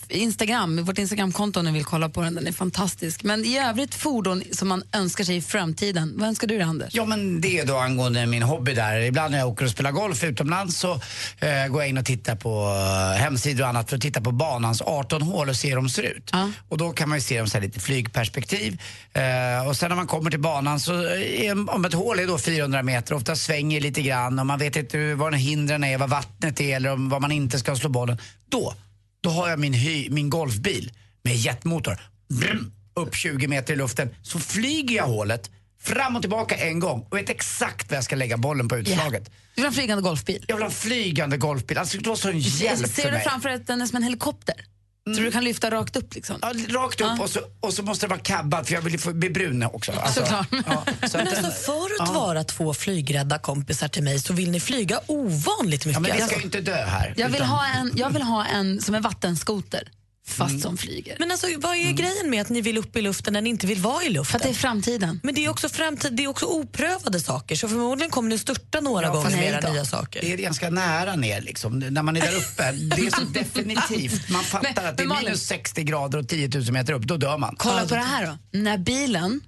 Instagram, 0.09 0.83
vårt 0.83 0.97
Instagramkonto 0.97 1.59
om 1.59 1.65
ni 1.65 1.71
vill 1.71 1.85
kolla 1.85 2.09
på 2.09 2.21
den. 2.21 2.35
Den 2.35 2.47
är 2.47 2.51
fantastisk. 2.51 3.23
Men 3.23 3.45
i 3.45 3.57
övrigt 3.59 3.95
fordon 3.95 4.43
som 4.51 4.67
man 4.67 4.83
önskar 4.93 5.23
sig 5.23 5.35
i 5.35 5.41
framtiden. 5.41 6.13
Vad 6.15 6.27
önskar 6.27 6.47
du 6.47 6.57
dig, 6.57 6.63
Anders? 6.63 6.95
Ja 6.95 7.05
men 7.05 7.41
det 7.41 7.59
är 7.59 7.65
då 7.65 7.77
angående 7.77 8.25
min 8.25 8.43
hobby 8.43 8.73
där. 8.73 8.99
Ibland 8.99 9.31
när 9.31 9.39
jag 9.39 9.47
åker 9.47 9.65
och 9.65 9.71
spelar 9.71 9.91
golf 9.91 10.23
utomlands 10.23 10.77
så 10.77 10.91
eh, 11.39 11.67
går 11.69 11.81
jag 11.81 11.89
in 11.89 11.97
och 11.97 12.05
tittar 12.05 12.35
på 12.35 12.75
eh, 13.15 13.21
hemsidor 13.21 13.63
och 13.63 13.69
annat 13.69 13.89
för 13.89 13.95
att 13.95 14.01
titta 14.01 14.21
på 14.21 14.31
banans 14.31 14.81
18 14.81 15.21
hål 15.21 15.49
och 15.49 15.55
se 15.55 15.69
hur 15.69 15.75
de 15.75 15.89
ser 15.89 16.03
ut. 16.03 16.31
Och 16.69 16.77
då 16.77 16.89
kan 16.89 17.09
man 17.09 17.17
ju 17.17 17.21
se 17.21 17.37
dem 17.37 17.47
så 17.47 17.57
här 17.57 17.65
lite 17.65 17.79
flygperspektiv. 17.79 18.81
Eh, 19.13 19.67
och 19.67 19.77
sen 19.77 19.89
när 19.89 19.95
man 19.95 20.07
kommer 20.07 20.31
till 20.31 20.39
banan 20.39 20.79
så 20.79 20.93
är, 21.17 21.69
om 21.69 21.85
ett 21.85 21.93
hål 21.93 22.19
är 22.19 22.27
då 22.27 22.37
400 22.37 22.70
meter, 22.83 23.13
ofta 23.15 23.35
svänger 23.35 23.81
lite 23.81 24.01
grann 24.01 24.39
och 24.39 24.45
man 24.45 24.59
vet 24.59 24.75
inte 24.75 25.15
var 25.15 25.31
hindren 25.31 25.83
är, 25.83 25.97
vad 25.97 26.09
vattnet 26.09 26.61
är 26.61 26.75
eller 26.75 26.93
om, 26.93 27.09
var 27.09 27.19
man 27.19 27.31
inte 27.31 27.59
ska 27.59 27.75
slå 27.75 27.89
bollen. 27.89 28.17
Då, 28.49 28.73
då 29.21 29.29
har 29.29 29.49
jag 29.49 29.59
min, 29.59 29.73
hy, 29.73 30.09
min 30.09 30.29
golfbil 30.29 30.91
med 31.23 31.35
jetmotor. 31.35 31.99
Brum, 32.29 32.71
upp 32.95 33.15
20 33.15 33.47
meter 33.47 33.73
i 33.73 33.75
luften 33.75 34.09
så 34.21 34.39
flyger 34.39 34.95
jag 34.95 35.07
hålet 35.07 35.49
fram 35.81 36.15
och 36.15 36.21
tillbaka 36.21 36.55
en 36.55 36.79
gång 36.79 37.07
och 37.09 37.17
vet 37.17 37.29
exakt 37.29 37.89
var 37.89 37.95
jag 37.95 38.03
ska 38.03 38.15
lägga 38.15 38.37
bollen 38.37 38.67
på 38.67 38.77
utslaget. 38.77 39.25
Du 39.25 39.31
vill 39.55 39.63
ha 39.63 39.67
en 39.67 39.73
flygande 39.73 40.03
golfbil? 40.03 40.45
Jag 40.47 40.55
vill 40.55 40.63
ha 40.63 40.69
en 40.69 40.75
flygande 40.75 41.37
golfbil. 41.37 41.77
Alltså 41.77 41.97
det 41.97 42.09
var 42.09 42.15
sån 42.15 42.39
hjälp 42.39 42.87
Ser 42.87 43.01
för 43.01 43.09
du 43.09 43.11
mig. 43.11 43.23
framför 43.23 43.49
dig 43.49 43.55
att 43.55 43.67
den 43.67 43.81
är 43.81 43.85
som 43.85 43.95
en 43.97 44.03
helikopter? 44.03 44.55
Så 45.05 45.21
du 45.21 45.31
kan 45.31 45.43
lyfta 45.43 45.71
rakt 45.71 45.95
upp 45.95 46.15
liksom? 46.15 46.37
Ja, 46.41 46.53
rakt 46.69 47.01
upp 47.01 47.19
och, 47.19 47.29
så, 47.29 47.39
och 47.59 47.73
så 47.73 47.83
måste 47.83 48.05
det 48.05 48.09
vara 48.09 48.19
kabbad 48.19 48.67
för 48.67 48.73
jag 48.73 48.81
vill 48.81 48.99
bli 49.13 49.29
brun 49.29 49.63
också. 49.63 49.91
Alltså, 49.91 50.19
Såklart. 50.19 50.47
Ja, 50.51 50.85
så 51.07 51.17
Men 51.17 51.27
alltså 51.27 51.51
för 51.51 52.03
att 52.03 52.07
ja. 52.07 52.13
vara 52.13 52.43
två 52.43 52.73
flygrädda 52.73 53.39
kompisar 53.39 53.87
till 53.87 54.03
mig 54.03 54.19
så 54.19 54.33
vill 54.33 54.51
ni 54.51 54.59
flyga 54.59 54.99
ovanligt 55.07 55.85
mycket. 55.85 55.93
Ja, 55.93 55.99
men 55.99 56.11
vi 56.11 56.17
ska 56.17 56.23
alltså. 56.23 56.39
ju 56.39 56.43
inte 56.43 56.61
dö 56.61 56.85
här. 56.85 57.13
Jag 57.17 57.27
vill, 57.27 57.35
utan- 57.35 57.47
ha 57.47 57.65
en, 57.65 57.91
jag 57.95 58.09
vill 58.09 58.21
ha 58.21 58.45
en 58.45 58.81
som 58.81 58.95
en 58.95 59.01
vattenskoter, 59.01 59.91
fast 60.27 60.61
som 60.61 60.77
flyger. 60.77 61.15
Men 61.19 61.31
alltså, 61.31 61.47
vad 61.57 61.75
är 61.77 61.91
grejen 61.91 62.29
med 62.29 62.41
att 62.41 62.49
ni 62.49 62.61
vill 62.61 62.77
upp 62.77 62.95
i 62.97 63.01
luften 63.01 63.33
när 63.33 63.41
ni 63.41 63.49
inte 63.49 63.67
vill 63.67 63.79
vara 63.79 64.03
i 64.03 64.09
luften? 64.09 64.31
För 64.31 64.37
att 64.37 64.43
det 64.43 64.49
är 64.49 64.61
framtiden. 64.61 65.19
Men 65.23 65.35
det 65.35 65.45
är 65.45 65.49
också 65.49 65.69
framtid, 65.69 66.13
det 66.13 66.23
är 66.23 66.27
också 66.27 66.45
oprövade 66.45 67.19
saker 67.19 67.55
så 67.55 67.67
förmodligen 67.67 68.11
kommer 68.11 68.29
ni 68.29 68.37
störta 68.37 68.79
några 68.81 69.05
Ja, 69.07 69.13
gånger 69.13 69.29
med 69.29 69.39
nej 69.39 69.47
era 69.63 69.71
nya 69.73 69.85
saker. 69.85 70.21
Det 70.21 70.33
är 70.33 70.37
ganska 70.37 70.69
nära 70.69 71.15
ner 71.15 71.41
liksom. 71.41 71.79
När 71.79 72.03
man 72.03 72.17
är 72.17 72.21
där 72.21 72.35
uppe, 72.37 72.71
det 72.71 73.01
är 73.07 73.11
så 73.19 73.21
definitivt. 73.33 74.29
Man 74.29 74.43
fattar 74.43 74.73
Men- 74.75 74.85
att 74.89 74.97
det 74.97 75.03
är 75.03 75.23
minus 75.23 75.41
60 75.45 75.83
grader 75.83 76.17
och 76.19 76.27
10 76.27 76.49
000 76.59 76.71
meter 76.71 76.93
upp, 76.93 77.03
då 77.03 77.17
dör 77.17 77.37
man. 77.37 77.55
Kolla 77.59 77.85
på 77.87 77.95
det 77.95 78.01
här 78.01 78.25
då. 78.51 78.59
När 78.59 78.77
bilen, 78.77 79.41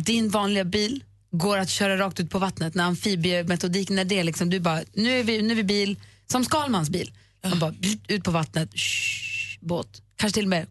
din 0.00 0.30
vanliga 0.30 0.64
bil, 0.64 1.04
går 1.30 1.58
att 1.58 1.70
köra 1.70 1.96
rakt 1.98 2.20
ut 2.20 2.30
på 2.30 2.38
vattnet, 2.38 2.74
när 2.74 2.84
amfibiemetodiken, 2.84 3.96
när 3.96 4.04
det 4.04 4.18
är 4.18 4.24
liksom, 4.24 4.50
du 4.50 4.60
bara, 4.60 4.80
nu 4.94 5.20
är 5.20 5.24
vi, 5.24 5.42
nu 5.42 5.50
är 5.52 5.56
vi 5.56 5.64
bil, 5.64 5.96
som 6.30 6.44
Skalmans 6.44 6.90
bil. 6.90 7.12
Man 7.48 7.58
bara, 7.58 7.74
ut 8.08 8.24
på 8.24 8.30
vattnet, 8.30 8.70
shh, 8.74 9.27
båt, 9.60 10.02
kanske 10.16 10.34
till 10.34 10.44
och 10.44 10.50
med 10.50 10.66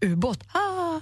ubåt. 0.00 0.38
Ah. 0.52 1.00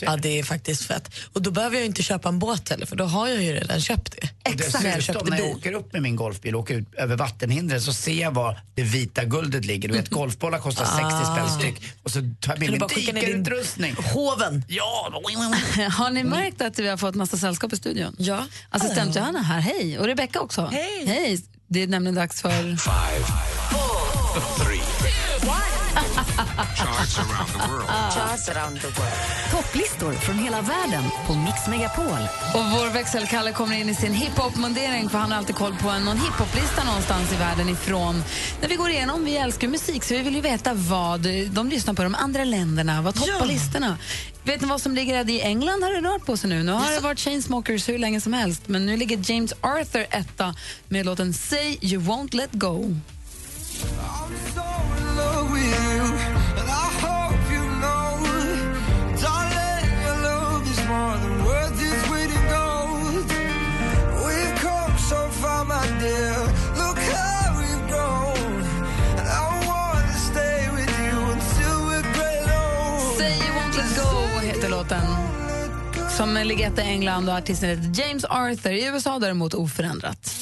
Ja, 0.00 0.16
det 0.16 0.38
är 0.38 0.42
faktiskt 0.42 0.84
fett. 0.84 1.10
Och 1.32 1.42
då 1.42 1.50
behöver 1.50 1.76
jag 1.76 1.86
inte 1.86 2.02
köpa 2.02 2.28
en 2.28 2.38
båt 2.38 2.68
heller 2.68 2.86
för 2.86 2.96
då 2.96 3.04
har 3.04 3.28
jag 3.28 3.42
ju 3.42 3.52
redan 3.52 3.80
köpt 3.80 4.16
det. 4.20 4.50
Exakt. 4.50 4.84
dessutom 4.84 5.28
när 5.28 5.38
jag 5.38 5.56
åker 5.56 5.72
upp 5.72 5.92
med 5.92 6.02
min 6.02 6.16
golfbil 6.16 6.54
och 6.54 6.60
åker 6.60 6.74
ut 6.74 6.94
över 6.94 7.16
vattenhindret 7.16 7.82
så 7.82 7.92
ser 7.92 8.20
jag 8.20 8.30
var 8.30 8.60
det 8.74 8.82
vita 8.82 9.24
guldet 9.24 9.64
ligger. 9.64 9.88
Du 9.88 9.94
vet 9.94 10.10
golfbollar 10.10 10.58
kostar 10.58 10.84
60 10.84 11.00
spänn 11.32 11.50
styck 11.60 11.94
och 12.02 12.10
så 12.10 12.20
tar 12.40 12.52
jag 12.52 12.60
med 12.60 12.80
mig 12.80 12.88
dikerutrustning. 12.94 13.96
Hoven. 14.14 14.64
Ja! 14.68 15.12
Har 15.90 16.10
ni 16.10 16.24
märkt 16.24 16.62
att 16.62 16.78
vi 16.78 16.88
har 16.88 16.96
fått 16.96 17.14
massa 17.14 17.36
sällskap 17.36 17.72
i 17.72 17.76
studion? 17.76 18.16
Ja. 18.18 18.46
Assistent 18.70 19.16
Johanna 19.16 19.42
här, 19.42 19.60
hej. 19.60 19.98
Och 19.98 20.06
Rebecca 20.06 20.40
också. 20.40 20.68
Hej. 20.72 21.04
Hej. 21.06 21.44
Det 21.66 21.82
är 21.82 21.86
nämligen 21.86 22.14
dags 22.14 22.42
för... 22.42 22.76
Charts 25.94 27.18
around 27.18 27.52
the 27.52 27.58
world. 27.68 27.88
Charts 28.14 28.48
around 28.48 28.80
the 28.80 28.86
world. 28.86 29.14
Topplistor 29.50 30.12
från 30.12 30.38
hela 30.38 30.60
världen 30.60 31.04
på 31.26 31.34
Mix 31.34 31.66
Megapol. 31.68 32.28
Och 32.54 32.64
vår 32.70 32.92
växelkalle 32.92 33.52
kommer 33.52 33.76
in 33.76 33.88
i 33.88 33.94
sin 33.94 34.12
hiphop-mundering 34.12 35.08
för 35.08 35.18
han 35.18 35.30
har 35.30 35.38
alltid 35.38 35.56
koll 35.56 35.74
på 35.74 35.88
en, 35.88 36.04
någon 36.04 36.16
hiphop-lista 36.16 36.84
någonstans 36.84 37.32
i 37.32 37.36
världen 37.36 37.68
ifrån. 37.68 38.24
När 38.60 38.68
vi 38.68 38.76
går 38.76 38.90
igenom, 38.90 39.24
vi 39.24 39.36
älskar 39.36 39.68
musik 39.68 40.04
så 40.04 40.14
vi 40.14 40.22
vill 40.22 40.34
ju 40.34 40.40
veta 40.40 40.74
vad 40.74 41.20
de 41.50 41.68
lyssnar 41.68 41.94
på 41.94 42.02
i 42.02 42.04
de 42.04 42.14
andra 42.14 42.44
länderna, 42.44 43.02
vad 43.02 43.14
toppar 43.14 43.46
listorna. 43.46 43.98
Vet 44.44 44.60
ni 44.60 44.68
vad 44.68 44.80
som 44.80 44.94
ligger 44.94 45.30
i 45.30 45.40
England 45.40 45.82
har 45.82 45.90
det 45.90 46.08
rört 46.08 46.26
på 46.26 46.36
sig 46.36 46.50
nu. 46.50 46.62
Nu 46.62 46.72
har 46.72 46.92
det 46.92 47.00
varit 47.00 47.18
Chainsmokers 47.18 47.88
hur 47.88 47.98
länge 47.98 48.20
som 48.20 48.32
helst 48.32 48.62
men 48.66 48.86
nu 48.86 48.96
ligger 48.96 49.30
James 49.30 49.52
Arthur 49.60 50.06
etta 50.10 50.54
med 50.88 51.06
låten 51.06 51.34
Say 51.34 51.78
You 51.80 52.02
Won't 52.02 52.36
Let 52.36 52.52
Go. 52.52 52.94
Som 76.16 76.34
ligger 76.34 76.68
etta 76.68 76.82
i 76.82 76.86
England 76.86 77.28
och 77.28 77.34
artisten 77.34 77.68
heter 77.68 78.02
James 78.02 78.24
Arthur. 78.24 78.72
I 78.72 78.86
USA 78.86 79.18
däremot 79.18 79.54
oförändrat. 79.54 80.34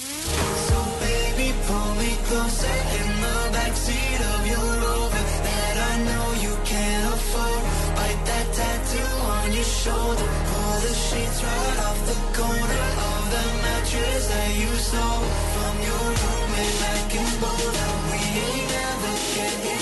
shoulder. 9.83 10.29
Pull 10.49 10.75
the 10.87 10.95
sheets 10.95 11.39
right 11.43 11.79
off 11.87 11.99
the 12.11 12.19
corner. 12.39 12.83
Of 13.11 13.23
the 13.35 13.45
mattress 13.65 14.29
that 14.33 14.51
you 14.61 14.71
stole 14.87 15.27
From 15.55 15.75
your 15.89 16.07
roommate 16.23 16.77
back 16.83 17.11
in 17.21 17.31
Boulder. 17.43 18.32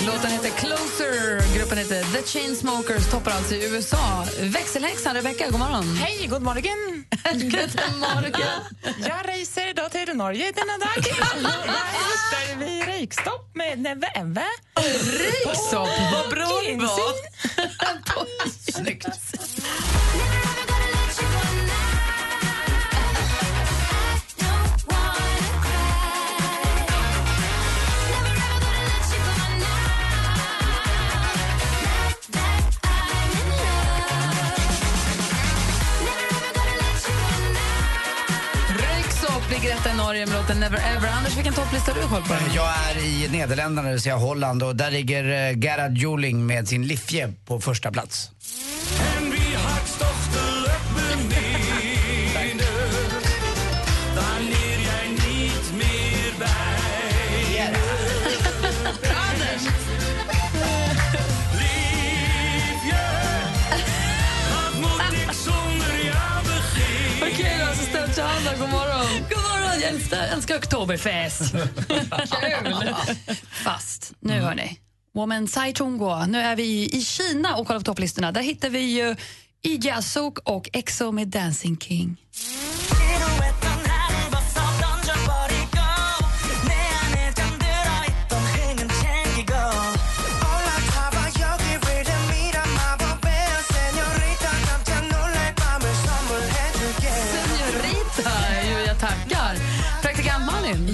Låten 0.06 0.30
heter 0.30 0.50
Closer, 0.50 1.54
gruppen 1.58 1.78
heter 1.78 2.02
The 2.12 2.22
Chainsmokers, 2.22 3.10
toppar 3.10 3.30
alltså 3.30 3.54
i 3.54 3.64
USA. 3.74 4.24
Växelhäxan 4.40 5.14
Rebecca, 5.14 5.50
god 5.50 5.60
morgon. 5.60 5.96
Hej, 5.96 6.26
god 6.26 6.42
morgon. 6.42 7.04
god 7.24 7.98
morgon. 7.98 8.40
Jag 8.82 9.28
reser 9.28 9.70
idag 9.70 9.92
till 9.92 10.16
Norge 10.16 10.52
denna 10.52 10.78
dag. 10.78 11.04
Där 12.32 12.56
vi 12.58 12.82
rökstopp 12.82 13.50
med 13.54 13.78
Neve 13.78 14.06
Eve. 14.14 14.44
Röyksopp? 15.18 15.88
Vad 16.12 16.30
bra 16.30 16.60
det 16.66 16.76
var. 16.76 17.12
Snyggt. 18.72 19.06
Norge 40.10 40.26
med 40.26 40.34
låten 40.34 40.60
Never 40.60 40.78
Ever. 40.78 41.08
Anders, 41.08 41.36
vilken 41.36 41.52
topplista 41.52 41.92
har 41.92 42.02
du 42.02 42.08
koll 42.08 42.22
på? 42.22 42.34
Jag 42.54 42.66
är 42.66 43.04
i 43.04 43.28
Nederländerna, 43.32 43.88
det 43.88 43.94
vill 43.94 44.02
säga 44.02 44.16
Holland 44.16 44.62
och 44.62 44.76
där 44.76 44.90
ligger 44.90 45.24
eh, 45.24 45.58
Gerhard 45.58 45.98
Joling 45.98 46.46
med 46.46 46.68
sin 46.68 46.86
Lifje 46.86 47.32
på 47.46 47.60
första 47.60 47.90
plats. 47.92 48.30
Okej 49.00 50.29
jag 70.16 70.28
älskar, 70.28 70.58
Oktoberfest. 70.58 71.52
Kul! 72.40 72.94
Fast, 73.50 74.12
nu 74.20 74.40
hörni. 74.40 74.78
Woman 75.14 75.48
Sai 75.48 75.74
Chungguo. 75.74 76.26
Nu 76.26 76.38
är 76.38 76.56
vi 76.56 76.84
i 76.92 77.04
Kina 77.04 77.56
och 77.56 77.66
kollar 77.66 77.80
på 77.80 77.84
topplistorna. 77.84 78.32
Där 78.32 78.42
hittar 78.42 78.70
vi 78.70 78.80
ju 78.80 79.16
Iji 79.62 79.90
Asuk 79.90 80.38
och 80.38 80.70
EXO 80.72 81.12
med 81.12 81.28
Dancing 81.28 81.78
King. 81.78 82.16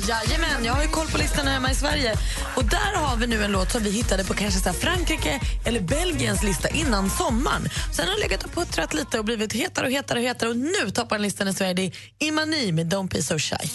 Jajamän, 0.09 0.64
jag 0.64 0.72
har 0.72 0.82
ju 0.82 0.88
koll 0.88 1.07
på 1.07 1.18
listan 1.18 1.46
hemma 1.46 1.70
i 1.70 1.74
Sverige. 1.74 2.14
Och 2.57 2.64
där 2.64 2.94
har 2.94 3.16
vi 3.16 3.26
nu 3.26 3.44
en 3.44 3.52
låt 3.52 3.72
som 3.72 3.82
vi 3.82 3.90
hittade 3.90 4.24
på 4.24 4.34
kanske 4.34 4.61
så 4.61 4.68
här 4.68 4.76
Frankrike 4.76 5.40
eller 5.64 5.80
Belgiens 5.80 6.42
lista 6.42 6.68
innan 6.68 7.11
sommaren. 7.11 7.68
Sen 7.96 8.04
har 8.07 8.12
den 8.12 8.20
legat 8.20 8.44
och 8.44 8.52
puttrat 8.52 8.94
lite 8.94 9.18
och 9.18 9.24
blivit 9.24 9.52
hetare 9.52 9.86
och 9.86 9.92
hetare 9.92 10.18
och 10.18 10.24
hetare 10.24 10.50
och 10.50 10.57
nu 10.57 10.90
toppar 10.94 11.16
den 11.16 11.22
listan 11.22 11.48
i 11.48 11.54
Sverige. 11.54 11.74
Det 11.74 11.82
är 11.82 11.92
Imani 12.18 12.72
med 12.72 12.94
Don't 12.94 13.09
be 13.09 13.22
so 13.22 13.38
shy. 13.38 13.70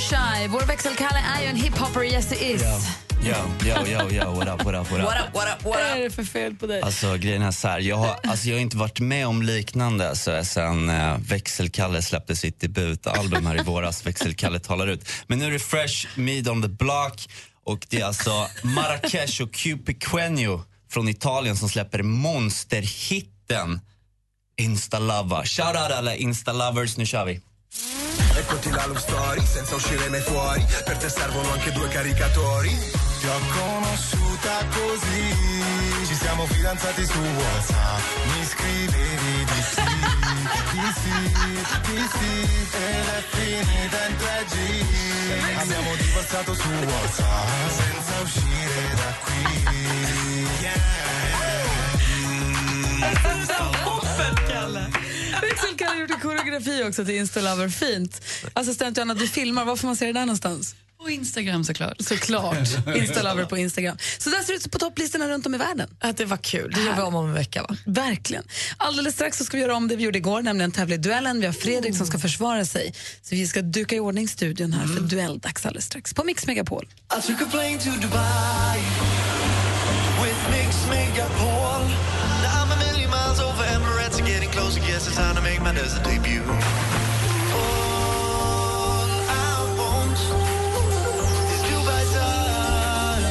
Shy. 0.00 0.48
Vår 0.48 0.60
växelkalle 0.60 1.18
är 1.36 1.42
ju 1.42 1.46
en 1.46 1.56
hiphopper, 1.56 2.04
yes 2.04 2.32
it 2.32 2.42
is. 2.42 2.62
Yo, 3.22 3.34
yo, 3.66 3.86
yo, 3.86 4.10
yo, 4.10 4.34
what 4.34 4.48
up, 4.48 4.64
what 4.64 4.74
up, 4.74 4.90
what 4.90 5.00
up? 5.00 5.06
What 5.06 5.28
up, 5.28 5.34
what 5.34 5.48
up, 5.48 5.64
what 5.64 5.64
Vad 5.64 5.80
är 5.80 6.00
det 6.00 6.10
för 6.10 6.24
fel 6.24 6.54
på 6.54 6.66
dig? 6.66 6.82
Alltså 6.82 7.16
grejen 7.16 7.42
är 7.42 7.50
så 7.50 7.68
här, 7.68 7.80
jag 7.80 7.96
har, 7.96 8.16
alltså, 8.24 8.48
jag 8.48 8.56
har 8.56 8.60
inte 8.60 8.76
varit 8.76 9.00
med 9.00 9.26
om 9.26 9.42
liknande 9.42 10.16
så, 10.16 10.44
sen 10.44 10.88
eh, 10.88 11.18
Växelkalle 11.18 12.02
släppte 12.02 12.36
sitt 12.36 12.60
debutalbum 12.60 13.46
här 13.46 13.60
i 13.60 13.62
våras, 13.62 14.06
Växelkalle 14.06 14.58
talar 14.58 14.86
ut. 14.86 15.08
Men 15.26 15.38
nu 15.38 15.46
är 15.46 15.50
det 15.50 15.58
Fresh 15.58 16.06
Meat 16.14 16.48
on 16.48 16.62
the 16.62 16.68
Block 16.68 17.28
och 17.64 17.86
det 17.90 18.00
är 18.00 18.04
alltså 18.04 18.46
Marrakesh 18.62 19.42
och 19.42 19.52
Cupiquenio 19.52 20.64
från 20.90 21.08
Italien 21.08 21.56
som 21.56 21.68
släpper 21.68 22.02
monsterhitten 22.02 23.80
Instalava. 24.56 25.44
Shoutout 25.44 25.92
alla 25.92 26.16
Instalovers, 26.16 26.96
nu 26.96 27.06
kör 27.06 27.24
vi. 27.24 27.40
Eccoti 28.40 28.70
la 28.70 28.86
love 28.86 28.98
story, 28.98 29.44
senza 29.44 29.74
uscire 29.74 30.08
mai 30.08 30.22
fuori. 30.22 30.64
Per 30.84 30.96
te 30.96 31.10
servono 31.10 31.52
anche 31.52 31.70
due 31.72 31.88
caricatori. 31.88 32.70
Ti 32.70 33.26
ho 33.26 33.38
conosciuta 33.52 34.64
così. 34.72 36.06
Ci 36.06 36.14
siamo 36.14 36.46
fidanzati 36.46 37.04
su 37.04 37.18
WhatsApp. 37.18 38.00
Mi 38.32 38.44
scrivevi 38.46 39.44
di 39.44 39.62
sì, 39.72 39.82
di 40.72 40.88
sì, 41.00 41.16
di 41.92 42.08
sì. 42.16 42.32
Ed 42.76 43.06
è 43.08 43.22
finita 43.28 44.06
in 44.06 44.16
3G. 44.16 45.60
Abbiamo 45.60 45.94
divorziato 45.96 46.54
su 46.54 46.68
WhatsApp. 46.68 47.48
Senza 47.68 48.20
uscire 48.22 48.94
da 48.94 49.14
qui. 49.22 49.30
Växelkalle 55.42 55.90
har 55.90 56.00
gjort 56.00 56.10
en 56.10 56.20
koreografi 56.20 56.84
också 56.84 57.04
till 57.04 57.14
Instalover. 57.14 57.68
Fint. 57.68 58.22
Assistent 58.52 58.96
Johanna, 58.96 59.14
du 59.14 59.28
filmar. 59.28 59.64
Var 59.64 59.76
får 59.76 59.86
man 59.86 59.96
se 59.96 60.06
det 60.06 60.12
där 60.12 60.20
någonstans? 60.20 60.74
Och 61.02 61.10
Instagram 61.10 61.64
såklart. 61.64 61.96
Såklart. 62.00 62.56
Insta-lover 62.96 63.44
på 63.44 63.56
Instagram. 63.56 63.96
Så 64.18 64.30
där 64.30 64.38
ser 64.42 64.52
det 64.52 64.56
ut 64.56 64.70
på 64.70 64.78
topplistorna 64.78 65.28
runt 65.28 65.46
om 65.46 65.54
i 65.54 65.58
världen. 65.58 65.88
Att 66.00 66.16
det 66.16 66.24
var 66.24 66.36
kul. 66.36 66.72
Det 66.74 66.80
gör 66.82 66.96
vi 66.96 67.02
om 67.02 67.14
om 67.14 67.26
en 67.26 67.34
vecka 67.34 67.62
va? 67.62 67.76
Verkligen. 67.86 68.44
Alldeles 68.76 69.14
strax 69.14 69.38
så 69.38 69.44
ska 69.44 69.56
vi 69.56 69.62
göra 69.62 69.76
om 69.76 69.88
det 69.88 69.96
vi 69.96 70.02
gjorde 70.04 70.18
igår, 70.18 70.42
nämligen 70.42 70.72
tävla 70.72 70.94
i 70.94 70.98
duellen. 70.98 71.40
Vi 71.40 71.46
har 71.46 71.52
Fredrik 71.52 71.96
som 71.96 72.06
ska 72.06 72.18
försvara 72.18 72.64
sig. 72.64 72.94
Så 73.22 73.34
vi 73.34 73.46
ska 73.46 73.62
duka 73.62 73.96
i 73.96 74.00
ordning 74.00 74.28
studion 74.28 74.72
här 74.72 74.86
för 74.86 75.00
duelldags 75.00 75.66
alldeles 75.66 75.84
strax 75.84 76.14
på 76.14 76.24
Mix 76.24 76.46
Megapol. 76.46 76.88
I 77.18 77.26
took 77.26 77.42
a 77.42 77.48
plane 77.50 77.78
to 77.78 77.90
Dubai 77.90 78.80
with 80.22 80.50
Mix 80.50 80.76
Megapol. 80.90 81.59
Getting 84.50 84.62
closer. 84.62 84.80
Guess 84.80 85.06
it's 85.06 85.16
time 85.16 85.34
to 85.36 85.42
make 85.42 85.60
my 85.60 85.72
desert 85.72 86.04
debut. 86.04 86.42
All 86.42 86.58
I 89.28 89.74
want 89.78 90.18
is 91.52 91.60
Dubai 91.66 92.04
sun, 92.14 93.22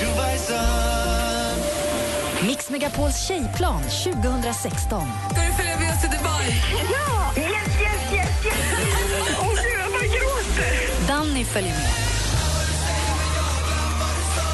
Dubai 0.00 0.36
sun. 0.38 1.58
Mix 2.46 2.70
Megapols 2.70 3.26
tjejplan 3.26 3.82
2016. 3.82 5.08
Ska 5.30 5.42
du 5.42 5.52
följa 5.52 5.78
med 5.78 5.92
oss 5.94 6.00
till 6.00 6.10
Dubai? 6.10 6.62
Ja! 6.92 7.32
Yes, 7.36 7.52
yes, 7.80 8.12
yes, 8.12 8.44
yes! 8.44 8.54
Åh 9.40 9.48
gud, 9.48 9.80
jag 9.80 9.92
bara 9.92 10.02
gråter! 10.02 10.72
Danny 11.08 11.44
följer 11.44 11.72
med. 11.72 11.92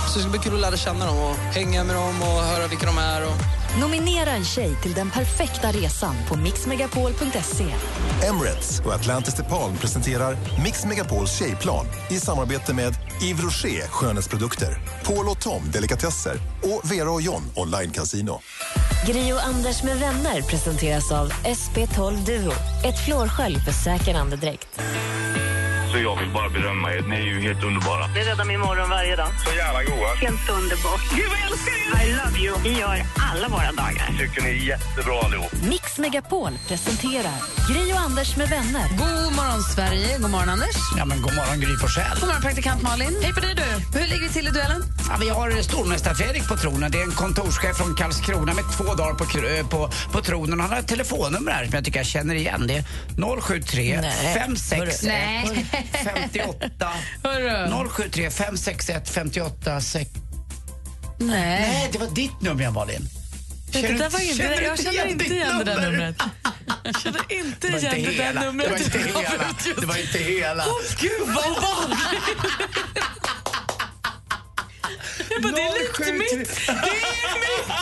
Så 0.08 0.14
det 0.18 0.20
ska 0.20 0.30
bli 0.30 0.40
kul 0.40 0.54
att 0.54 0.60
lära 0.60 0.76
känna 0.76 1.06
dem 1.06 1.18
och 1.18 1.36
hänga 1.36 1.84
med 1.84 1.96
dem 1.96 2.22
och 2.22 2.42
höra 2.42 2.66
vilka 2.66 2.86
de 2.86 2.98
är. 2.98 3.26
Och... 3.26 3.57
Nominera 3.80 4.30
en 4.30 4.44
tjej 4.44 4.76
till 4.82 4.92
den 4.92 5.10
perfekta 5.10 5.68
resan 5.68 6.14
på 6.28 6.36
mixmegapol.se. 6.36 7.66
Emirates 8.28 8.80
och 8.80 8.92
Atlantis 8.92 9.34
DePaul 9.34 9.76
presenterar 9.76 10.36
Mix 10.64 10.84
Megapols 10.84 11.38
tjejplan 11.38 11.86
i 12.10 12.14
samarbete 12.14 12.74
med 12.74 12.94
Yves 13.22 13.44
Rocher 13.44 13.88
skönhetsprodukter, 13.88 14.78
Paul 15.04 15.28
och 15.28 15.40
Tom 15.40 15.62
delikatesser 15.72 16.34
och 16.62 16.92
Vera 16.92 17.10
och 17.10 17.22
John 17.22 17.42
online 17.56 17.90
casino. 17.90 18.40
Gri 19.06 19.32
och 19.32 19.46
Anders 19.46 19.82
med 19.82 19.96
vänner 19.98 20.42
presenteras 20.42 21.12
av 21.12 21.28
SP12 21.30 22.26
Duo. 22.26 22.52
Ett 22.84 23.04
flårskölj 23.04 23.56
för 23.60 23.72
säker 23.72 24.14
andedräkt. 24.14 24.80
Så 25.92 25.98
jag 25.98 26.16
vill 26.20 26.30
bara 26.30 26.48
berömma 26.48 26.92
er. 26.92 27.02
Ni 27.02 27.16
är 27.16 27.20
ju 27.20 27.40
helt 27.40 27.64
underbara. 27.64 28.06
Det 28.14 28.20
räddar 28.20 28.44
min 28.44 28.60
morgon 28.60 28.90
varje 28.90 29.16
dag. 29.16 29.28
Så 29.46 29.56
jävla 29.56 29.82
goa. 29.84 30.14
Helt 30.14 30.48
underbart. 30.50 31.00
Gud, 31.16 31.28
vad 31.28 31.38
jag 31.38 31.50
älskar 31.50 31.72
er! 31.72 32.08
I 32.08 32.12
love 32.12 32.38
you. 32.38 32.56
Vi 32.62 32.80
gör 32.80 33.02
alla 33.32 33.48
våra 33.48 33.72
dagar. 33.72 34.14
Tycker 34.18 34.42
ni 34.42 34.48
är 34.48 34.54
jättebra 34.54 35.20
allihop. 35.24 35.52
Mix 35.68 35.98
Megapol 35.98 36.52
presenterar 36.68 37.38
Gri 37.70 37.92
och 37.92 37.98
Anders 37.98 38.36
med 38.36 38.48
vänner. 38.48 38.88
God 38.98 39.32
morgon, 39.36 39.62
Sverige. 39.62 40.18
God 40.18 40.30
morgon, 40.30 40.48
Anders. 40.48 40.76
Ja, 40.98 41.04
men 41.04 41.22
god 41.22 41.34
morgon 41.34 41.60
Gry 41.60 41.76
Forssell. 41.76 42.18
God 42.20 42.28
morgon, 42.28 42.42
praktikant 42.42 42.82
Malin. 42.82 43.16
Hej 43.22 43.32
på 43.32 43.40
dig, 43.40 43.54
du. 43.54 43.98
Hur 43.98 44.06
ligger 44.06 44.22
vi 44.22 44.28
till 44.28 44.48
i 44.48 44.50
duellen? 44.50 44.82
Ja, 45.08 45.16
vi 45.20 45.28
har 45.28 45.50
stormästar-Fredrik 45.50 46.48
på 46.48 46.56
tronen. 46.56 46.90
Det 46.90 46.98
är 46.98 47.02
en 47.02 47.10
kontorschef 47.10 47.76
från 47.76 47.94
Karlskrona 47.94 48.54
med 48.54 48.64
två 48.76 48.94
dagar 48.94 49.14
på, 49.14 49.24
på, 49.68 49.90
på 50.12 50.20
tronen. 50.20 50.60
Han 50.60 50.70
har 50.70 50.78
ett 50.78 50.88
telefonnummer 50.88 51.52
här 51.52 51.64
som 51.64 51.74
jag 51.74 51.84
tycker 51.84 51.98
jag 51.98 52.06
känner 52.06 52.34
igen. 52.34 52.66
Det 52.66 52.74
är 52.76 52.84
073 53.40 53.98
Nej. 54.00 54.34
561 54.34 55.02
Nej. 55.02 55.66
58 56.04 56.92
Hörru. 57.24 57.88
073 57.88 58.30
561 58.30 59.08
58 59.10 59.80
6... 59.80 60.10
Nej. 61.20 61.60
Nej, 61.60 61.88
det 61.92 61.98
var 61.98 62.06
ditt 62.06 62.40
nummer, 62.40 62.70
Malin. 62.70 63.08
Det 63.72 63.80
Känner- 63.82 63.98
där 63.98 64.10
var 64.10 64.20
inte, 64.20 64.36
känner 64.36 64.60
jag 64.62 64.78
känner 64.78 65.06
inte 65.06 65.24
igen 65.24 65.58
det 65.58 65.64
där 65.64 65.90
numret. 65.90 66.16
Jag 66.84 67.00
känner 67.00 67.32
inte 67.32 67.68
Det 67.68 67.78
igen 67.78 67.96
inte 67.96 68.10
det 68.10 68.32
där 68.32 68.44
numret. 68.44 68.92
Det 68.92 68.98
var 69.06 69.18
inte 69.18 69.38
hela. 69.38 69.54
Det 69.80 69.86
var 69.86 69.96
inte 70.00 70.18
hela. 70.18 70.64
Åh, 70.66 70.80
gud 71.00 71.20
vad 71.26 71.44
vanligt! 71.62 71.98
Jag 75.30 75.42
bara, 75.42 75.52
det 75.52 75.62
är 75.62 75.72
lite 75.78 76.12
mitt. 76.12 76.30
Det 76.30 76.70
är 76.70 76.74
mitt. 76.78 77.78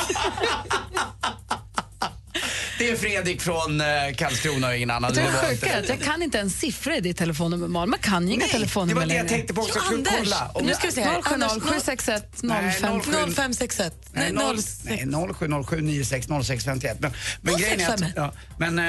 Det 2.78 2.90
är 2.90 2.96
Fredrik 2.96 3.40
från 3.42 3.80
eh, 3.80 3.86
Karlskrona 4.16 4.68
och 4.68 4.76
ingen 4.76 4.90
annan. 4.90 5.12
Det 5.14 5.20
är 5.20 5.32
sjuka 5.50 5.72
är 5.72 5.80
att 5.82 5.88
jag 5.88 6.00
kan 6.00 6.22
inte 6.22 6.38
ens 6.38 6.60
siffra 6.60 6.96
i 6.96 7.00
ditt 7.00 7.16
telefonnummer, 7.16 7.68
Malin. 7.68 7.90
Man 7.90 7.98
kan 7.98 8.28
ju 8.28 8.34
inga 8.34 8.46
telefonnummer 8.46 9.00
det 9.00 9.06
var 9.06 9.12
det 9.12 9.14
jag 9.14 9.28
tänkte 9.28 9.54
på 9.54 9.60
också. 9.60 9.78
Jo, 9.90 9.96
Jag 9.98 10.04
skulle 10.12 10.16
Anders, 10.16 10.24
kolla 10.24 10.50
om 10.54 10.66
nu 10.66 10.74
ska 10.74 10.86
vi 10.86 10.92
se 10.92 11.02
här. 11.02 11.22
070 11.22 11.34
Anders, 11.34 11.62
761 11.62 12.38
Nej, 12.42 12.72
05. 12.80 13.00
07. 13.00 13.10
0561. 13.12 13.94
Nej, 14.12 14.32
Nej, 14.32 14.46
0, 14.46 14.62
06. 14.62 14.80
nej 14.84 15.06
0707 15.38 15.80
96 15.80 16.26
06 16.44 16.64
51. 16.64 17.00
Men, 17.00 17.12
men 17.40 17.56
grejen 17.56 17.80
är 17.80 17.84
att, 17.84 18.00
065. 18.00 18.12
ja, 18.16 18.32
men 18.58 18.78
eh, 18.78 18.84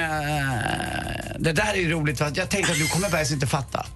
det 1.38 1.52
där 1.52 1.72
är 1.72 1.76
ju 1.76 1.90
roligt 1.90 2.18
för 2.18 2.24
att 2.24 2.36
jag 2.36 2.48
tänkte 2.48 2.72
att 2.72 2.78
du 2.78 2.88
kommer 2.88 3.10
börja 3.10 3.24
inte 3.32 3.46
fatta. 3.46 3.86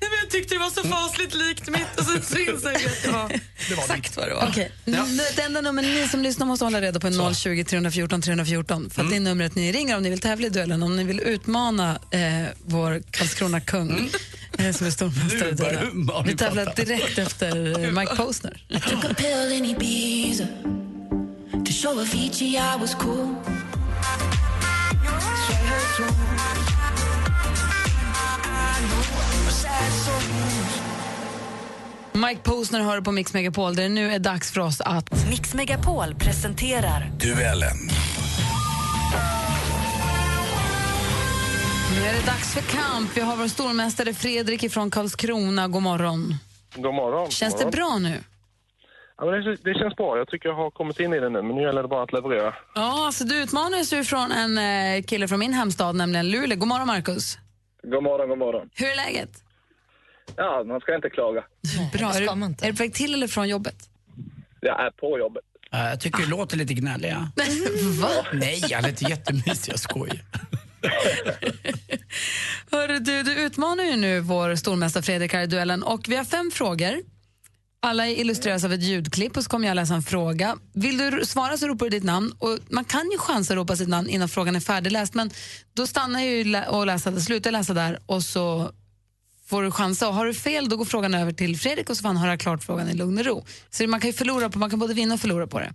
Nej, 0.00 0.10
men 0.10 0.18
jag 0.22 0.30
tyckte 0.30 0.54
det 0.54 0.58
var 0.58 0.70
så 0.70 0.88
fasligt 0.88 1.34
likt 1.34 1.68
mitt 1.68 1.98
och 1.98 2.04
så 2.04 2.10
så 2.22 2.38
insåg 2.38 2.72
jag 2.72 3.24
att 3.24 3.30
det 3.68 3.74
var 3.74 3.82
exakt 3.82 4.16
vad 4.16 4.28
det 4.28 4.34
var. 4.34 4.46
Okej, 4.48 4.72
n- 4.86 5.20
Det 5.36 5.42
enda 5.42 5.60
nummer 5.60 5.82
ni 5.82 6.08
som 6.08 6.22
lyssnar 6.22 6.46
måste 6.46 6.64
hålla 6.64 6.80
reda 6.80 7.00
på 7.00 7.06
är 7.06 7.34
020 7.34 7.64
314 7.64 8.22
314. 8.22 8.90
För 8.90 9.02
att 9.04 9.10
det 9.10 9.16
är 9.16 9.20
numret 9.20 9.54
ni 9.54 9.72
ringer 9.72 9.96
om 9.96 10.02
ni 10.02 10.10
vill 10.10 10.20
tävla 10.20 10.46
i 10.46 10.50
duellen, 10.50 10.82
om 10.82 10.96
ni 10.96 11.04
vill 11.04 11.20
utmana 11.20 11.98
eh, 12.10 12.20
vår 12.64 13.02
Karlskrona-kung 13.10 14.10
eh, 14.58 14.72
som 14.72 14.86
är 14.86 14.90
stormästare 14.90 15.48
i 15.48 15.52
duellen. 15.52 16.10
Vi 16.26 16.36
tävlar 16.36 16.72
direkt 16.76 17.18
efter 17.18 17.84
eh, 17.84 17.90
Mike 17.92 18.16
Posner. 18.16 18.64
Mike 32.28 32.40
Posner 32.42 32.80
hör 32.80 33.00
på 33.00 33.12
Mix 33.12 33.34
Megapol 33.34 33.74
där 33.76 33.82
det 33.82 33.88
nu 33.88 34.10
är 34.12 34.18
dags 34.18 34.52
för 34.52 34.60
oss 34.60 34.80
att... 34.80 35.28
Mix 35.30 35.54
Megapol 35.54 36.14
presenterar 36.14 37.10
Duellen. 37.20 37.76
Nu 41.94 42.04
är 42.06 42.12
det 42.12 42.26
dags 42.26 42.54
för 42.54 42.60
kamp. 42.60 43.10
Vi 43.16 43.20
har 43.20 43.36
vår 43.36 43.48
stormästare 43.48 44.14
Fredrik 44.14 44.72
från 44.72 44.90
Karlskrona. 44.90 45.68
God 45.68 45.82
morgon. 45.82 46.34
God 46.74 46.94
morgon. 46.94 47.30
Känns 47.30 47.54
god 47.54 47.72
det 47.72 47.78
morgon. 47.78 48.02
bra 48.02 48.10
nu? 48.10 48.18
Ja, 49.18 49.24
men 49.24 49.44
det, 49.44 49.56
det 49.64 49.78
känns 49.78 49.96
bra. 49.96 50.18
Jag 50.18 50.28
tycker 50.28 50.48
jag 50.48 50.56
har 50.56 50.70
kommit 50.70 51.00
in 51.00 51.12
i 51.14 51.20
det 51.20 51.28
nu, 51.28 51.42
men 51.42 51.56
nu 51.56 51.62
gäller 51.62 51.82
det 51.82 51.88
bara 51.88 52.02
att 52.02 52.12
leverera. 52.12 52.54
Ja, 52.74 53.06
alltså 53.06 53.24
du 53.24 53.42
utmanas 53.42 53.92
ju 53.92 54.04
från 54.04 54.32
en 54.32 54.58
eh, 54.58 55.02
kille 55.02 55.28
från 55.28 55.38
min 55.38 55.54
hemstad, 55.54 55.96
nämligen 55.96 56.30
Luleå. 56.30 56.58
God 56.58 56.68
morgon, 56.68 56.86
Markus. 56.86 57.38
God 57.82 58.02
morgon, 58.02 58.28
god 58.28 58.38
morgon. 58.38 58.70
Hur 58.74 58.86
är 58.86 58.96
läget? 58.96 59.30
Ja, 60.36 60.64
man 60.66 60.80
ska 60.80 60.94
inte 60.94 61.10
klaga. 61.10 61.44
Bra. 61.92 62.08
Är 62.08 62.20
du, 62.20 62.26
är 62.66 62.66
du 62.66 62.76
på 62.76 62.82
väg 62.82 62.94
till 62.94 63.14
eller 63.14 63.26
från 63.28 63.48
jobbet? 63.48 63.76
Jag 64.60 64.86
är 64.86 64.90
på 64.90 65.18
jobbet. 65.18 65.42
Ja, 65.70 65.88
jag 65.88 66.00
tycker 66.00 66.18
du 66.22 66.28
låter 66.30 66.56
lite 66.56 66.74
gnällig. 66.74 67.08
Ja. 67.10 67.30
Va? 68.02 68.10
Nej, 68.32 68.64
jag 68.68 68.82
låter 68.86 69.10
jättemysig. 69.10 69.72
Jag 69.72 69.78
skojar. 69.80 70.20
Hörru, 72.70 72.98
du, 72.98 73.22
du 73.22 73.34
utmanar 73.34 73.84
ju 73.84 73.96
nu 73.96 74.20
vår 74.20 74.54
stormästare 74.54 75.02
Fredrik 75.02 75.32
här 75.32 75.42
i 75.42 75.46
duellen 75.46 75.82
och 75.82 76.00
vi 76.08 76.16
har 76.16 76.24
fem 76.24 76.50
frågor. 76.50 77.02
Alla 77.80 78.08
illustreras 78.08 78.64
av 78.64 78.72
ett 78.72 78.82
ljudklipp 78.82 79.36
och 79.36 79.44
så 79.44 79.50
kommer 79.50 79.68
jag 79.68 79.74
läsa 79.74 79.94
en 79.94 80.02
fråga. 80.02 80.56
Vill 80.74 80.98
du 80.98 81.26
svara 81.26 81.56
så 81.56 81.68
ropar 81.68 81.86
du 81.86 81.90
ditt 81.90 82.04
namn. 82.04 82.32
Och 82.38 82.58
man 82.70 82.84
kan 82.84 83.10
ju 83.10 83.18
chansa 83.18 83.54
att 83.54 83.58
ropa 83.58 83.76
sitt 83.76 83.88
namn 83.88 84.08
innan 84.08 84.28
frågan 84.28 84.56
är 84.56 84.60
färdigläst 84.60 85.14
men 85.14 85.30
då 85.74 85.86
stannar 85.86 86.20
jag 86.20 86.28
ju 86.28 86.62
och 86.64 86.86
läsa, 86.86 87.20
slutar 87.20 87.50
läsa 87.50 87.74
där 87.74 87.98
och 88.06 88.22
så 88.22 88.72
får 89.46 89.62
du 89.62 89.70
chansa. 89.70 90.08
Och 90.08 90.14
har 90.14 90.26
du 90.26 90.34
fel 90.34 90.68
då 90.68 90.76
går 90.76 90.84
frågan 90.84 91.14
över 91.14 91.32
till 91.32 91.58
Fredrik 91.58 91.90
och 91.90 91.96
så 91.96 92.02
får 92.02 92.08
han 92.08 92.16
höra 92.16 92.36
klart 92.36 92.64
frågan 92.64 92.88
i 92.88 92.94
lugn 92.94 93.18
och 93.18 93.24
ro. 93.24 93.44
Så 93.70 93.86
man 93.86 94.00
kan 94.00 94.10
ju 94.10 94.14
förlora 94.14 94.50
på, 94.50 94.58
man 94.58 94.70
kan 94.70 94.78
både 94.78 94.94
vinna 94.94 95.14
och 95.14 95.20
förlora 95.20 95.46
på 95.46 95.58
det. 95.58 95.72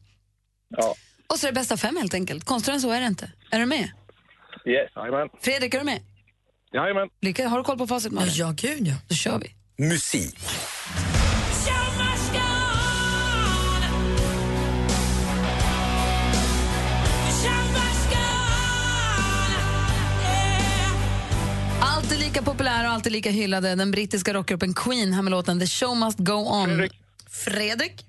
Ja. 0.69 0.95
Och 1.27 1.39
så 1.39 1.47
är 1.47 1.51
det 1.51 1.55
bästa 1.55 1.77
fem 1.77 1.97
helt 1.97 2.13
enkelt. 2.13 2.45
Konstigare 2.45 2.75
än 2.75 2.81
så 2.81 2.91
är 2.91 3.01
det 3.01 3.07
inte. 3.07 3.31
Är 3.51 3.59
du 3.59 3.65
med? 3.65 3.91
Yes. 4.65 4.91
Jajamän. 4.95 5.29
Fredrik, 5.41 5.73
är 5.73 5.79
du 5.79 5.85
med? 5.85 6.01
Jajamän. 6.73 7.09
Lycka, 7.21 7.47
har 7.47 7.57
du 7.57 7.63
koll 7.63 7.77
på 7.77 7.87
facit 7.87 8.11
Malin? 8.11 8.33
Ja, 8.35 8.53
gud 8.57 8.87
ja. 8.87 8.95
Då 9.07 9.15
kör 9.15 9.39
vi. 9.39 9.55
Musik. 9.85 10.39
Lika 22.33 22.45
populär 22.45 22.85
och 22.85 22.91
alltid 22.91 23.11
lika 23.11 23.29
hyllade. 23.29 23.75
Den 23.75 23.91
brittiska 23.91 24.33
rockgruppen 24.33 24.73
Queen 24.73 25.13
här 25.13 25.21
med 25.21 25.31
låten 25.31 25.59
The 25.59 25.67
show 25.67 25.97
must 25.97 26.19
go 26.19 26.33
on. 26.33 26.69
Fredrik. 26.69 26.93
Fredrik, 27.29 28.05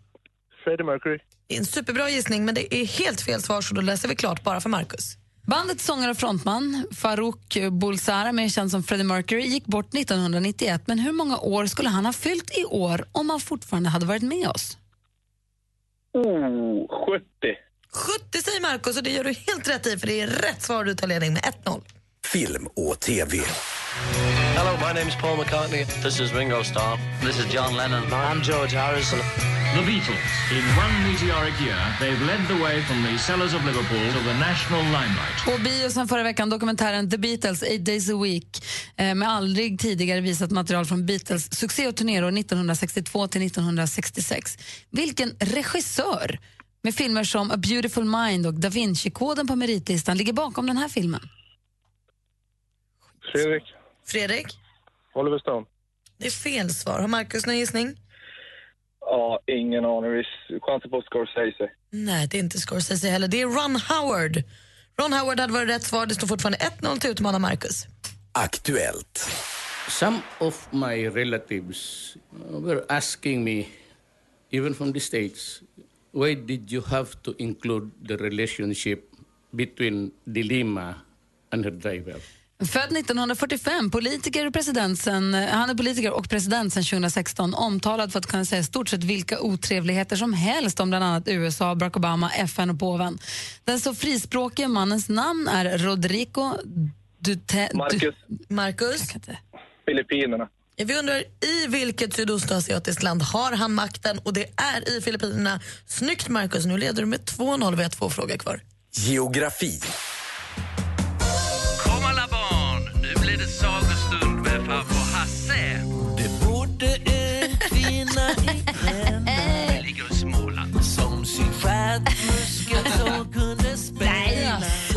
Freddie 0.64 0.84
Mercury. 0.84 1.18
det 1.46 1.54
är 1.54 1.58
en 1.58 1.64
superbra 1.64 2.10
gissning 2.10 2.44
men 2.44 2.54
det 2.54 2.74
är 2.74 2.86
helt 2.86 3.20
fel 3.20 3.42
svar 3.42 3.60
så 3.60 3.74
då 3.74 3.80
läser 3.80 4.08
vi 4.08 4.16
klart 4.16 4.44
bara 4.44 4.60
för 4.60 4.68
Markus. 4.68 5.16
Bandets 5.46 5.84
sångare 5.84 6.10
och 6.10 6.16
frontman 6.16 6.86
Farouk 6.92 7.56
Bulsara, 7.80 8.32
mer 8.32 8.48
känd 8.48 8.70
som 8.70 8.82
Freddie 8.82 9.04
Mercury, 9.04 9.42
gick 9.42 9.66
bort 9.66 9.94
1991. 9.94 10.82
Men 10.86 10.98
hur 10.98 11.12
många 11.12 11.38
år 11.38 11.66
skulle 11.66 11.88
han 11.88 12.06
ha 12.06 12.12
fyllt 12.12 12.58
i 12.58 12.64
år 12.64 13.04
om 13.12 13.30
han 13.30 13.40
fortfarande 13.40 13.88
hade 13.88 14.06
varit 14.06 14.22
med 14.22 14.48
oss? 14.48 14.78
Oh, 16.12 17.06
70. 17.06 17.24
70 18.30 18.42
säger 18.42 18.60
Markus 18.60 18.96
och 18.96 19.02
det 19.02 19.10
gör 19.10 19.24
du 19.24 19.32
helt 19.32 19.68
rätt 19.68 19.86
i 19.86 19.98
för 19.98 20.06
det 20.06 20.20
är 20.20 20.26
rätt 20.26 20.62
svar 20.62 20.84
du 20.84 20.94
tar 20.94 21.06
ledning 21.06 21.32
med 21.32 21.42
1-0. 21.42 21.82
Film 22.32 22.66
och 22.76 23.00
TV. 23.00 23.38
Hello, 23.94 24.76
my 24.78 24.92
name 24.92 25.06
is 25.06 25.14
Paul 25.14 25.36
McCartney. 25.36 25.86
This 26.02 26.18
is 26.18 26.32
Ringo 26.32 26.62
Starr. 26.62 26.98
This 27.20 27.38
is 27.38 27.46
John 27.52 27.76
Lennon. 27.76 28.02
I'm 28.12 28.42
George 28.42 28.72
Harrison. 28.72 29.18
The 29.74 29.82
Beatles. 29.82 30.30
In 30.50 30.64
one 30.84 30.94
meteoric 31.12 31.60
year, 31.60 31.78
they've 32.00 32.22
led 32.26 32.40
the 32.48 32.64
way 32.64 32.82
from 32.82 33.02
the 33.02 33.18
cellars 33.18 33.54
of 33.54 33.64
Liverpool 33.64 34.12
to 34.12 34.20
the 34.28 34.34
national 34.34 34.82
limelight. 34.82 35.44
På 35.44 35.62
bio 35.62 35.90
sen 35.90 36.08
förra 36.08 36.22
veckan 36.22 36.50
dokumentären 36.50 37.10
The 37.10 37.18
Beatles, 37.18 37.62
Eight 37.62 37.84
Days 37.84 38.10
a 38.10 38.22
Week 38.22 38.64
eh, 38.96 39.14
med 39.14 39.28
aldrig 39.28 39.80
tidigare 39.80 40.20
visat 40.20 40.50
material 40.50 40.84
från 40.84 41.06
Beatles 41.06 41.52
succé 41.54 41.88
och 41.88 41.96
turnéår 41.96 42.38
1962 42.38 43.28
till 43.28 43.46
1966. 43.46 44.58
Vilken 44.90 45.36
regissör 45.40 46.38
med 46.82 46.94
filmer 46.94 47.24
som 47.24 47.50
A 47.50 47.56
Beautiful 47.56 48.04
Mind 48.04 48.46
och 48.46 48.54
Da 48.54 48.68
Vinci-koden 48.68 49.46
på 49.46 49.56
meritlistan 49.56 50.16
ligger 50.16 50.32
bakom 50.32 50.66
den 50.66 50.76
här 50.76 50.88
filmen? 50.88 51.20
Fredrik. 53.32 53.73
Fredrik? 54.06 54.46
Oliver 55.14 55.38
Stone. 55.38 55.66
Det 56.18 56.26
är 56.26 56.30
fel 56.30 56.70
svar. 56.70 57.00
Har 57.00 57.08
Markus 57.08 57.46
någon 57.46 57.58
gissning? 57.58 58.00
Ja, 59.00 59.40
ingen 59.46 59.84
aning. 59.84 60.10
Vi 60.10 60.24
chansar 60.60 60.88
på 60.88 61.02
Scorsese. 61.02 61.70
Nej, 61.90 62.28
det 62.28 62.38
är 62.38 62.42
inte 62.42 62.58
Scorsese 62.58 63.08
heller. 63.08 63.28
Det 63.28 63.40
är 63.40 63.46
Ron 63.46 63.76
Howard. 63.76 64.42
Ron 65.00 65.12
Howard 65.12 65.40
hade 65.40 65.52
varit 65.52 65.68
rätt 65.68 65.82
svar. 65.82 66.06
Det 66.06 66.14
står 66.14 66.26
fortfarande 66.26 66.58
1-0 66.58 66.98
till 66.98 67.10
utmanar 67.10 67.38
Marcus. 67.38 67.86
Aktuellt. 68.32 69.30
Some 69.88 70.18
of 70.38 70.68
my 70.72 71.08
relatives 71.08 72.16
were 72.50 72.84
asking 72.88 73.44
me, 73.44 73.66
even 74.50 74.74
from 74.74 74.92
the 74.92 75.00
States, 75.00 75.62
why 76.12 76.34
did 76.34 76.72
you 76.72 76.82
have 76.82 77.10
to 77.22 77.34
include 77.38 77.90
the 78.08 78.16
relationship 78.16 79.00
between 79.50 80.10
Dilema 80.24 80.94
and 81.50 81.64
her 81.64 81.70
driver? 81.70 82.16
Född 82.58 82.96
1945, 82.96 83.90
politiker 83.90 84.46
och 84.46 84.52
president 84.52 84.98
sen, 84.98 85.34
han 85.34 85.70
är 85.70 85.74
politiker 85.74 86.12
och 86.12 86.30
president 86.30 86.72
sedan 86.72 86.82
2016. 86.82 87.54
Omtalad 87.54 88.12
för 88.12 88.18
att 88.18 88.26
kunna 88.26 88.44
säga 88.44 88.62
stort 88.62 88.88
sett 88.88 89.04
vilka 89.04 89.40
otrevligheter 89.40 90.16
som 90.16 90.32
helst 90.32 90.80
om 90.80 90.88
bland 90.90 91.04
annat 91.04 91.28
USA, 91.28 91.74
Barack 91.74 91.96
Obama, 91.96 92.30
FN 92.30 92.70
och 92.70 92.78
påven. 92.78 93.18
Den 93.64 93.80
så 93.80 93.94
frispråkiga 93.94 94.68
mannens 94.68 95.08
namn 95.08 95.48
är 95.48 95.78
Rodrigo 95.78 96.52
Duterte... 97.18 97.76
Marcus. 97.76 98.14
Marcus? 98.48 99.02
Filippinerna. 99.86 100.48
Vi 100.76 100.98
undrar 100.98 101.22
i 101.40 101.66
vilket 101.68 102.14
sydostasiatiskt 102.14 103.02
land 103.02 103.22
har 103.22 103.52
han 103.52 103.74
makten? 103.74 104.18
Och 104.18 104.32
det 104.32 104.46
är 104.56 104.96
i 104.96 105.00
Filippinerna. 105.00 105.60
Snyggt 105.86 106.28
Marcus, 106.28 106.66
nu 106.66 106.78
leder 106.78 107.02
du 107.02 107.06
med 107.06 107.20
2-0 107.20 107.76
vi 107.76 107.82
har 107.82 107.90
två 107.90 108.10
frågor 108.10 108.36
kvar. 108.36 108.60
Geografi. 108.92 109.80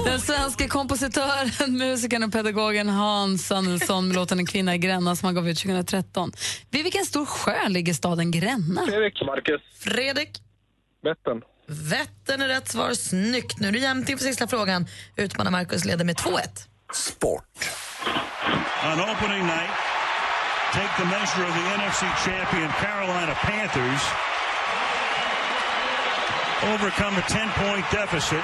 Den 0.05 0.21
svenska 0.21 0.67
kompositören, 0.67 1.77
musikern 1.77 2.23
och 2.23 2.31
pedagogen 2.31 2.89
Hans 2.89 3.47
Samuelsson 3.47 4.07
med 4.07 4.15
låten 4.15 4.39
En 4.39 4.45
kvinna 4.45 4.75
i 4.75 4.77
Gränna 4.77 5.15
som 5.15 5.25
han 5.25 5.35
gav 5.35 5.49
ut 5.49 5.57
2013. 5.59 6.31
Vid 6.71 6.83
vilken 6.83 7.05
stor 7.05 7.25
sjö 7.25 7.67
ligger 7.67 7.93
staden 7.93 8.31
Gränna? 8.31 8.85
Fredrik. 8.85 9.21
Marcus. 9.25 9.61
Fredrik? 9.79 10.29
Vättern. 11.03 11.41
Vättern 11.67 12.41
är 12.41 12.47
rätt 12.47 12.71
svar. 12.71 12.93
Snyggt. 12.93 13.59
Nu 13.59 13.67
är 13.67 13.71
det 13.71 13.79
jämnt 13.79 14.09
inför 14.09 14.25
sista 14.25 14.47
frågan. 14.47 14.87
Utmanar 15.15 15.51
Marcus 15.51 15.85
leder 15.85 16.05
med 16.05 16.15
2-1. 16.15 16.39
Sport. 16.93 17.69
On 18.85 18.99
opening 18.99 19.43
night, 19.45 19.75
take 20.73 20.93
the 20.97 21.05
measure 21.05 21.43
of 21.47 21.53
the 21.53 21.77
NFC 21.77 22.01
champion 22.25 22.69
Carolina 22.81 23.35
Panthers. 23.35 24.36
Overcome 26.63 27.17
a 27.17 27.21
10-point 27.21 27.91
deficit. 27.91 28.43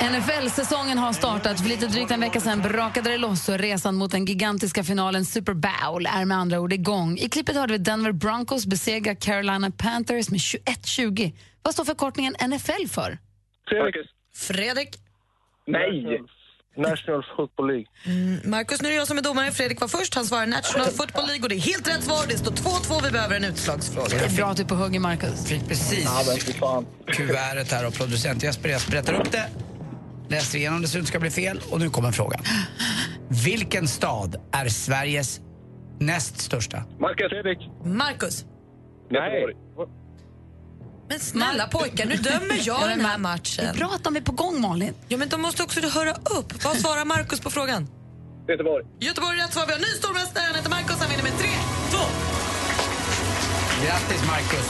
NFL-säsongen 0.00 0.98
har 0.98 1.12
startat. 1.12 1.60
För 1.60 1.68
lite 1.68 1.86
drygt 1.86 2.10
en 2.10 2.20
vecka 2.20 2.40
sedan 2.40 2.60
brakade 2.60 3.10
det 3.10 3.18
loss 3.18 3.48
och 3.48 3.58
resan 3.58 3.94
mot 3.94 4.10
den 4.10 4.24
gigantiska 4.24 4.84
finalen 4.84 5.24
Super 5.24 5.54
Bowl 5.54 6.06
är 6.06 6.24
med 6.24 6.38
andra 6.38 6.60
ord 6.60 6.72
igång. 6.72 7.18
I 7.18 7.28
klippet 7.28 7.56
hörde 7.56 7.72
vi 7.72 7.78
Denver 7.78 8.12
Broncos 8.12 8.66
besegra 8.66 9.14
Carolina 9.14 9.70
Panthers 9.70 10.30
med 10.30 10.38
21-20. 10.38 11.32
Vad 11.62 11.74
står 11.74 11.84
förkortningen 11.84 12.32
NFL 12.32 12.86
för? 12.88 13.18
Fredrik. 13.68 14.06
Fredrik? 14.34 14.88
Nej! 15.66 16.20
National 16.76 17.22
Football 17.36 17.66
League. 17.66 17.86
Mm, 18.06 18.50
Marcus, 18.50 18.82
nu 18.82 18.88
är 18.88 18.92
det 18.92 18.96
jag 18.98 19.06
som 19.06 19.18
är 19.18 19.22
domare. 19.22 19.50
Fredrik 19.50 19.80
var 19.80 19.88
först. 19.88 20.14
Han 20.14 20.24
svarar 20.24 20.46
National 20.46 20.86
Football 20.88 21.26
League 21.26 21.42
och 21.42 21.48
det 21.48 21.54
är 21.54 21.60
helt 21.60 21.88
rätt 21.88 22.02
svar. 22.04 22.26
Det 22.28 22.38
står 22.38 22.52
2-2. 22.52 23.04
Vi 23.04 23.10
behöver 23.10 23.36
en 23.36 23.44
utslagsfråga. 23.44 24.08
Det 24.08 24.24
är 24.24 24.36
bra 24.36 24.46
att 24.46 24.56
du 24.56 24.62
är 24.62 24.66
på 24.66 24.74
hugget, 24.74 25.02
Marcus. 25.02 25.46
Fick 25.46 25.68
precis 25.68 26.08
Ja, 26.60 26.82
kuvertet 27.06 27.72
här 27.72 27.86
och 27.86 27.94
producent 27.94 28.42
Jesper 28.42 28.68
Jesper 28.68 28.90
berättar 28.90 29.14
upp 29.14 29.32
det. 29.32 29.48
Läser 30.28 30.58
igenom 30.58 30.82
det 30.82 30.88
så 30.88 30.94
det 30.94 30.98
inte 30.98 31.08
ska 31.08 31.18
bli 31.20 31.30
fel. 31.30 31.60
Och 31.70 31.80
nu 31.80 31.90
kommer 31.90 32.12
frågan. 32.12 32.40
Vilken 33.44 33.88
stad 33.88 34.36
är 34.52 34.68
Sveriges 34.68 35.40
näst 36.00 36.40
största? 36.40 36.84
Marcus. 37.00 37.28
Fredrik. 37.28 37.58
Marcus? 37.84 38.44
Nej. 39.10 39.44
Men 41.12 41.20
snälla 41.20 41.66
pojkar, 41.66 42.06
nu 42.06 42.16
dömer 42.16 42.60
jag 42.62 42.88
den 42.88 43.04
här 43.04 43.18
matchen. 43.18 43.64
Det 43.64 43.70
är 43.70 43.74
bra 43.74 43.90
att 43.94 44.04
de 44.04 44.16
är 44.16 44.20
på 44.20 44.32
gång, 44.32 44.60
Malin. 44.60 44.94
Ja, 45.08 45.16
men 45.16 45.28
då 45.28 45.38
måste 45.38 45.62
också 45.62 45.80
höra 45.80 46.12
upp. 46.12 46.64
Vad 46.64 46.76
svarar 46.80 47.04
Marcus 47.04 47.40
på 47.40 47.50
frågan? 47.50 47.88
Göteborg. 48.48 48.84
Göteborg 49.00 49.38
är 49.38 49.42
rätt 49.42 49.52
svar. 49.52 49.66
Vi 49.66 49.72
har 49.72 49.78
ny 49.80 49.86
stormästare. 49.86 50.44
Han 50.46 50.54
heter 50.54 50.70
Marcus. 50.70 50.96
Han 51.00 51.10
vinner 51.10 51.22
med 51.22 51.38
3, 51.38 51.48
2. 51.90 51.98
Grattis 53.84 54.22
Marcus. 54.26 54.66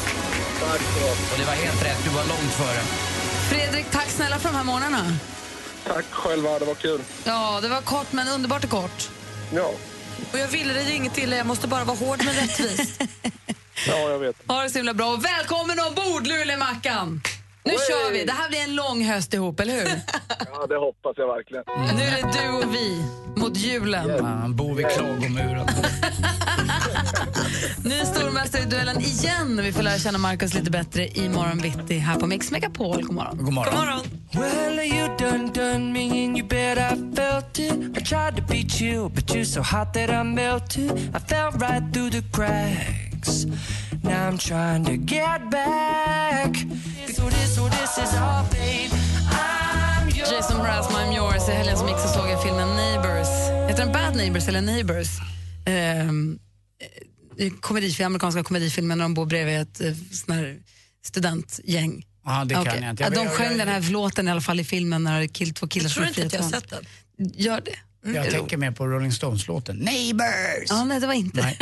Och 1.32 1.38
det 1.38 1.44
var 1.44 1.52
helt 1.52 1.84
rätt, 1.84 1.98
du 2.04 2.10
var 2.10 2.24
långt 2.24 2.52
före. 2.52 2.80
Fredrik, 3.50 3.86
tack 3.90 4.08
snälla 4.08 4.38
för 4.38 4.48
de 4.48 4.56
här 4.56 4.64
morgnarna. 4.64 5.16
Tack 5.86 6.04
själva, 6.10 6.58
det 6.58 6.64
var 6.64 6.74
kul. 6.74 7.00
Ja, 7.24 7.58
det 7.62 7.68
var 7.68 7.80
kort 7.80 8.12
men 8.12 8.28
underbart 8.28 8.64
och 8.64 8.70
kort. 8.70 9.10
Ja, 9.54 9.70
Och 10.32 10.38
jag 10.38 10.48
ville 10.48 10.72
dig 10.72 10.96
inget 10.96 11.18
illa. 11.18 11.36
Jag 11.36 11.46
måste 11.46 11.68
bara 11.68 11.84
vara 11.84 11.96
hård 11.96 12.18
men 12.24 12.34
rättvis. 12.34 12.98
ja 13.86 14.10
jag 14.10 14.18
vet. 14.18 14.36
Ha 14.48 14.62
det 14.62 14.70
så 14.70 14.78
himla 14.78 14.94
bra 14.94 15.06
och 15.12 15.24
välkommen 15.24 15.76
ombord 15.88 16.26
Luleå-Mackan! 16.26 17.20
Nu 17.64 17.72
Oj. 17.72 17.78
kör 17.88 18.12
vi. 18.12 18.24
Det 18.24 18.32
här 18.32 18.48
blir 18.48 18.58
en 18.60 18.74
lång 18.74 19.04
höst 19.04 19.34
ihop, 19.34 19.60
eller 19.60 19.74
hur? 19.74 19.86
Ja, 20.52 20.66
det 20.66 20.76
hoppas 20.76 21.12
jag 21.16 21.26
verkligen. 21.26 21.64
Nu 21.96 22.02
är 22.02 22.22
det 22.22 22.38
du 22.42 22.48
och 22.66 22.74
vi 22.74 23.04
mot 23.36 23.56
julen. 23.56 24.24
Han 24.24 24.56
bor 24.56 24.74
vid 24.74 24.88
klagomuren. 24.88 25.66
Ny 27.84 28.04
stormästare 28.04 28.62
i 28.62 28.64
duellen 28.64 29.00
igen. 29.00 29.60
Vi 29.62 29.72
får 29.72 29.82
lära 29.82 29.98
känna 29.98 30.18
Markus 30.18 30.54
lite 30.54 30.70
bättre 30.70 31.08
i 31.08 31.28
morgon 31.28 31.58
bitti 31.58 31.98
här 31.98 32.18
på 32.20 32.26
Mix 32.26 32.50
Megapol. 32.50 33.02
God 33.02 33.14
morgon. 33.14 33.36
God 33.44 33.52
morgon. 33.54 33.74
God 33.74 33.84
morgon. 33.84 34.00
Well, 34.34 34.86
you 34.86 35.08
done 35.18 35.50
done 35.54 35.92
me 35.92 36.24
and 36.24 36.38
you 36.38 36.46
bet 36.48 36.78
I 36.78 37.16
felt 37.16 37.58
it. 37.58 37.72
I 37.72 38.00
tried 38.04 38.36
to 38.36 38.42
beat 38.48 38.80
you, 38.80 39.08
but 39.08 39.34
you're 39.34 39.44
so 39.44 39.60
hot 39.62 39.94
that 39.94 40.10
I 40.10 40.22
melted. 40.22 40.90
I 41.14 41.18
fell 41.28 41.50
right 41.50 41.92
through 41.94 42.10
the 42.10 42.22
cracks. 43.22 43.46
Now 44.02 44.28
I'm 44.28 44.38
trying 44.38 44.84
to 44.84 44.96
get 44.96 45.50
back. 45.50 46.56
So 47.14 47.28
this, 47.30 47.54
so 47.54 47.68
this 47.68 47.98
is 47.98 48.14
all, 48.14 48.44
babe. 48.50 48.90
I'm 49.30 50.08
yours. 50.08 50.30
Jason 50.30 50.56
Mraz, 50.56 50.86
I'm 50.90 51.12
yours. 51.12 51.48
I 51.48 51.52
helgen 51.52 51.76
som 51.78 51.88
gick 51.88 51.98
så 51.98 52.08
såg 52.08 52.28
jag 52.30 52.42
filmen 52.42 52.68
Neighbours. 52.76 53.28
Heter 53.68 53.84
den 53.84 53.92
Bad 53.92 54.16
Neighbours 54.16 54.48
eller 54.48 54.60
Neighbours? 54.60 55.08
Ehm, 55.66 56.38
eh, 57.38 57.52
komedifilm, 57.60 58.06
amerikanska 58.06 58.42
komedifilmer 58.44 58.96
när 58.96 59.04
de 59.04 59.14
bor 59.14 59.26
bredvid 59.26 59.60
ett 59.60 59.80
eh, 59.80 59.92
sån 60.12 60.34
här 60.34 60.58
studentgäng. 61.04 62.04
Ja, 62.24 62.44
det 62.44 62.54
kan 62.54 62.62
Okej. 62.62 62.78
jag 62.80 62.90
inte. 62.90 63.02
Ja, 63.02 63.06
Jag- 63.06 63.14
de 63.14 63.24
jag- 63.24 63.32
sjöng 63.32 63.48
jag- 63.48 63.58
den 63.58 63.68
här 63.68 63.90
låten 63.90 64.28
i 64.28 64.30
alla 64.30 64.40
fall 64.40 64.60
i 64.60 64.64
filmen 64.64 65.04
när 65.04 65.26
kill, 65.26 65.54
två 65.54 65.66
killar 65.68 65.84
Jag 65.84 65.92
tror 65.92 66.04
som 66.04 66.08
inte 66.22 66.26
att 66.26 66.32
jag 66.32 66.42
har 66.42 66.50
sett 66.50 66.70
den. 66.70 66.84
Gör 67.34 67.60
det. 67.60 67.76
Mm. 68.04 68.16
Jag 68.16 68.30
tänker 68.30 68.56
mer 68.56 68.70
på 68.70 68.86
Rolling 68.86 69.12
Stones-låten. 69.12 69.76
Neighbors! 69.76 70.68
Ja, 70.68 70.84
nej, 70.84 71.00
det 71.00 71.06
var 71.06 71.14
inte. 71.14 71.40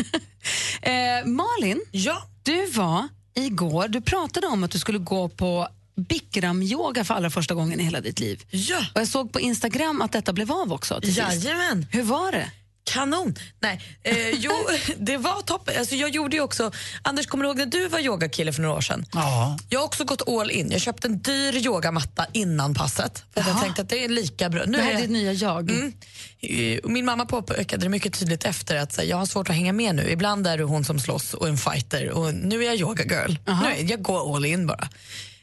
eh, 0.82 1.26
Malin, 1.26 1.80
ja? 1.90 2.22
du 2.42 2.66
var 2.66 3.08
igår, 3.34 3.88
du 3.88 4.00
pratade 4.00 4.46
om 4.46 4.64
att 4.64 4.70
du 4.70 4.78
skulle 4.78 4.98
gå 4.98 5.28
på 5.28 5.68
Bikram-yoga 5.96 7.04
för 7.04 7.14
allra 7.14 7.30
första 7.30 7.54
gången 7.54 7.80
i 7.80 7.82
hela 7.82 8.00
ditt 8.00 8.20
liv. 8.20 8.44
Ja. 8.50 8.78
Och 8.94 9.00
jag 9.00 9.08
såg 9.08 9.32
på 9.32 9.40
Instagram 9.40 10.02
att 10.02 10.12
detta 10.12 10.32
blev 10.32 10.52
av 10.52 10.72
också. 10.72 11.00
till 11.00 11.14
sist. 11.14 11.46
Hur 11.90 12.02
var 12.02 12.32
det? 12.32 12.50
Kanon! 12.90 13.34
Nej, 13.60 13.80
eh, 14.02 14.30
jo, 14.30 14.52
det 14.96 15.16
var 15.16 15.42
toppen. 15.42 15.74
Alltså, 15.78 15.94
jag 15.94 16.10
gjorde 16.10 16.36
ju 16.36 16.42
också... 16.42 16.72
Anders, 17.02 17.26
kommer 17.26 17.44
du 17.44 17.48
ihåg 17.50 17.58
när 17.58 17.66
du 17.66 17.88
var 17.88 17.98
yogakille 17.98 18.52
för 18.52 18.62
några 18.62 18.76
år 18.76 18.80
sedan? 18.80 19.06
Ja. 19.12 19.58
Jag 19.68 19.80
har 19.80 19.86
också 19.86 20.04
gått 20.04 20.28
all 20.28 20.50
in. 20.50 20.70
Jag 20.70 20.80
köpte 20.80 21.08
en 21.08 21.18
dyr 21.18 21.56
yogamatta 21.66 22.26
innan 22.32 22.74
passet. 22.74 23.24
För 23.34 23.44
jag 23.46 23.60
tänkte 23.60 23.82
att 23.82 23.88
det 23.88 24.04
är 24.04 24.08
lika 24.08 24.48
bra. 24.48 24.64
det 24.64 24.82
här 24.82 24.92
är 24.92 25.00
ditt 25.00 25.10
nya 25.10 25.32
jag. 25.32 25.70
Mm. 25.70 25.92
Eh, 26.40 26.80
Min 26.84 27.04
mamma 27.04 27.26
påpekade 27.26 27.82
det 27.84 27.88
mycket 27.88 28.18
tydligt 28.18 28.44
efter 28.44 28.76
att 28.76 28.96
här, 28.96 29.04
jag 29.04 29.16
har 29.16 29.26
svårt 29.26 29.48
att 29.48 29.56
hänga 29.56 29.72
med 29.72 29.94
nu. 29.94 30.10
Ibland 30.10 30.46
är 30.46 30.58
du 30.58 30.64
hon 30.64 30.84
som 30.84 31.00
slåss 31.00 31.34
och 31.34 31.48
en 31.48 31.56
fighter 31.58 32.10
och 32.10 32.34
nu 32.34 32.60
är 32.62 32.66
jag 32.66 32.76
yoga 32.76 33.04
girl. 33.04 33.36
Nu 33.46 33.68
är, 33.68 33.90
jag 33.90 34.02
går 34.02 34.36
all 34.36 34.44
in 34.44 34.66
bara. 34.66 34.88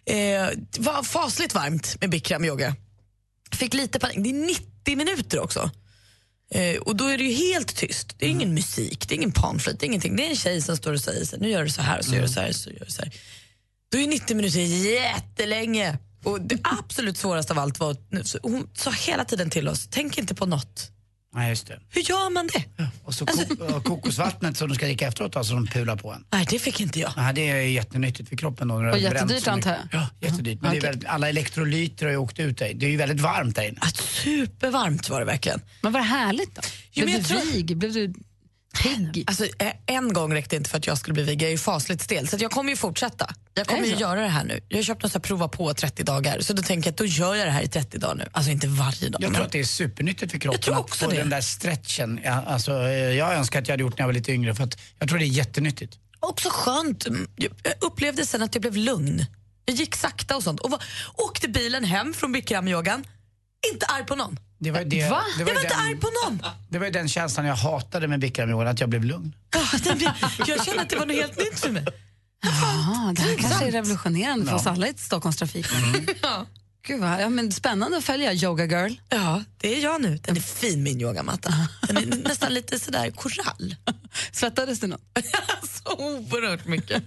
Eh, 0.06 0.16
det 0.72 0.80
var 0.80 1.04
fasligt 1.04 1.54
varmt 1.56 1.98
med 2.02 2.10
Bikram 2.10 2.46
yoga. 2.46 2.76
Fick 3.52 3.74
lite 3.74 4.00
panik. 4.00 4.18
Det 4.24 4.30
är 4.30 4.34
90 4.34 4.96
minuter 4.98 5.40
också. 5.40 5.72
Eh, 6.50 6.78
och 6.78 6.96
då 6.96 7.06
är 7.06 7.18
det 7.18 7.24
ju 7.24 7.34
helt 7.34 7.76
tyst. 7.76 8.16
Det 8.18 8.26
är 8.26 8.30
ingen 8.30 8.54
musik, 8.54 9.10
det 9.10 9.14
är 9.14 9.18
ingen 9.18 9.32
panflöjt, 9.32 9.80
det 9.80 9.86
är 9.86 9.88
ingenting. 9.88 10.16
Det 10.16 10.26
är 10.26 10.30
en 10.30 10.36
tjej 10.36 10.62
som 10.62 10.78
står 10.78 10.94
och 10.94 11.02
säger 11.02 11.26
så 11.26 11.36
här, 11.36 11.44
nu 11.44 11.50
gör 11.50 11.64
du 11.64 11.70
så 11.70 11.82
här, 11.82 12.02
så 12.02 12.16
gör 12.16 12.22
du 12.22 12.28
så 12.28 12.40
här, 12.40 12.52
så 12.52 12.70
gör 12.70 12.86
du 12.86 12.92
så 12.92 13.02
här. 13.02 13.12
Då 13.92 13.98
är 13.98 14.08
90 14.08 14.36
minuter 14.36 14.60
jättelänge. 14.60 15.98
Och 16.24 16.42
det 16.42 16.60
absolut 16.64 17.18
svåraste 17.18 17.54
av 17.54 17.60
allt 17.60 17.80
var 17.80 17.92
att 17.92 18.36
hon 18.44 18.70
sa 18.74 18.92
hela 18.92 19.26
tiden 19.26 19.50
till 19.50 19.68
oss, 19.68 19.88
tänk 19.92 20.18
inte 20.18 20.36
på 20.36 20.46
något. 20.46 20.92
Nej, 21.36 21.50
just 21.50 21.68
det. 21.68 21.80
Hur 21.90 22.02
gör 22.02 22.30
man 22.30 22.48
det? 22.54 22.64
Och 23.04 23.14
så 23.14 23.26
ko- 23.26 23.64
och 23.76 23.84
kokosvattnet 23.84 24.58
som 24.58 24.70
du 24.70 24.76
ska 24.76 24.86
dricka 24.86 25.08
efteråt 25.08 25.36
alltså, 25.36 25.54
som 25.54 25.68
pular 25.68 25.96
på 25.96 26.12
en. 26.12 26.24
Nej, 26.34 26.46
det 26.50 26.60
fick 26.60 26.82
inte 26.82 27.00
jag. 27.00 27.14
Nej, 27.18 27.34
det 27.34 27.50
är 27.50 27.56
jättenyttigt 27.62 28.30
för 28.30 28.36
kroppen. 28.36 28.68
Då, 28.68 28.76
Och 28.76 29.00
jättedyrt, 29.00 29.48
antar 29.48 29.72
jag. 29.72 29.80
Ja, 30.02 30.10
jättedyrt. 30.28 30.62
Men 30.62 30.72
det 30.72 30.78
är 30.78 30.82
väldigt, 30.82 31.06
alla 31.10 31.30
elektrolyter 31.30 32.06
har 32.06 32.12
ju 32.12 32.18
åkt 32.18 32.40
ut 32.40 32.58
dig. 32.58 32.74
Det 32.74 32.86
är 32.86 32.90
ju 32.90 32.98
väldigt 32.98 33.20
varmt 33.22 33.56
där 33.56 33.64
inne. 33.68 33.80
Supervarmt 33.96 35.10
var 35.10 35.20
det 35.20 35.26
verkligen. 35.26 35.62
Men 35.82 35.92
var 35.92 36.00
det 36.00 36.06
härligt 36.06 36.56
då? 36.56 36.62
Jo, 36.92 37.06
Blev 37.06 37.14
men 37.16 37.24
du 37.24 37.28
tror- 37.28 37.52
vig? 37.54 37.78
Blev 37.78 37.94
du 37.94 38.14
pigg? 38.84 39.24
Alltså, 39.28 39.46
eh, 39.46 39.72
en 39.86 40.14
gång 40.14 40.34
räckte 40.34 40.56
inte 40.56 40.70
för 40.70 40.78
att 40.78 40.88
jag 40.88 40.98
skulle 40.98 41.14
bli 41.14 41.24
vegan. 41.24 41.40
Jag 41.40 41.48
är 41.48 41.52
ju 41.52 41.58
fasligt 41.58 42.02
stel. 42.02 42.28
Så 42.28 42.36
att 42.36 42.42
jag 42.42 42.52
kommer 42.52 42.70
ju 42.70 42.76
fortsätta. 42.76 43.34
Jag 43.54 43.68
kommer 43.68 43.82
det 43.82 43.88
ju 43.88 43.96
göra 43.96 44.22
det 44.22 44.28
här 44.28 44.44
nu. 44.44 44.60
Jag 44.70 44.78
har 44.78 44.84
köpt 44.84 45.04
något 45.04 45.12
så 45.12 45.20
prova 45.20 45.48
på 45.48 45.74
30 45.74 46.04
dagar. 46.04 46.40
Så 46.40 46.54
då 46.54 46.62
tänker 46.62 46.88
jag 46.88 46.92
att 46.92 46.98
då 46.98 47.06
gör 47.06 47.36
jag 47.36 47.48
det 47.48 47.52
här 47.52 47.62
i 47.62 47.68
30 47.68 47.98
dagar 47.98 48.16
nu. 48.16 48.30
Alltså 48.32 48.52
inte 48.52 48.68
varje 48.68 49.10
dag. 49.10 49.22
Jag 49.24 49.34
tror 49.34 49.46
att 49.46 49.52
det 49.52 49.60
är 49.60 49.64
supernyttigt 49.64 50.32
för 50.32 50.40
kroppen 50.40 50.58
Jag 50.58 50.62
tror 50.62 50.74
att 50.76 50.82
också 50.82 51.06
få 51.06 51.12
det. 51.12 51.18
den 51.18 51.30
där 51.30 51.42
stretchen. 51.42 52.20
Ja, 52.24 52.44
alltså, 52.48 52.72
eh, 52.72 52.90
jag 52.94 53.34
önskar 53.34 53.62
att 53.62 53.68
jag 53.68 53.74
hade 53.74 53.84
gjort 53.84 53.98
när 53.98 54.04
jag 54.04 54.08
var 54.08 54.14
lite 54.14 54.32
yngre 54.32 54.56
för 54.56 54.64
att 54.64 54.78
jag 55.00 55.10
tror 55.10 55.20
det 55.20 55.26
är 55.26 55.28
jättenyttigt. 55.28 55.98
Också 56.20 56.50
skönt. 56.52 57.08
Mm, 57.08 57.28
jag 57.36 57.52
upplevde 57.82 58.26
sen 58.26 58.42
att 58.42 58.56
jag 58.56 58.62
blev 58.62 58.76
lugn. 58.76 59.26
Jag 59.66 59.76
gick 59.76 59.96
sakta 59.96 60.36
och 60.36 60.44
sånt. 60.44 60.60
Och 60.60 60.72
var, 60.72 60.84
åkte 61.16 61.48
bilen 61.48 61.84
hem 61.84 62.14
från 62.14 62.36
Bikram-yogan. 62.36 63.04
Inte 63.74 63.86
arg 63.86 64.06
på 64.06 64.16
någon. 64.16 64.40
Det 64.60 64.72
var 64.72 64.84
det, 64.84 65.10
Va? 65.10 65.22
Det 65.38 65.42
jag 65.42 65.46
var, 65.46 65.54
var 65.54 65.62
ju 65.62 65.66
inte 65.66 65.76
den, 65.76 65.86
arg 65.88 65.96
på 65.96 66.08
någon. 66.26 66.42
det 66.70 66.78
var 66.80 66.86
ju 66.86 66.92
den 66.92 67.10
känslan 67.10 67.46
jag 67.46 67.56
hatade 67.56 68.08
med 68.08 68.20
Bikramyogan, 68.20 68.68
att 68.68 68.80
jag 68.80 68.90
blev 68.90 69.04
lugn. 69.04 69.36
Ja, 69.54 69.94
Jag 70.48 70.66
kände 70.66 70.82
att 70.82 70.90
det 70.90 70.96
var 70.96 71.06
något 71.06 71.16
helt 71.16 71.38
nytt 71.38 71.60
för 71.60 71.70
mig. 71.72 71.86
Jaha, 72.44 73.14
det 73.14 73.22
här 73.22 73.36
kanske 73.38 73.66
är 73.68 73.72
revolutionerande 73.72 74.46
för 74.46 74.52
Ja. 74.52 74.56
oss 74.58 74.68
alla 74.68 74.88
i 74.88 74.94
Stockholmstrafik. 74.98 75.66
Gud 76.88 77.00
vad, 77.02 77.22
ja, 77.22 77.30
men 77.30 77.52
spännande 77.52 77.98
att 77.98 78.04
följa 78.04 78.34
Yoga 78.34 78.66
Girl. 78.66 78.94
Ja, 79.10 79.44
det 79.62 79.76
är 79.78 79.84
jag 79.84 80.02
nu. 80.02 80.20
Den 80.24 80.36
är 80.38 80.42
fin 80.42 80.84
min 80.84 81.02
yogamatta. 81.02 81.54
Den 81.88 81.98
är 81.98 82.06
nästan 82.28 82.54
lite 82.54 82.80
sådär 82.80 83.12
korall. 83.12 83.76
Svettades 84.32 84.80
du 84.80 84.88
något? 84.88 85.02
så 85.86 85.94
oerhört 85.96 86.66
mycket. 86.66 87.04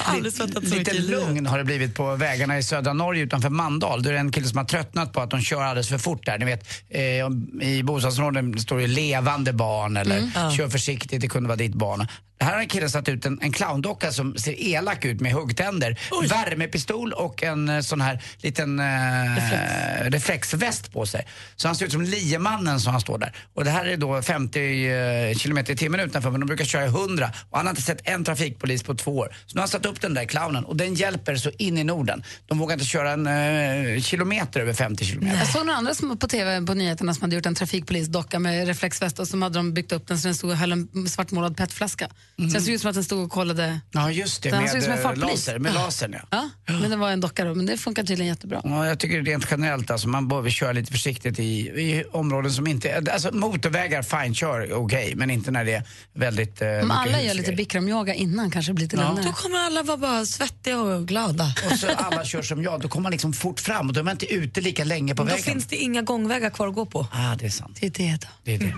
Aldrig 0.00 0.32
svettats 0.34 0.68
så 0.68 0.74
Lite 0.76 0.92
mycket 0.92 1.10
lugn 1.10 1.46
har 1.46 1.58
det 1.58 1.64
blivit 1.64 1.94
på 1.94 2.16
vägarna 2.16 2.58
i 2.58 2.62
södra 2.62 2.92
Norge 2.92 3.22
utanför 3.22 3.50
Mandal. 3.50 4.02
Då 4.02 4.08
är 4.08 4.12
det 4.14 4.18
en 4.20 4.32
kille 4.32 4.46
som 4.46 4.58
har 4.58 4.64
tröttnat 4.64 5.12
på 5.12 5.20
att 5.20 5.30
de 5.30 5.40
kör 5.40 5.62
alldeles 5.62 5.88
för 5.88 5.98
fort 5.98 6.26
där. 6.26 6.38
Ni 6.38 6.44
vet, 6.44 6.68
eh, 6.88 7.68
i 7.68 7.82
bostadsområden 7.82 8.58
står 8.58 8.78
det 8.78 8.86
levande 8.86 9.52
barn 9.52 9.96
eller 9.96 10.18
Mm. 10.18 10.30
Ja. 10.34 10.50
kör 10.50 10.68
försiktigt, 10.68 11.20
det 11.20 11.28
kunde 11.28 11.48
vara 11.48 11.56
ditt 11.56 11.74
barn. 11.74 12.06
Här 12.40 12.52
har 12.52 12.60
en 12.60 12.68
kille 12.68 12.88
satt 12.88 13.08
ut 13.08 13.26
en, 13.26 13.38
en 13.42 13.52
clowndocka 13.52 14.12
som 14.12 14.36
ser 14.36 14.60
elak 14.62 15.04
ut 15.04 15.20
med 15.20 15.32
huggtänder, 15.32 15.98
värmepistol 16.28 17.12
och 17.12 17.42
en 17.42 17.68
eh, 17.68 17.80
sån 17.80 18.00
här 18.00 18.22
liten 18.38 18.80
eh, 18.80 20.10
reflexväst 20.10 20.92
på 20.92 21.06
sig. 21.06 21.26
Så 21.56 21.68
han 21.68 21.76
ser 21.76 21.86
ut 21.86 21.93
som 21.94 22.02
liemannen 22.02 22.80
som 22.80 22.92
han 22.92 23.00
står 23.00 23.18
där. 23.18 23.32
Och 23.54 23.64
det 23.64 23.70
här 23.70 23.84
är 23.84 23.96
då 23.96 24.22
50 24.22 24.88
eh, 25.30 25.36
kilometer 25.36 25.72
i 25.72 25.76
timmen 25.76 26.00
utanför 26.00 26.30
men 26.30 26.40
de 26.40 26.46
brukar 26.46 26.64
köra 26.64 26.84
i 26.84 26.88
100 26.88 27.30
och 27.50 27.56
han 27.56 27.66
har 27.66 27.70
inte 27.70 27.82
sett 27.82 28.08
en 28.08 28.24
trafikpolis 28.24 28.82
på 28.82 28.94
två 28.94 29.16
år. 29.16 29.28
Så 29.46 29.54
nu 29.54 29.58
har 29.58 29.62
han 29.62 29.68
satt 29.68 29.86
upp 29.86 30.00
den 30.00 30.14
där 30.14 30.24
clownen 30.24 30.64
och 30.64 30.76
den 30.76 30.94
hjälper 30.94 31.36
så 31.36 31.50
in 31.58 31.78
i 31.78 31.84
Norden. 31.84 32.24
De 32.46 32.58
vågar 32.58 32.72
inte 32.74 32.86
köra 32.86 33.10
en 33.10 33.26
eh, 33.26 34.00
kilometer 34.00 34.60
över 34.60 34.72
50 34.72 35.04
kilometer. 35.04 35.38
Jag 35.38 35.48
såg 35.48 35.66
några 35.66 35.78
andra 35.78 35.94
som 35.94 36.18
på 36.18 36.28
TV 36.28 36.66
på 36.66 36.74
nyheterna 36.74 37.14
som 37.14 37.22
hade 37.22 37.34
gjort 37.36 37.46
en 37.46 37.54
trafikpolisdocka 37.54 38.38
med 38.38 38.66
reflexväst 38.66 39.18
och 39.18 39.28
som 39.28 39.42
hade 39.42 39.58
de 39.58 39.74
byggt 39.74 39.92
upp 39.92 40.06
den 40.06 40.18
så 40.18 40.28
den 40.28 40.34
stod 40.34 40.50
och 40.50 40.56
höll 40.56 40.72
en 40.72 41.08
svartmålad 41.08 41.56
petflaska. 41.56 42.08
Så 42.36 42.42
det 42.42 42.60
såg 42.60 42.74
ut 42.74 42.80
som 42.80 42.90
att 42.90 42.94
den 42.94 43.04
stod 43.04 43.24
och 43.24 43.30
kollade. 43.30 43.80
Ja 43.92 44.10
just 44.10 44.42
det, 44.42 44.50
Den 44.50 44.62
med 44.62 44.70
som 44.70 44.92
en 44.92 44.98
eh, 44.98 45.16
laser. 45.16 45.58
Med 45.58 45.74
lasern 45.74 46.16
ja. 46.30 46.50
Ja, 46.66 46.72
men 46.80 46.90
det 46.90 46.96
var 46.96 47.10
en 47.10 47.20
docka 47.20 47.44
då, 47.44 47.54
men 47.54 47.66
det 47.66 47.76
funkar 47.76 48.02
tydligen 48.02 48.26
jättebra. 48.26 48.60
Ja, 48.64 48.86
jag 48.86 48.98
tycker 48.98 49.22
rent 49.22 49.46
generellt 49.50 49.90
alltså, 49.90 50.08
man 50.08 50.28
behöver 50.28 50.50
köra 50.50 50.72
lite 50.72 50.92
försiktigt 50.92 51.38
i, 51.38 51.72
i 51.84 52.04
områden 52.12 52.52
som 52.52 52.66
inte, 52.66 53.02
alltså 53.12 53.30
motorvägar 53.34 54.02
fine, 54.02 54.34
kör 54.34 54.72
okej, 54.72 55.12
men 55.16 55.30
inte 55.30 55.50
när 55.50 55.64
det 55.64 55.72
är 55.74 55.82
väldigt 56.12 56.62
eh, 56.62 56.68
Om 56.82 56.90
alla 56.90 57.22
gör 57.22 57.34
lite 57.34 57.52
bikramyoga 57.52 58.14
innan 58.14 58.50
kanske 58.50 58.70
det 58.72 58.74
blir 58.74 58.84
lite 58.84 58.96
Ja. 58.96 59.08
lugnare. 59.08 59.24
Då 59.26 59.32
kommer 59.32 59.58
alla 59.58 59.82
vara 59.82 59.96
bara 59.96 60.26
svettiga 60.26 60.80
och 60.80 61.06
glada. 61.08 61.54
Och 61.72 61.78
så 61.78 61.86
alla 61.96 62.24
kör 62.24 62.42
som 62.42 62.62
jag, 62.62 62.80
då 62.80 62.88
kommer 62.88 63.02
man 63.02 63.12
liksom 63.12 63.32
fort 63.32 63.60
fram 63.60 63.88
och 63.88 63.92
då 63.94 64.00
är 64.00 64.04
man 64.04 64.12
inte 64.12 64.32
ute 64.34 64.60
lika 64.60 64.84
länge 64.84 65.14
på 65.14 65.22
Då 65.22 65.26
vägen. 65.26 65.42
finns 65.44 65.66
det 65.66 65.76
inga 65.76 66.02
gångvägar 66.02 66.50
kvar 66.50 66.68
att 66.68 66.74
gå 66.74 66.86
på. 66.86 67.06
Ah, 67.12 67.34
det 67.38 67.46
är 67.46 67.50
sant. 67.50 67.78
Det 67.80 67.86
är 67.86 67.90
det 67.90 68.18
då. 68.20 68.28
Det 68.44 68.54
är 68.54 68.58
det. 68.58 68.74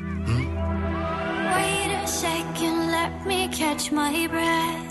Wait 1.56 2.04
a 2.04 2.06
second, 2.06 2.90
let 2.90 3.26
me 3.26 3.48
catch 3.58 3.90
my 3.90 4.28
breath. 4.28 4.82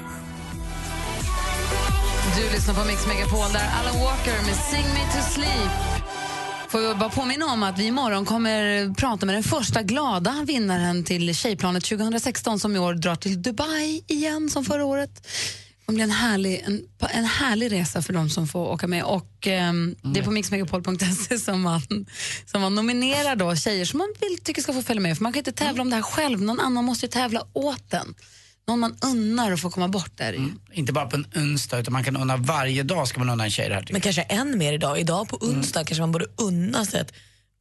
Du 2.38 2.52
lyssnar 2.56 2.74
på 2.76 2.84
Mix 2.88 3.08
Megapol 3.08 3.54
där 3.54 3.70
Alan 3.80 4.02
Walker 4.02 4.32
med 4.46 4.56
Sing 4.56 4.86
Me 4.94 5.04
To 5.14 5.32
Sleep. 5.34 5.95
Får 6.76 6.84
jag 6.84 6.98
bara 6.98 7.10
påminna 7.10 7.46
om 7.46 7.64
att 7.64 7.80
vi 7.80 7.86
imorgon 7.86 8.26
kommer 8.26 8.94
prata 8.94 9.26
med 9.26 9.36
den 9.36 9.44
första 9.44 9.84
glada 9.84 10.44
vinnaren 10.48 11.04
till 11.04 11.36
Tjejplanet 11.36 11.86
2016 11.86 12.60
som 12.60 12.76
i 12.76 12.80
år 12.80 12.94
drar 12.94 13.16
till 13.16 13.42
Dubai 13.42 14.04
igen 14.08 14.50
som 14.50 14.66
förra 14.66 14.86
året. 14.86 15.10
Det 15.16 15.86
kommer 15.86 15.96
bli 15.96 16.04
en 16.04 16.12
härlig, 16.12 16.64
en, 16.66 16.82
en 17.10 17.26
härlig 17.26 17.72
resa 17.72 18.02
för 18.02 18.14
de 18.14 18.30
som 18.30 18.48
får 18.48 18.68
åka 18.68 18.88
med. 18.88 19.04
Och 19.04 19.48
ehm, 19.48 19.96
Det 20.02 20.20
är 20.20 20.24
på 20.24 20.32
mixmegapol.se 20.32 21.38
som 21.38 21.62
man, 21.62 21.82
som 22.46 22.62
man 22.62 22.76
nominerar 22.76 23.36
då 23.36 23.56
tjejer 23.56 23.86
som 23.86 23.98
man 23.98 24.14
vill, 24.22 24.38
tycker 24.44 24.62
ska 24.62 24.74
få 24.74 24.82
följa 24.82 25.02
med. 25.02 25.18
För 25.18 25.24
Man 25.24 25.34
kan 25.34 25.40
inte 25.40 25.52
tävla 25.52 25.82
om 25.82 25.90
det 25.90 25.96
här 25.96 26.04
själv, 26.04 26.42
någon 26.42 26.60
annan 26.60 26.86
måste 26.86 27.06
ju 27.06 27.12
tävla 27.12 27.42
åt 27.54 27.94
en. 27.94 28.16
Någon 28.68 28.80
man 28.80 28.98
unnar 29.02 29.52
att 29.52 29.60
få 29.62 29.70
komma 29.70 29.88
bort 29.88 30.12
där. 30.18 30.52
Inte 30.74 30.94
bara 30.94 31.06
på 31.06 31.16
en 31.16 31.26
onsdag 31.36 31.80
utan 31.80 31.94
man 31.94 32.04
kan 32.04 32.18
unna 32.18 32.38
varje 32.38 32.84
dag 32.84 33.08
ska 33.08 33.20
man 33.20 33.30
unna 33.30 33.44
en 33.44 33.52
tjej 33.52 33.70
det 33.70 33.76
här 33.76 33.88
Men 33.92 34.02
kanske 34.02 34.22
än 34.22 34.58
mer 34.58 34.74
idag. 34.74 35.00
Idag 35.00 35.30
på 35.30 35.38
onsdag 35.38 35.84
kanske 35.84 36.02
man 36.02 36.12
borde 36.12 36.26
unna 36.38 36.86
sig 36.86 37.02
att 37.02 37.14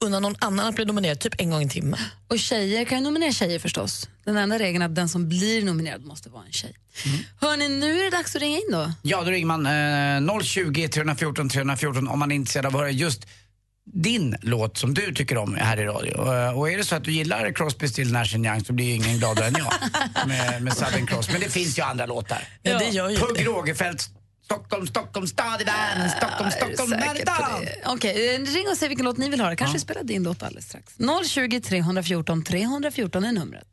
unna 0.04 0.20
någon 0.20 0.36
annan 0.38 0.66
att 0.66 0.74
bli 0.74 0.84
nominerad 0.84 1.20
typ 1.20 1.40
en 1.40 1.50
gång 1.50 1.62
i 1.62 1.68
timmen. 1.68 2.00
Och 2.28 2.38
tjejer 2.38 2.84
kan 2.84 2.98
ju 2.98 3.04
nominera 3.04 3.32
tjejer 3.32 3.58
förstås. 3.58 4.08
Den 4.24 4.36
enda 4.36 4.58
regeln 4.58 4.82
är 4.82 4.86
att 4.86 4.94
den 4.94 5.08
som 5.08 5.28
blir 5.28 5.64
nominerad 5.64 6.04
måste 6.04 6.28
vara 6.28 6.44
en 6.46 6.52
tjej. 6.52 6.74
Hörni, 7.40 7.68
nu 7.68 7.98
är 8.00 8.04
det 8.04 8.10
dags 8.10 8.36
att 8.36 8.42
ringa 8.42 8.56
in 8.56 8.68
då. 8.72 8.92
Ja, 9.02 9.22
då 9.22 9.30
ringer 9.30 9.46
man 9.46 9.66
eh, 10.36 10.40
020 10.42 10.88
314 10.88 11.48
314 11.48 12.08
om 12.08 12.18
man 12.18 12.30
är 12.30 12.36
intresserad 12.36 12.66
av 12.66 12.76
att 12.76 12.80
höra 12.80 12.90
just 12.90 13.26
din 13.92 14.36
låt 14.40 14.76
som 14.78 14.94
du 14.94 15.14
tycker 15.14 15.36
om 15.38 15.54
här 15.54 15.80
i 15.80 15.84
radio. 15.84 16.34
Eh, 16.34 16.58
Och 16.58 16.70
är 16.70 16.76
det 16.78 16.84
så 16.84 16.94
att 16.96 17.04
du 17.04 17.12
gillar 17.12 17.52
Crosby, 17.52 17.88
Still, 17.88 18.12
Nash 18.12 18.34
Young 18.36 18.64
så 18.64 18.72
blir 18.72 18.86
ju 18.86 18.92
ingen 18.94 19.18
gladare 19.18 19.46
än 19.46 19.54
jag 19.58 19.72
med, 20.28 20.62
med 20.62 20.72
Southern 20.76 21.06
Cross. 21.06 21.30
Men 21.32 21.40
det 21.40 21.48
finns 21.50 21.78
ju 21.78 21.82
andra 21.82 22.06
låtar. 22.06 22.48
Ja, 22.62 22.78
det 22.78 22.88
gör 22.88 23.08
ju 23.10 23.16
Pugh. 23.16 23.44
Rogefeldt, 23.44 24.08
Stockholm, 24.44 24.86
Stockholm, 24.86 25.26
stad 25.26 25.60
i 25.60 25.64
världen, 25.64 26.10
Stockholm, 26.10 26.50
Stockholm, 26.50 26.90
det. 26.90 27.74
Okej, 27.86 28.34
eh, 28.34 28.40
ring 28.40 28.68
och 28.70 28.76
säg 28.76 28.88
vilken 28.88 29.04
låt 29.04 29.18
ni 29.18 29.28
vill 29.28 29.40
höra. 29.40 29.56
Kanske 29.56 29.78
spelar 29.80 30.02
din 30.02 30.22
låt 30.22 30.42
alldeles 30.42 30.64
strax. 30.68 30.94
020 31.28 31.60
314 31.60 32.44
314 32.44 33.24
är 33.24 33.32
numret. 33.32 33.64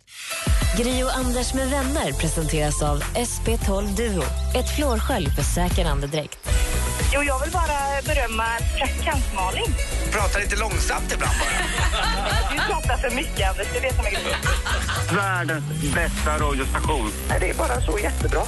Gri 0.77 1.03
och 1.03 1.15
Anders 1.17 1.53
med 1.53 1.69
vänner 1.69 2.11
presenteras 2.13 2.81
av 2.81 3.03
SP12 3.03 3.95
Duo. 3.95 4.23
Ett 4.55 4.75
flårskölj 4.75 5.29
för 5.29 5.43
säker 5.43 5.85
andedräkt. 5.85 6.49
Jo, 7.13 7.23
jag 7.23 7.39
vill 7.39 7.51
bara 7.51 8.01
berömma 8.05 8.45
praktikant 8.77 9.25
Malin. 9.35 9.75
Prata 10.11 10.39
lite 10.39 10.55
långsamt 10.55 11.11
ibland 11.13 11.33
bara. 11.39 12.51
Du 12.51 12.57
pratar 12.73 12.97
för 12.97 13.15
mycket, 13.15 13.49
Anders. 13.49 13.67
Det 13.73 13.77
är 13.77 13.81
det 13.81 13.95
som 13.95 14.05
är 14.05 14.09
grejen. 14.11 14.39
Världens 15.15 15.93
bästa 15.95 16.37
radiostation. 16.37 17.11
Nej, 17.29 17.37
Det 17.39 17.49
är 17.49 17.53
bara 17.53 17.81
så 17.81 17.99
jättebra. 17.99 18.41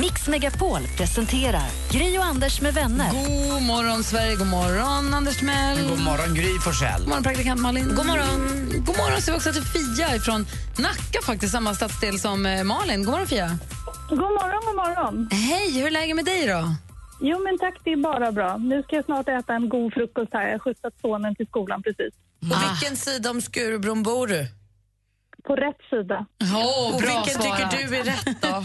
Mix 0.00 0.28
Megapol 0.28 0.80
presenterar 0.96 1.66
Gri 1.90 2.18
och 2.18 2.24
Anders 2.24 2.60
med 2.60 2.74
vänner. 2.74 3.10
God 3.52 3.62
morgon, 3.62 4.04
Sverige. 4.04 4.36
God 4.36 4.46
morgon, 4.46 5.14
Anders 5.14 5.36
Timell. 5.38 5.88
God 5.88 6.00
morgon 6.00 6.34
Gry 6.34 6.58
Forssell. 6.58 6.98
God 7.00 7.08
morgon, 7.08 7.22
praktikant 7.22 7.60
Malin. 7.60 7.94
God 7.96 8.06
morgon. 8.06 8.72
God 8.86 8.96
morgon 8.96 9.20
säger 9.22 9.32
vi 9.32 9.38
också 9.38 9.52
till 9.52 9.64
Fia 9.96 10.20
från 10.20 10.46
Nacka, 10.76 11.22
faktiskt 11.22 11.52
samma 11.52 11.74
stadsdel 11.74 12.20
som 12.20 12.46
eh, 12.46 12.64
Malin. 12.64 13.04
God 13.04 13.10
morgon, 13.12 13.26
Fia. 13.26 13.58
God 14.08 14.18
morgon, 14.18 14.62
god 14.66 14.76
morgon. 14.76 15.28
Hej, 15.32 15.72
hur 15.78 15.86
är 15.86 15.90
läget 15.90 16.16
med 16.16 16.24
dig 16.24 16.46
då? 16.46 16.74
Jo, 17.20 17.38
men 17.44 17.58
tack, 17.58 17.80
det 17.84 17.92
är 17.92 17.96
bara 17.96 18.32
bra. 18.32 18.56
Nu 18.56 18.82
ska 18.82 18.96
jag 18.96 19.04
snart 19.04 19.28
äta 19.28 19.54
en 19.54 19.68
god 19.68 19.94
frukost 19.94 20.32
här. 20.32 20.44
Jag 20.46 20.52
har 20.52 20.58
skjutsat 20.58 20.94
sonen 21.00 21.34
till 21.34 21.46
skolan 21.46 21.82
precis. 21.82 22.14
På 22.40 22.56
vilken 22.70 22.96
sida 22.96 23.30
om 23.30 23.40
Skurubron 23.40 24.02
bor 24.02 24.26
du? 24.26 24.46
På 25.44 25.56
rätt 25.56 25.80
sida. 25.90 26.26
Oh, 26.54 26.94
Och 26.94 27.02
vilken 27.02 27.24
svarat. 27.24 27.70
tycker 27.70 27.88
du 27.88 27.96
är 27.96 28.04
rätt 28.04 28.42
då? 28.42 28.48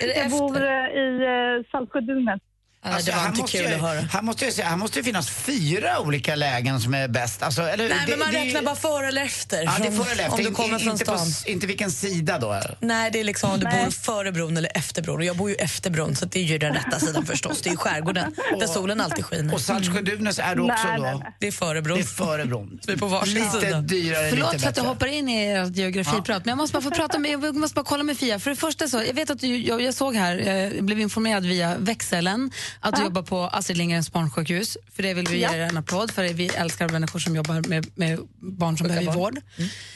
Är 0.00 0.18
Jag 0.22 0.30
bor 0.30 0.50
efter? 0.56 0.62
eh, 0.62 1.02
i 1.02 1.24
eh, 1.24 1.70
Saltsjödunet. 1.70 2.42
Alltså, 2.82 3.12
här 3.12 3.30
måste 3.32 3.56
jag- 3.58 3.78
Här 4.10 4.22
måste 4.22 4.44
jag 4.44 4.54
säga, 4.54 4.68
här 4.68 4.76
måste 4.76 4.98
det 5.00 5.04
finnas 5.04 5.30
fyra 5.30 6.00
olika 6.00 6.34
lägen 6.34 6.80
som 6.80 6.94
är 6.94 7.08
bäst. 7.08 7.42
Alltså, 7.42 7.62
eller, 7.62 7.88
Nej, 7.88 7.98
det, 8.06 8.10
men 8.10 8.18
man 8.18 8.32
det, 8.32 8.38
räknar 8.38 8.62
bara 8.62 8.76
före 8.76 9.08
eller 9.08 9.22
efter. 9.22 9.62
Ja, 9.64 9.74
det 9.78 9.86
är 9.86 9.90
från- 9.92 10.04
före 10.04 10.12
eller 10.12 10.22
efter. 10.24 10.36
Om 10.36 10.42
du 10.42 10.48
In- 10.48 10.54
kommer 10.54 10.78
från 10.78 10.92
inte, 10.92 11.04
på, 11.04 11.18
stan. 11.18 11.52
inte 11.52 11.66
vilken 11.66 11.90
sida 11.90 12.38
då. 12.38 12.60
Nej, 12.80 13.10
det 13.10 13.20
är 13.20 13.24
liksom 13.24 13.50
om 13.50 13.60
du 13.60 13.66
Nej. 13.66 13.84
bor 13.84 13.90
före 13.90 14.32
bron 14.32 14.56
eller 14.56 14.70
efter 14.74 15.02
bron. 15.02 15.16
Och 15.16 15.24
jag 15.24 15.36
bor 15.36 15.50
ju 15.50 15.56
efter 15.56 15.90
bron, 15.90 16.16
så 16.16 16.24
det 16.24 16.38
är 16.38 16.42
ju 16.44 16.58
den 16.58 16.74
rätta 16.74 16.98
sidan 17.00 17.26
förstås. 17.26 17.62
Det 17.62 17.68
är 17.68 17.70
ju 17.70 17.76
skärgården, 17.76 18.34
där 18.60 18.66
solen 18.66 19.00
alltid 19.00 19.24
skiner. 19.24 19.54
Och 19.54 19.60
Saltsjö-Duvnäs 19.60 20.38
är 20.38 20.54
du 20.54 20.62
också 20.62 20.86
då? 20.96 21.02
nej, 21.02 21.14
nej. 21.14 21.32
Det 21.38 21.46
är 21.46 21.52
före 21.52 21.82
bron. 21.82 21.96
Det 21.96 22.02
är 22.02 22.06
före 22.06 22.44
bron. 22.46 22.78
Vi 22.86 22.92
är 22.92 22.96
på 22.96 23.06
varsin 23.06 23.34
lite 23.34 23.60
sida. 23.60 23.80
dyrare, 23.80 24.30
Förlåt 24.30 24.52
lite 24.52 24.62
för 24.62 24.70
att 24.70 24.76
jag 24.76 24.84
hoppar 24.84 25.06
in 25.06 25.28
i 25.28 25.46
ert 25.52 25.76
geografiprat, 25.76 26.44
men 26.44 26.48
jag 26.52 26.56
måste 26.58 26.72
bara 26.72 26.82
få 26.82 26.90
prata 26.90 27.18
med, 27.18 27.30
jag 27.30 27.56
måste 27.56 27.74
bara 27.74 27.84
kolla 27.84 28.02
med 28.02 28.18
Fia. 28.18 28.38
För 28.40 28.50
det 28.50 28.56
första 28.56 28.88
så, 28.88 29.02
jag 29.06 29.14
vet 29.14 29.30
att 29.30 29.38
du, 29.40 29.56
jag, 29.58 29.82
jag 29.82 29.94
såg 29.94 30.14
här, 30.16 30.38
eh, 30.38 30.56
jag 30.56 30.84
blev 30.84 31.00
informerad 31.00 31.46
via 31.46 31.76
växeln 31.78 32.50
att 32.80 32.96
du 32.96 33.02
jobbar 33.02 33.22
på 33.22 33.36
Astrid 33.38 33.78
Lindgrens 33.78 34.12
barnsjukhus. 34.12 34.76
För 34.92 35.02
det 35.02 35.14
vill 35.14 35.26
vi 35.30 35.42
Ja. 35.42 35.54
ge 35.56 35.60
en 35.62 35.76
applåd 35.76 36.10
för, 36.10 36.22
vi 36.34 36.46
älskar 36.48 36.88
människor 36.88 37.18
som 37.18 37.36
jobbar 37.36 37.68
med, 37.68 37.86
med 37.98 38.18
barn 38.60 38.76
som 38.76 38.84
Sjuka 38.88 38.88
behöver 39.00 39.06
barn. 39.06 39.18
vård. 39.34 39.38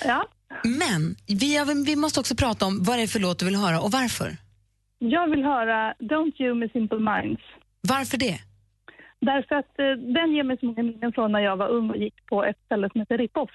Ja. 0.05 0.27
Men 0.65 1.17
vi, 1.27 1.59
vi 1.87 1.97
måste 1.97 2.21
också 2.21 2.35
prata 2.37 2.67
om 2.67 2.83
vad 2.85 2.99
det 2.99 3.03
är 3.03 3.07
för 3.07 3.21
låt 3.21 3.39
du 3.39 3.45
vill 3.45 3.57
höra 3.57 3.81
och 3.81 3.91
varför. 3.91 4.37
Jag 4.99 5.31
vill 5.31 5.43
höra 5.45 5.95
Don't 5.99 6.43
You 6.43 6.55
med 6.55 6.71
Simple 6.71 6.99
Minds. 6.99 7.43
Varför 7.81 8.17
det? 8.19 8.39
Därför 9.21 9.55
att 9.55 9.79
eh, 9.79 10.13
den 10.19 10.33
ger 10.35 10.43
mig 10.45 10.57
så 10.61 10.67
många 10.67 10.83
minnen 10.83 11.13
från 11.13 11.33
när 11.33 11.41
jag 11.41 11.57
var 11.57 11.69
ung 11.69 11.91
och 11.91 11.97
gick 11.97 12.27
på 12.27 12.45
ett 12.45 12.57
ställe 12.67 12.89
som 12.93 13.01
heter 13.01 13.19
Rip-Off 13.19 13.51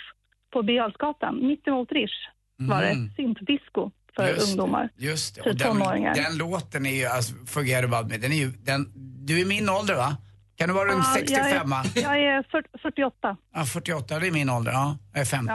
på 0.53 0.63
Birger 0.63 0.81
Jarlsgatan. 0.81 1.47
Mitt 1.47 1.67
emot 1.67 1.91
Rish 1.91 2.19
var 2.57 2.81
det 2.81 2.89
Mm. 2.89 3.09
syntdisco 3.15 3.91
för 4.17 4.27
Just 4.29 4.45
det, 4.45 4.51
ungdomar. 4.51 4.89
Just 4.97 5.35
det. 5.35 5.41
Och 5.41 5.55
den, 5.55 5.67
tonåringar. 5.77 6.15
den 6.15 6.37
låten 6.37 6.85
är 6.85 6.95
ju, 6.95 7.05
alltså, 7.05 7.33
Forget 7.45 7.83
about 7.83 8.07
me, 8.11 8.17
den 8.17 8.31
är 8.31 8.37
ju, 8.37 8.51
den, 8.51 8.91
du 9.25 9.41
är 9.41 9.45
min 9.45 9.69
ålder 9.69 9.95
va? 9.95 10.17
Kan 10.57 10.67
du 10.69 10.73
vara 10.75 10.89
runt 10.91 11.05
65? 11.13 11.71
Jag 11.95 12.05
är, 12.05 12.17
jag 12.17 12.37
är 12.37 12.43
40, 12.51 12.67
48. 12.81 13.37
Ja, 13.55 13.65
48, 13.65 14.19
det 14.19 14.27
är 14.27 14.31
min 14.31 14.49
ålder. 14.49 14.71
Ja, 14.71 14.97
jag 15.13 15.21
är 15.21 15.25
50. 15.25 15.53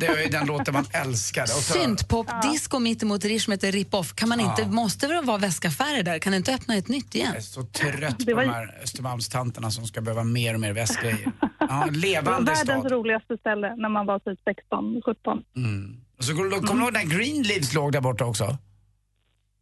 Det 0.00 0.06
är 0.06 0.22
ju 0.22 0.28
den 0.28 0.46
låten 0.46 0.74
man 0.74 0.84
älskade. 0.92 1.42
Och 1.44 1.48
så- 1.62 1.72
Syntpop, 1.72 2.26
disco 2.42 2.78
mitt 2.78 3.02
emot 3.02 3.24
Rish 3.24 3.44
som 3.44 3.52
heter 3.52 3.72
Rip-Off. 3.72 4.14
Kan 4.14 4.28
man 4.28 4.40
inte, 4.40 4.62
Ja. 4.62 4.68
måste 4.68 5.06
väl 5.08 5.24
vara 5.24 5.38
väskaffärer 5.38 6.02
där? 6.02 6.18
Kan 6.18 6.30
du 6.32 6.36
inte 6.36 6.54
öppna 6.54 6.76
ett 6.76 6.88
nytt 6.88 7.14
igen? 7.14 7.26
Jag 7.28 7.36
är 7.36 7.40
så 7.40 7.62
trött 7.62 8.16
Det 8.18 8.24
på 8.24 8.36
var- 8.36 8.42
de 8.44 8.50
här 8.50 8.78
Östermalmstanterna 8.82 9.70
som 9.70 9.86
ska 9.86 10.00
behöva 10.00 10.24
mer 10.24 10.54
och 10.54 10.60
mer 10.60 10.72
västgrejer. 10.72 11.32
Ja, 11.40 11.48
Det 11.60 11.66
var 11.68 11.90
levande 11.90 12.52
världens 12.52 12.58
stad. 12.80 12.92
roligaste 12.92 13.36
ställe 13.36 13.76
när 13.76 13.88
man 13.88 14.06
var 14.06 14.18
typ 14.18 14.38
16, 14.44 15.02
17. 15.04 15.42
Mm. 15.56 15.96
Och 16.18 16.24
så 16.24 16.34
kommer 16.34 16.50
du 16.50 16.56
ihåg 16.82 16.92
när 16.92 17.02
Greenleaves 17.18 17.72
låg 17.74 17.92
där 17.92 18.00
borta 18.00 18.24
också? 18.24 18.58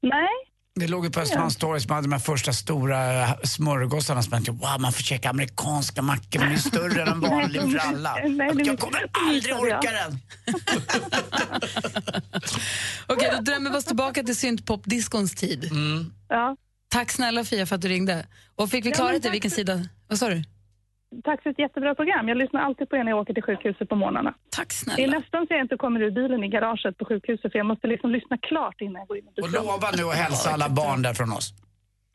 Nej. 0.02 0.28
Det 0.76 0.86
låg 0.86 1.05
ju 1.05 1.10
på 1.10 1.20
Östermalmstorg 1.20 1.81
som 1.81 1.90
hade 1.90 2.02
de 2.06 2.12
här 2.12 2.18
första 2.18 2.52
stora 2.52 3.26
smörgåsarna 3.44 4.22
som 4.22 4.31
man 4.31 4.44
tänkte, 4.44 4.66
wow 4.66 4.81
man 4.81 4.93
får 4.93 5.02
käka 5.02 5.31
amerikanska 5.31 6.02
mackor 6.02 6.40
men 6.40 6.48
de 6.48 6.55
är 6.55 6.59
större 6.59 7.02
än 7.02 7.09
en 7.09 7.20
vanlig 7.20 7.60
för 7.72 7.78
alla. 7.78 8.14
Nej, 8.28 8.51
det- 8.55 8.62
Jag 8.62 8.78
kommer 8.78 9.06
aldrig 9.12 9.55
orka 9.55 9.90
den. 9.93 10.18
Okej, 13.06 13.31
då 13.36 13.40
drömmer 13.43 13.70
vi 13.70 13.76
oss 13.76 13.85
tillbaka 13.85 14.22
till 14.22 14.36
syntpop-discons 14.36 15.35
tid. 15.35 15.70
Ja. 16.28 16.56
Tack 16.89 17.10
snälla 17.12 17.44
Fia 17.44 17.66
för 17.66 17.74
att 17.76 17.82
du 17.82 17.89
ringde. 17.89 18.26
Och 18.56 18.70
fick 18.70 18.86
vi 18.86 18.93
klarhet 18.93 19.24
i 19.24 19.28
vilken 19.31 19.51
sida? 19.51 19.89
Vad 20.09 20.18
sa 20.18 20.28
du? 20.28 20.44
Tack 21.23 21.43
för 21.43 21.51
ett 21.51 21.59
jättebra 21.59 21.95
program. 21.95 22.28
Jag 22.28 22.36
lyssnar 22.36 22.61
alltid 22.61 22.89
på 22.89 22.97
er 22.97 23.05
när 23.05 23.12
jag 23.12 23.20
åker 23.20 23.35
till 23.35 23.43
sjukhuset 23.43 23.89
på 23.89 23.97
morgnarna. 23.97 24.35
Tack 24.51 24.73
Det 24.97 25.05
är 25.05 25.09
nästan 25.09 25.47
så 25.47 25.55
jag 25.55 25.61
inte 25.61 25.77
kommer 25.77 26.01
ur 26.03 26.11
bilen 26.11 26.45
i 26.45 26.49
garaget 26.49 26.99
på 26.99 27.05
sjukhuset 27.05 27.53
för 27.53 27.59
jag 27.59 27.66
måste 27.66 27.86
liksom 27.86 28.11
lyssna 28.11 28.39
klart 28.39 28.81
innan 28.81 28.95
jag 28.95 29.09
går 29.09 29.19
in. 29.19 29.28
Och 29.43 29.53
lova 29.53 29.89
nu 29.97 30.05
att 30.05 30.15
hälsa 30.15 30.51
alla 30.51 30.69
barn 30.69 31.03
där 31.03 31.15
från 31.15 31.32
oss. 31.32 31.55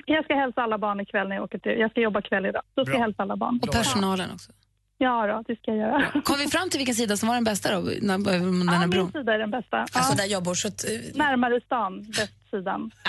Jag 0.06 0.24
ska 0.26 0.36
hälsa 0.36 0.62
alla 0.62 0.78
barn 0.78 1.00
ikväll 1.00 1.28
när 1.28 1.36
jag 1.36 1.44
åker 1.44 1.60
till... 1.60 1.80
Jag 1.80 1.92
ska 1.92 2.02
jobba 2.02 2.22
kväll 2.22 2.46
idag. 2.46 2.62
Då 2.76 2.86
ska 2.86 2.92
Bra. 2.92 3.00
jag 3.00 3.06
hälsa 3.06 3.24
alla 3.24 3.38
barn. 3.38 3.60
Och 3.64 3.72
personalen 3.72 4.32
också. 4.34 4.52
Ja, 5.02 5.28
då, 5.28 5.44
det 5.48 5.56
ska 5.60 5.72
jag 5.72 5.78
göra. 5.78 6.22
Kom 6.22 6.38
vi 6.40 6.48
fram 6.48 6.70
till 6.70 6.78
vilken 6.78 6.96
sida 6.96 7.18
som 7.18 7.28
var 7.28 7.36
den 7.36 7.44
bästa 7.44 7.72
då? 7.76 7.80
När, 8.02 8.32
här 8.72 8.82
Ja, 8.82 8.88
bron? 8.88 9.04
min 9.04 9.12
sida 9.12 9.34
är 9.34 9.38
den 9.40 9.52
bästa. 9.52 9.78
Alltså 9.78 10.12
Ja. 10.12 10.16
där 10.16 10.26
jag 10.26 10.44
bor 10.44 10.56
så 10.56 10.68
att, 10.68 10.84
eh, 10.84 10.90
Närmare 11.14 11.62
stan, 11.62 12.06
västsidan. 12.18 12.92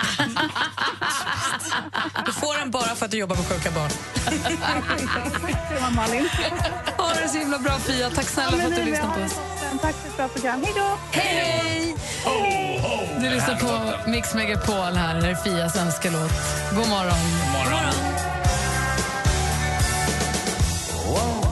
du 2.27 2.33
får 2.33 2.59
den 2.59 2.71
bara 2.71 2.83
för 2.95 3.05
att 3.05 3.11
du 3.11 3.19
jobbar 3.19 3.37
med 3.37 3.47
sjuka 3.47 3.71
barn. 3.71 3.91
Malin. 5.97 6.29
Ha 6.99 7.09
det 7.23 7.29
så 7.29 7.39
himla 7.39 7.59
bra 7.59 7.73
Fia. 7.79 8.11
Tack 8.11 8.25
snälla 8.25 8.51
för 8.51 8.67
att 8.71 8.77
du 8.77 8.85
lyssnade 8.85 9.15
på 9.15 9.21
oss. 9.25 9.41
Tack 9.83 9.95
för 9.95 10.09
ett 10.09 10.17
bra 10.17 10.29
program. 10.29 10.62
Hej 10.65 10.73
då! 10.77 10.99
Hej! 11.21 11.97
Du 13.21 13.31
lyssnar 13.31 13.55
på 13.57 13.93
Mix 14.11 14.35
Megapol 14.35 14.75
här, 14.97 15.21
det 15.21 15.27
är 15.29 15.35
Fias 15.35 15.77
önskelåt. 15.77 16.31
God 16.75 16.89
morgon. 16.89 17.15
God 17.15 17.53
morgon. 17.53 17.95
Won't 21.15 21.45
you 21.45 21.49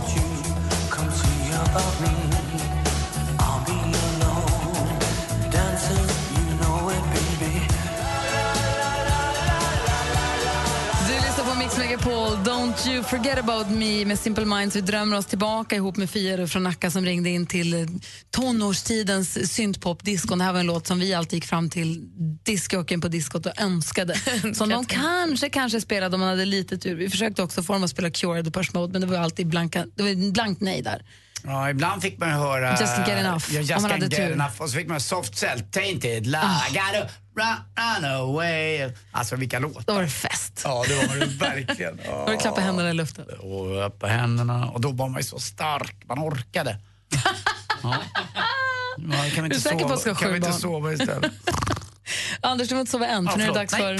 Don't 12.44 12.86
you 12.86 13.02
forget 13.02 13.38
about 13.38 13.70
me 13.70 14.04
med 14.04 14.18
Simple 14.18 14.44
Minds. 14.44 14.76
Vi 14.76 14.80
drömmer 14.80 15.16
oss 15.16 15.26
tillbaka 15.26 15.76
ihop 15.76 15.96
med 15.96 16.10
Fia 16.10 16.46
från 16.46 16.62
Nacka 16.62 16.90
som 16.90 17.04
ringde 17.04 17.30
in 17.30 17.46
till 17.46 17.88
tonårstidens 18.30 19.52
syntpop-disco. 19.52 20.36
Det 20.36 20.44
här 20.44 20.52
var 20.52 20.60
en 20.60 20.66
låt 20.66 20.86
som 20.86 20.98
vi 20.98 21.14
alltid 21.14 21.36
gick 21.36 21.44
fram 21.44 21.70
till 21.70 22.08
discjockeyn 22.42 23.00
på 23.00 23.08
diskot 23.08 23.46
och 23.46 23.60
önskade. 23.60 24.14
Som 24.54 24.68
de 24.68 24.84
kanske, 24.84 25.48
kanske 25.48 25.80
spelade 25.80 26.14
om 26.14 26.20
man 26.20 26.28
hade 26.28 26.44
lite 26.44 26.78
tur. 26.78 26.94
Vi 26.94 27.10
försökte 27.10 27.42
också 27.42 27.62
få 27.62 27.72
dem 27.72 27.84
att 27.84 27.90
spela 27.90 28.10
Cure 28.10 28.44
the 28.44 28.50
Push 28.50 28.74
Mode 28.74 28.92
men 28.92 29.00
det 29.00 29.06
var 29.06 29.18
alltid 29.18 29.46
blanka, 29.46 29.86
det 29.94 30.02
var 30.02 30.32
blankt 30.32 30.60
nej 30.60 30.82
där. 30.82 31.02
Ja, 31.44 31.70
ibland 31.70 32.02
fick 32.02 32.18
man 32.18 32.30
höra... 32.30 32.70
Just 32.70 32.98
get 32.98 33.08
enough, 33.08 33.44
Ja, 33.54 33.60
just 33.60 33.76
om 33.76 33.82
man 33.82 33.90
hade 33.90 34.06
get 34.06 34.16
tur. 34.16 34.32
enough. 34.32 34.60
Och 34.62 34.68
så 34.70 34.76
fick 34.76 34.88
man 34.88 35.00
Soft 35.00 35.36
Cell, 35.38 35.60
Tainted, 35.60 36.26
La, 36.26 36.38
Ah. 36.42 36.62
gotta 36.68 37.00
run, 37.34 37.56
run 37.76 38.04
away. 38.04 38.92
Alltså 39.12 39.36
vilka 39.36 39.58
låtar. 39.58 39.82
Då 39.86 39.92
var 39.94 40.02
det 40.02 40.08
fest. 40.08 40.60
Ja, 40.64 40.84
det 40.88 40.94
var 40.94 41.16
det 41.16 41.26
verkligen. 41.26 41.96
Då 42.06 42.12
var 42.16 42.30
det 42.30 42.36
klappa 42.36 42.60
händerna 42.60 42.90
i 42.90 42.94
luften. 42.94 43.24
Och 43.40 43.86
upp 43.86 44.06
händerna. 44.06 44.66
Och 44.70 44.80
då 44.80 44.90
var 44.92 45.08
man 45.08 45.20
ju 45.20 45.24
så 45.24 45.38
stark, 45.38 45.96
man 46.08 46.18
orkade. 46.18 46.76
Ja. 47.82 47.96
Ja, 48.96 49.12
kan 49.12 49.20
vi 49.20 49.30
Du 49.34 49.40
är 49.40 49.44
inte 49.44 49.60
säker 49.60 49.84
på 49.84 49.92
att 49.94 50.00
sova, 50.00 50.00
ska 50.00 50.10
ha 50.10 50.16
kan 50.16 50.28
sju 50.28 50.30
vi 50.32 50.36
inte 50.36 50.48
barn? 50.50 50.60
sova 50.60 50.92
istället? 50.92 51.32
Anders, 52.40 52.68
du 52.68 52.74
får 52.74 52.80
inte 52.80 52.92
sova 52.92 53.06
än, 53.06 53.24
Ja, 53.24 53.30
för 53.30 53.38
nu 53.38 53.44
är 53.44 53.48
det 53.48 53.54
dags 53.54 53.74
för... 53.76 53.98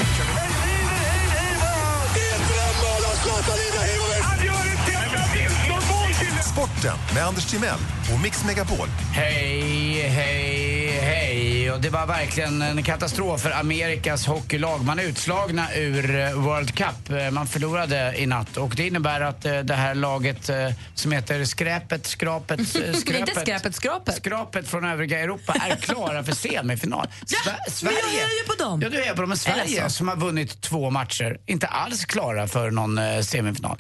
Sporten 6.59 6.97
med 7.15 7.25
Anders 7.27 7.45
Timell 7.47 7.79
och 8.15 8.21
Mix 8.21 8.45
Megapol. 8.45 8.89
Hej, 9.13 10.03
hej, 10.09 10.89
hej. 11.01 11.71
Och 11.71 11.81
det 11.81 11.91
var 11.91 12.07
verkligen 12.07 12.63
en 12.63 12.83
katastrof 12.83 13.41
för 13.41 13.51
Amerikas 13.51 14.27
hockeylag. 14.27 14.85
Man 14.85 14.99
är 14.99 15.03
utslagna 15.03 15.75
ur 15.75 16.21
eh, 16.21 16.33
World 16.33 16.75
Cup. 16.75 17.11
Eh, 17.11 17.31
Man 17.31 17.47
förlorade 17.47 18.15
i 18.17 18.27
natt 18.27 18.57
och 18.57 18.75
det 18.77 18.87
innebär 18.87 19.21
att 19.21 19.45
eh, 19.45 19.59
det 19.59 19.75
här 19.75 19.95
laget 19.95 20.51
som 20.95 21.13
heter 21.13 21.45
Skräpet, 21.45 22.07
Skrapet, 22.07 22.69
Skröpet. 22.69 23.09
Inte 23.19 23.41
skräpet, 23.41 23.75
skrapet. 23.75 24.17
Skrapet 24.17 24.69
från 24.69 24.85
övriga 24.85 25.21
Europa 25.21 25.55
är 25.71 25.77
klara 25.77 26.25
för 26.25 26.33
semifinal. 26.33 27.07
Sver- 27.27 27.71
Sverige. 27.71 27.97
Men 28.05 28.13
jag 28.13 28.19
hejar 28.29 28.47
på 28.57 28.63
dem. 28.65 28.83
Ja, 28.83 28.89
du 28.89 28.97
hejar 28.97 29.15
på 29.15 29.21
dem. 29.21 29.29
Men 29.29 29.39
Sverige 29.39 29.91
som 29.91 30.09
har 30.09 30.17
vunnit 30.17 30.61
två 30.61 30.91
matcher, 30.91 31.39
inte 31.47 31.67
alls 31.67 32.05
klara 32.05 32.49
för 32.49 32.71
någon 32.71 33.25
semifinal. 33.25 33.79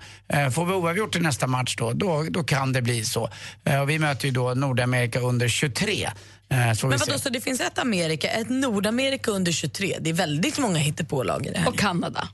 Får 0.54 0.64
vi 0.66 0.72
oavgjort 0.72 1.16
i 1.16 1.18
nästa 1.20 1.46
match 1.46 1.74
då, 1.76 1.92
då, 1.92 2.26
då 2.30 2.44
kan 2.44 2.67
det 2.72 2.82
bli 2.82 3.04
så. 3.04 3.30
Eh, 3.64 3.80
och 3.80 3.90
vi 3.90 3.98
möter 3.98 4.26
ju 4.26 4.30
då 4.30 4.54
Nordamerika 4.54 5.20
under 5.20 5.48
23. 5.48 6.10
Eh, 6.50 6.72
så 6.72 6.86
Men 6.86 6.98
vadå, 6.98 7.18
så 7.18 7.28
det 7.28 7.40
finns 7.40 7.60
ett 7.60 7.78
Amerika, 7.78 8.28
ett 8.28 8.50
Nordamerika 8.50 9.30
under 9.30 9.52
23. 9.52 9.96
Det 10.00 10.10
är 10.10 10.14
väldigt 10.14 10.58
många 10.58 10.78
hittepålag 10.78 11.46
i 11.46 11.50
det 11.50 11.58
här. 11.58 11.68
Och 11.68 11.78
Kanada. 11.78 12.28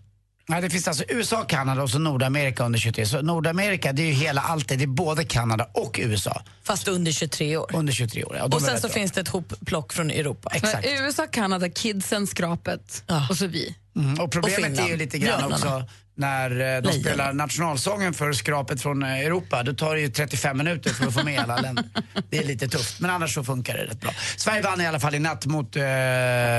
Ja, 0.47 0.61
det 0.61 0.71
finns 0.71 0.89
alltså 0.89 1.05
USA, 1.09 1.45
Kanada 1.45 1.83
och 1.83 1.91
så 1.91 1.99
Nordamerika 1.99 2.65
under 2.65 2.79
23. 2.79 3.07
Så 3.07 3.23
Nordamerika 3.23 3.93
det 3.93 4.03
är 4.03 4.07
ju 4.07 4.13
hela 4.13 4.41
allt 4.41 4.69
det. 4.69 4.75
Är 4.75 4.87
både 4.87 5.25
Kanada 5.25 5.69
och 5.75 6.01
USA. 6.03 6.43
Fast 6.63 6.89
under 6.89 7.13
23 7.13 7.57
år. 7.57 7.71
Under 7.75 7.93
23 7.93 8.25
år, 8.25 8.37
ja. 8.37 8.45
Och 8.45 8.63
sen 8.63 8.81
så 8.81 8.87
bra. 8.87 8.95
finns 8.95 9.13
det 9.13 9.21
ett 9.21 9.29
hopplock 9.29 9.93
från 9.93 10.11
Europa. 10.11 10.51
Exakt. 10.55 10.85
Men 10.85 11.05
USA, 11.05 11.27
Kanada, 11.27 11.69
kidsen, 11.69 12.27
skrapet 12.27 13.05
och 13.31 13.37
så 13.37 13.47
vi. 13.47 13.77
Mm, 13.97 14.21
och 14.21 14.33
problemet 14.33 14.79
Och 14.79 14.85
är 14.85 14.89
ju 14.89 14.97
lite 14.97 15.19
grann 15.19 15.39
Björnarna. 15.39 15.55
också 15.55 15.89
när 16.17 16.51
eh, 16.51 16.57
de 16.57 16.63
Lejonen. 16.63 17.01
spelar 17.01 17.33
nationalsången 17.33 18.15
för 18.15 18.33
skrapet 18.33 18.83
från 18.83 19.03
eh, 19.03 19.19
Europa. 19.19 19.63
Då 19.63 19.73
tar 19.73 19.95
det 19.95 20.01
ju 20.01 20.09
35 20.09 20.59
minuter 20.59 20.91
för 20.91 21.07
att 21.07 21.15
få 21.15 21.25
med 21.25 21.41
alla 21.41 21.57
länder. 21.57 21.85
Det 22.31 22.39
är 22.39 22.45
lite 22.45 22.69
tufft, 22.69 23.01
men 23.01 23.11
annars 23.11 23.35
så 23.35 23.45
funkar 23.45 23.75
det 23.75 23.85
rätt 23.85 24.01
bra. 24.01 24.11
Sverige 24.37 24.63
vann 24.63 24.81
i 24.81 24.87
alla 24.87 25.01
fall 25.01 25.15
i 25.15 25.19
natt 25.19 25.47
mot 25.47 25.77
eh, 25.77 25.83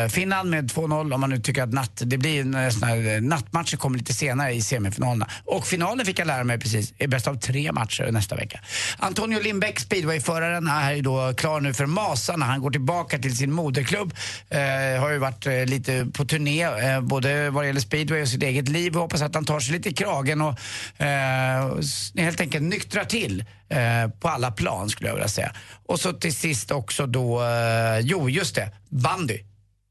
Finland 0.10 0.49
med 0.49 0.72
2-0 0.72 1.14
om 1.14 1.22
man 1.22 1.30
nu 1.30 1.40
tycker 1.40 1.64
att 1.64 1.73
natt, 1.73 2.02
det 2.06 2.18
blir 2.18 2.41
en 2.41 2.56
eh, 2.56 2.69
sån 2.69 2.84
här, 2.84 3.22
nattmatcher 3.22 3.77
kommer 3.77 3.98
lite 3.98 4.14
senare 4.14 4.53
i 4.53 4.61
semifinalerna. 4.61 5.27
Och 5.45 5.68
finalen 5.68 6.06
fick 6.06 6.19
jag 6.19 6.27
lära 6.27 6.44
mig 6.44 6.60
precis, 6.60 6.94
är 6.98 7.07
bäst 7.07 7.27
av 7.27 7.36
tre 7.36 7.72
matcher 7.72 8.11
nästa 8.11 8.36
vecka. 8.36 8.60
Antonio 8.98 9.40
Lindbäck, 9.40 9.80
speedwayföraren, 9.80 10.68
är 10.68 10.94
ju 10.94 11.02
då 11.02 11.34
klar 11.34 11.61
nu 11.61 11.73
för 11.73 11.86
Masarna. 11.86 12.45
Han 12.45 12.61
går 12.61 12.72
tillbaka 12.72 13.19
till 13.19 13.38
sin 13.38 13.52
moderklubb. 13.52 14.14
Eh, 14.49 15.02
har 15.02 15.10
ju 15.10 15.18
varit 15.18 15.45
eh, 15.48 15.65
lite 15.65 16.07
på 16.14 16.26
turné, 16.26 16.68
både 17.02 17.49
vad 17.49 17.64
det 17.64 17.68
gäller 17.68 17.80
speedway 17.80 18.22
och 18.22 18.27
sitt 18.27 18.44
eget 18.44 18.69
liv. 18.69 18.94
Vi 18.94 18.99
hoppas 18.99 19.22
att 19.22 19.36
han 19.36 19.44
man 19.45 19.55
tar 19.55 19.59
sig 19.59 19.73
lite 19.73 19.89
i 19.89 19.93
kragen 19.93 20.41
och 20.41 20.59
eh, 21.01 21.77
helt 22.17 22.41
enkelt 22.41 22.63
nyktrar 22.63 23.05
till 23.05 23.43
eh, 23.69 24.09
på 24.19 24.27
alla 24.27 24.51
plan 24.51 24.89
skulle 24.89 25.09
jag 25.09 25.15
vilja 25.15 25.27
säga. 25.27 25.51
Och 25.85 25.99
så 25.99 26.13
till 26.13 26.35
sist 26.35 26.72
också 26.72 27.05
då, 27.05 27.43
eh, 27.43 27.99
jo 28.01 28.30
just 28.30 28.55
det, 28.55 28.72
bandy. 28.89 29.39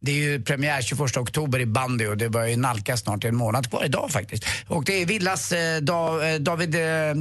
Det 0.01 0.13
är 0.13 0.17
ju 0.17 0.43
premiär 0.43 0.83
21 0.83 1.17
oktober 1.17 1.61
i 1.61 1.67
bandy 1.67 2.07
och 2.07 2.17
det 2.17 2.29
börjar 2.29 2.49
ju 2.49 2.57
nalkas 2.57 3.01
snart, 3.01 3.23
det 3.23 3.29
är 3.29 3.33
en 3.33 3.37
månad 3.37 3.71
kvar 3.71 3.85
idag 3.85 4.11
faktiskt. 4.11 4.45
Och 4.69 4.85
det 4.85 5.03
är 5.03 5.07
Villas 5.07 5.53
eh, 5.53 5.77
eh 5.77 6.41
David, 6.41 6.75
eh, 6.75 7.15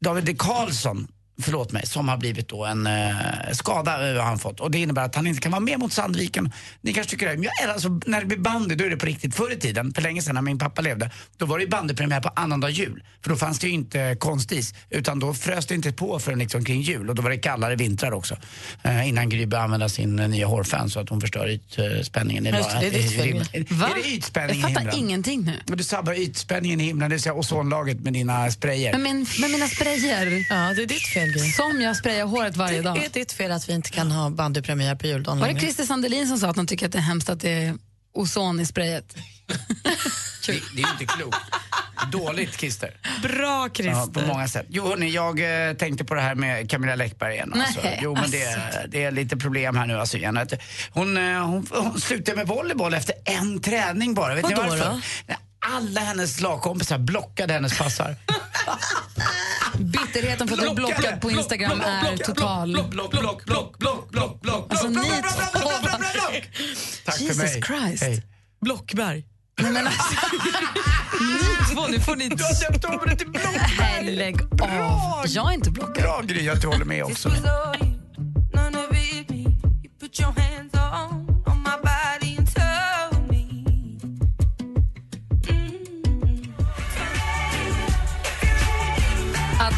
David 0.00 0.38
Karlsson 0.38 1.08
förlåt 1.42 1.72
mig, 1.72 1.86
som 1.86 2.08
har 2.08 2.16
blivit 2.16 2.48
då 2.48 2.64
en 2.64 2.86
eh, 2.86 3.12
skada 3.52 4.10
eh, 4.16 4.22
han 4.22 4.38
fått. 4.38 4.60
Och 4.60 4.70
det 4.70 4.78
innebär 4.78 5.02
att 5.04 5.14
han 5.14 5.26
inte 5.26 5.40
kan 5.40 5.52
vara 5.52 5.60
med 5.60 5.78
mot 5.78 5.92
Sandviken. 5.92 6.52
Ni 6.80 6.92
kanske 6.92 7.10
tycker 7.10 7.26
det, 7.28 7.34
men 7.34 7.42
jag, 7.42 7.70
alltså, 7.70 8.00
när 8.06 8.20
det 8.20 8.26
blir 8.26 8.38
bandy 8.38 8.74
då 8.74 8.84
är 8.84 8.90
det 8.90 8.96
på 8.96 9.06
riktigt. 9.06 9.34
Förr 9.34 9.52
i 9.52 9.56
tiden, 9.56 9.94
för 9.94 10.02
länge 10.02 10.22
sedan 10.22 10.34
när 10.34 10.42
min 10.42 10.58
pappa 10.58 10.82
levde, 10.82 11.10
då 11.36 11.46
var 11.46 11.58
det 11.58 11.64
ju 11.64 11.70
bandypremiär 11.70 12.20
på 12.20 12.28
annandag 12.36 12.70
jul. 12.70 13.02
För 13.22 13.30
då 13.30 13.36
fanns 13.36 13.58
det 13.58 13.66
ju 13.66 13.72
inte 13.72 14.16
konstis, 14.20 14.74
utan 14.90 15.18
då 15.18 15.34
frös 15.34 15.66
det 15.66 15.74
inte 15.74 15.92
på 15.92 16.18
förrän 16.18 16.38
liksom 16.38 16.64
kring 16.64 16.80
jul. 16.80 17.08
Och 17.08 17.14
då 17.14 17.22
var 17.22 17.30
det 17.30 17.36
kallare 17.38 17.76
vintrar 17.76 18.12
också. 18.12 18.36
Eh, 18.82 19.08
innan 19.08 19.28
Gry 19.28 19.46
började 19.46 19.64
använda 19.64 19.88
sin 19.88 20.18
eh, 20.18 20.28
nya 20.28 20.46
hårfän 20.46 20.90
så 20.90 21.00
att 21.00 21.08
hon 21.08 21.20
förstör 21.20 21.48
ytspänningen. 21.48 22.46
i- 22.46 22.50
Just 22.50 22.70
det, 22.70 22.78
det 22.80 22.86
är 22.86 22.90
ditt 22.90 23.12
i- 23.12 23.16
fel, 23.16 23.26
i-. 23.52 23.58
Är 23.58 24.02
det 24.02 24.08
ytspänning 24.08 24.60
Jag 24.60 24.70
i 24.70 24.74
fattar 24.74 24.90
himlen? 24.90 24.98
ingenting 25.08 25.44
nu. 25.44 25.52
Men 25.66 25.78
du 25.78 25.84
sabbar 25.84 26.14
ytspänningen 26.20 26.80
i 26.80 26.84
himlen, 26.84 27.08
det 27.10 27.14
vill 27.14 27.22
säga 27.22 27.34
ozonlaget 27.34 28.00
med 28.00 28.12
dina 28.12 28.50
sprayer. 28.50 28.92
Men 28.92 29.02
min, 29.02 29.26
med 29.40 29.50
mina 29.50 29.66
sprayer. 29.66 30.46
Ja, 30.50 30.74
det 30.76 30.82
är 30.82 30.86
ditt 30.86 31.06
fel, 31.06 31.27
Gry. 31.32 31.52
Som 31.52 31.80
jag 31.80 31.96
sprayar 31.96 32.26
håret 32.26 32.56
varje 32.56 32.82
dag. 32.82 32.94
Det 32.96 33.04
är 33.04 33.10
ditt 33.10 33.32
fel 33.32 33.52
att 33.52 33.68
vi 33.68 33.72
inte 33.72 33.90
kan 33.90 34.10
ha 34.10 34.30
bandypremiär 34.30 34.94
på 34.94 35.06
juldagen 35.06 35.38
Var 35.40 35.48
det. 35.48 35.60
Christer 35.60 35.84
Sandelin 35.84 36.28
som 36.28 36.38
sa 36.38 36.48
att 36.50 36.56
han 36.56 36.66
tycker 36.66 36.86
att 36.86 36.92
det 36.92 36.98
är 36.98 37.02
hemskt 37.02 37.28
att 37.28 37.40
det 37.40 37.50
är 37.50 37.74
ozon 38.14 38.60
i 38.60 38.66
sprayet? 38.66 39.16
Det, 40.46 40.52
det 40.52 40.82
är 40.82 40.86
ju 40.86 40.92
inte 40.92 41.04
klokt. 41.04 41.36
Dåligt 42.12 42.60
Christer. 42.60 42.96
Bra, 43.22 43.40
Ja, 43.42 43.68
Christer. 43.74 44.20
på 44.20 44.26
många 44.26 44.48
sätt. 44.48 44.66
Jo, 44.68 44.88
hörni, 44.88 45.10
jag 45.10 45.68
eh, 45.68 45.74
tänkte 45.74 46.04
på 46.04 46.14
det 46.14 46.20
här 46.20 46.34
med 46.34 46.70
Camilla 46.70 46.94
Läckberg 46.94 47.34
igen. 47.34 47.52
Alltså. 47.56 47.80
Nej, 47.84 48.00
Jo, 48.02 48.14
men 48.14 48.30
det, 48.30 48.58
det 48.88 49.04
är 49.04 49.10
lite 49.10 49.36
problem 49.36 49.76
här 49.76 49.86
nu. 49.86 49.98
Alltså, 50.00 50.16
igen. 50.16 50.36
Att 50.38 50.52
Hon, 50.90 51.16
eh, 51.16 51.46
hon, 51.46 51.66
hon 51.70 52.00
slutade 52.00 52.36
med 52.36 52.46
volleyboll 52.46 52.94
efter 52.94 53.14
en 53.24 53.60
träning 53.60 54.14
bara. 54.14 54.34
Vet 54.34 54.48
ni 54.48 54.54
Vadå 54.54 54.68
varför? 54.68 55.00
då? 55.26 55.34
Alla 55.60 56.00
hennes 56.00 56.40
lagkompisar 56.40 56.98
blockade 56.98 57.52
hennes 57.52 57.78
passar. 57.78 58.16
Bitterheten 59.78 60.48
för 60.48 60.54
att 60.54 60.60
du 60.60 60.68
är 60.68 60.74
blockad 60.74 61.20
på 61.20 61.30
Instagram 61.30 61.80
är 61.80 62.16
total. 62.16 62.72
Block, 62.72 62.90
block, 62.90 63.10
block, 63.10 63.44
block, 63.46 63.78
block, 63.78 64.10
block, 64.10 64.40
block, 64.42 64.66
Alltså, 64.70 64.88
block, 64.88 65.04
ni 65.04 65.10
block, 65.10 65.22
block, 65.22 65.52
block, 65.52 65.62
två- 65.62 65.68
block, 65.68 66.00
block, 66.00 66.12
block. 66.12 66.48
Tack 67.04 67.14
för 67.16 67.22
Jesus 67.24 67.36
mig. 67.42 67.62
Christ. 67.62 68.02
Hej. 68.02 68.22
Blockberg. 68.60 69.24
Nej, 69.60 69.72
men 69.72 69.86
alltså, 69.86 70.14
ni 71.20 71.74
två, 71.74 71.86
nu 71.88 72.00
får 72.00 72.16
ni... 72.16 72.28
Du 72.28 72.42
har 72.44 72.72
döpt 72.72 72.84
om 72.84 73.00
det 73.06 73.16
till 73.16 73.28
Blockberg. 73.30 74.16
Lägg 74.16 74.42
av. 74.62 75.24
Jag 75.26 75.48
är 75.50 75.54
inte 75.54 75.70
blockad. 75.70 76.02
Bra 76.02 76.22
Gry 76.22 76.48
att 76.48 76.60
du 76.60 76.66
håller 76.66 76.84
med 76.84 77.04
också. 77.04 77.30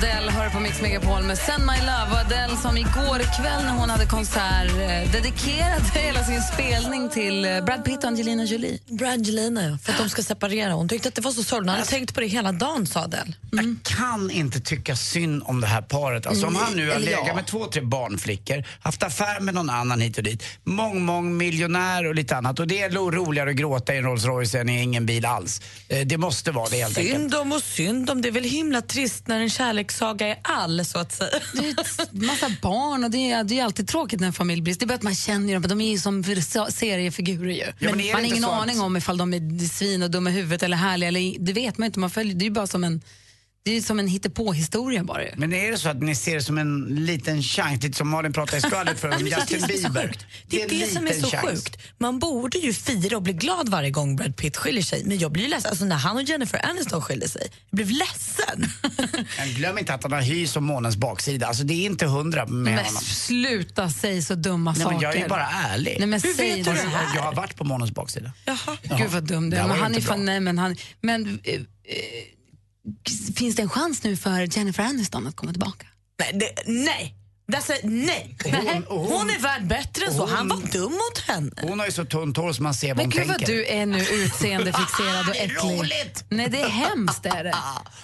Adele 0.02 0.30
hör 0.40 0.50
på 0.50 0.60
Mix 0.60 0.80
Megapol 0.82 1.22
med 1.22 1.38
Send 1.38 1.66
My 1.66 1.78
Love. 1.80 2.10
Och 2.10 2.18
Adele 2.18 2.56
som 2.56 2.76
igår 2.76 3.18
kväll 3.42 3.62
när 3.64 3.72
hon 3.72 3.90
hade 3.90 4.06
konsert 4.06 4.70
eh, 4.70 5.12
dedikerade 5.12 5.84
hela 5.94 6.24
sin 6.24 6.42
spelning 6.42 7.08
till 7.08 7.44
eh, 7.44 7.64
Brad 7.64 7.84
Pitt 7.84 7.98
och 7.98 8.04
Angelina 8.04 8.44
Jolie. 8.44 8.78
Brangelina, 8.86 9.70
ja, 9.70 9.78
för 9.82 9.92
att 9.92 9.98
de 9.98 10.08
ska 10.08 10.22
separera. 10.22 10.72
Hon 10.72 10.88
tyckte 10.88 11.08
att 11.08 11.14
det 11.14 11.20
var 11.20 11.32
så 11.32 11.42
sorgligt. 11.42 11.70
Hon 11.70 11.78
hade 11.78 11.90
tänkt 11.90 12.14
på 12.14 12.20
det 12.20 12.26
hela 12.26 12.52
dagen, 12.52 12.86
sa 12.86 13.00
Adele. 13.00 13.32
Jag 13.52 13.76
kan 13.84 14.30
inte 14.30 14.60
tycka 14.60 14.96
synd 14.96 15.42
om 15.46 15.60
det 15.60 15.66
här 15.66 15.82
paret. 15.82 16.26
Alltså, 16.26 16.46
om 16.46 16.52
Nej, 16.52 16.62
han 16.64 16.76
nu 16.76 16.90
har 16.90 16.98
legat 16.98 17.20
ja. 17.26 17.34
med 17.34 17.46
två, 17.46 17.66
tre 17.66 17.82
barnflickor, 17.82 18.64
haft 18.80 19.02
affär 19.02 19.40
med 19.40 19.54
någon 19.54 19.70
annan 19.70 20.00
hit 20.00 20.18
och 20.18 20.24
dit, 20.24 20.44
mång, 20.64 21.04
mång 21.04 21.36
miljonär 21.36 22.06
och 22.06 22.14
lite 22.14 22.36
annat. 22.36 22.60
Och 22.60 22.66
det 22.66 22.82
är 22.82 22.90
roligare 22.90 23.50
att 23.50 23.56
gråta 23.56 23.94
i 23.94 23.98
en 23.98 24.04
Rolls 24.04 24.24
Royce 24.24 24.54
än 24.54 24.68
i 24.68 24.82
ingen 24.82 25.06
bil 25.06 25.24
alls. 25.24 25.60
Eh, 25.88 26.06
Det 26.06 26.16
måste 26.16 26.50
vara 26.52 26.68
det 26.68 26.76
helt 26.76 26.98
enkelt. 26.98 27.18
Synd 27.18 27.34
om 27.34 27.52
och 27.52 27.62
synd 27.62 28.10
om. 28.10 28.22
Det 28.22 28.28
är 28.28 28.32
väl 28.32 28.44
himla 28.44 28.82
trist 28.82 29.26
när 29.26 29.40
en 29.40 29.50
kärlekssaga 29.50 30.29
är 30.30 30.38
all, 30.42 30.84
så 30.84 30.98
att 30.98 31.12
säga. 31.12 31.30
Det 31.52 31.68
är 31.68 32.26
massa 32.26 32.50
barn 32.62 33.04
och 33.04 33.10
det 33.10 33.30
är, 33.30 33.44
det 33.44 33.58
är 33.60 33.64
alltid 33.64 33.88
tråkigt 33.88 34.20
när 34.20 34.26
en 34.26 34.32
familj 34.32 34.62
blir... 34.62 34.74
Det 34.74 34.84
är 34.84 34.86
bara 34.86 34.94
att 34.94 35.02
man 35.02 35.14
känner 35.14 35.52
dem, 35.54 35.62
de 35.62 35.80
är 35.80 35.90
ju 35.90 35.98
som 35.98 36.24
seriefigurer 36.70 37.52
ju. 37.52 37.72
men 37.78 38.00
är 38.00 38.04
det 38.04 38.12
man 38.12 38.22
har 38.22 38.28
ingen 38.28 38.42
så 38.42 38.50
att- 38.50 38.62
aning 38.62 38.80
om 38.80 38.96
ifall 38.96 39.18
de 39.18 39.34
är 39.34 39.68
svin 39.68 40.02
och 40.02 40.10
dumma 40.10 40.30
i 40.30 40.32
huvudet 40.32 40.62
eller 40.62 40.76
härliga. 40.76 41.08
Eller, 41.08 41.36
det 41.38 41.52
vet 41.52 41.78
man 41.78 41.86
inte, 41.86 41.98
man 41.98 42.10
följer, 42.10 42.34
det 42.34 42.42
är 42.42 42.46
ju 42.46 42.50
bara 42.50 42.66
som 42.66 42.84
en, 42.84 43.00
det 43.62 43.76
är 43.76 43.80
som 43.80 43.98
en 43.98 44.08
hittepå-historia 44.08 45.04
bara 45.04 45.24
ju. 45.24 45.30
Men 45.36 45.52
är 45.52 45.70
det 45.70 45.78
så 45.78 45.88
att 45.88 46.02
ni 46.02 46.14
ser 46.14 46.34
det 46.34 46.42
som 46.42 46.58
en 46.58 46.80
liten 46.88 47.42
chans, 47.42 47.82
lite 47.82 47.98
som 47.98 48.08
Malin 48.08 48.32
pratade 48.32 48.58
i 48.58 48.60
skvallret 48.60 49.00
för 49.00 49.08
om 49.16 49.26
Justin 49.26 49.60
det 49.68 49.74
är 49.74 49.82
Bieber? 49.82 50.16
Det 50.46 50.62
är 50.62 50.72
en 50.72 50.80
det 50.80 50.86
som 50.86 51.06
är 51.06 51.12
så 51.12 51.26
chans. 51.26 51.44
sjukt. 51.50 51.76
Man 51.98 52.18
borde 52.18 52.58
ju 52.58 52.72
fira 52.72 53.16
och 53.16 53.22
bli 53.22 53.32
glad 53.32 53.68
varje 53.68 53.90
gång 53.90 54.16
Brad 54.16 54.36
Pitt 54.36 54.56
skiljer 54.56 54.82
sig. 54.82 55.04
Men 55.04 55.18
jag 55.18 55.32
blir 55.32 55.42
ju 55.42 55.48
ledsen. 55.48 55.68
Alltså, 55.70 55.84
när 55.84 55.96
han 55.96 56.16
och 56.16 56.22
Jennifer 56.22 56.66
Aniston 56.70 57.02
skiljer 57.02 57.28
sig, 57.28 57.50
jag 57.70 57.76
blev 57.76 57.90
ledsen. 57.90 58.66
Men 59.38 59.48
glöm 59.54 59.78
inte 59.78 59.94
att 59.94 60.02
han 60.02 60.12
har 60.12 60.20
hy 60.20 60.46
som 60.46 60.64
månens 60.64 60.96
baksida. 60.96 61.46
Alltså 61.46 61.64
det 61.64 61.74
är 61.74 61.86
inte 61.86 62.06
hundra 62.06 62.46
med 62.46 62.74
Men 62.74 62.84
honom. 62.84 63.02
sluta 63.02 63.90
säga 63.90 64.22
så 64.22 64.34
dumma 64.34 64.72
Nej, 64.72 64.80
saker. 64.82 64.94
men 64.94 65.02
jag 65.02 65.16
är 65.16 65.22
ju 65.22 65.28
bara 65.28 65.46
ärlig. 65.48 65.96
Nej, 65.98 66.08
men 66.08 66.20
Hur 66.22 66.32
säg 66.34 66.56
vet 66.56 66.64
det 66.64 66.70
du 66.72 66.76
det? 66.76 66.88
här. 66.88 67.16
Jag 67.16 67.22
har 67.22 67.34
varit 67.34 67.56
på 67.56 67.64
månens 67.64 67.90
baksida. 67.92 68.32
Gud 68.98 69.10
vad 69.10 69.22
dum 69.24 69.50
du 69.50 69.56
Det 69.56 69.62
är. 69.62 69.66
Men 69.66 69.76
ju 69.76 69.82
han 69.82 69.94
är 69.94 70.00
fan, 70.00 70.24
nej, 70.24 70.40
men 70.40 70.58
han, 70.58 70.76
men 71.00 71.40
eh, 71.44 71.54
eh, 71.54 71.60
finns 73.36 73.56
det 73.56 73.62
en 73.62 73.68
chans 73.68 74.02
nu 74.02 74.16
för 74.16 74.56
Jennifer 74.58 74.82
Aniston 74.84 75.26
att 75.26 75.36
komma 75.36 75.52
tillbaka? 75.52 75.86
Nej, 76.18 76.30
det, 76.34 76.72
nej. 76.72 77.16
Alltså, 77.54 77.72
nej. 77.82 78.36
Hon, 78.44 78.84
hon, 78.98 79.30
är 79.30 79.42
värd 79.42 79.66
bättre 79.66 80.06
än 80.06 80.14
så. 80.14 80.26
Han 80.26 80.48
var 80.48 80.56
dum 80.72 80.92
mot 80.92 81.18
henne. 81.26 81.50
Hon 81.62 81.78
har 81.78 81.86
ju 81.86 81.92
så 81.92 82.04
tunt 82.04 82.36
hår 82.36 82.52
som 82.52 82.62
man 82.62 82.74
ser 82.74 82.88
vad 82.88 82.96
Men 82.96 83.04
hon 83.06 83.18
gud 83.18 83.28
vad 83.28 83.46
du 83.46 83.66
är 83.66 83.86
nu 83.86 84.00
utseendefixerad 84.00 85.28
och 85.28 85.32
Det 85.34 85.40
är 85.40 85.44
äcklig. 85.44 85.80
roligt! 85.80 86.24
Nej, 86.28 86.48
det 86.50 86.60
är 86.60 86.68
hemskt. 86.68 87.26
Är 87.26 87.44
det. 87.44 87.54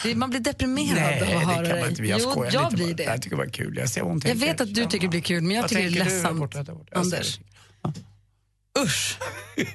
Det- 0.03 0.15
Man 0.15 0.31
blir 0.31 0.41
deprimerad 0.41 0.95
Nej, 0.97 1.15
av 1.15 1.19
det 1.29 1.37
att 1.37 1.41
kan 1.43 1.51
höra 1.51 1.57
man 1.57 1.65
dig. 1.81 1.89
inte. 1.91 2.03
Jag 2.03 2.21
jo, 2.23 2.45
jag 2.53 2.73
lite 2.73 2.77
blir 2.85 2.95
det. 2.95 3.03
Jag 3.03 3.23
tycker 3.23 3.37
det 3.37 3.43
var 3.43 3.51
kul. 3.51 3.77
Jag 3.77 3.89
ser 3.91 4.01
vad 4.01 4.11
hon 4.11 4.17
Jag 4.25 4.31
tänker. 4.31 4.47
vet 4.47 4.61
att 4.61 4.75
du 4.75 4.85
tycker 4.85 5.01
det 5.07 5.09
blir 5.09 5.21
kul, 5.21 5.43
men 5.43 5.57
jag 5.57 5.63
Vad 5.63 5.71
tycker 5.71 5.83
det 5.91 6.01
är 6.01 6.05
ledsamt. 6.05 6.55
Jag 6.55 6.85
Anders. 6.93 7.41
Det. 8.77 8.83
Usch. 8.83 9.19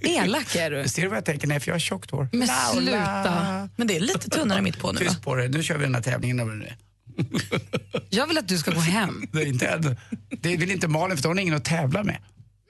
Elak 0.01 0.55
är 0.55 0.71
du. 0.71 0.87
Ser 0.87 1.01
du 1.01 1.07
vad 1.07 1.17
jag 1.17 1.25
tänker? 1.25 1.47
Nej, 1.47 1.59
för 1.59 1.67
jag 1.67 1.75
har 1.75 1.79
tjockt 1.79 2.11
hår. 2.11 2.29
Men 2.31 2.47
sluta. 2.73 3.69
Men 3.75 3.87
det 3.87 3.95
är 3.95 3.99
lite 3.99 4.29
tunnare 4.29 4.61
mitt 4.61 4.79
på 4.79 4.91
nu. 4.91 4.99
Tyst 4.99 5.23
på 5.23 5.35
dig. 5.35 5.49
Nu 5.49 5.63
kör 5.63 5.77
vi 5.77 5.83
den 5.83 5.95
här 5.95 6.01
tävlingen. 6.01 6.37
nu. 6.37 6.73
Jag 8.09 8.27
vill 8.27 8.37
att 8.37 8.47
du 8.47 8.57
ska 8.57 8.71
gå 8.71 8.79
hem. 8.79 9.27
Det, 9.31 9.41
är 9.41 9.45
inte 9.45 9.67
än. 9.67 9.97
det 10.29 10.57
vill 10.57 10.71
inte 10.71 10.87
Malin 10.87 11.17
för 11.17 11.27
hon 11.27 11.37
har 11.37 11.41
ingen 11.41 11.55
att 11.55 11.65
tävla 11.65 12.03
med. 12.03 12.17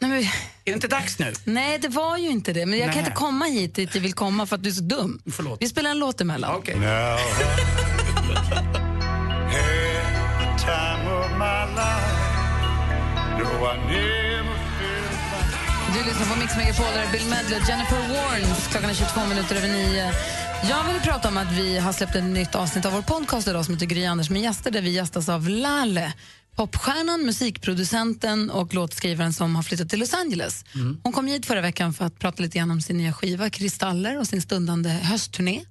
Nej, 0.01 0.09
men, 0.09 0.19
Är 0.19 0.31
det 0.63 0.71
inte 0.71 0.87
dags 0.87 1.19
nu? 1.19 1.33
nej, 1.43 1.79
det 1.79 1.87
var 1.87 2.17
ju 2.17 2.29
inte 2.29 2.53
det. 2.53 2.65
Men 2.65 2.79
jag 2.79 2.87
kan 2.87 2.95
Nej. 2.95 3.05
inte 3.05 3.11
komma 3.11 3.45
hit 3.45 3.75
dit 3.75 3.95
jag 3.95 4.01
vill 4.01 4.13
komma 4.13 4.45
för 4.45 4.55
att 4.55 4.63
du 4.63 4.69
är 4.69 4.73
så 4.73 4.83
dum. 4.83 5.21
Förlåt. 5.31 5.61
Vi 5.61 5.69
spelar 5.69 5.91
en 5.91 5.99
låt 5.99 6.21
emellan. 6.21 6.55
Okej. 6.55 6.77
Du 15.93 16.03
lyssnar 16.03 16.34
på 16.34 16.39
Mix 16.39 16.57
Megapol, 16.57 16.85
där 16.93 17.11
Bill 17.11 17.30
Medley 17.30 17.59
och 17.61 17.69
Jennifer 17.69 17.97
Warnes. 17.97 18.68
Klockan 18.68 18.89
är 18.89 18.93
22 18.93 19.26
minuter 19.26 19.55
över 19.55 19.68
nio. 19.68 20.11
Jag 20.69 20.84
vill 20.84 21.01
prata 21.01 21.27
om 21.27 21.38
att 21.38 21.51
vi 21.51 21.77
har 21.77 21.93
släppt 21.93 22.15
ett 22.15 22.23
nytt 22.23 22.55
avsnitt 22.55 22.85
av 22.85 22.91
vår 22.91 23.01
podcast 23.01 23.47
idag 23.47 23.65
som 23.65 23.73
heter 23.73 23.85
Gry 23.85 24.05
Anders 24.05 24.30
med 24.30 24.41
gäster 24.41 24.72
där 24.72 24.81
vi 24.81 24.89
gästas 24.89 25.30
av 25.30 25.49
Lale, 25.49 26.13
popstjärnan, 26.56 27.26
musikproducenten 27.26 28.49
och 28.49 28.73
låtskrivaren 28.73 29.34
som 29.34 29.56
har 29.56 29.64
flyttat 29.64 29.90
till 29.90 29.99
Los 29.99 30.14
Angeles. 30.14 30.65
Hon 31.03 31.14
kom 31.14 31.28
hit 31.28 31.45
förra 31.45 31.61
veckan 31.61 31.94
för 31.94 32.06
att 32.06 32.19
prata 32.19 32.44
lite 32.44 32.57
grann 32.57 32.72
om 32.72 32.82
sin 32.82 32.98
nya 32.98 33.14
skiva 33.14 33.49
Kristaller 33.49 34.19
och 34.19 34.28
sin 34.28 34.41
stundande 34.41 34.90
höstturné. 34.90 35.65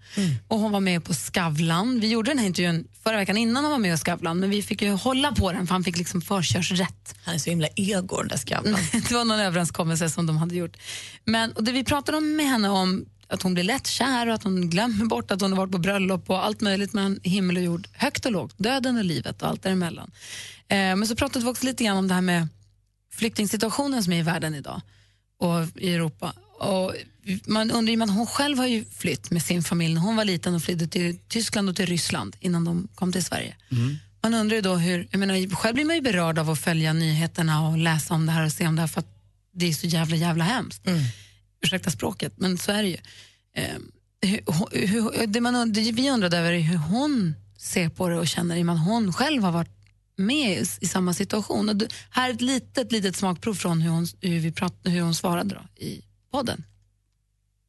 Och 0.48 0.58
hon 0.58 0.72
var 0.72 0.80
med 0.80 1.04
på 1.04 1.14
Skavlan. 1.14 2.00
Vi 2.00 2.08
gjorde 2.08 2.30
den 2.30 2.38
här 2.38 2.46
intervjun 2.46 2.88
förra 3.04 3.16
veckan 3.16 3.36
innan 3.36 3.64
han 3.64 3.70
var 3.70 3.78
med 3.78 3.94
på 3.94 3.98
Skavlan 3.98 4.40
men 4.40 4.50
vi 4.50 4.62
fick 4.62 4.82
ju 4.82 4.90
hålla 4.90 5.32
på 5.32 5.52
den 5.52 5.66
för 5.66 5.74
han 5.74 5.84
fick 5.84 5.98
liksom 5.98 6.22
förkörsrätt. 6.22 7.14
Han 7.24 7.34
är 7.34 7.38
så 7.38 7.50
himla 7.50 7.68
ego 7.76 8.16
den 8.16 8.28
där 8.28 8.36
skavlan. 8.36 8.80
det 8.92 9.10
var 9.10 9.24
någon 9.24 9.40
överenskommelse 9.40 10.10
som 10.10 10.26
de 10.26 10.36
hade 10.36 10.54
gjort. 10.54 10.76
Men, 11.24 11.52
och 11.52 11.64
det 11.64 11.72
vi 11.72 11.84
pratade 11.84 12.18
om 12.18 12.36
med 12.36 12.46
henne 12.46 12.68
om 12.68 13.04
att 13.30 13.42
hon 13.42 13.54
blir 13.54 13.64
lätt 13.64 13.86
kär 13.86 14.26
och 14.26 14.34
att 14.34 14.42
hon 14.42 14.70
glömmer 14.70 15.04
bort 15.04 15.30
att 15.30 15.40
hon 15.40 15.52
har 15.52 15.56
varit 15.56 15.72
på 15.72 15.78
bröllop 15.78 16.30
och 16.30 16.44
allt 16.44 16.60
möjligt 16.60 16.92
mellan 16.92 17.20
himmel 17.22 17.56
och 17.56 17.62
jord, 17.62 17.88
högt 17.92 18.26
och 18.26 18.32
lågt, 18.32 18.54
döden 18.56 18.96
och 18.96 19.04
livet 19.04 19.42
och 19.42 19.48
allt 19.48 19.62
däremellan. 19.62 20.10
Eh, 20.68 20.76
men 20.76 21.06
så 21.06 21.16
pratade 21.16 21.44
vi 21.44 21.50
också 21.50 21.66
lite 21.66 21.84
grann 21.84 21.96
om 21.96 22.08
det 22.08 22.14
här 22.14 22.20
med 22.20 22.48
flyktingsituationen 23.12 24.04
som 24.04 24.12
är 24.12 24.18
i 24.18 24.22
världen 24.22 24.54
idag 24.54 24.80
och 25.38 25.82
i 25.82 25.94
Europa. 25.94 26.32
Och 26.58 26.94
man 27.46 27.70
undrar 27.70 27.92
ju, 27.92 28.00
hon 28.00 28.26
själv 28.26 28.58
har 28.58 28.66
ju 28.66 28.84
flytt 28.84 29.30
med 29.30 29.42
sin 29.42 29.62
familj 29.62 29.94
när 29.94 30.00
hon 30.00 30.16
var 30.16 30.24
liten 30.24 30.54
och 30.54 30.62
flydde 30.62 30.86
till 30.86 31.18
Tyskland 31.28 31.68
och 31.68 31.76
till 31.76 31.86
Ryssland 31.86 32.36
innan 32.40 32.64
de 32.64 32.88
kom 32.94 33.12
till 33.12 33.24
Sverige. 33.24 33.56
Man 34.22 34.34
undrar 34.34 34.56
ju 34.56 34.62
då 34.62 34.74
hur, 34.74 35.08
jag 35.10 35.18
menar, 35.18 35.54
själv 35.54 35.74
blir 35.74 35.84
man 35.84 35.96
ju 35.96 36.02
berörd 36.02 36.38
av 36.38 36.50
att 36.50 36.60
följa 36.60 36.92
nyheterna 36.92 37.68
och 37.68 37.78
läsa 37.78 38.14
om 38.14 38.26
det 38.26 38.32
här 38.32 38.44
och 38.44 38.52
se 38.52 38.66
om 38.66 38.76
det 38.76 38.82
här 38.82 38.88
för 38.88 39.00
att 39.00 39.16
det 39.52 39.66
är 39.66 39.72
så 39.72 39.86
jävla 39.86 40.16
jävla 40.16 40.44
hemskt. 40.44 40.86
Ursäkta 41.62 41.90
språket, 41.90 42.32
men 42.36 42.58
så 42.58 42.72
är 42.72 42.82
det 42.82 42.88
ju. 42.88 42.98
Eh, 43.56 43.78
hur, 44.22 44.86
hur, 44.86 45.26
det, 45.26 45.40
man, 45.40 45.72
det 45.72 45.92
vi 45.92 46.10
undrade 46.10 46.38
över 46.38 46.52
är 46.52 46.60
hur 46.60 46.76
hon 46.76 47.34
ser 47.58 47.88
på 47.88 48.08
det 48.08 48.18
och 48.18 48.28
känner 48.28 48.56
i 48.56 48.62
att 48.62 48.84
hon 48.84 49.12
själv 49.12 49.42
har 49.42 49.52
varit 49.52 49.76
med 50.16 50.52
i, 50.52 50.66
i 50.80 50.86
samma 50.86 51.14
situation. 51.14 51.68
Och 51.68 51.76
du, 51.76 51.88
här 52.10 52.30
är 52.30 52.34
ett 52.34 52.40
litet, 52.40 52.92
litet 52.92 53.16
smakprov 53.16 53.54
från 53.54 53.80
hur 53.80 53.90
hon, 53.90 54.06
hur 54.20 54.40
vi 54.40 54.52
prat, 54.52 54.74
hur 54.84 55.00
hon 55.00 55.14
svarade 55.14 55.54
då, 55.54 55.84
i 55.84 56.04
podden. 56.30 56.64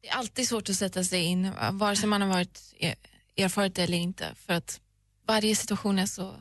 Det 0.02 0.08
är 0.08 0.14
alltid 0.14 0.48
svårt 0.48 0.68
att 0.68 0.76
sätta 0.76 1.04
sig 1.04 1.22
in, 1.22 1.50
vare 1.72 1.96
sig 1.96 2.08
man 2.08 2.22
har 2.22 2.28
varit 2.28 2.74
er- 2.78 2.94
erfaret 3.36 3.78
eller 3.78 3.98
inte. 3.98 4.34
För 4.46 4.52
att 4.52 4.80
varje 5.26 5.56
situation 5.56 5.98
är 5.98 6.06
så 6.06 6.34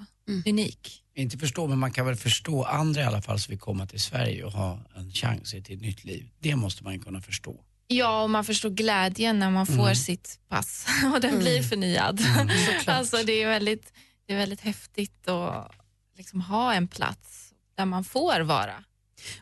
unik. 0.45 1.00
Inte 1.15 1.38
förstå, 1.38 1.67
men 1.67 1.79
man 1.79 1.91
kan 1.91 2.05
väl 2.05 2.15
förstå 2.15 2.63
andra 2.63 3.01
i 3.01 3.05
alla 3.05 3.21
fall 3.21 3.39
som 3.39 3.51
vill 3.51 3.59
komma 3.59 3.85
till 3.88 3.99
Sverige 4.01 4.43
och 4.43 4.51
ha 4.51 4.79
en 4.95 5.11
chans 5.11 5.51
till 5.51 5.59
ett 5.75 5.81
nytt 5.81 6.03
liv. 6.03 6.29
Det 6.39 6.55
måste 6.55 6.83
man 6.83 6.93
ju 6.93 6.99
kunna 6.99 7.21
förstå. 7.21 7.55
Ja, 7.88 8.23
och 8.23 8.29
man 8.29 8.45
förstår 8.45 8.69
glädjen 8.69 9.39
när 9.39 9.49
man 9.51 9.65
får 9.65 9.83
Mm. 9.83 9.95
sitt 9.95 10.39
pass 10.49 10.85
och 11.13 11.21
den 11.21 11.39
blir 11.39 11.63
förnyad. 11.63 12.21
alltså, 12.85 13.17
det, 13.25 13.43
är 13.43 13.47
väldigt, 13.47 13.93
det 14.27 14.33
är 14.33 14.38
väldigt 14.38 14.61
häftigt 14.61 15.27
att 15.27 15.71
liksom 16.17 16.41
ha 16.41 16.73
en 16.73 16.88
plats 16.88 17.53
där 17.77 17.85
man 17.85 18.03
får 18.03 18.39
vara. 18.39 18.83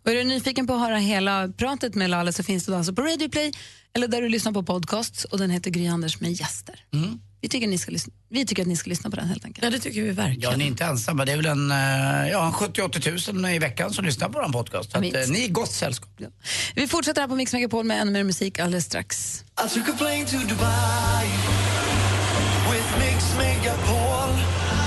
Och 0.04 0.12
är 0.12 0.16
du 0.16 0.24
nyfiken 0.24 0.68
på 0.68 0.74
att 0.74 0.80
höra 0.80 0.98
hela 0.98 1.48
pratet 1.48 1.96
med 1.96 2.10
Lale 2.10 2.34
så 2.34 2.44
finns 2.44 2.66
det 2.66 2.78
alltså 2.78 2.94
på 2.94 3.02
Radio 3.02 3.30
Play 3.30 3.52
eller 3.94 4.08
där 4.08 4.22
du 4.22 4.30
lyssnar 4.30 4.52
på 4.52 4.64
podcasts 4.64 5.24
och 5.26 5.38
den 5.38 5.50
heter 5.50 5.72
Gry 5.72 5.88
Anders 5.88 6.20
med 6.20 6.32
gäster. 6.32 6.86
Vi, 7.42 7.50
tycker 7.50 7.68
ni 7.68 7.78
ska 7.78 7.92
lyssna, 7.92 8.14
vi 8.30 8.46
tycker 8.46 8.62
att 8.62 8.68
ni 8.68 8.76
ska 8.76 8.90
lyssna 8.90 9.10
på 9.10 9.16
den 9.16 9.28
helt 9.28 9.46
enkelt. 9.46 9.64
Ja, 9.64 9.70
det 9.70 9.80
tycker 9.80 10.02
vi 10.02 10.12
verkligen. 10.12 10.52
Ja, 10.52 10.58
ni 10.58 10.64
är 10.64 10.68
inte 10.68 10.84
ensamma. 10.84 11.26
Det 11.26 11.32
är 11.32 11.38
väl 11.38 11.46
en 11.46 11.72
eh, 11.72 12.30
ja, 12.32 12.54
70-80 12.56 13.34
000 13.34 13.52
i 13.52 13.60
veckan 13.60 13.94
som 13.94 14.06
lyssnar 14.06 14.30
på 14.30 14.42
vår 14.42 14.54
podcast. 14.54 14.92
Så 14.92 14.98
att, 14.98 15.04
eh, 15.04 15.22
ni 15.28 15.46
är 15.46 15.50
gott 15.50 15.72
sällskap. 15.72 16.10
Vi 16.76 16.88
fortsätter 16.88 17.22
här 17.22 17.28
på 17.28 17.36
Mix 17.36 17.54
Megapol 17.54 17.86
med 17.86 18.02
ännu 18.02 18.12
mer 18.12 18.24
musik 18.24 18.60
alldeles 18.60 18.86
strax. 18.86 19.44
I 19.66 19.70
took 19.74 19.90
a 19.90 19.94
plane 19.98 20.26
to 20.26 20.38
Dubai 20.38 21.26
with 22.72 22.90
Mix 23.00 23.24
Megapol. 23.38 24.30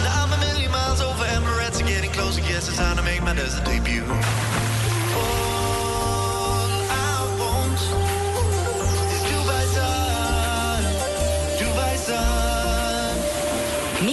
Now 0.05 0.25
I'm 0.25 0.33
a 0.33 0.39
million 0.39 0.71
miles 0.73 1.01
over 1.03 1.25
Emirates 1.25 1.81
and 1.81 1.89
getting 1.91 2.11
closer. 2.11 2.41
Guess 2.41 2.69
it's 2.69 2.79
time 2.79 2.97
to 2.97 3.03
make 3.03 3.21
my 3.23 3.35
desert 3.43 3.65
debut. 3.65 4.05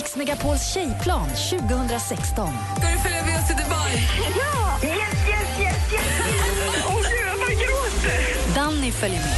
Mix 0.10 0.16
Megapols 0.16 0.74
tjejplan 0.74 1.30
2016. 1.30 2.54
Ska 2.78 2.88
du 2.88 2.98
följa 2.98 3.26
med 3.26 3.40
oss 3.40 3.48
till 3.48 3.56
Dubai? 3.56 4.08
Ja! 4.38 4.88
Yes, 4.88 4.98
yes, 5.30 5.60
yes, 5.60 5.94
yes! 5.94 6.04
Åh 6.88 6.96
gud, 6.96 7.28
jag 7.28 7.40
bara 7.40 7.50
gråter! 7.50 8.56
Danny 8.56 8.92
följer 8.92 9.20
med. 9.20 9.38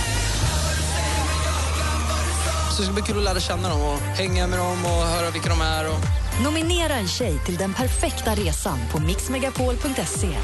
Så 2.72 2.81
det 2.81 2.84
ska 2.84 2.93
bli 2.93 3.03
kul 3.03 3.18
att 3.18 3.23
lära 3.23 3.39
känna 3.39 3.69
dem 3.69 3.81
och 3.81 3.99
hänga 3.99 4.48
med 4.48 4.60
dem 4.60 4.85
och 4.85 5.02
höra 5.07 5.30
vilka 5.30 5.49
de 5.49 5.61
är. 5.61 5.88
Och... 5.89 6.20
Nominera 6.44 6.94
en 6.94 7.08
tjej 7.08 7.40
till 7.45 7.56
den 7.56 7.74
perfekta 7.74 8.36
resan 8.36 8.78
på 8.91 9.02
mixmegapol.se. 9.02 10.38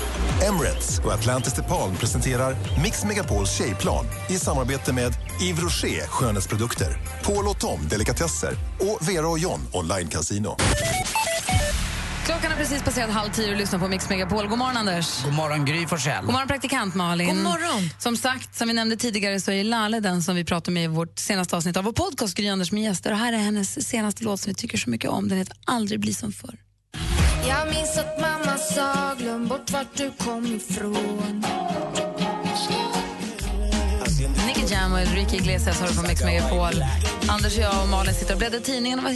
Emirates 0.48 1.00
och 1.00 1.14
Atlantis 1.14 1.54
DePaul 1.54 1.96
presenterar 1.96 2.56
Mix 2.84 3.06
Megapols 3.06 3.58
tjejplan 3.58 4.06
i 4.30 4.34
samarbete 4.34 4.94
med 4.94 5.14
Yves 5.42 5.64
Rocher 5.64 6.08
skönhetsprodukter, 6.08 6.98
Paul 7.24 7.48
och 7.48 7.60
Tom 7.60 7.88
delikatesser 7.90 8.54
och 8.80 9.10
Vera 9.10 9.28
och 9.28 9.40
John 9.40 9.60
online 9.74 10.08
casino. 10.08 10.56
Klockan 12.28 12.52
har 12.52 12.58
precis 12.58 12.84
passerat 12.84 13.10
halv 13.10 13.30
tio 13.30 13.52
och 13.52 13.58
lyssnar 13.58 13.80
på 13.80 13.88
Mix 13.88 14.10
Megapol. 14.10 14.48
God 14.48 14.58
morgon 14.58 14.78
Anders. 14.78 15.24
God 15.24 15.34
morgon 15.34 15.66
Gry 15.66 15.88
Forssell. 15.88 16.26
God 16.26 16.34
morgon 16.34 16.48
praktikant 16.48 16.96
Malin. 16.96 17.28
God 17.28 17.44
morgon. 17.44 17.90
Som 18.00 18.18
sagt, 18.18 18.56
som 18.56 18.68
vi 18.68 18.74
nämnde 18.74 18.98
tidigare 18.98 19.40
så 19.40 19.52
är 19.52 19.64
Lale 19.64 20.00
den 20.00 20.24
som 20.24 20.36
vi 20.36 20.46
pratade 20.46 20.72
med 20.72 20.84
i 20.84 20.88
vårt 20.88 21.20
senaste 21.20 21.56
avsnitt 21.58 21.78
av 21.78 21.84
vår 21.84 21.92
podcast 21.92 22.38
Gry 22.38 22.50
Anders 22.50 22.72
med 22.72 22.84
gäster. 22.84 23.12
Och 23.12 23.18
här 23.18 23.34
är 23.34 23.38
hennes 23.38 23.88
senaste 23.88 24.24
låt 24.24 24.40
som 24.40 24.50
vi 24.50 24.56
tycker 24.56 24.78
så 24.78 24.90
mycket 24.90 25.10
om. 25.10 25.30
Den 25.30 25.38
heter 25.38 25.58
Aldrig 25.66 26.00
bli 26.00 26.14
som 26.14 26.32
förr. 26.32 26.56
Jag 27.48 27.68
minns 27.68 27.98
att 27.98 28.22
mamma 28.22 28.58
sa 28.58 29.16
glöm 29.20 29.48
bort 29.48 29.72
vart 29.72 29.98
du 29.98 30.12
kom 30.18 30.46
ifrån 30.46 31.44
Jam 34.78 34.94
och 34.94 35.00
Enrique 35.00 35.36
Iglesias 35.38 35.80
har 35.80 35.88
du 35.88 35.96
på 35.96 36.02
Mix 36.02 36.24
Megapol. 36.24 36.84
Anders 37.28 37.58
och 37.58 37.64
jag 37.64 37.82
och 37.84 37.90
Malin 37.90 38.14
sitter 38.14 38.34
och 38.34 38.40
bläddrar 38.40 38.60
tidningen 38.60 39.00
och 39.00 39.06
vad 39.06 39.14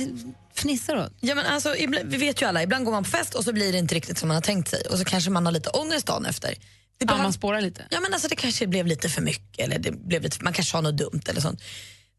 fnissar 0.55 0.97
åt. 0.97 1.13
Ja, 1.19 1.35
men 1.35 1.45
alltså, 1.45 1.75
vi 2.03 2.17
vet 2.17 2.41
ju 2.41 2.45
alla, 2.45 2.63
ibland 2.63 2.85
går 2.85 2.91
man 2.91 3.03
på 3.03 3.09
fest 3.09 3.33
och 3.35 3.43
så 3.43 3.53
blir 3.53 3.71
det 3.71 3.77
inte 3.77 3.95
riktigt 3.95 4.17
som 4.17 4.27
man 4.27 4.35
har 4.35 4.41
tänkt 4.41 4.69
sig 4.69 4.81
och 4.91 4.97
så 4.97 5.05
kanske 5.05 5.29
man 5.29 5.45
har 5.45 5.53
lite 5.53 5.69
ångest 5.69 6.07
dagen 6.07 6.25
efter. 6.25 6.47
Det 6.49 6.55
Ja, 6.99 7.05
behöv- 7.05 7.23
man 7.23 7.33
spårar 7.33 7.61
lite. 7.61 7.81
Ja, 7.89 7.99
men 7.99 8.13
alltså, 8.13 8.27
det 8.29 8.35
kanske 8.35 8.67
blev 8.67 8.87
lite 8.87 9.09
för 9.09 9.21
mycket 9.21 9.65
eller 9.65 9.79
det 9.79 9.91
blev 9.91 10.21
lite, 10.21 10.43
man 10.43 10.53
kanske 10.53 10.77
har 10.77 10.81
något 10.81 10.97
dumt 10.97 11.21
eller 11.25 11.41
sånt. 11.41 11.61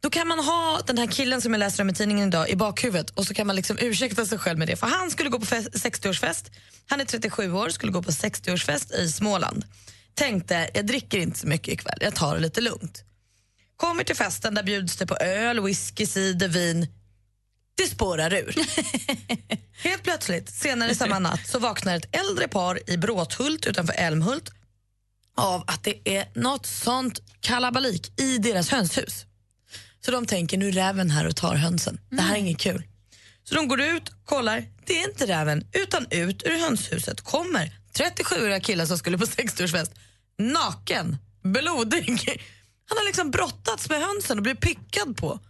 Då 0.02 0.10
kan 0.10 0.28
man 0.28 0.38
ha 0.38 0.80
den 0.86 0.98
här 0.98 1.06
killen 1.06 1.40
som 1.42 1.52
jag 1.52 1.60
läser 1.60 1.82
om 1.82 1.90
i 1.90 1.94
tidningen 1.94 2.28
idag 2.28 2.50
i 2.50 2.56
bakhuvudet 2.56 3.10
och 3.10 3.26
så 3.26 3.34
kan 3.34 3.46
man 3.46 3.56
liksom 3.56 3.78
ursäkta 3.80 4.26
sig 4.26 4.38
själv 4.38 4.58
med 4.58 4.68
det. 4.68 4.76
För 4.76 4.86
han 4.86 5.10
skulle 5.10 5.28
gå 5.30 5.38
på 5.40 5.46
fest, 5.46 5.68
60-årsfest, 5.72 6.50
han 6.88 7.00
är 7.00 7.04
37 7.04 7.52
år, 7.52 7.68
skulle 7.68 7.92
gå 7.92 8.02
på 8.02 8.10
60-årsfest 8.10 8.94
i 8.96 9.08
Småland. 9.12 9.64
Tänkte, 10.14 10.70
jag 10.74 10.86
dricker 10.86 11.18
inte 11.18 11.38
så 11.38 11.46
mycket 11.46 11.68
ikväll, 11.74 11.98
jag 12.00 12.14
tar 12.14 12.34
det 12.34 12.40
lite 12.40 12.60
lugnt. 12.60 13.04
Kommer 13.82 14.04
till 14.04 14.16
festen, 14.16 14.54
där 14.54 14.62
bjuds 14.62 14.96
det 14.96 15.06
på 15.06 15.16
öl, 15.16 15.60
whisky, 15.60 16.06
cider, 16.06 16.48
vin. 16.48 16.86
Det 17.74 17.86
spårar 17.86 18.34
ur. 18.34 18.54
Helt 19.82 20.02
plötsligt, 20.02 20.50
senare 20.50 20.94
samma 20.94 21.18
natt, 21.18 21.46
så 21.46 21.58
vaknar 21.58 21.96
ett 21.96 22.16
äldre 22.16 22.48
par 22.48 22.90
i 22.90 22.96
Bråthult 22.96 23.66
utanför 23.66 23.94
Älmhult 23.94 24.50
av 25.36 25.64
att 25.66 25.84
det 25.84 26.08
är 26.08 26.28
något 26.34 26.66
sånt 26.66 27.20
kalabalik 27.40 28.20
i 28.20 28.38
deras 28.38 28.70
hönshus. 28.70 29.26
Så 30.04 30.10
de 30.10 30.26
tänker, 30.26 30.58
nu 30.58 30.68
är 30.68 30.72
räven 30.72 31.10
här 31.10 31.26
och 31.26 31.36
tar 31.36 31.54
hönsen. 31.54 32.00
Det 32.10 32.22
här 32.22 32.34
är 32.34 32.38
inget 32.38 32.60
kul. 32.60 32.82
Så 33.44 33.54
de 33.54 33.68
går 33.68 33.80
ut, 33.80 34.10
kollar, 34.24 34.64
det 34.86 34.98
är 34.98 35.08
inte 35.08 35.26
räven, 35.26 35.66
utan 35.72 36.06
ut 36.10 36.42
ur 36.46 36.58
hönshuset 36.58 37.20
kommer 37.20 37.72
37-åriga 37.94 38.60
killar 38.60 38.86
som 38.86 38.98
skulle 38.98 39.18
på 39.18 39.24
60-årsfest, 39.24 39.90
naken, 40.38 41.16
blodig. 41.42 42.40
Han 42.88 42.98
har 42.98 43.04
liksom 43.04 43.30
brottats 43.30 43.88
med 43.88 44.00
hönsen 44.00 44.38
och 44.38 44.42
blivit 44.42 44.60
pickad 44.60 45.16
på. 45.16 45.40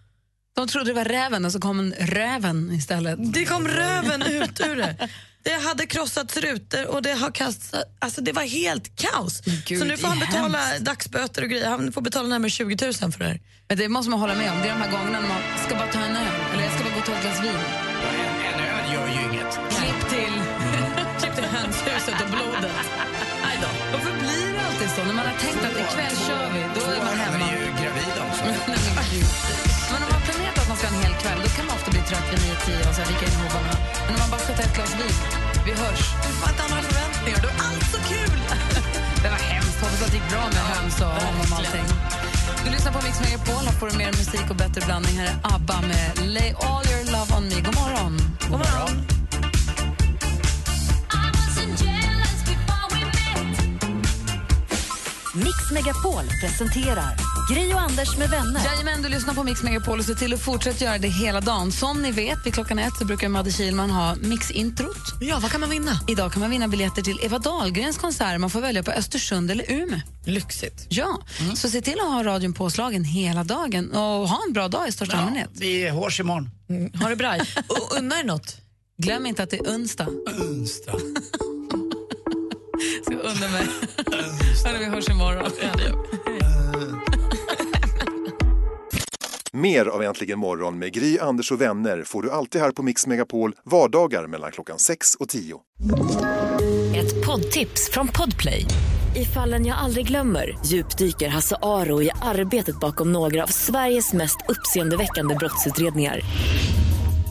De 0.57 0.69
trodde 0.69 0.91
det 0.91 0.95
var 0.95 1.05
räven 1.05 1.45
och 1.45 1.53
så 1.53 1.61
kom 1.61 1.81
en 1.81 1.93
räven 1.93 2.73
istället. 2.73 3.33
Det 3.33 3.45
kom 3.45 3.69
röven 3.69 4.23
ut 4.23 4.61
ur 4.61 4.77
det. 4.77 5.09
Det 5.45 5.53
hade 5.53 5.87
krossats 5.87 6.37
rutor 6.37 6.87
och 6.87 7.03
det 7.03 7.13
har 7.13 7.31
kastat, 7.31 7.85
alltså 7.99 8.21
det 8.21 8.33
var 8.33 8.43
helt 8.43 8.97
kaos. 8.97 9.41
Gud, 9.67 9.79
så 9.79 9.85
nu 9.85 9.97
får 9.97 10.09
han 10.09 10.19
betala 10.19 10.59
hemskt. 10.59 10.85
dagsböter 10.85 11.43
och 11.43 11.49
grejer. 11.49 11.69
Han 11.69 11.93
får 11.93 12.01
betala 12.01 12.29
närmare 12.29 12.51
20 12.51 12.85
000 12.85 12.95
för 12.95 13.19
det 13.19 13.25
här. 13.25 13.41
Men 13.69 13.79
det 13.79 13.89
måste 13.89 14.11
man 14.11 14.21
hålla 14.21 14.35
med 14.35 14.53
om. 14.53 14.59
Det 14.63 14.69
är 14.69 14.73
de 14.75 14.81
här 14.83 14.91
gångerna 14.91 15.21
när 15.21 15.29
man 15.29 15.43
ska 15.67 15.75
bara 15.75 15.93
ta 15.93 15.99
en 15.99 16.17
öl 16.17 16.27
eller 16.53 16.63
jag 16.65 16.73
ska 16.73 16.85
bara 16.85 16.95
gå 16.95 17.01
och 17.01 17.07
ta 17.07 17.13
ett 17.13 17.23
glas 17.23 17.43
vin. 17.45 17.92
Så? 24.95 25.01
När 25.09 25.17
man 25.21 25.27
har 25.31 25.39
tänkt 25.47 25.63
att 25.69 25.77
ikväll 25.85 26.17
kör 26.27 26.47
vi, 26.55 26.63
då 26.77 26.83
är 26.97 27.01
man 27.09 27.17
hemma. 27.25 27.45
är 27.49 27.57
ju 27.65 27.69
gravid 27.81 28.17
också. 28.27 28.43
Nej, 28.73 29.21
men 29.93 30.01
om 30.05 30.09
man 30.11 30.19
har 30.19 30.25
planerat 30.29 30.57
att 30.63 30.69
man 30.73 30.77
ska 30.79 30.87
ha 30.89 30.95
en 30.97 31.03
hel 31.07 31.17
kväll, 31.23 31.39
då 31.45 31.49
kan 31.57 31.65
man 31.69 31.75
ofta 31.79 31.91
bli 31.95 32.03
trött 32.11 32.27
vid 32.33 32.41
9-10 32.41 32.89
och 32.89 32.95
så 32.97 33.01
vika 33.11 33.25
in 33.29 33.37
hovarna. 33.43 33.75
Men 34.05 34.13
om 34.15 34.21
man 34.25 34.31
bara 34.33 34.43
ska 34.45 34.53
ta 34.59 34.63
ett 34.69 34.75
glas 34.77 34.93
vin, 35.01 35.19
vi 35.67 35.73
hörs. 35.83 36.03
Du 36.25 36.29
får 36.39 36.49
inte 36.51 36.63
ha 36.65 36.69
några 36.73 36.85
förväntningar, 36.89 37.39
du 37.45 37.49
har 37.53 37.59
allt 37.67 37.87
så 37.95 37.99
kul! 38.13 38.39
Det 39.23 39.31
var 39.37 39.43
hemskt. 39.55 39.79
Hoppas 39.83 40.03
att 40.05 40.11
det 40.13 40.19
gick 40.19 40.29
bra 40.35 40.45
med 40.57 40.65
höns 40.73 40.97
och 41.07 41.15
om 41.29 41.37
och 41.43 41.59
allting. 41.59 41.89
Du 42.65 42.69
lyssnar 42.71 42.93
på 42.93 43.01
Mix 43.07 43.17
Megapol. 43.25 43.65
Här 43.69 43.77
får 43.81 43.87
du 43.91 43.95
mer 44.03 44.13
musik 44.21 44.47
och 44.51 44.57
bättre 44.57 44.81
blandning. 44.87 45.15
Här 45.21 45.27
är 45.27 45.55
ABBA 45.55 45.81
med 45.81 46.09
Lay 46.37 46.51
all 46.67 46.83
your 46.91 47.03
love 47.15 47.31
on 47.37 47.45
me. 47.51 47.59
God 47.67 47.75
morgon. 47.81 48.13
God 48.51 48.59
morgon. 48.65 49.22
Mix 55.35 55.71
Megapol 55.73 56.25
presenterar 56.41 57.17
Gry 57.51 57.73
och 57.73 57.81
Anders 57.81 58.19
med 58.19 58.31
vänner. 58.31 58.65
Jajamän, 58.65 59.03
du 59.03 59.09
lyssnar 59.09 59.35
på 59.35 59.45
Mix 59.45 59.63
Megapol 59.63 59.99
och 59.99 60.05
se 60.05 60.15
till 60.15 60.35
att 60.35 60.41
fortsätta 60.41 60.85
göra 60.85 60.99
det 60.99 61.09
hela 61.09 61.41
dagen. 61.41 61.73
Som 61.73 62.03
ni 62.03 62.13
vet, 62.13 62.47
vid 62.47 62.55
klockan 62.55 62.79
ett 62.79 62.97
så 62.99 63.05
brukar 63.05 63.29
Madde 63.29 63.53
Kihlman 63.53 63.91
ha 63.91 64.15
Mix-introt. 64.15 65.15
Ja, 65.21 65.39
vad 65.43 65.51
kan 65.51 65.61
man 65.61 65.71
vinna? 65.71 66.01
Idag 66.09 66.33
kan 66.33 66.41
man 66.41 66.51
vinna 66.51 66.69
biljetter 66.69 67.03
till 67.03 67.19
Eva 67.23 67.39
Dahlgrens 67.39 67.99
konsert. 67.99 68.41
Man 68.41 68.51
får 68.51 68.61
välja 68.61 68.83
på 68.83 68.91
Östersund 68.91 69.51
eller 69.51 69.73
Umeå. 69.73 70.01
Lyxigt. 70.25 70.87
Ja, 70.89 71.23
så 71.55 71.69
se 71.69 71.81
till 71.81 72.01
att 72.01 72.13
ha 72.13 72.25
radion 72.25 72.53
påslagen 72.55 73.05
hela 73.05 73.45
dagen 73.45 73.91
och 73.91 74.29
ha 74.29 74.41
en 74.47 74.53
bra 74.53 74.69
dag 74.69 74.89
i 74.89 74.93
största 74.93 75.17
allmänhet. 75.17 75.51
Vi 75.53 75.89
hörs 75.89 76.21
imorgon. 76.21 76.51
Mm, 76.71 76.93
ha 76.93 77.09
det 77.09 77.17
bra. 77.17 77.37
Och 77.69 77.97
unna 77.99 78.21
er 78.21 78.25
något. 78.25 78.57
Glöm 78.99 79.27
inte 79.27 79.43
att 79.43 79.51
det 79.51 79.57
är 79.57 79.75
onsdag. 79.75 80.07
Onsdag. 80.41 80.99
Ska 83.03 83.15
unna 83.15 83.49
mig. 83.49 83.67
Hörni, 84.65 84.79
vi 84.79 84.85
hörs 84.85 85.09
imorgon. 85.09 85.51
Mer 89.53 89.87
av 89.87 90.03
Äntligen 90.03 90.39
morgon 90.39 90.79
med 90.79 90.93
Gry, 90.93 91.19
Anders 91.19 91.53
och 91.53 91.61
vänner 91.61 92.03
får 92.05 92.23
du 92.23 92.31
alltid 92.31 92.61
här 92.61 92.71
på 92.71 92.83
Mix 92.83 93.07
Megapol 93.07 93.55
vardagar 93.65 94.27
mellan 94.27 94.53
klockan 94.53 94.79
6 94.79 95.15
och 95.15 95.29
10. 95.29 95.61
Ett 96.97 97.27
poddtips 97.27 97.91
från 97.91 98.09
Podplay. 98.09 98.67
I 99.17 99.25
fallen 99.25 99.67
jag 99.67 99.79
aldrig 99.79 100.07
glömmer 100.07 100.59
djupdyker 100.67 101.29
Hasse 101.29 101.57
Aro 101.63 102.03
i 102.03 102.11
arbetet 102.23 102.81
bakom 102.81 103.13
några 103.13 103.43
av 103.43 103.47
Sveriges 103.47 104.13
mest 104.13 104.37
uppseendeväckande 104.49 105.35
brottsutredningar. 105.35 106.21